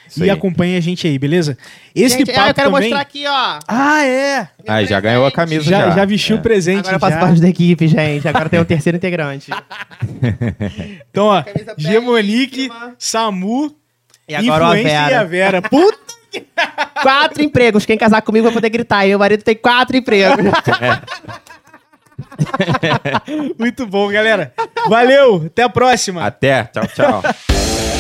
Isso 0.09 0.21
E 0.21 0.25
aí. 0.25 0.31
acompanhem 0.31 0.77
a 0.77 0.81
gente 0.81 1.07
aí, 1.07 1.19
beleza? 1.19 1.57
Esse 1.95 2.19
Gente, 2.19 2.33
papo 2.33 2.41
ah, 2.41 2.49
eu 2.51 2.55
quero 2.55 2.71
também... 2.71 2.83
mostrar 2.91 3.01
aqui, 3.01 3.25
ó. 3.27 3.59
Ah, 3.67 4.05
é! 4.05 4.49
Ah, 4.69 4.85
já 4.85 5.01
ganhou 5.01 5.25
a 5.25 5.33
camisa 5.33 5.63
Já, 5.65 5.89
já. 5.89 5.91
já 5.97 6.05
vestiu 6.05 6.37
É. 6.37 6.39
o 6.39 6.43
presente. 6.43 6.81
Agora 6.81 6.97
eu 6.97 7.01
faço 7.01 7.15
já. 7.15 7.21
parte 7.21 7.41
da 7.41 7.49
equipe, 7.49 7.89
gente. 7.89 8.29
Agora 8.29 8.49
tem 8.51 8.61
um 8.61 8.65
terceiro 8.65 8.97
integrante. 8.97 9.51
Então, 11.11 11.27
ó, 11.27 11.43
Gemonique. 11.79 12.71
Samu, 12.99 13.75
E 14.29 14.35
agora 14.35 14.69
o 14.69 14.73
Vera. 14.73 15.11
e 15.11 15.15
a 15.15 15.25
Vera. 15.25 15.63
Puta! 15.63 15.99
Quatro 17.03 17.43
empregos. 17.43 17.85
Quem 17.85 17.99
casar 17.99 18.23
comigo 18.23 18.45
vai 18.45 18.53
poder 18.53 18.71
gritar. 18.71 19.05
E 19.05 19.11
meu 19.11 19.19
marido 19.19 19.43
tem 19.43 19.57
quatro 19.57 19.97
empregos. 19.97 20.39
Muito 23.59 23.87
bom, 23.87 24.09
galera. 24.09 24.55
Valeu, 24.89 25.45
até 25.47 25.63
a 25.63 25.69
próxima. 25.69 26.25
Até. 26.25 26.65
Tchau, 26.65 26.87
tchau. 26.87 27.23